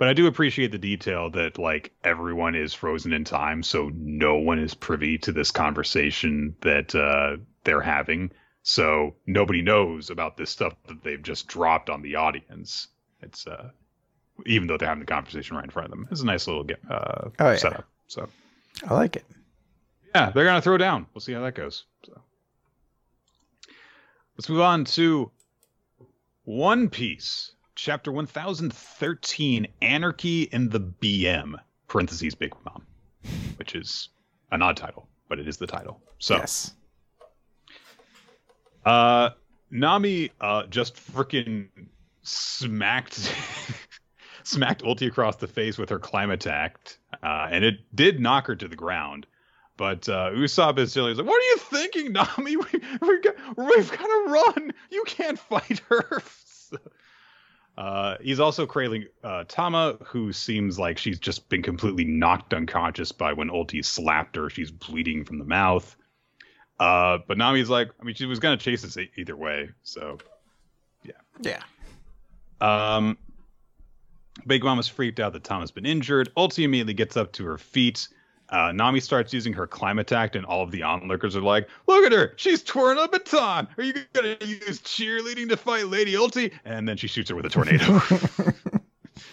but 0.02 0.07
I 0.07 0.14
do 0.14 0.26
appreciate 0.26 0.72
the 0.72 0.80
detail 0.80 1.30
that 1.30 1.60
like 1.60 1.94
everyone 2.03 2.56
is 2.56 2.73
frozen 2.73 3.14
in 3.14 3.23
time, 3.23 3.61
so 3.61 3.91
no 3.94 4.38
one 4.38 4.57
is 4.57 4.73
privy 4.73 5.19
to 5.19 5.32
this 5.32 5.52
conversation 5.52 6.56
that 6.61 6.95
uh, 6.95 7.38
they're 7.65 7.82
having. 7.82 8.32
So 8.64 9.14
nobody 9.28 9.61
knows 9.61 10.10
about 10.10 10.38
this 10.38 10.49
stuff 10.49 10.73
that 10.88 11.03
they've 11.03 11.22
just 11.22 11.45
dropped 11.45 11.91
on 11.91 12.02
the 12.02 12.15
audience. 12.15 12.88
It's 13.22 13.45
uh, 13.45 13.69
even 14.48 14.68
though 14.68 14.76
they're 14.76 14.88
having 14.88 15.06
the 15.06 15.06
conversation 15.06 15.56
right 15.56 15.65
in 15.65 15.69
front 15.69 15.86
of 15.86 15.91
them. 15.91 16.07
It's 16.10 16.22
a 16.22 16.26
nice 16.26 16.48
little 16.48 16.65
uh, 16.90 17.30
oh, 17.38 17.52
yeah. 17.52 17.56
setup. 17.57 17.86
So 18.07 18.28
I 18.90 18.95
like 18.95 19.18
it. 19.18 19.26
Yeah, 20.15 20.32
they're 20.32 20.45
gonna 20.45 20.64
throw 20.64 20.80
down. 20.80 21.06
We'll 21.14 21.22
see 21.22 21.34
how 21.34 21.41
that 21.41 21.53
goes. 21.53 21.84
So 22.07 22.19
let's 24.36 24.49
move 24.49 24.61
on 24.61 24.86
to 24.86 25.30
One 26.44 26.90
Piece 26.90 27.52
chapter 27.83 28.11
1013 28.11 29.67
Anarchy 29.81 30.43
in 30.43 30.69
the 30.69 30.79
BM, 30.79 31.55
parentheses 31.87 32.35
Big 32.35 32.53
Mom, 32.63 32.85
which 33.55 33.73
is 33.73 34.09
an 34.51 34.61
odd 34.61 34.77
title, 34.77 35.09
but 35.27 35.39
it 35.39 35.47
is 35.47 35.57
the 35.57 35.65
title. 35.65 35.99
So, 36.19 36.35
yes. 36.35 36.75
Uh, 38.85 39.31
Nami 39.71 40.29
uh, 40.39 40.67
just 40.67 40.95
freaking 40.95 41.69
smacked 42.21 43.33
smacked 44.43 44.83
Ulti 44.83 45.07
across 45.07 45.37
the 45.37 45.47
face 45.47 45.79
with 45.79 45.89
her 45.89 45.99
Clima-Tact, 45.99 46.99
uh, 47.23 47.47
and 47.49 47.65
it 47.65 47.79
did 47.95 48.19
knock 48.19 48.45
her 48.45 48.55
to 48.55 48.67
the 48.67 48.75
ground. 48.75 49.25
But 49.77 50.07
uh, 50.07 50.29
Usopp 50.33 50.77
is 50.77 50.93
silly. 50.93 51.11
He's 51.11 51.17
like, 51.17 51.25
"What 51.27 51.41
are 51.41 51.49
you 51.49 51.57
thinking, 51.57 52.11
Nami? 52.13 52.57
We, 53.01 53.07
we 53.07 53.21
got, 53.21 53.35
we've 53.57 53.89
got 53.89 54.05
to 54.05 54.25
run. 54.27 54.73
You 54.91 55.03
can't 55.07 55.39
fight 55.39 55.81
her." 55.89 56.21
Uh, 57.77 58.18
he's 58.22 58.39
also 58.39 58.65
cradling 58.65 59.06
uh, 59.23 59.43
Tama, 59.48 59.98
who 60.03 60.34
seems 60.34 60.77
like 60.77 60.98
she's 60.98 61.19
just 61.19 61.48
been 61.49 61.64
completely 61.64 62.03
knocked 62.03 62.53
unconscious 62.53 63.11
by 63.11 63.34
when 63.34 63.49
Ulti 63.49 63.84
slapped 63.84 64.35
her. 64.35 64.49
She's 64.49 64.72
bleeding 64.72 65.23
from 65.26 65.39
the 65.39 65.45
mouth. 65.45 65.95
Uh, 66.80 67.19
but 67.27 67.38
Nami's 67.38 67.69
like, 67.69 67.89
I 67.99 68.03
mean, 68.03 68.15
she 68.15 68.26
was 68.26 68.39
gonna 68.39 68.57
chase 68.57 68.84
us 68.84 68.98
either 69.15 69.35
way, 69.35 69.69
so 69.84 70.18
yeah. 71.03 71.14
Yeah. 71.41 71.64
Um, 72.60 73.18
Big 74.48 74.64
Mama's 74.64 74.88
freaked 74.88 75.19
out 75.19 75.34
that 75.34 75.43
Tama's 75.43 75.72
been 75.72 75.85
injured. 75.85 76.34
Ulti 76.35 76.64
immediately 76.64 76.93
gets 76.93 77.18
up 77.18 77.31
to 77.34 77.45
her 77.45 77.57
feet 77.57 78.07
uh, 78.52 78.72
Nami 78.73 78.99
starts 78.99 79.34
using 79.34 79.53
her 79.53 79.65
Clima-Tact, 79.65 80.36
and 80.36 80.45
all 80.45 80.61
of 80.61 80.72
the 80.72 80.84
onlookers 80.84 81.36
are 81.36 81.41
like, 81.41 81.69
"Look 81.88 82.06
at 82.06 82.11
her! 82.11 82.34
She's 82.36 82.61
twirling 82.61 83.03
a 83.03 83.07
baton. 83.07 83.68
Are 83.78 83.84
you 83.84 83.94
gonna 84.14 84.38
use 84.41 84.80
cheerleading 84.82 85.49
to 85.49 85.57
fight 85.57 85.88
Lady 85.88 86.14
Ulti?" 86.14 86.52
And 86.65 86.88
then 86.88 86.98
she 86.98 87.07
shoots 87.07 87.30
her 87.30 87.36
with 87.36 87.45
a 87.45 87.49
tornado. 87.49 88.02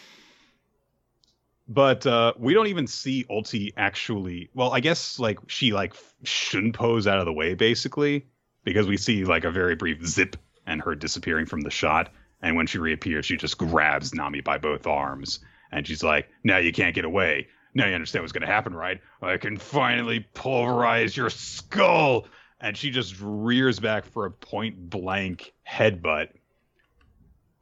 but 1.68 2.06
uh, 2.06 2.32
we 2.38 2.54
don't 2.54 2.68
even 2.68 2.86
see 2.86 3.24
Ulti 3.24 3.72
actually. 3.76 4.50
Well, 4.54 4.72
I 4.72 4.80
guess 4.80 5.18
like 5.18 5.38
she 5.48 5.72
like 5.72 5.94
shouldn't 6.22 6.74
pose 6.74 7.06
out 7.06 7.18
of 7.18 7.26
the 7.26 7.32
way 7.32 7.54
basically 7.54 8.26
because 8.64 8.86
we 8.86 8.96
see 8.96 9.24
like 9.24 9.44
a 9.44 9.50
very 9.50 9.74
brief 9.74 10.04
zip 10.06 10.36
and 10.66 10.80
her 10.82 10.94
disappearing 10.94 11.46
from 11.46 11.62
the 11.62 11.70
shot. 11.70 12.10
And 12.40 12.54
when 12.54 12.66
she 12.66 12.78
reappears, 12.78 13.26
she 13.26 13.36
just 13.36 13.58
grabs 13.58 14.14
Nami 14.14 14.42
by 14.42 14.58
both 14.58 14.86
arms 14.86 15.40
And 15.72 15.86
she's 15.86 16.04
like, 16.04 16.28
now 16.44 16.58
you 16.58 16.72
can't 16.72 16.94
get 16.94 17.04
away. 17.04 17.48
Now 17.74 17.86
you 17.86 17.94
understand 17.94 18.22
what's 18.22 18.32
going 18.32 18.46
to 18.46 18.52
happen, 18.52 18.74
right? 18.74 19.00
I 19.22 19.36
can 19.36 19.56
finally 19.56 20.26
pulverize 20.34 21.16
your 21.16 21.30
skull. 21.30 22.26
And 22.60 22.76
she 22.76 22.90
just 22.90 23.14
rears 23.20 23.78
back 23.78 24.04
for 24.04 24.26
a 24.26 24.30
point 24.30 24.90
blank 24.90 25.52
headbutt. 25.68 26.30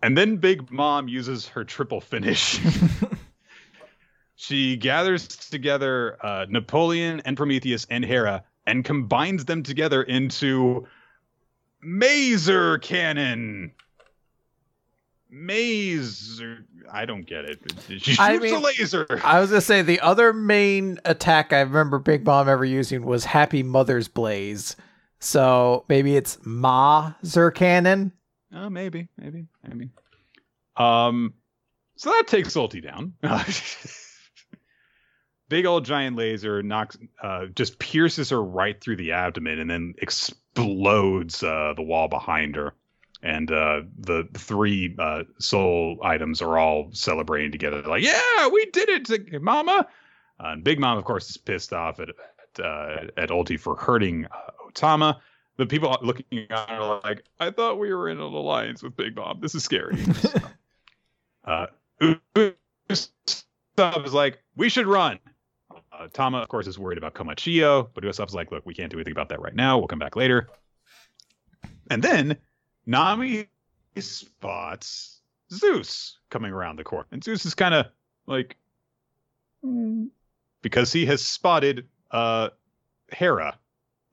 And 0.03 0.17
then 0.17 0.37
Big 0.37 0.71
Mom 0.71 1.09
uses 1.09 1.49
her 1.49 1.65
triple 1.65 2.01
finish. 2.01 2.61
she 4.37 4.77
gathers 4.77 5.27
together 5.29 6.17
uh, 6.25 6.47
Napoleon 6.49 7.23
and 7.25 7.37
Prometheus 7.37 7.87
and 7.91 8.05
Hera 8.05 8.45
and 8.67 8.85
combines 8.85 9.45
them 9.45 9.63
together 9.63 10.03
into 10.03 10.87
Mazer 11.81 12.79
Cannon. 12.79 13.73
Maze, 15.29 16.41
I 16.91 17.05
don't 17.05 17.27
get 17.27 17.45
it. 17.45 17.59
She 17.89 17.99
shoots 17.99 18.21
I 18.21 18.39
mean, 18.39 18.55
a 18.55 18.59
laser. 18.61 19.07
I 19.25 19.41
was 19.41 19.51
gonna 19.51 19.61
say 19.61 19.83
the 19.83 20.01
other 20.01 20.33
main 20.33 21.01
attack 21.05 21.53
I 21.53 21.61
remember 21.61 21.99
Big 21.99 22.25
Mom 22.25 22.49
ever 22.49 22.65
using 22.65 23.05
was 23.05 23.25
Happy 23.25 23.63
Mother's 23.63 24.09
Blaze. 24.09 24.77
So 25.19 25.85
maybe 25.89 26.17
it's 26.17 26.39
Ma 26.45 27.13
Zercannon. 27.25 28.13
Oh, 28.55 28.71
maybe, 28.71 29.09
maybe, 29.19 29.47
maybe. 29.67 29.91
Um, 30.77 31.35
so 31.97 32.11
that 32.11 32.29
takes 32.29 32.53
Salty 32.53 32.81
down. 32.81 33.15
Big 35.49 35.65
old 35.65 35.85
giant 35.85 36.17
laser 36.17 36.63
knocks, 36.63 36.97
uh, 37.23 37.47
just 37.55 37.79
pierces 37.79 38.31
her 38.31 38.43
right 38.43 38.81
through 38.81 38.97
the 38.97 39.13
abdomen 39.13 39.59
and 39.59 39.71
then 39.71 39.95
explodes 39.99 41.43
uh, 41.43 41.73
the 41.77 41.83
wall 41.83 42.09
behind 42.09 42.57
her. 42.57 42.75
And 43.27 43.51
uh, 43.51 43.81
the 43.99 44.29
three 44.35 44.95
uh, 45.01 45.25
soul 45.41 45.99
items 46.05 46.41
are 46.41 46.59
all 46.59 46.91
celebrating 46.93 47.51
together, 47.51 47.83
like, 47.83 48.05
"Yeah, 48.05 48.49
we 48.53 48.67
did 48.67 49.11
it, 49.11 49.43
Mama!" 49.43 49.89
Uh, 50.39 50.51
and 50.51 50.63
Big 50.63 50.79
Mom, 50.79 50.97
of 50.97 51.03
course, 51.03 51.29
is 51.29 51.37
pissed 51.37 51.73
off 51.73 51.99
at 51.99 52.11
at, 52.11 52.65
uh, 52.65 53.07
at 53.17 53.31
Ulti 53.31 53.59
for 53.59 53.75
hurting 53.75 54.27
uh, 54.27 54.71
Otama. 54.71 55.19
The 55.57 55.67
people 55.67 55.99
looking 56.03 56.47
at 56.51 56.71
her 56.71 56.77
are 56.77 57.01
like, 57.03 57.25
"I 57.41 57.51
thought 57.51 57.81
we 57.81 57.93
were 57.93 58.09
in 58.09 58.19
an 58.19 58.23
alliance 58.23 58.81
with 58.81 58.97
Big 58.97 59.17
Mom. 59.17 59.41
This 59.41 59.57
is 59.57 59.65
scary." 59.65 59.99
uh, 61.45 61.67
Usopp 62.01 64.07
is 64.07 64.15
like, 64.15 64.39
"We 64.55 64.69
should 64.69 64.87
run." 64.87 65.19
Uh, 65.93 66.07
Tama, 66.13 66.39
of 66.39 66.49
course, 66.49 66.69
is 66.69 66.79
worried 66.79 66.99
about 66.99 67.15
Komachiyo, 67.15 67.89
but 67.93 68.05
Usopp's 68.05 68.35
like, 68.35 68.53
"Look, 68.53 68.65
we 68.65 68.75
can't 68.75 68.93
do 68.93 68.99
anything 68.99 69.15
about 69.15 69.31
that 69.31 69.41
right 69.41 69.57
now. 69.57 69.79
We'll 69.79 69.89
come 69.89 69.99
back 69.99 70.15
later." 70.15 70.47
And 71.91 72.03
then 72.03 72.37
Nami 72.87 73.49
spots 73.99 75.21
Zeus 75.53 76.19
coming 76.31 76.53
around 76.53 76.77
the 76.79 76.85
corner, 76.85 77.07
and 77.11 77.23
Zeus 77.23 77.45
is 77.45 77.55
kind 77.55 77.75
of 77.75 77.87
like, 78.27 78.57
"Hmm," 79.63 80.07
because 80.63 80.93
he 80.93 81.07
has 81.07 81.23
spotted 81.25 81.89
uh, 82.11 82.51
Hera, 83.11 83.59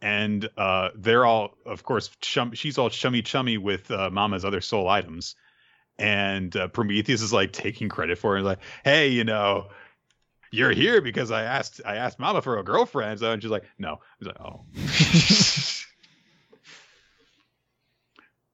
and 0.01 0.49
uh, 0.57 0.89
they're 0.95 1.25
all, 1.25 1.57
of 1.65 1.83
course, 1.83 2.09
chum- 2.21 2.53
she's 2.53 2.77
all 2.77 2.89
chummy 2.89 3.21
chummy 3.21 3.57
with 3.57 3.89
uh, 3.91 4.09
Mama's 4.09 4.45
other 4.45 4.61
soul 4.61 4.87
items, 4.87 5.35
and 5.97 6.55
uh, 6.55 6.67
Prometheus 6.67 7.21
is 7.21 7.33
like 7.33 7.51
taking 7.51 7.89
credit 7.89 8.17
for 8.17 8.37
it, 8.37 8.43
like, 8.43 8.59
"Hey, 8.83 9.09
you 9.09 9.23
know." 9.23 9.69
You're 10.55 10.69
here 10.69 11.01
because 11.01 11.31
I 11.31 11.41
asked 11.41 11.81
I 11.83 11.95
asked 11.95 12.19
Mama 12.19 12.43
for 12.43 12.59
a 12.59 12.63
girlfriend, 12.63 13.19
so 13.19 13.31
and 13.31 13.41
she's 13.41 13.49
like, 13.49 13.63
no. 13.79 14.01
He's 14.19 14.27
like, 14.27 14.39
oh. 14.39 14.65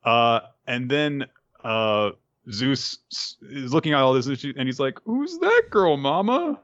Uh, 0.10 0.42
and 0.66 0.90
then 0.90 1.28
uh, 1.64 2.10
Zeus 2.52 2.98
is 3.44 3.72
looking 3.72 3.94
at 3.94 4.00
all 4.00 4.14
this, 4.14 4.26
and 4.26 4.68
he's 4.68 4.80
like, 4.80 4.98
"Who's 5.06 5.38
that 5.38 5.66
girl, 5.70 5.98
Mama? 5.98 6.60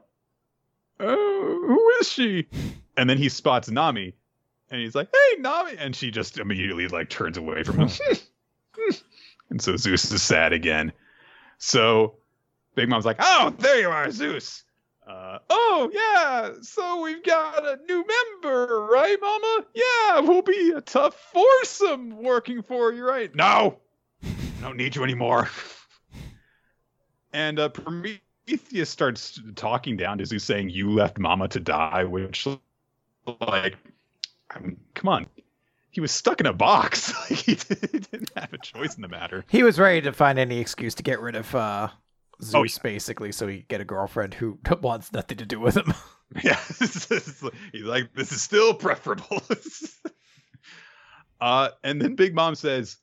Oh, 0.98 1.64
who 1.66 1.90
is 2.00 2.08
she?" 2.08 2.48
And 2.98 3.10
then 3.10 3.18
he 3.18 3.28
spots 3.28 3.70
Nami, 3.70 4.14
and 4.70 4.80
he's 4.80 4.94
like, 4.94 5.10
"Hey, 5.12 5.40
Nami!" 5.40 5.76
And 5.76 5.94
she 5.94 6.10
just 6.10 6.38
immediately 6.38 6.88
like 6.88 7.10
turns 7.10 7.36
away 7.36 7.62
from 7.62 7.80
him. 7.80 7.90
and 9.50 9.60
so 9.60 9.76
Zeus 9.76 10.10
is 10.10 10.22
sad 10.22 10.54
again. 10.54 10.92
So 11.58 12.14
Big 12.74 12.88
Mom's 12.88 13.04
like, 13.04 13.18
"Oh, 13.20 13.54
there 13.58 13.78
you 13.78 13.90
are, 13.90 14.10
Zeus." 14.10 14.64
Uh, 15.06 15.38
oh 15.50 15.88
yeah, 15.92 16.52
so 16.62 17.00
we've 17.00 17.22
got 17.22 17.64
a 17.64 17.78
new 17.86 18.04
member, 18.04 18.86
right, 18.90 19.16
Mama? 19.20 19.64
Yeah, 19.72 20.20
we'll 20.20 20.42
be 20.42 20.72
a 20.74 20.80
tough 20.80 21.14
foursome 21.32 22.20
working 22.20 22.62
for 22.62 22.92
you, 22.92 23.06
right? 23.06 23.32
No, 23.32 23.78
I 24.24 24.28
don't 24.60 24.76
need 24.76 24.96
you 24.96 25.04
anymore. 25.04 25.48
and 27.32 27.60
uh, 27.60 27.68
Prometheus 27.68 28.90
starts 28.90 29.40
talking 29.54 29.96
down 29.96 30.18
to 30.18 30.26
Zeus, 30.26 30.42
saying, 30.42 30.70
"You 30.70 30.90
left 30.90 31.20
Mama 31.20 31.46
to 31.48 31.60
die," 31.60 32.02
which, 32.02 32.48
like, 33.40 33.76
I 34.50 34.58
mean, 34.58 34.76
come 34.94 35.08
on. 35.08 35.26
He 35.90 36.00
was 36.00 36.10
stuck 36.10 36.40
in 36.40 36.46
a 36.46 36.52
box. 36.52 37.14
like, 37.30 37.38
he 37.38 37.54
didn't 37.54 38.32
have 38.34 38.52
a 38.52 38.58
choice 38.58 38.96
in 38.96 39.02
the 39.02 39.08
matter. 39.08 39.44
He 39.48 39.62
was 39.62 39.78
ready 39.78 40.00
to 40.00 40.12
find 40.12 40.36
any 40.36 40.58
excuse 40.58 40.96
to 40.96 41.04
get 41.04 41.20
rid 41.20 41.36
of 41.36 41.54
uh, 41.54 41.88
Zeus, 42.42 42.54
oh, 42.54 42.64
yeah. 42.64 42.92
basically, 42.92 43.32
so 43.32 43.46
he 43.46 43.64
get 43.68 43.80
a 43.80 43.84
girlfriend 43.84 44.34
who 44.34 44.58
wants 44.82 45.12
nothing 45.12 45.38
to 45.38 45.46
do 45.46 45.60
with 45.60 45.76
him. 45.76 45.92
yeah, 46.44 46.60
he's 46.78 47.82
like, 47.82 48.12
this 48.14 48.32
is 48.32 48.42
still 48.42 48.74
preferable. 48.74 49.42
uh, 51.40 51.70
and 51.82 52.00
then 52.00 52.14
Big 52.14 52.34
Mom 52.34 52.54
says, 52.54 52.98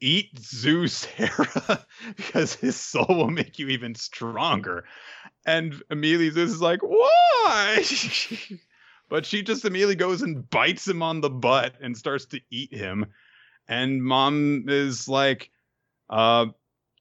"Eat 0.00 0.38
Zeus, 0.38 1.04
Hera, 1.04 1.84
because 2.16 2.54
his 2.54 2.76
soul 2.76 3.06
will 3.08 3.30
make 3.30 3.58
you 3.58 3.68
even 3.68 3.94
stronger." 3.94 4.84
And 5.44 5.82
immediately 5.90 6.30
Zeus 6.30 6.50
is 6.50 6.62
like, 6.62 6.80
"Why?" 6.82 7.84
but 9.08 9.26
she 9.26 9.42
just 9.42 9.64
immediately 9.64 9.96
goes 9.96 10.22
and 10.22 10.48
bites 10.48 10.88
him 10.88 11.02
on 11.02 11.20
the 11.20 11.30
butt 11.30 11.74
and 11.80 11.96
starts 11.96 12.26
to 12.26 12.40
eat 12.50 12.72
him. 12.72 13.06
And 13.68 14.02
Mom 14.02 14.64
is 14.68 15.08
like, 15.08 15.50
uh, 16.08 16.46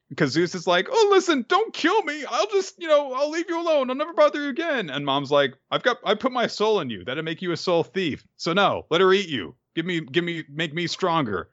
because 0.10 0.32
Zeus 0.32 0.56
is 0.56 0.68
like, 0.68 0.88
"Oh, 0.90 1.10
listen, 1.12 1.46
don't 1.48 1.74
kill 1.74 2.02
me. 2.04 2.26
I'll 2.26 2.48
just, 2.48 2.76
you 2.80 2.88
know, 2.88 3.14
I'll 3.14 3.30
leave 3.30 3.50
you 3.50 3.60
alone. 3.60 3.90
I'll 3.90 3.96
never 3.96 4.14
bother 4.14 4.44
you 4.44 4.50
again." 4.50 4.90
And 4.90 5.06
Mom's 5.06 5.32
like, 5.32 5.56
"I've 5.72 5.84
got, 5.84 5.98
I 6.06 6.16
put 6.16 6.32
my 6.32 6.48
soul 6.48 6.80
in 6.80 6.90
you. 6.90 7.04
That'll 7.04 7.24
make 7.24 7.42
you 7.42 7.52
a 7.52 7.58
soul 7.58 7.84
thief. 7.84 8.26
So 8.38 8.54
no, 8.54 8.86
let 8.90 9.02
her 9.02 9.12
eat 9.14 9.30
you. 9.30 9.56
Give 9.76 9.86
me, 9.86 10.02
give 10.02 10.24
me, 10.24 10.44
make 10.50 10.74
me 10.74 10.88
stronger." 10.88 11.50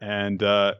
And 0.00 0.42
uh, 0.42 0.74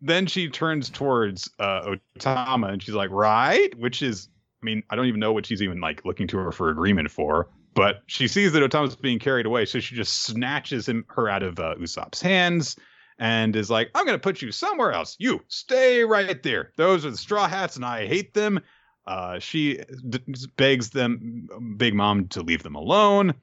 then 0.00 0.26
she 0.26 0.48
turns 0.48 0.90
towards 0.90 1.50
uh, 1.58 1.96
Otama 2.18 2.72
and 2.72 2.82
she's 2.82 2.94
like, 2.94 3.10
"Right," 3.10 3.76
which 3.76 4.02
is, 4.02 4.28
I 4.62 4.66
mean, 4.66 4.82
I 4.90 4.96
don't 4.96 5.06
even 5.06 5.20
know 5.20 5.32
what 5.32 5.46
she's 5.46 5.62
even 5.62 5.80
like 5.80 6.04
looking 6.04 6.28
to 6.28 6.38
her 6.38 6.52
for 6.52 6.70
agreement 6.70 7.10
for. 7.10 7.48
But 7.74 8.02
she 8.06 8.26
sees 8.26 8.52
that 8.52 8.62
Otama's 8.62 8.96
being 8.96 9.18
carried 9.18 9.46
away, 9.46 9.64
so 9.64 9.78
she 9.78 9.94
just 9.94 10.24
snatches 10.24 10.88
him 10.88 11.04
her 11.10 11.28
out 11.28 11.42
of 11.42 11.60
uh, 11.60 11.74
Usopp's 11.78 12.20
hands 12.20 12.76
and 13.18 13.56
is 13.56 13.70
like, 13.70 13.90
I'm 13.94 14.04
going 14.04 14.16
to 14.16 14.22
put 14.22 14.42
you 14.42 14.52
somewhere 14.52 14.92
else. 14.92 15.16
You 15.18 15.40
stay 15.48 16.04
right 16.04 16.42
there. 16.42 16.72
Those 16.76 17.04
are 17.04 17.10
the 17.10 17.16
straw 17.16 17.48
hats, 17.48 17.76
and 17.76 17.84
I 17.84 18.06
hate 18.06 18.34
them. 18.34 18.60
Uh, 19.06 19.38
she 19.38 19.80
d- 20.08 20.20
begs 20.56 20.90
them, 20.90 21.48
Big 21.76 21.94
Mom, 21.94 22.28
to 22.28 22.42
leave 22.42 22.62
them 22.62 22.74
alone. 22.74 23.34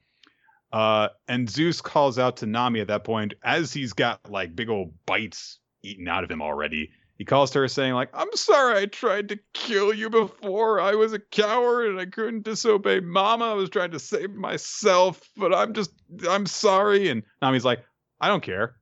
Uh, 0.71 1.09
and 1.27 1.49
Zeus 1.49 1.81
calls 1.81 2.19
out 2.19 2.37
to 2.37 2.45
Nami 2.45 2.81
at 2.81 2.87
that 2.87 3.03
point 3.03 3.33
as 3.43 3.71
he's 3.71 3.93
got 3.93 4.19
like 4.29 4.55
big 4.55 4.69
old 4.69 4.93
bites 5.05 5.59
eaten 5.83 6.07
out 6.07 6.23
of 6.23 6.29
him 6.29 6.41
already. 6.41 6.91
He 7.17 7.23
calls 7.23 7.49
to 7.51 7.59
her 7.59 7.67
saying, 7.69 7.93
like, 7.93 8.09
I'm 8.13 8.27
sorry 8.35 8.77
I 8.77 8.85
tried 8.87 9.29
to 9.29 9.39
kill 9.53 9.93
you 9.93 10.09
before. 10.09 10.81
I 10.81 10.95
was 10.95 11.13
a 11.13 11.19
coward 11.19 11.87
and 11.87 11.99
I 11.99 12.05
couldn't 12.05 12.43
disobey 12.43 12.99
Mama. 12.99 13.45
I 13.45 13.53
was 13.53 13.69
trying 13.69 13.91
to 13.91 13.99
save 13.99 14.31
myself, 14.31 15.21
but 15.37 15.55
I'm 15.55 15.73
just, 15.73 15.91
I'm 16.29 16.45
sorry. 16.45 17.07
And 17.07 17.23
Nami's 17.41 17.63
like, 17.63 17.85
I 18.19 18.27
don't 18.27 18.43
care. 18.43 18.75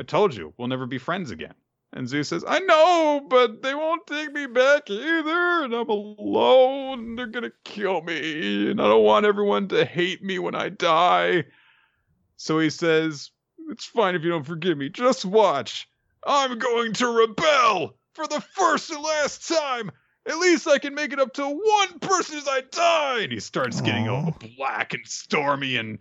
I 0.00 0.04
told 0.04 0.34
you, 0.34 0.52
we'll 0.56 0.68
never 0.68 0.86
be 0.86 0.98
friends 0.98 1.30
again. 1.30 1.54
And 1.94 2.08
Zeus 2.08 2.28
says, 2.28 2.44
I 2.46 2.60
know, 2.60 3.26
but 3.28 3.62
they 3.62 3.74
won't 3.74 4.06
take 4.06 4.32
me 4.32 4.46
back 4.46 4.88
either, 4.88 5.64
and 5.64 5.74
I'm 5.74 5.90
alone. 5.90 7.16
They're 7.16 7.26
gonna 7.26 7.52
kill 7.64 8.00
me, 8.00 8.70
and 8.70 8.80
I 8.80 8.88
don't 8.88 9.04
want 9.04 9.26
everyone 9.26 9.68
to 9.68 9.84
hate 9.84 10.22
me 10.22 10.38
when 10.38 10.54
I 10.54 10.70
die. 10.70 11.44
So 12.36 12.58
he 12.58 12.70
says, 12.70 13.30
It's 13.70 13.84
fine 13.84 14.14
if 14.14 14.22
you 14.22 14.30
don't 14.30 14.46
forgive 14.46 14.78
me. 14.78 14.88
Just 14.88 15.24
watch. 15.24 15.88
I'm 16.24 16.58
going 16.58 16.94
to 16.94 17.08
rebel 17.08 17.96
for 18.14 18.26
the 18.26 18.40
first 18.40 18.90
and 18.90 19.02
last 19.02 19.48
time. 19.48 19.90
At 20.26 20.38
least 20.38 20.68
I 20.68 20.78
can 20.78 20.94
make 20.94 21.12
it 21.12 21.18
up 21.18 21.34
to 21.34 21.46
one 21.46 21.98
person 21.98 22.38
as 22.38 22.46
I 22.48 22.62
die. 22.70 23.20
And 23.22 23.32
he 23.32 23.40
starts 23.40 23.80
getting 23.80 24.08
all 24.08 24.36
black 24.56 24.94
and 24.94 25.06
stormy 25.06 25.76
and 25.76 25.98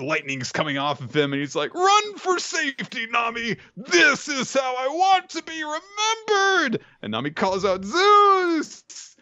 lightning's 0.00 0.52
coming 0.52 0.78
off 0.78 1.00
of 1.00 1.14
him 1.14 1.32
and 1.32 1.40
he's 1.40 1.54
like, 1.54 1.74
Run 1.74 2.16
for 2.16 2.38
safety, 2.38 3.06
Nami! 3.06 3.56
This 3.76 4.28
is 4.28 4.52
how 4.52 4.76
I 4.76 4.88
want 4.88 5.30
to 5.30 5.42
be 5.42 5.62
remembered! 5.62 6.82
And 7.02 7.12
Nami 7.12 7.30
calls 7.30 7.64
out, 7.64 7.84
Zeus! 7.84 9.16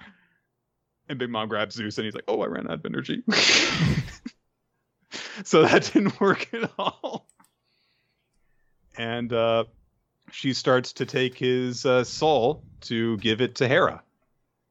And 1.08 1.18
Big 1.18 1.30
Mom 1.30 1.48
grabs 1.48 1.74
Zeus 1.74 1.98
and 1.98 2.04
he's 2.04 2.14
like, 2.14 2.24
Oh, 2.28 2.40
I 2.42 2.46
ran 2.46 2.66
out 2.66 2.74
of 2.74 2.86
energy. 2.86 3.22
so 5.44 5.62
that 5.62 5.90
didn't 5.92 6.20
work 6.20 6.52
at 6.52 6.70
all. 6.78 7.26
And 8.96 9.32
uh, 9.32 9.64
she 10.32 10.52
starts 10.54 10.94
to 10.94 11.06
take 11.06 11.38
his 11.38 11.86
uh, 11.86 12.04
soul 12.04 12.64
to 12.82 13.16
give 13.18 13.40
it 13.40 13.56
to 13.56 13.68
Hera. 13.68 14.02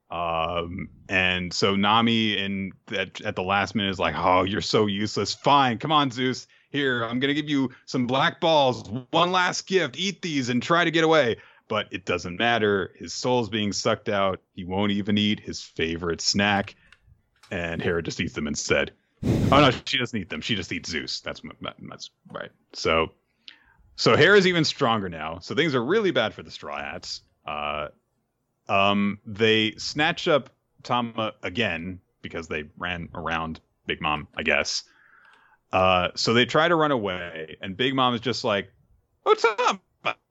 Um, 0.10 0.90
and 1.10 1.54
so 1.54 1.76
Nami 1.76 2.38
in 2.38 2.72
at, 2.96 3.20
at 3.22 3.36
the 3.36 3.44
last 3.44 3.76
minute 3.76 3.90
is 3.90 4.00
like, 4.00 4.16
"Oh, 4.18 4.44
you're 4.44 4.62
so 4.62 4.86
useless. 4.86 5.34
Fine, 5.34 5.80
come 5.80 5.92
on, 5.92 6.12
Zeus. 6.12 6.48
Here, 6.70 7.04
I'm 7.04 7.20
gonna 7.20 7.34
give 7.34 7.50
you 7.50 7.72
some 7.86 8.08
black 8.08 8.40
balls. 8.40 8.88
One 9.12 9.32
last 9.32 9.68
gift. 9.68 9.98
Eat 9.98 10.22
these 10.22 10.50
and 10.50 10.64
try 10.64 10.86
to 10.86 10.92
get 10.92 11.04
away." 11.04 11.38
But 11.68 11.88
it 11.92 12.06
doesn't 12.06 12.38
matter. 12.38 12.94
His 12.96 13.14
soul's 13.14 13.50
being 13.50 13.74
sucked 13.74 14.08
out. 14.08 14.40
He 14.54 14.64
won't 14.64 14.94
even 14.94 15.18
eat 15.18 15.42
his 15.42 15.62
favorite 15.62 16.22
snack, 16.22 16.76
and 17.52 17.82
Hera 17.82 18.02
just 18.02 18.22
eats 18.22 18.34
them 18.34 18.48
instead. 18.48 18.94
Oh 19.24 19.60
no, 19.62 19.72
she 19.86 19.98
doesn't 19.98 20.18
eat 20.18 20.30
them. 20.30 20.42
She 20.42 20.56
just 20.56 20.72
eats 20.72 20.90
Zeus. 20.90 21.22
That's 21.22 21.42
that's 21.82 22.12
right. 22.32 22.52
So, 22.74 23.12
so 23.96 24.16
Hera's 24.16 24.48
even 24.48 24.64
stronger 24.64 25.10
now. 25.10 25.40
So 25.40 25.56
things 25.56 25.76
are 25.76 25.84
really 25.84 26.12
bad 26.12 26.34
for 26.34 26.44
the 26.44 26.52
Straw 26.52 26.78
Hats. 26.78 27.22
Uh, 27.46 27.88
um, 28.70 29.20
they 29.26 29.74
snatch 29.78 30.28
up 30.28 30.50
Tama 30.84 31.34
again 31.44 32.00
because 32.22 32.48
they 32.48 32.66
ran 32.78 33.10
around 33.14 33.60
Big 33.86 34.02
Mom, 34.02 34.28
I 34.36 34.44
guess. 34.44 34.84
Uh, 35.72 36.10
so 36.16 36.34
they 36.34 36.46
try 36.46 36.68
to 36.68 36.76
run 36.76 36.92
away, 36.92 37.58
and 37.62 37.76
Big 37.76 37.94
Mom 37.94 38.14
is 38.14 38.22
just 38.22 38.44
like, 38.44 38.72
"What's 39.24 39.44
up? 39.44 39.82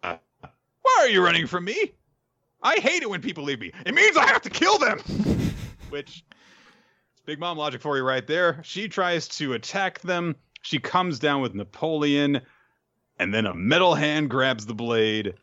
Why 0.00 0.18
are 1.00 1.08
you 1.08 1.22
running 1.22 1.46
from 1.46 1.64
me? 1.64 1.92
I 2.62 2.76
hate 2.76 3.02
it 3.02 3.10
when 3.10 3.20
people 3.20 3.44
leave 3.44 3.60
me. 3.60 3.72
It 3.84 3.94
means 3.94 4.16
I 4.16 4.26
have 4.26 4.42
to 4.42 4.50
kill 4.50 4.78
them." 4.78 4.98
Which, 5.90 6.24
Big 7.26 7.38
Mom 7.38 7.58
logic 7.58 7.82
for 7.82 7.96
you 7.96 8.02
right 8.02 8.26
there. 8.26 8.60
She 8.62 8.88
tries 8.88 9.28
to 9.28 9.52
attack 9.52 10.00
them. 10.00 10.36
She 10.62 10.78
comes 10.78 11.18
down 11.18 11.42
with 11.42 11.54
Napoleon, 11.54 12.40
and 13.18 13.32
then 13.32 13.46
a 13.46 13.54
metal 13.54 13.94
hand 13.94 14.30
grabs 14.30 14.66
the 14.66 14.74
blade, 14.74 15.34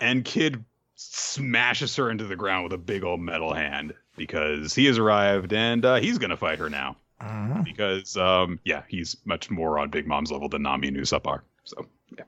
and 0.00 0.24
Kid 0.24 0.64
smashes 0.96 1.94
her 1.96 2.10
into 2.10 2.24
the 2.24 2.36
ground 2.36 2.64
with 2.64 2.72
a 2.72 2.78
big 2.78 3.04
old 3.04 3.20
metal 3.20 3.54
hand 3.54 3.94
because 4.16 4.74
he 4.74 4.86
has 4.86 4.98
arrived 4.98 5.52
and 5.52 5.84
uh, 5.84 5.96
he's 5.96 6.18
going 6.18 6.30
to 6.30 6.36
fight 6.36 6.58
her 6.58 6.70
now. 6.70 6.96
Uh-huh. 7.20 7.62
Because, 7.62 8.16
um, 8.16 8.58
yeah, 8.64 8.82
he's 8.88 9.16
much 9.24 9.50
more 9.50 9.78
on 9.78 9.90
Big 9.90 10.06
Mom's 10.06 10.30
level 10.32 10.48
than 10.48 10.62
Nami 10.62 10.88
and 10.88 10.96
Usopp 10.96 11.26
are. 11.26 11.44
So, 11.64 11.86
yeah. 12.16 12.24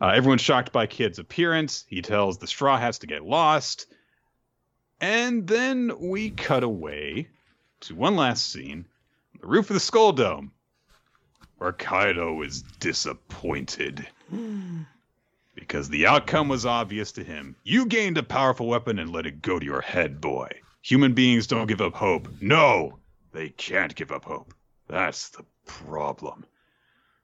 Uh, 0.00 0.08
everyone's 0.08 0.40
shocked 0.40 0.72
by 0.72 0.86
Kid's 0.86 1.18
appearance. 1.18 1.84
He 1.88 2.02
tells 2.02 2.38
the 2.38 2.46
Straw 2.46 2.78
Hats 2.78 2.98
to 2.98 3.06
get 3.06 3.24
lost. 3.24 3.86
And 5.00 5.46
then 5.46 5.92
we 6.00 6.30
cut 6.30 6.64
away 6.64 7.28
to 7.80 7.94
one 7.94 8.16
last 8.16 8.52
scene 8.52 8.86
the 9.40 9.46
roof 9.46 9.70
of 9.70 9.74
the 9.74 9.80
Skull 9.80 10.12
Dome, 10.12 10.52
where 11.58 11.72
Kaido 11.72 12.42
is 12.42 12.62
disappointed. 12.80 14.06
because 15.60 15.90
the 15.90 16.06
outcome 16.06 16.48
was 16.48 16.64
obvious 16.64 17.12
to 17.12 17.22
him. 17.22 17.54
You 17.62 17.84
gained 17.84 18.16
a 18.16 18.22
powerful 18.22 18.66
weapon 18.66 18.98
and 18.98 19.12
let 19.12 19.26
it 19.26 19.42
go 19.42 19.58
to 19.58 19.64
your 19.64 19.82
head, 19.82 20.18
boy. 20.20 20.48
Human 20.80 21.12
beings 21.12 21.46
don't 21.46 21.66
give 21.66 21.82
up 21.82 21.92
hope. 21.92 22.28
No, 22.40 22.98
they 23.32 23.50
can't 23.50 23.94
give 23.94 24.10
up 24.10 24.24
hope. 24.24 24.54
That's 24.88 25.28
the 25.28 25.44
problem. 25.66 26.46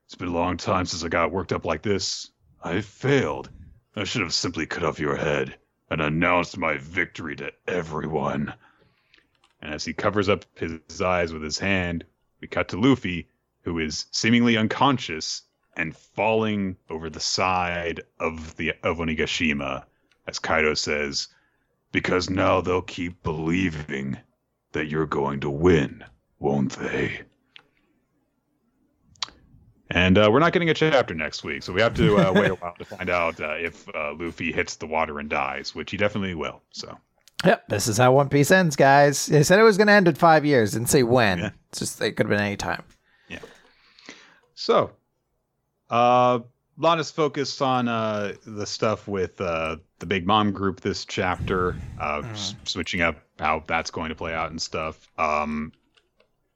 It's 0.05 0.15
been 0.15 0.29
a 0.29 0.33
long 0.33 0.59
time 0.59 0.85
since 0.85 1.03
I 1.03 1.09
got 1.09 1.33
worked 1.33 1.53
up 1.53 1.65
like 1.65 1.81
this. 1.81 2.31
I 2.63 2.83
failed. 2.83 3.49
I 3.97 4.05
should 4.05 4.21
have 4.21 4.35
simply 4.35 4.67
cut 4.67 4.85
off 4.85 5.01
your 5.01 5.17
head 5.17 5.57
and 5.91 6.03
announced 6.03 6.59
my 6.59 6.77
victory 6.77 7.37
to 7.37 7.53
everyone. 7.67 8.53
And 9.63 9.73
as 9.73 9.87
he 9.87 9.95
covers 9.95 10.29
up 10.29 10.45
his 10.55 11.01
eyes 11.01 11.33
with 11.33 11.43
his 11.43 11.59
hand, 11.59 12.05
we 12.43 12.49
cut 12.49 12.69
to 12.69 12.79
Luffy, 12.79 13.29
who 13.63 13.79
is 13.79 14.05
seemingly 14.11 14.59
unconscious 14.59 15.43
and 15.77 15.97
falling 15.97 16.77
over 16.91 17.11
the 17.11 17.21
side 17.21 18.03
of 18.19 18.57
the 18.57 18.73
of 18.83 18.99
Onigashima, 18.99 19.85
as 20.27 20.39
Kaido 20.39 20.75
says, 20.75 21.29
because 21.93 22.31
now 22.31 22.61
they'll 22.61 22.83
keep 22.83 23.23
believing 23.23 24.19
that 24.73 24.87
you're 24.87 25.07
going 25.07 25.41
to 25.41 25.51
win, 25.51 26.05
won't 26.39 26.73
they? 26.73 27.21
And 29.89 30.19
uh, 30.19 30.29
we're 30.33 30.41
not 30.41 30.53
getting 30.53 30.69
a 30.69 30.75
chapter 30.75 31.15
next 31.15 31.45
week, 31.45 31.63
so 31.63 31.73
we 31.73 31.81
have 31.81 31.95
to 31.95 32.17
uh, 32.17 32.33
wait 32.35 32.51
a 32.51 32.55
while 32.57 32.75
to 32.79 32.85
find 32.85 33.09
out 33.09 33.41
uh, 33.41 33.55
if 33.55 33.89
uh, 33.95 34.15
Luffy 34.19 34.53
hits 34.53 34.77
the 34.77 34.87
water 34.87 35.21
and 35.21 35.31
dies, 35.31 35.75
which 35.75 35.93
he 35.93 35.97
definitely 35.97 36.35
will. 36.35 36.61
So. 36.71 36.99
Yep, 37.45 37.69
this 37.69 37.87
is 37.87 37.99
how 37.99 38.13
One 38.13 38.29
Piece 38.29 38.51
ends, 38.51 38.77
guys. 38.77 39.27
They 39.27 39.43
said 39.43 39.61
it 39.61 39.63
was 39.63 39.77
going 39.77 39.87
to 39.87 39.93
end 39.93 40.09
in 40.09 40.15
five 40.15 40.45
years, 40.45 40.75
and 40.75 40.89
say 40.89 41.03
when. 41.03 41.39
Yeah. 41.39 41.51
It's 41.69 41.79
just 41.79 42.01
it 42.01 42.13
could 42.13 42.27
have 42.27 42.31
been 42.31 42.45
any 42.45 42.57
time. 42.57 42.83
Yeah. 43.29 43.39
So 44.55 44.91
uh, 45.91 46.41
a 46.79 46.83
lot 46.83 47.01
is 47.01 47.11
focused 47.11 47.63
on 47.63 47.89
uh, 47.89 48.35
the 48.47 48.67
stuff 48.67 49.09
with 49.09 49.41
uh, 49.41 49.77
the 49.99 50.07
Big 50.07 50.27
Mom 50.27 50.53
group 50.53 50.81
this 50.81 51.05
chapter, 51.05 51.77
uh, 51.99 52.23
mm. 52.23 52.33
s- 52.33 52.55
switching 52.65 53.01
up 53.01 53.17
how 53.39 53.63
that's 53.67 53.91
going 53.91 54.11
to 54.11 54.15
play 54.15 54.35
out 54.35 54.51
and 54.51 54.61
stuff. 54.61 55.09
Um, 55.19 55.73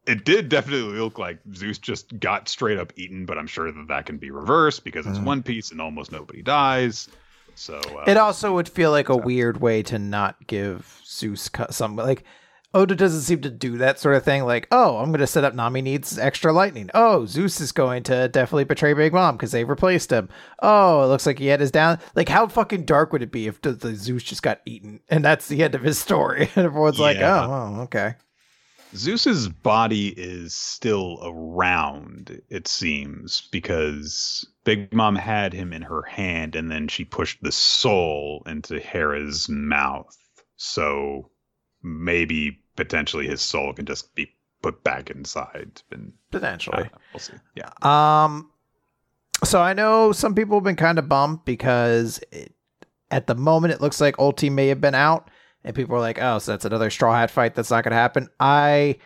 it 0.07 0.25
did 0.25 0.49
definitely 0.49 0.99
look 0.99 1.19
like 1.19 1.39
Zeus 1.55 1.79
just 1.79 2.19
got 2.19 2.49
straight 2.49 2.79
up 2.79 2.93
eaten, 2.97 3.27
but 3.27 3.39
I'm 3.39 3.47
sure 3.47 3.71
that 3.71 3.89
that 3.89 4.07
can 4.07 4.19
be 4.19 4.31
reversed 4.31 4.85
because 4.85 5.07
it's 5.07 5.19
mm. 5.19 5.25
One 5.25 5.43
Piece 5.43 5.71
and 5.71 5.81
almost 5.81 6.13
nobody 6.13 6.43
dies. 6.43 7.09
So 7.55 7.79
uh, 7.79 8.05
it 8.07 8.17
also 8.17 8.55
would 8.55 8.69
feel 8.69 8.91
like 8.91 9.09
a 9.09 9.17
weird 9.17 9.61
way 9.61 9.83
to 9.85 9.99
not 9.99 10.47
give 10.47 11.01
Zeus 11.05 11.51
some 11.71 11.97
like 11.97 12.25
Oda 12.73 12.95
doesn't 12.95 13.23
seem 13.23 13.41
to 13.41 13.51
do 13.51 13.79
that 13.79 13.99
sort 13.99 14.15
of 14.15 14.23
thing. 14.23 14.45
Like, 14.45 14.69
oh, 14.71 14.99
I'm 14.99 15.11
going 15.11 15.21
to 15.21 15.27
set 15.27 15.43
up 15.43 15.55
Nami 15.55 15.83
needs 15.83 16.19
extra 16.19 16.53
lightning. 16.53 16.89
Oh, 16.95 17.27
Zeus 17.27 17.61
is 17.61 17.73
going 17.73 18.05
to 18.05 18.29
definitely 18.29 18.65
betray 18.65 18.93
Big 18.93 19.13
Mom 19.13 19.37
because 19.37 19.51
they 19.51 19.65
replaced 19.65 20.13
him. 20.13 20.29
Oh, 20.63 21.03
it 21.03 21.07
looks 21.07 21.27
like 21.27 21.41
he 21.41 21.47
had 21.47 21.61
his 21.61 21.73
down. 21.73 21.99
Like, 22.15 22.29
how 22.29 22.47
fucking 22.47 22.85
dark 22.85 23.13
would 23.13 23.23
it 23.23 23.33
be 23.33 23.49
if 23.49 23.61
the, 23.63 23.73
the 23.73 23.97
Zeus 23.97 24.23
just 24.23 24.45
got 24.45 24.61
eaten 24.67 25.01
and 25.09 25.25
that's 25.25 25.49
the 25.49 25.65
end 25.65 25.75
of 25.75 25.83
his 25.83 25.99
story? 25.99 26.49
And 26.61 26.67
everyone's 26.67 26.99
yeah. 26.99 27.05
like, 27.05 27.19
oh, 27.19 27.49
oh, 27.51 27.81
okay. 27.83 28.15
Zeus's 28.95 29.49
body 29.49 30.09
is 30.09 30.53
still 30.53 31.21
around, 31.23 32.43
it 32.49 32.67
seems, 32.67 33.49
because 33.53 34.47
Big 34.65 34.93
Mom 34.93 35.15
had 35.17 35.53
him 35.53 35.73
in 35.73 35.83
her 35.83 36.03
hand 36.03 36.57
and 36.57 36.71
then 36.71 36.89
she 36.89 37.05
pushed 37.05 37.43
the 37.43 37.53
soul 37.53 38.43
into 38.47 38.81
Hera's 38.81 39.49
mouth. 39.49 40.17
So 40.57 41.31
maybe 41.83 42.60
potentially 42.77 43.27
his 43.27 43.41
soul 43.41 43.73
can 43.73 43.87
just 43.87 44.15
be 44.15 44.33
put 44.63 44.83
back 44.85 45.11
inside. 45.11 45.83
And 45.91 46.13
potentially, 46.31 46.85
uh, 46.85 46.99
we'll 47.13 47.21
see. 47.21 47.35
Yeah. 47.55 47.71
Um. 47.83 48.51
So 49.45 49.61
I 49.61 49.73
know 49.73 50.13
some 50.13 50.35
people 50.35 50.57
have 50.57 50.65
been 50.65 50.77
kind 50.77 50.99
of 50.99 51.09
bummed 51.09 51.45
because 51.45 52.21
it, 52.31 52.55
at 53.11 53.27
the 53.27 53.35
moment 53.35 53.73
it 53.73 53.81
looks 53.81 54.01
like 54.01 54.17
Ulti 54.17 54.53
may 54.53 54.69
have 54.69 54.81
been 54.81 54.95
out, 54.95 55.31
and 55.65 55.75
people 55.75 55.97
are 55.97 56.01
like, 56.01 56.21
"Oh, 56.21 56.39
so 56.39 56.53
that's 56.53 56.65
another 56.65 56.91
Straw 56.91 57.15
Hat 57.15 57.31
fight 57.31 57.55
that's 57.55 57.71
not 57.71 57.85
going 57.85 57.93
to 57.93 57.97
happen." 57.97 58.29
I 58.39 58.99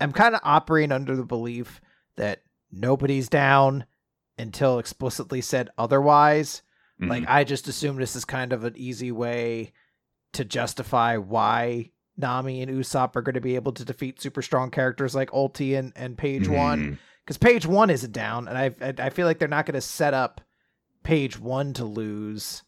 am 0.00 0.12
kind 0.12 0.34
of 0.34 0.40
operating 0.44 0.92
under 0.92 1.14
the 1.14 1.24
belief 1.24 1.80
that 2.16 2.42
nobody's 2.70 3.28
down 3.28 3.84
until 4.38 4.78
explicitly 4.78 5.40
said 5.40 5.70
otherwise. 5.78 6.62
Mm-hmm. 7.00 7.10
Like 7.10 7.24
I 7.28 7.44
just 7.44 7.68
assume 7.68 7.96
this 7.96 8.16
is 8.16 8.24
kind 8.24 8.52
of 8.52 8.64
an 8.64 8.74
easy 8.76 9.12
way 9.12 9.72
to 10.32 10.44
justify 10.44 11.16
why 11.16 11.90
Nami 12.16 12.62
and 12.62 12.70
Usopp 12.70 13.16
are 13.16 13.22
going 13.22 13.34
to 13.34 13.40
be 13.40 13.54
able 13.54 13.72
to 13.72 13.84
defeat 13.84 14.20
super 14.20 14.42
strong 14.42 14.70
characters 14.70 15.14
like 15.14 15.30
Ulti 15.30 15.78
and, 15.78 15.92
and 15.96 16.16
Page 16.16 16.44
mm-hmm. 16.44 16.54
One 16.54 16.98
because 17.24 17.38
Page 17.38 17.66
One 17.66 17.90
isn't 17.90 18.12
down, 18.12 18.48
and 18.48 18.58
I 18.58 19.04
I 19.04 19.10
feel 19.10 19.26
like 19.26 19.38
they're 19.38 19.48
not 19.48 19.66
going 19.66 19.74
to 19.74 19.80
set 19.80 20.14
up 20.14 20.40
Page 21.02 21.38
One 21.38 21.72
to 21.74 21.84
lose 21.84 22.62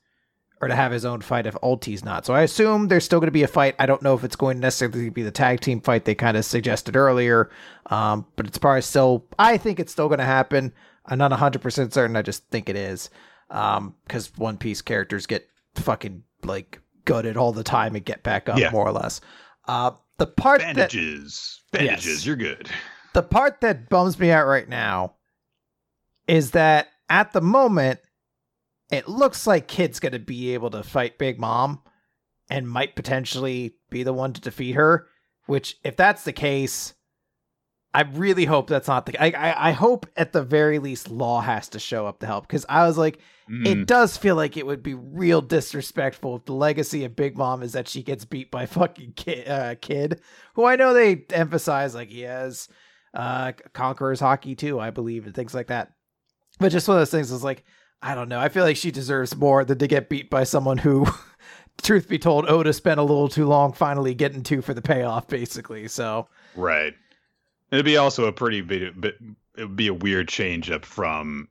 or 0.60 0.68
to 0.68 0.74
have 0.74 0.92
his 0.92 1.04
own 1.04 1.20
fight 1.20 1.46
if 1.46 1.54
Ulti's 1.62 2.04
not. 2.04 2.24
So 2.24 2.32
I 2.32 2.42
assume 2.42 2.88
there's 2.88 3.04
still 3.04 3.20
going 3.20 3.28
to 3.28 3.32
be 3.32 3.42
a 3.42 3.48
fight. 3.48 3.74
I 3.78 3.86
don't 3.86 4.02
know 4.02 4.14
if 4.14 4.24
it's 4.24 4.36
going 4.36 4.56
to 4.56 4.60
necessarily 4.62 5.10
be 5.10 5.22
the 5.22 5.30
tag 5.30 5.60
team 5.60 5.80
fight 5.80 6.04
they 6.04 6.14
kind 6.14 6.36
of 6.36 6.44
suggested 6.44 6.96
earlier, 6.96 7.50
um, 7.86 8.26
but 8.36 8.46
it's 8.46 8.58
probably 8.58 8.82
still. 8.82 9.26
I 9.38 9.56
think 9.58 9.78
it's 9.78 9.92
still 9.92 10.08
going 10.08 10.20
to 10.20 10.24
happen. 10.24 10.72
I'm 11.06 11.18
not 11.18 11.32
100 11.32 11.60
percent 11.60 11.92
certain. 11.92 12.16
I 12.16 12.22
just 12.22 12.48
think 12.50 12.68
it 12.68 12.76
is 12.76 13.10
because 13.48 14.28
um, 14.28 14.32
One 14.36 14.56
Piece 14.56 14.80
characters 14.80 15.26
get 15.26 15.48
fucking 15.74 16.22
like 16.44 16.80
gutted 17.04 17.36
all 17.36 17.52
the 17.52 17.64
time 17.64 17.94
and 17.94 18.04
get 18.04 18.22
back 18.22 18.48
up 18.48 18.58
yeah. 18.58 18.70
more 18.70 18.86
or 18.86 18.92
less. 18.92 19.20
Uh, 19.66 19.92
the 20.18 20.26
part 20.26 20.60
bandages, 20.60 21.62
that, 21.72 21.78
bandages, 21.78 22.06
yes, 22.06 22.26
you're 22.26 22.36
good. 22.36 22.68
The 23.14 23.22
part 23.22 23.60
that 23.60 23.88
bums 23.88 24.18
me 24.18 24.30
out 24.30 24.46
right 24.46 24.68
now 24.68 25.14
is 26.26 26.52
that 26.52 26.88
at 27.08 27.32
the 27.32 27.40
moment, 27.40 28.00
it 28.90 29.08
looks 29.08 29.46
like 29.46 29.68
Kid's 29.68 30.00
going 30.00 30.12
to 30.12 30.18
be 30.18 30.54
able 30.54 30.70
to 30.70 30.82
fight 30.82 31.18
Big 31.18 31.38
Mom 31.38 31.82
and 32.50 32.68
might 32.68 32.96
potentially 32.96 33.76
be 33.90 34.02
the 34.02 34.12
one 34.12 34.32
to 34.32 34.40
defeat 34.40 34.72
her. 34.72 35.06
Which, 35.46 35.76
if 35.84 35.96
that's 35.96 36.24
the 36.24 36.32
case, 36.32 36.94
I 37.94 38.02
really 38.02 38.44
hope 38.44 38.66
that's 38.66 38.88
not 38.88 39.06
the. 39.06 39.16
I, 39.22 39.50
I 39.50 39.68
I 39.68 39.72
hope 39.72 40.06
at 40.16 40.32
the 40.32 40.42
very 40.42 40.80
least 40.80 41.10
Law 41.10 41.40
has 41.40 41.68
to 41.70 41.78
show 41.78 42.06
up 42.06 42.18
to 42.18 42.26
help 42.26 42.46
because 42.46 42.66
I 42.68 42.86
was 42.86 42.98
like, 42.98 43.20
mm. 43.48 43.64
it 43.64 43.86
does 43.86 44.16
feel 44.16 44.34
like 44.34 44.56
it 44.56 44.66
would 44.66 44.82
be 44.82 44.94
real 44.94 45.40
disrespectful 45.40 46.36
if 46.36 46.44
the 46.44 46.54
legacy 46.54 47.04
of 47.04 47.14
Big 47.14 47.38
Mom 47.38 47.62
is 47.62 47.72
that 47.72 47.86
she 47.86 48.02
gets 48.02 48.24
beat 48.24 48.50
by 48.50 48.66
fucking 48.66 49.12
kid, 49.12 49.48
uh, 49.48 49.76
kid 49.80 50.20
who 50.54 50.64
I 50.64 50.74
know 50.74 50.92
they 50.92 51.24
emphasize 51.30 51.94
like 51.94 52.08
he 52.08 52.22
has 52.22 52.68
uh 53.14 53.52
Conquerors 53.72 54.20
Haki 54.20 54.58
too, 54.58 54.80
I 54.80 54.90
believe, 54.90 55.24
and 55.26 55.34
things 55.34 55.54
like 55.54 55.68
that. 55.68 55.92
But 56.58 56.72
just 56.72 56.88
one 56.88 56.96
of 56.96 57.00
those 57.00 57.12
things 57.12 57.30
is 57.30 57.44
like, 57.44 57.64
I 58.02 58.16
don't 58.16 58.28
know. 58.28 58.40
I 58.40 58.48
feel 58.48 58.64
like 58.64 58.76
she 58.76 58.90
deserves 58.90 59.36
more 59.36 59.64
than 59.64 59.78
to 59.78 59.86
get 59.86 60.08
beat 60.08 60.30
by 60.30 60.42
someone 60.42 60.78
who 60.78 61.06
truth 61.82 62.08
be 62.08 62.18
told, 62.18 62.48
Oda 62.48 62.72
spent 62.72 63.00
a 63.00 63.04
little 63.04 63.28
too 63.28 63.46
long 63.46 63.72
finally 63.72 64.14
getting 64.14 64.42
to 64.44 64.62
for 64.62 64.74
the 64.74 64.82
payoff, 64.82 65.28
basically. 65.28 65.88
So 65.88 66.28
right. 66.56 66.94
It'd 67.70 67.84
be 67.84 67.96
also 67.96 68.26
a 68.26 68.32
pretty 68.32 68.60
bit, 68.60 69.00
bit 69.00 69.16
it 69.56 69.62
would 69.62 69.76
be 69.76 69.88
a 69.88 69.94
weird 69.94 70.28
change 70.28 70.70
up 70.70 70.84
from 70.84 71.48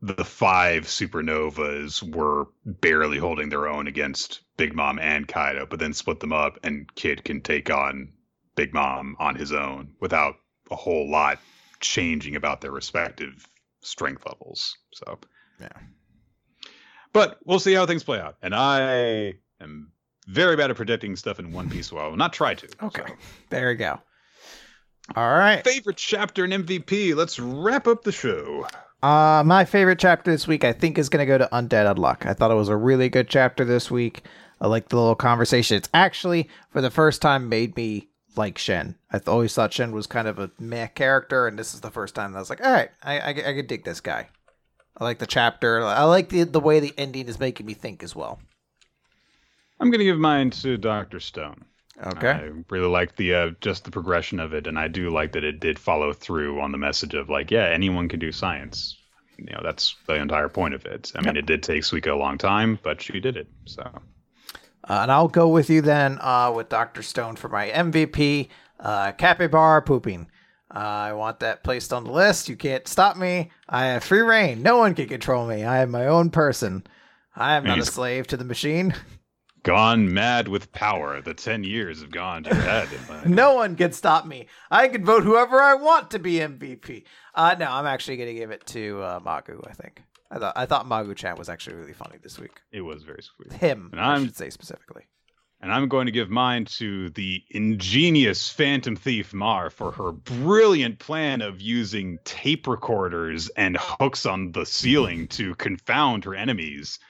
the 0.00 0.24
five 0.24 0.84
supernovas 0.84 2.02
were 2.02 2.48
barely 2.64 3.18
holding 3.18 3.48
their 3.48 3.68
own 3.68 3.86
against 3.86 4.40
Big 4.56 4.74
Mom 4.74 4.98
and 4.98 5.26
Kaido, 5.26 5.66
but 5.66 5.80
then 5.80 5.92
split 5.92 6.20
them 6.20 6.32
up 6.32 6.58
and 6.62 6.92
Kid 6.94 7.24
can 7.24 7.40
take 7.40 7.70
on 7.70 8.12
Big 8.54 8.72
Mom 8.72 9.16
on 9.18 9.34
his 9.34 9.52
own 9.52 9.94
without 10.00 10.36
a 10.70 10.76
whole 10.76 11.10
lot 11.10 11.38
changing 11.80 12.36
about 12.36 12.60
their 12.60 12.70
respective 12.70 13.46
strength 13.80 14.24
levels. 14.26 14.76
So, 14.92 15.18
yeah. 15.60 15.68
But 17.12 17.38
we'll 17.44 17.60
see 17.60 17.74
how 17.74 17.86
things 17.86 18.04
play 18.04 18.20
out. 18.20 18.36
And 18.42 18.54
I 18.54 19.34
am 19.60 19.92
very 20.26 20.56
bad 20.56 20.70
at 20.70 20.76
predicting 20.76 21.16
stuff 21.16 21.38
in 21.38 21.52
One 21.52 21.70
Piece, 21.70 21.88
so 21.88 21.98
I 21.98 22.06
will 22.06 22.16
not 22.16 22.32
try 22.32 22.54
to. 22.54 22.68
Okay. 22.82 23.02
So. 23.06 23.14
There 23.50 23.68
we 23.68 23.74
go. 23.74 24.00
All 25.16 25.30
right. 25.30 25.64
Favorite 25.64 25.96
chapter 25.96 26.44
in 26.44 26.50
MVP. 26.50 27.14
Let's 27.14 27.38
wrap 27.40 27.86
up 27.86 28.04
the 28.04 28.12
show. 28.12 28.66
Uh, 29.02 29.42
my 29.46 29.64
favorite 29.64 29.98
chapter 29.98 30.30
this 30.30 30.46
week, 30.46 30.64
I 30.64 30.72
think, 30.72 30.98
is 30.98 31.08
going 31.08 31.20
to 31.20 31.26
go 31.26 31.38
to 31.38 31.48
Undead 31.52 31.94
Unluck. 31.94 32.26
I 32.26 32.34
thought 32.34 32.50
it 32.50 32.54
was 32.54 32.68
a 32.68 32.76
really 32.76 33.08
good 33.08 33.28
chapter 33.28 33.64
this 33.64 33.90
week. 33.90 34.22
I 34.60 34.66
like 34.66 34.88
the 34.88 34.96
little 34.96 35.14
conversation. 35.14 35.76
It's 35.76 35.88
actually, 35.94 36.48
for 36.70 36.80
the 36.80 36.90
first 36.90 37.22
time, 37.22 37.48
made 37.48 37.76
me 37.76 38.08
like 38.36 38.58
Shen. 38.58 38.96
I 39.10 39.18
th- 39.18 39.28
always 39.28 39.54
thought 39.54 39.72
Shen 39.72 39.92
was 39.92 40.06
kind 40.06 40.26
of 40.26 40.38
a 40.38 40.50
meh 40.58 40.88
character, 40.88 41.46
and 41.46 41.58
this 41.58 41.74
is 41.74 41.80
the 41.80 41.90
first 41.90 42.14
time 42.14 42.32
that 42.32 42.38
I 42.38 42.40
was 42.40 42.50
like, 42.50 42.64
all 42.64 42.72
right, 42.72 42.90
I, 43.02 43.20
I, 43.20 43.28
I 43.28 43.32
can 43.32 43.66
dig 43.66 43.84
this 43.84 44.00
guy. 44.00 44.28
I 44.96 45.04
like 45.04 45.18
the 45.18 45.26
chapter. 45.26 45.84
I 45.84 46.02
like 46.04 46.28
the 46.28 46.42
the 46.42 46.58
way 46.60 46.80
the 46.80 46.94
ending 46.98 47.28
is 47.28 47.38
making 47.38 47.66
me 47.66 47.74
think 47.74 48.02
as 48.02 48.16
well. 48.16 48.40
I'm 49.78 49.90
going 49.90 50.00
to 50.00 50.04
give 50.04 50.18
mine 50.18 50.50
to 50.50 50.76
Doctor 50.76 51.20
Stone. 51.20 51.64
Okay. 52.06 52.30
I 52.30 52.50
really 52.70 52.88
like 52.88 53.16
the 53.16 53.34
uh, 53.34 53.50
just 53.60 53.84
the 53.84 53.90
progression 53.90 54.38
of 54.38 54.54
it, 54.54 54.66
and 54.66 54.78
I 54.78 54.88
do 54.88 55.10
like 55.10 55.32
that 55.32 55.44
it 55.44 55.58
did 55.58 55.78
follow 55.78 56.12
through 56.12 56.60
on 56.60 56.70
the 56.70 56.78
message 56.78 57.14
of 57.14 57.28
like, 57.28 57.50
yeah, 57.50 57.64
anyone 57.64 58.08
can 58.08 58.20
do 58.20 58.30
science. 58.30 58.96
You 59.36 59.46
know, 59.46 59.60
that's 59.62 59.96
the 60.06 60.14
entire 60.14 60.48
point 60.48 60.74
of 60.74 60.84
it. 60.84 61.12
I 61.14 61.22
mean, 61.22 61.36
it 61.36 61.46
did 61.46 61.62
take 61.62 61.82
Suika 61.82 62.12
a 62.12 62.16
long 62.16 62.38
time, 62.38 62.78
but 62.82 63.00
she 63.00 63.20
did 63.20 63.36
it. 63.36 63.48
So, 63.66 63.82
uh, 63.82 65.00
and 65.02 65.12
I'll 65.12 65.28
go 65.28 65.48
with 65.48 65.70
you 65.70 65.80
then 65.80 66.18
uh, 66.20 66.52
with 66.54 66.68
Doctor 66.68 67.02
Stone 67.02 67.36
for 67.36 67.48
my 67.48 67.68
MVP. 67.68 68.48
Uh, 68.80 69.12
capybara 69.12 69.82
pooping. 69.82 70.28
Uh, 70.72 70.78
I 70.78 71.12
want 71.14 71.40
that 71.40 71.64
placed 71.64 71.92
on 71.92 72.04
the 72.04 72.12
list. 72.12 72.48
You 72.48 72.56
can't 72.56 72.86
stop 72.86 73.16
me. 73.16 73.50
I 73.68 73.86
have 73.86 74.04
free 74.04 74.20
reign. 74.20 74.62
No 74.62 74.76
one 74.76 74.94
can 74.94 75.08
control 75.08 75.46
me. 75.46 75.64
I 75.64 75.78
am 75.78 75.90
my 75.90 76.06
own 76.06 76.30
person. 76.30 76.86
I 77.34 77.54
am 77.56 77.64
not 77.64 77.78
a 77.78 77.84
slave 77.84 78.26
to 78.28 78.36
the 78.36 78.44
machine. 78.44 78.94
Gone 79.62 80.12
mad 80.12 80.48
with 80.48 80.72
power. 80.72 81.20
The 81.20 81.34
10 81.34 81.64
years 81.64 82.00
have 82.00 82.10
gone 82.10 82.44
to 82.44 82.50
your 82.50 82.62
head. 82.62 82.88
no 83.26 83.54
one 83.54 83.76
can 83.76 83.92
stop 83.92 84.26
me. 84.26 84.46
I 84.70 84.88
can 84.88 85.04
vote 85.04 85.24
whoever 85.24 85.60
I 85.60 85.74
want 85.74 86.10
to 86.12 86.18
be 86.18 86.34
MVP. 86.34 87.04
Uh, 87.34 87.56
no, 87.58 87.70
I'm 87.70 87.86
actually 87.86 88.16
going 88.16 88.28
to 88.28 88.34
give 88.34 88.50
it 88.50 88.66
to 88.68 89.02
uh, 89.02 89.20
Magu, 89.20 89.60
I 89.68 89.72
think. 89.72 90.02
I 90.30 90.38
thought 90.38 90.52
I 90.56 90.66
thought 90.66 90.86
Magu 90.86 91.16
Chan 91.16 91.36
was 91.36 91.48
actually 91.48 91.76
really 91.76 91.94
funny 91.94 92.16
this 92.22 92.38
week. 92.38 92.60
It 92.70 92.82
was 92.82 93.02
very 93.02 93.22
sweet. 93.22 93.52
Him, 93.52 93.88
and 93.92 94.00
I 94.00 94.18
should 94.20 94.36
say 94.36 94.50
specifically. 94.50 95.04
And 95.60 95.72
I'm 95.72 95.88
going 95.88 96.06
to 96.06 96.12
give 96.12 96.30
mine 96.30 96.66
to 96.76 97.10
the 97.10 97.42
ingenious 97.50 98.48
Phantom 98.48 98.94
Thief 98.94 99.34
Mar 99.34 99.70
for 99.70 99.90
her 99.90 100.12
brilliant 100.12 101.00
plan 101.00 101.42
of 101.42 101.60
using 101.60 102.18
tape 102.24 102.68
recorders 102.68 103.48
and 103.50 103.76
hooks 103.80 104.24
on 104.24 104.52
the 104.52 104.64
ceiling 104.64 105.26
to 105.28 105.56
confound 105.56 106.24
her 106.24 106.34
enemies. 106.34 107.00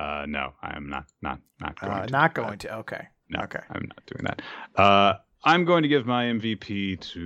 Uh, 0.00 0.24
no, 0.26 0.54
I 0.62 0.76
am 0.76 0.88
not 0.88 1.04
not 1.20 1.40
not 1.60 1.78
going. 1.78 1.92
Uh, 1.92 2.06
to 2.06 2.12
not 2.12 2.34
going 2.34 2.58
to. 2.60 2.76
Okay. 2.76 3.08
No, 3.28 3.40
okay. 3.40 3.60
I'm 3.68 3.86
not 3.86 4.00
doing 4.06 4.24
that. 4.24 4.40
Uh, 4.74 5.14
I'm 5.44 5.66
going 5.66 5.82
to 5.82 5.88
give 5.88 6.06
my 6.06 6.24
MVP 6.24 7.00
to. 7.12 7.20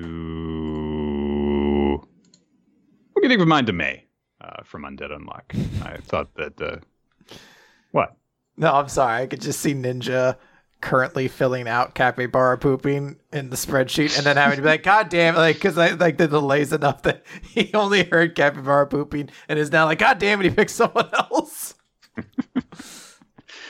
We're 3.14 3.22
going 3.22 3.30
to 3.30 3.36
give 3.36 3.46
mine 3.46 3.66
to 3.66 3.72
May 3.72 4.06
uh, 4.40 4.64
from 4.64 4.82
Undead 4.82 5.12
Unluck. 5.16 5.54
I 5.84 5.98
thought 5.98 6.34
that. 6.34 6.60
Uh... 6.60 6.78
What? 7.92 8.16
No, 8.56 8.72
I'm 8.72 8.88
sorry. 8.88 9.22
I 9.22 9.26
could 9.28 9.40
just 9.40 9.60
see 9.60 9.72
Ninja 9.72 10.36
currently 10.80 11.28
filling 11.28 11.68
out 11.68 11.94
capybara 11.94 12.58
pooping 12.58 13.20
in 13.32 13.50
the 13.50 13.56
spreadsheet 13.56 14.16
and 14.18 14.26
then 14.26 14.36
having 14.36 14.56
to 14.56 14.62
be 14.62 14.68
like, 14.68 14.82
God 14.82 15.08
damn 15.08 15.34
it, 15.34 15.38
like, 15.38 15.56
because 15.56 15.78
I 15.78 15.92
like 15.92 16.18
the 16.18 16.28
delays 16.28 16.72
enough 16.72 17.02
that 17.04 17.24
he 17.42 17.72
only 17.72 18.02
heard 18.04 18.34
capybara 18.34 18.86
pooping 18.88 19.30
and 19.48 19.58
is 19.60 19.70
now 19.72 19.86
like, 19.86 20.00
God 20.00 20.18
damn 20.18 20.40
it, 20.40 20.44
he 20.44 20.50
picked 20.50 20.72
someone 20.72 21.08
else. 21.14 21.74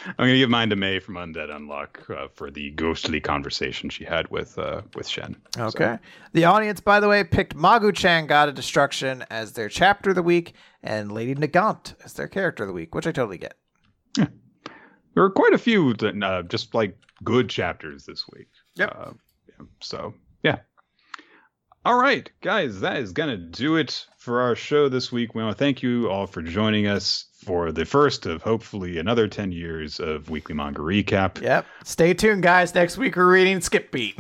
I'm 0.07 0.15
gonna 0.16 0.36
give 0.36 0.50
mine 0.50 0.70
to 0.70 0.76
May 0.76 0.99
from 0.99 1.15
Undead 1.15 1.50
Unluck 1.50 2.10
uh, 2.10 2.28
for 2.34 2.50
the 2.50 2.70
ghostly 2.70 3.20
conversation 3.20 3.89
she 3.91 4.05
had 4.05 4.31
with 4.31 4.58
uh, 4.58 4.83
with 4.94 5.08
Shen. 5.08 5.36
Okay. 5.58 5.97
So. 5.97 5.99
The 6.33 6.44
audience, 6.44 6.81
by 6.81 7.00
the 7.00 7.08
way, 7.08 7.24
picked 7.24 7.57
Magu 7.57 7.94
Chan 7.94 8.26
God 8.26 8.49
of 8.49 8.55
Destruction 8.55 9.24
as 9.31 9.52
their 9.52 9.68
chapter 9.68 10.10
of 10.10 10.16
the 10.16 10.23
week 10.23 10.55
and 10.83 11.12
Lady 11.12 11.34
Nagant 11.34 11.94
as 12.05 12.15
their 12.15 12.28
character 12.28 12.65
of 12.65 12.68
the 12.68 12.74
week, 12.74 12.94
which 12.94 13.07
I 13.07 13.12
totally 13.12 13.39
get. 13.39 13.55
Yeah. 14.16 14.26
There 15.15 15.23
were 15.23 15.31
quite 15.31 15.55
a 15.55 15.58
few 15.58 15.94
that, 15.94 16.23
uh, 16.23 16.42
just 16.42 16.74
like 16.74 16.97
good 17.23 17.49
chapters 17.49 18.05
this 18.05 18.24
week. 18.33 18.49
Yep. 18.76 18.97
Uh, 18.97 19.12
yeah, 19.49 19.66
so 19.81 20.15
yeah. 20.42 20.58
All 21.86 21.99
right, 21.99 22.31
guys, 22.41 22.81
that 22.81 22.97
is 22.97 23.12
gonna 23.12 23.36
do 23.36 23.76
it 23.76 24.07
for 24.18 24.41
our 24.41 24.57
show 24.57 24.89
this 24.89 25.12
week. 25.12 25.34
We 25.34 25.42
want 25.42 25.57
to 25.57 25.62
thank 25.62 25.83
you 25.83 26.08
all 26.08 26.26
for 26.26 26.41
joining 26.41 26.86
us 26.86 27.26
for 27.44 27.70
the 27.73 27.84
first 27.84 28.26
of 28.26 28.42
hopefully 28.42 28.98
another 28.98 29.28
10 29.28 29.52
years 29.52 30.00
of 30.00 30.31
weekly 30.31 30.55
manga 30.55 30.81
recap. 30.81 31.40
Yep. 31.40 31.66
Stay 31.84 32.14
tuned, 32.14 32.42
guys. 32.42 32.74
Next 32.74 32.97
week 32.97 33.16
we're 33.16 33.31
reading 33.31 33.60
Skip 33.60 33.90
Beat. 33.90 34.18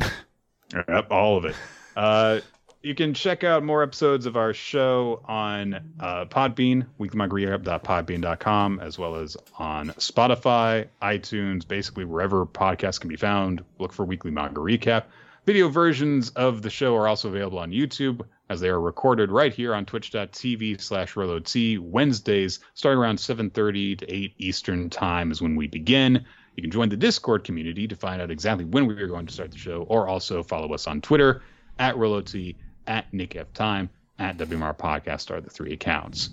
yep, 0.88 1.10
all 1.10 1.36
of 1.36 1.44
it. 1.46 1.56
Uh, 1.96 2.40
you 2.82 2.94
can 2.94 3.14
check 3.14 3.44
out 3.44 3.64
more 3.64 3.82
episodes 3.82 4.26
of 4.26 4.36
our 4.36 4.52
show 4.52 5.22
on 5.24 5.94
uh, 6.00 6.26
Podbean, 6.26 6.86
weeklymangarecap.podbean.com, 7.00 8.80
as 8.80 8.98
well 8.98 9.14
as 9.16 9.38
on 9.58 9.88
Spotify, 9.90 10.86
iTunes, 11.00 11.66
basically 11.66 12.04
wherever 12.04 12.44
podcasts 12.44 13.00
can 13.00 13.08
be 13.08 13.16
found. 13.16 13.64
Look 13.78 13.92
for 13.92 14.04
Weekly 14.04 14.30
Manga 14.30 14.60
Recap. 14.60 15.04
Video 15.46 15.68
versions 15.68 16.28
of 16.30 16.60
the 16.60 16.70
show 16.70 16.94
are 16.94 17.08
also 17.08 17.28
available 17.28 17.58
on 17.58 17.70
YouTube 17.70 18.20
as 18.54 18.60
they 18.60 18.68
are 18.68 18.80
recorded 18.80 19.32
right 19.32 19.52
here 19.52 19.74
on 19.74 19.84
twitch.tv 19.84 20.80
slash 20.80 21.16
T 21.44 21.76
Wednesdays, 21.78 22.60
starting 22.74 23.00
around 23.00 23.18
7.30 23.18 23.98
to 23.98 24.14
8 24.14 24.34
Eastern 24.38 24.88
time 24.88 25.32
is 25.32 25.42
when 25.42 25.56
we 25.56 25.66
begin. 25.66 26.24
You 26.54 26.62
can 26.62 26.70
join 26.70 26.88
the 26.88 26.96
Discord 26.96 27.42
community 27.42 27.88
to 27.88 27.96
find 27.96 28.22
out 28.22 28.30
exactly 28.30 28.64
when 28.64 28.86
we 28.86 28.94
are 28.94 29.08
going 29.08 29.26
to 29.26 29.32
start 29.32 29.50
the 29.50 29.58
show, 29.58 29.82
or 29.88 30.06
also 30.06 30.44
follow 30.44 30.72
us 30.72 30.86
on 30.86 31.00
Twitter 31.00 31.42
at 31.80 31.96
T, 32.26 32.56
at 32.86 33.12
Nick 33.12 33.34
F. 33.34 33.52
Time, 33.54 33.90
at 34.20 34.38
WMR 34.38 34.76
Podcast 34.76 35.32
are 35.32 35.40
the 35.40 35.50
three 35.50 35.72
accounts. 35.72 36.30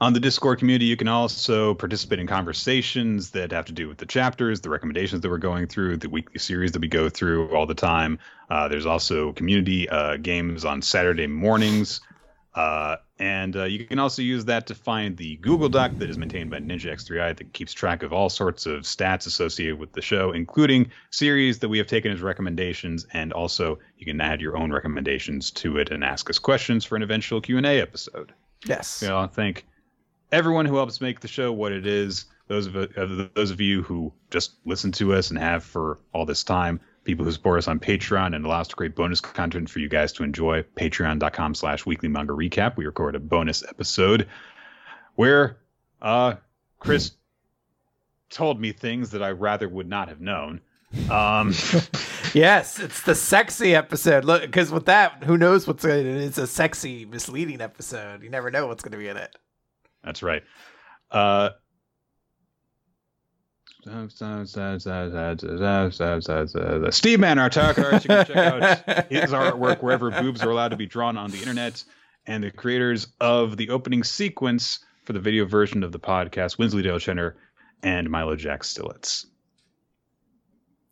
On 0.00 0.12
the 0.12 0.20
Discord 0.20 0.60
community, 0.60 0.84
you 0.84 0.96
can 0.96 1.08
also 1.08 1.74
participate 1.74 2.20
in 2.20 2.28
conversations 2.28 3.30
that 3.30 3.50
have 3.50 3.64
to 3.64 3.72
do 3.72 3.88
with 3.88 3.98
the 3.98 4.06
chapters, 4.06 4.60
the 4.60 4.70
recommendations 4.70 5.22
that 5.22 5.28
we're 5.28 5.38
going 5.38 5.66
through, 5.66 5.96
the 5.96 6.08
weekly 6.08 6.38
series 6.38 6.70
that 6.72 6.80
we 6.80 6.86
go 6.86 7.08
through 7.08 7.52
all 7.52 7.66
the 7.66 7.74
time. 7.74 8.16
Uh, 8.48 8.68
there's 8.68 8.86
also 8.86 9.32
community 9.32 9.88
uh, 9.88 10.16
games 10.16 10.64
on 10.64 10.82
Saturday 10.82 11.26
mornings. 11.26 12.00
Uh, 12.54 12.96
and 13.18 13.56
uh, 13.56 13.64
you 13.64 13.84
can 13.86 13.98
also 13.98 14.22
use 14.22 14.44
that 14.44 14.68
to 14.68 14.74
find 14.74 15.16
the 15.16 15.36
Google 15.36 15.68
Doc 15.68 15.90
that 15.98 16.08
is 16.08 16.16
maintained 16.16 16.50
by 16.50 16.58
Ninja 16.58 16.92
X3i 16.92 17.36
that 17.36 17.52
keeps 17.52 17.72
track 17.72 18.04
of 18.04 18.12
all 18.12 18.28
sorts 18.28 18.66
of 18.66 18.82
stats 18.82 19.26
associated 19.26 19.80
with 19.80 19.92
the 19.92 20.00
show, 20.00 20.30
including 20.30 20.90
series 21.10 21.58
that 21.58 21.68
we 21.68 21.78
have 21.78 21.88
taken 21.88 22.12
as 22.12 22.20
recommendations, 22.20 23.04
and 23.12 23.32
also 23.32 23.78
you 23.96 24.06
can 24.06 24.20
add 24.20 24.40
your 24.40 24.56
own 24.56 24.72
recommendations 24.72 25.50
to 25.50 25.76
it 25.78 25.90
and 25.90 26.04
ask 26.04 26.30
us 26.30 26.38
questions 26.38 26.84
for 26.84 26.94
an 26.94 27.02
eventual 27.02 27.40
Q 27.40 27.56
and 27.56 27.66
A 27.66 27.80
episode. 27.80 28.32
Yes. 28.64 29.02
You 29.02 29.08
know, 29.08 29.18
I 29.18 29.26
think 29.26 29.66
everyone 30.32 30.66
who 30.66 30.76
helps 30.76 31.00
make 31.00 31.20
the 31.20 31.28
show 31.28 31.52
what 31.52 31.72
it 31.72 31.86
is. 31.86 32.26
Those 32.48 32.66
of, 32.66 32.74
those 33.34 33.50
of 33.50 33.60
you 33.60 33.82
who 33.82 34.10
just 34.30 34.52
listen 34.64 34.90
to 34.92 35.14
us 35.14 35.28
and 35.28 35.38
have 35.38 35.62
for 35.62 35.98
all 36.14 36.24
this 36.24 36.42
time, 36.42 36.80
people 37.04 37.24
who 37.24 37.30
support 37.30 37.58
us 37.58 37.68
on 37.68 37.78
Patreon 37.78 38.34
and 38.34 38.44
allow 38.46 38.60
us 38.60 38.68
to 38.68 38.76
create 38.76 38.94
bonus 38.94 39.20
content 39.20 39.68
for 39.68 39.80
you 39.80 39.88
guys 39.88 40.12
to 40.14 40.22
enjoy. 40.22 40.62
Patreon.com 40.76 41.54
slash 41.54 41.84
weekly 41.84 42.08
manga 42.08 42.32
recap. 42.32 42.76
We 42.76 42.86
record 42.86 43.14
a 43.14 43.20
bonus 43.20 43.62
episode 43.68 44.26
where 45.16 45.58
uh 46.00 46.34
Chris 46.78 47.12
told 48.30 48.60
me 48.60 48.72
things 48.72 49.10
that 49.10 49.22
I 49.22 49.30
rather 49.32 49.68
would 49.68 49.88
not 49.88 50.08
have 50.08 50.20
known. 50.20 50.60
Um 51.10 51.52
Yes, 52.34 52.78
it's 52.78 53.02
the 53.02 53.14
sexy 53.14 53.74
episode. 53.74 54.24
Look, 54.24 54.42
because 54.42 54.70
with 54.70 54.86
that, 54.86 55.24
who 55.24 55.38
knows 55.38 55.66
what's 55.66 55.84
in 55.84 56.06
it? 56.06 56.22
It's 56.22 56.38
a 56.38 56.46
sexy, 56.46 57.04
misleading 57.04 57.60
episode. 57.60 58.22
You 58.22 58.30
never 58.30 58.50
know 58.50 58.66
what's 58.66 58.82
going 58.82 58.92
to 58.92 58.98
be 58.98 59.08
in 59.08 59.16
it. 59.16 59.34
That's 60.04 60.22
right. 60.22 60.42
Uh, 61.10 61.50
Steve 66.90 67.20
Man, 67.20 67.38
our 67.38 67.48
target 67.48 67.84
artist, 67.84 68.04
you 68.04 68.08
can 68.08 68.26
check 68.26 68.36
out 68.36 68.62
his 69.10 69.30
artwork 69.30 69.82
wherever 69.82 70.10
boobs 70.10 70.42
are 70.42 70.50
allowed 70.50 70.68
to 70.68 70.76
be 70.76 70.86
drawn 70.86 71.16
on 71.16 71.30
the 71.30 71.38
internet. 71.38 71.82
And 72.26 72.44
the 72.44 72.50
creators 72.50 73.06
of 73.20 73.56
the 73.56 73.70
opening 73.70 74.04
sequence 74.04 74.80
for 75.04 75.14
the 75.14 75.20
video 75.20 75.46
version 75.46 75.82
of 75.82 75.92
the 75.92 75.98
podcast, 75.98 76.58
Winslow 76.58 76.82
Dale 76.82 76.98
Chenner 76.98 77.34
and 77.82 78.10
Milo 78.10 78.36
Jack 78.36 78.64
Stillets. 78.64 79.26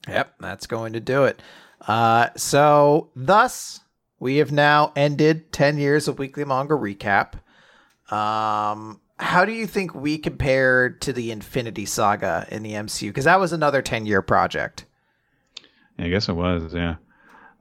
Yep, 0.09 0.35
that's 0.41 0.67
going 0.67 0.95
to 0.95 1.01
do 1.01 1.25
it. 1.25 1.43
Uh, 1.87 2.29
so, 2.37 3.11
thus, 3.15 3.81
we 4.19 4.37
have 4.39 4.53
now 4.53 4.93
ended 4.97 5.53
10 5.53 5.79
years 5.79 6.09
of 6.09 6.19
weekly 6.19 6.45
manga 6.45 6.75
recap. 6.75 7.35
Um, 8.11 9.01
how 9.19 9.45
do 9.45 9.53
you 9.53 9.67
think 9.67 9.95
we 9.95 10.19
compared 10.19 11.01
to 11.03 11.13
the 11.13 11.31
Infinity 11.31 11.87
Saga 11.87 12.47
in 12.51 12.63
the 12.63 12.73
MCU? 12.73 13.09
Because 13.09 13.25
that 13.25 13.41
was 13.41 13.53
another 13.53 13.83
10 13.83 14.07
year 14.07 14.23
project. 14.23 14.85
I 15.99 16.09
guess 16.09 16.29
it 16.29 16.35
was, 16.35 16.75
yeah. 16.75 16.97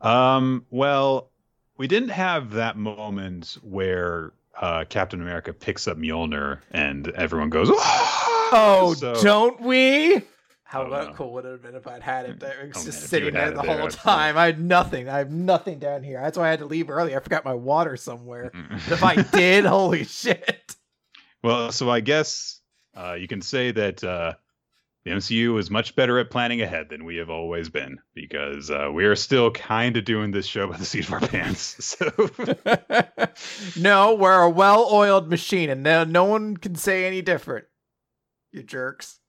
Um, 0.02 0.66
well, 0.70 1.30
we 1.78 1.88
didn't 1.88 2.10
have 2.10 2.52
that 2.52 2.78
moment 2.78 3.58
where 3.64 4.34
uh, 4.60 4.86
Captain 4.88 5.22
America 5.22 5.54
picks 5.54 5.88
up 5.88 5.98
Mjolnir 5.98 6.60
and 6.72 7.08
everyone 7.10 7.50
goes, 7.50 7.70
"Oh, 7.72 8.50
Oh, 8.54 8.94
So- 8.94 9.22
don't 9.24 9.60
we? 9.62 10.22
How 10.68 10.82
Oh, 10.84 10.88
about 10.88 11.16
cool 11.16 11.32
would 11.34 11.46
it 11.46 11.52
have 11.52 11.62
been 11.62 11.76
if 11.76 11.86
I'd 11.88 12.02
had 12.02 12.26
it 12.28 12.40
there? 12.40 12.62
It 12.62 12.74
was 12.76 12.84
Oh, 12.84 12.86
just 12.86 13.04
sitting 13.08 13.34
there 13.36 13.52
the 13.52 13.62
there, 13.62 13.78
whole 13.78 13.86
I'd- 13.86 13.96
time. 13.96 14.36
I 14.36 14.48
had 14.48 14.60
nothing. 14.60 15.08
I 15.08 15.20
have 15.20 15.30
nothing 15.32 15.78
down 15.80 16.02
here. 16.04 16.20
That's 16.20 16.38
why 16.40 16.48
I 16.48 16.50
had 16.50 16.60
to 16.60 16.66
leave 16.66 16.90
early. 16.90 17.16
I 17.16 17.20
forgot 17.20 17.46
my 17.46 17.54
water 17.54 17.96
somewhere. 17.96 18.52
If 18.90 19.04
I 19.04 19.16
did, 19.22 19.66
holy 19.66 20.04
shit. 20.06 20.76
Well, 21.44 21.72
so 21.72 21.90
I 21.90 22.00
guess 22.00 22.60
uh, 22.98 23.14
you 23.14 23.28
can 23.28 23.44
say 23.44 23.72
that 23.74 24.04
uh, 24.04 24.34
the 25.04 25.12
MCU 25.12 25.60
is 25.60 25.70
much 25.70 25.96
better 25.96 26.18
at 26.18 26.32
planning 26.32 26.62
ahead 26.64 26.90
than 26.90 27.06
we 27.06 27.18
have 27.18 27.30
always 27.30 27.70
been 27.70 28.00
because 28.16 28.72
uh, 28.72 28.90
we 28.92 29.06
are 29.06 29.16
still 29.16 29.52
kind 29.52 29.96
of 29.98 30.04
doing 30.04 30.32
this 30.32 30.48
show 30.48 30.68
by 30.68 30.78
the 30.78 30.86
seat 30.86 31.06
of 31.08 31.14
our 31.14 31.20
pants. 31.22 31.76
So, 32.00 32.12
no, 33.80 34.16
we're 34.16 34.42
a 34.42 34.50
well 34.50 34.90
oiled 34.92 35.30
machine, 35.30 35.70
and 35.70 35.84
no, 35.84 36.04
no 36.04 36.24
one 36.26 36.58
can 36.58 36.74
say 36.76 37.06
any 37.06 37.22
different. 37.22 37.66
You 38.52 38.64
jerks. 38.64 39.20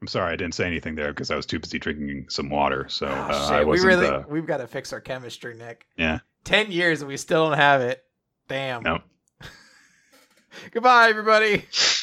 I'm 0.00 0.06
sorry 0.06 0.32
I 0.32 0.36
didn't 0.36 0.54
say 0.54 0.66
anything 0.66 0.94
there 0.94 1.08
because 1.08 1.30
I 1.30 1.36
was 1.36 1.44
too 1.46 1.58
busy 1.58 1.78
drinking 1.78 2.26
some 2.28 2.50
water. 2.50 2.86
So 2.88 3.06
Oh, 3.06 3.10
uh. 3.10 3.48
I 3.50 3.64
we 3.64 3.80
really, 3.80 4.06
uh, 4.06 4.22
we've 4.28 4.46
got 4.46 4.58
to 4.58 4.66
fix 4.66 4.92
our 4.92 5.00
chemistry, 5.00 5.54
Nick. 5.56 5.86
Yeah. 5.96 6.20
10 6.44 6.70
years 6.70 7.00
and 7.00 7.08
we 7.08 7.16
still 7.16 7.48
don't 7.48 7.58
have 7.58 7.80
it. 7.80 8.02
Damn. 8.48 8.82
Nope. 8.82 9.02
Goodbye, 10.72 11.08
everybody. 11.08 11.64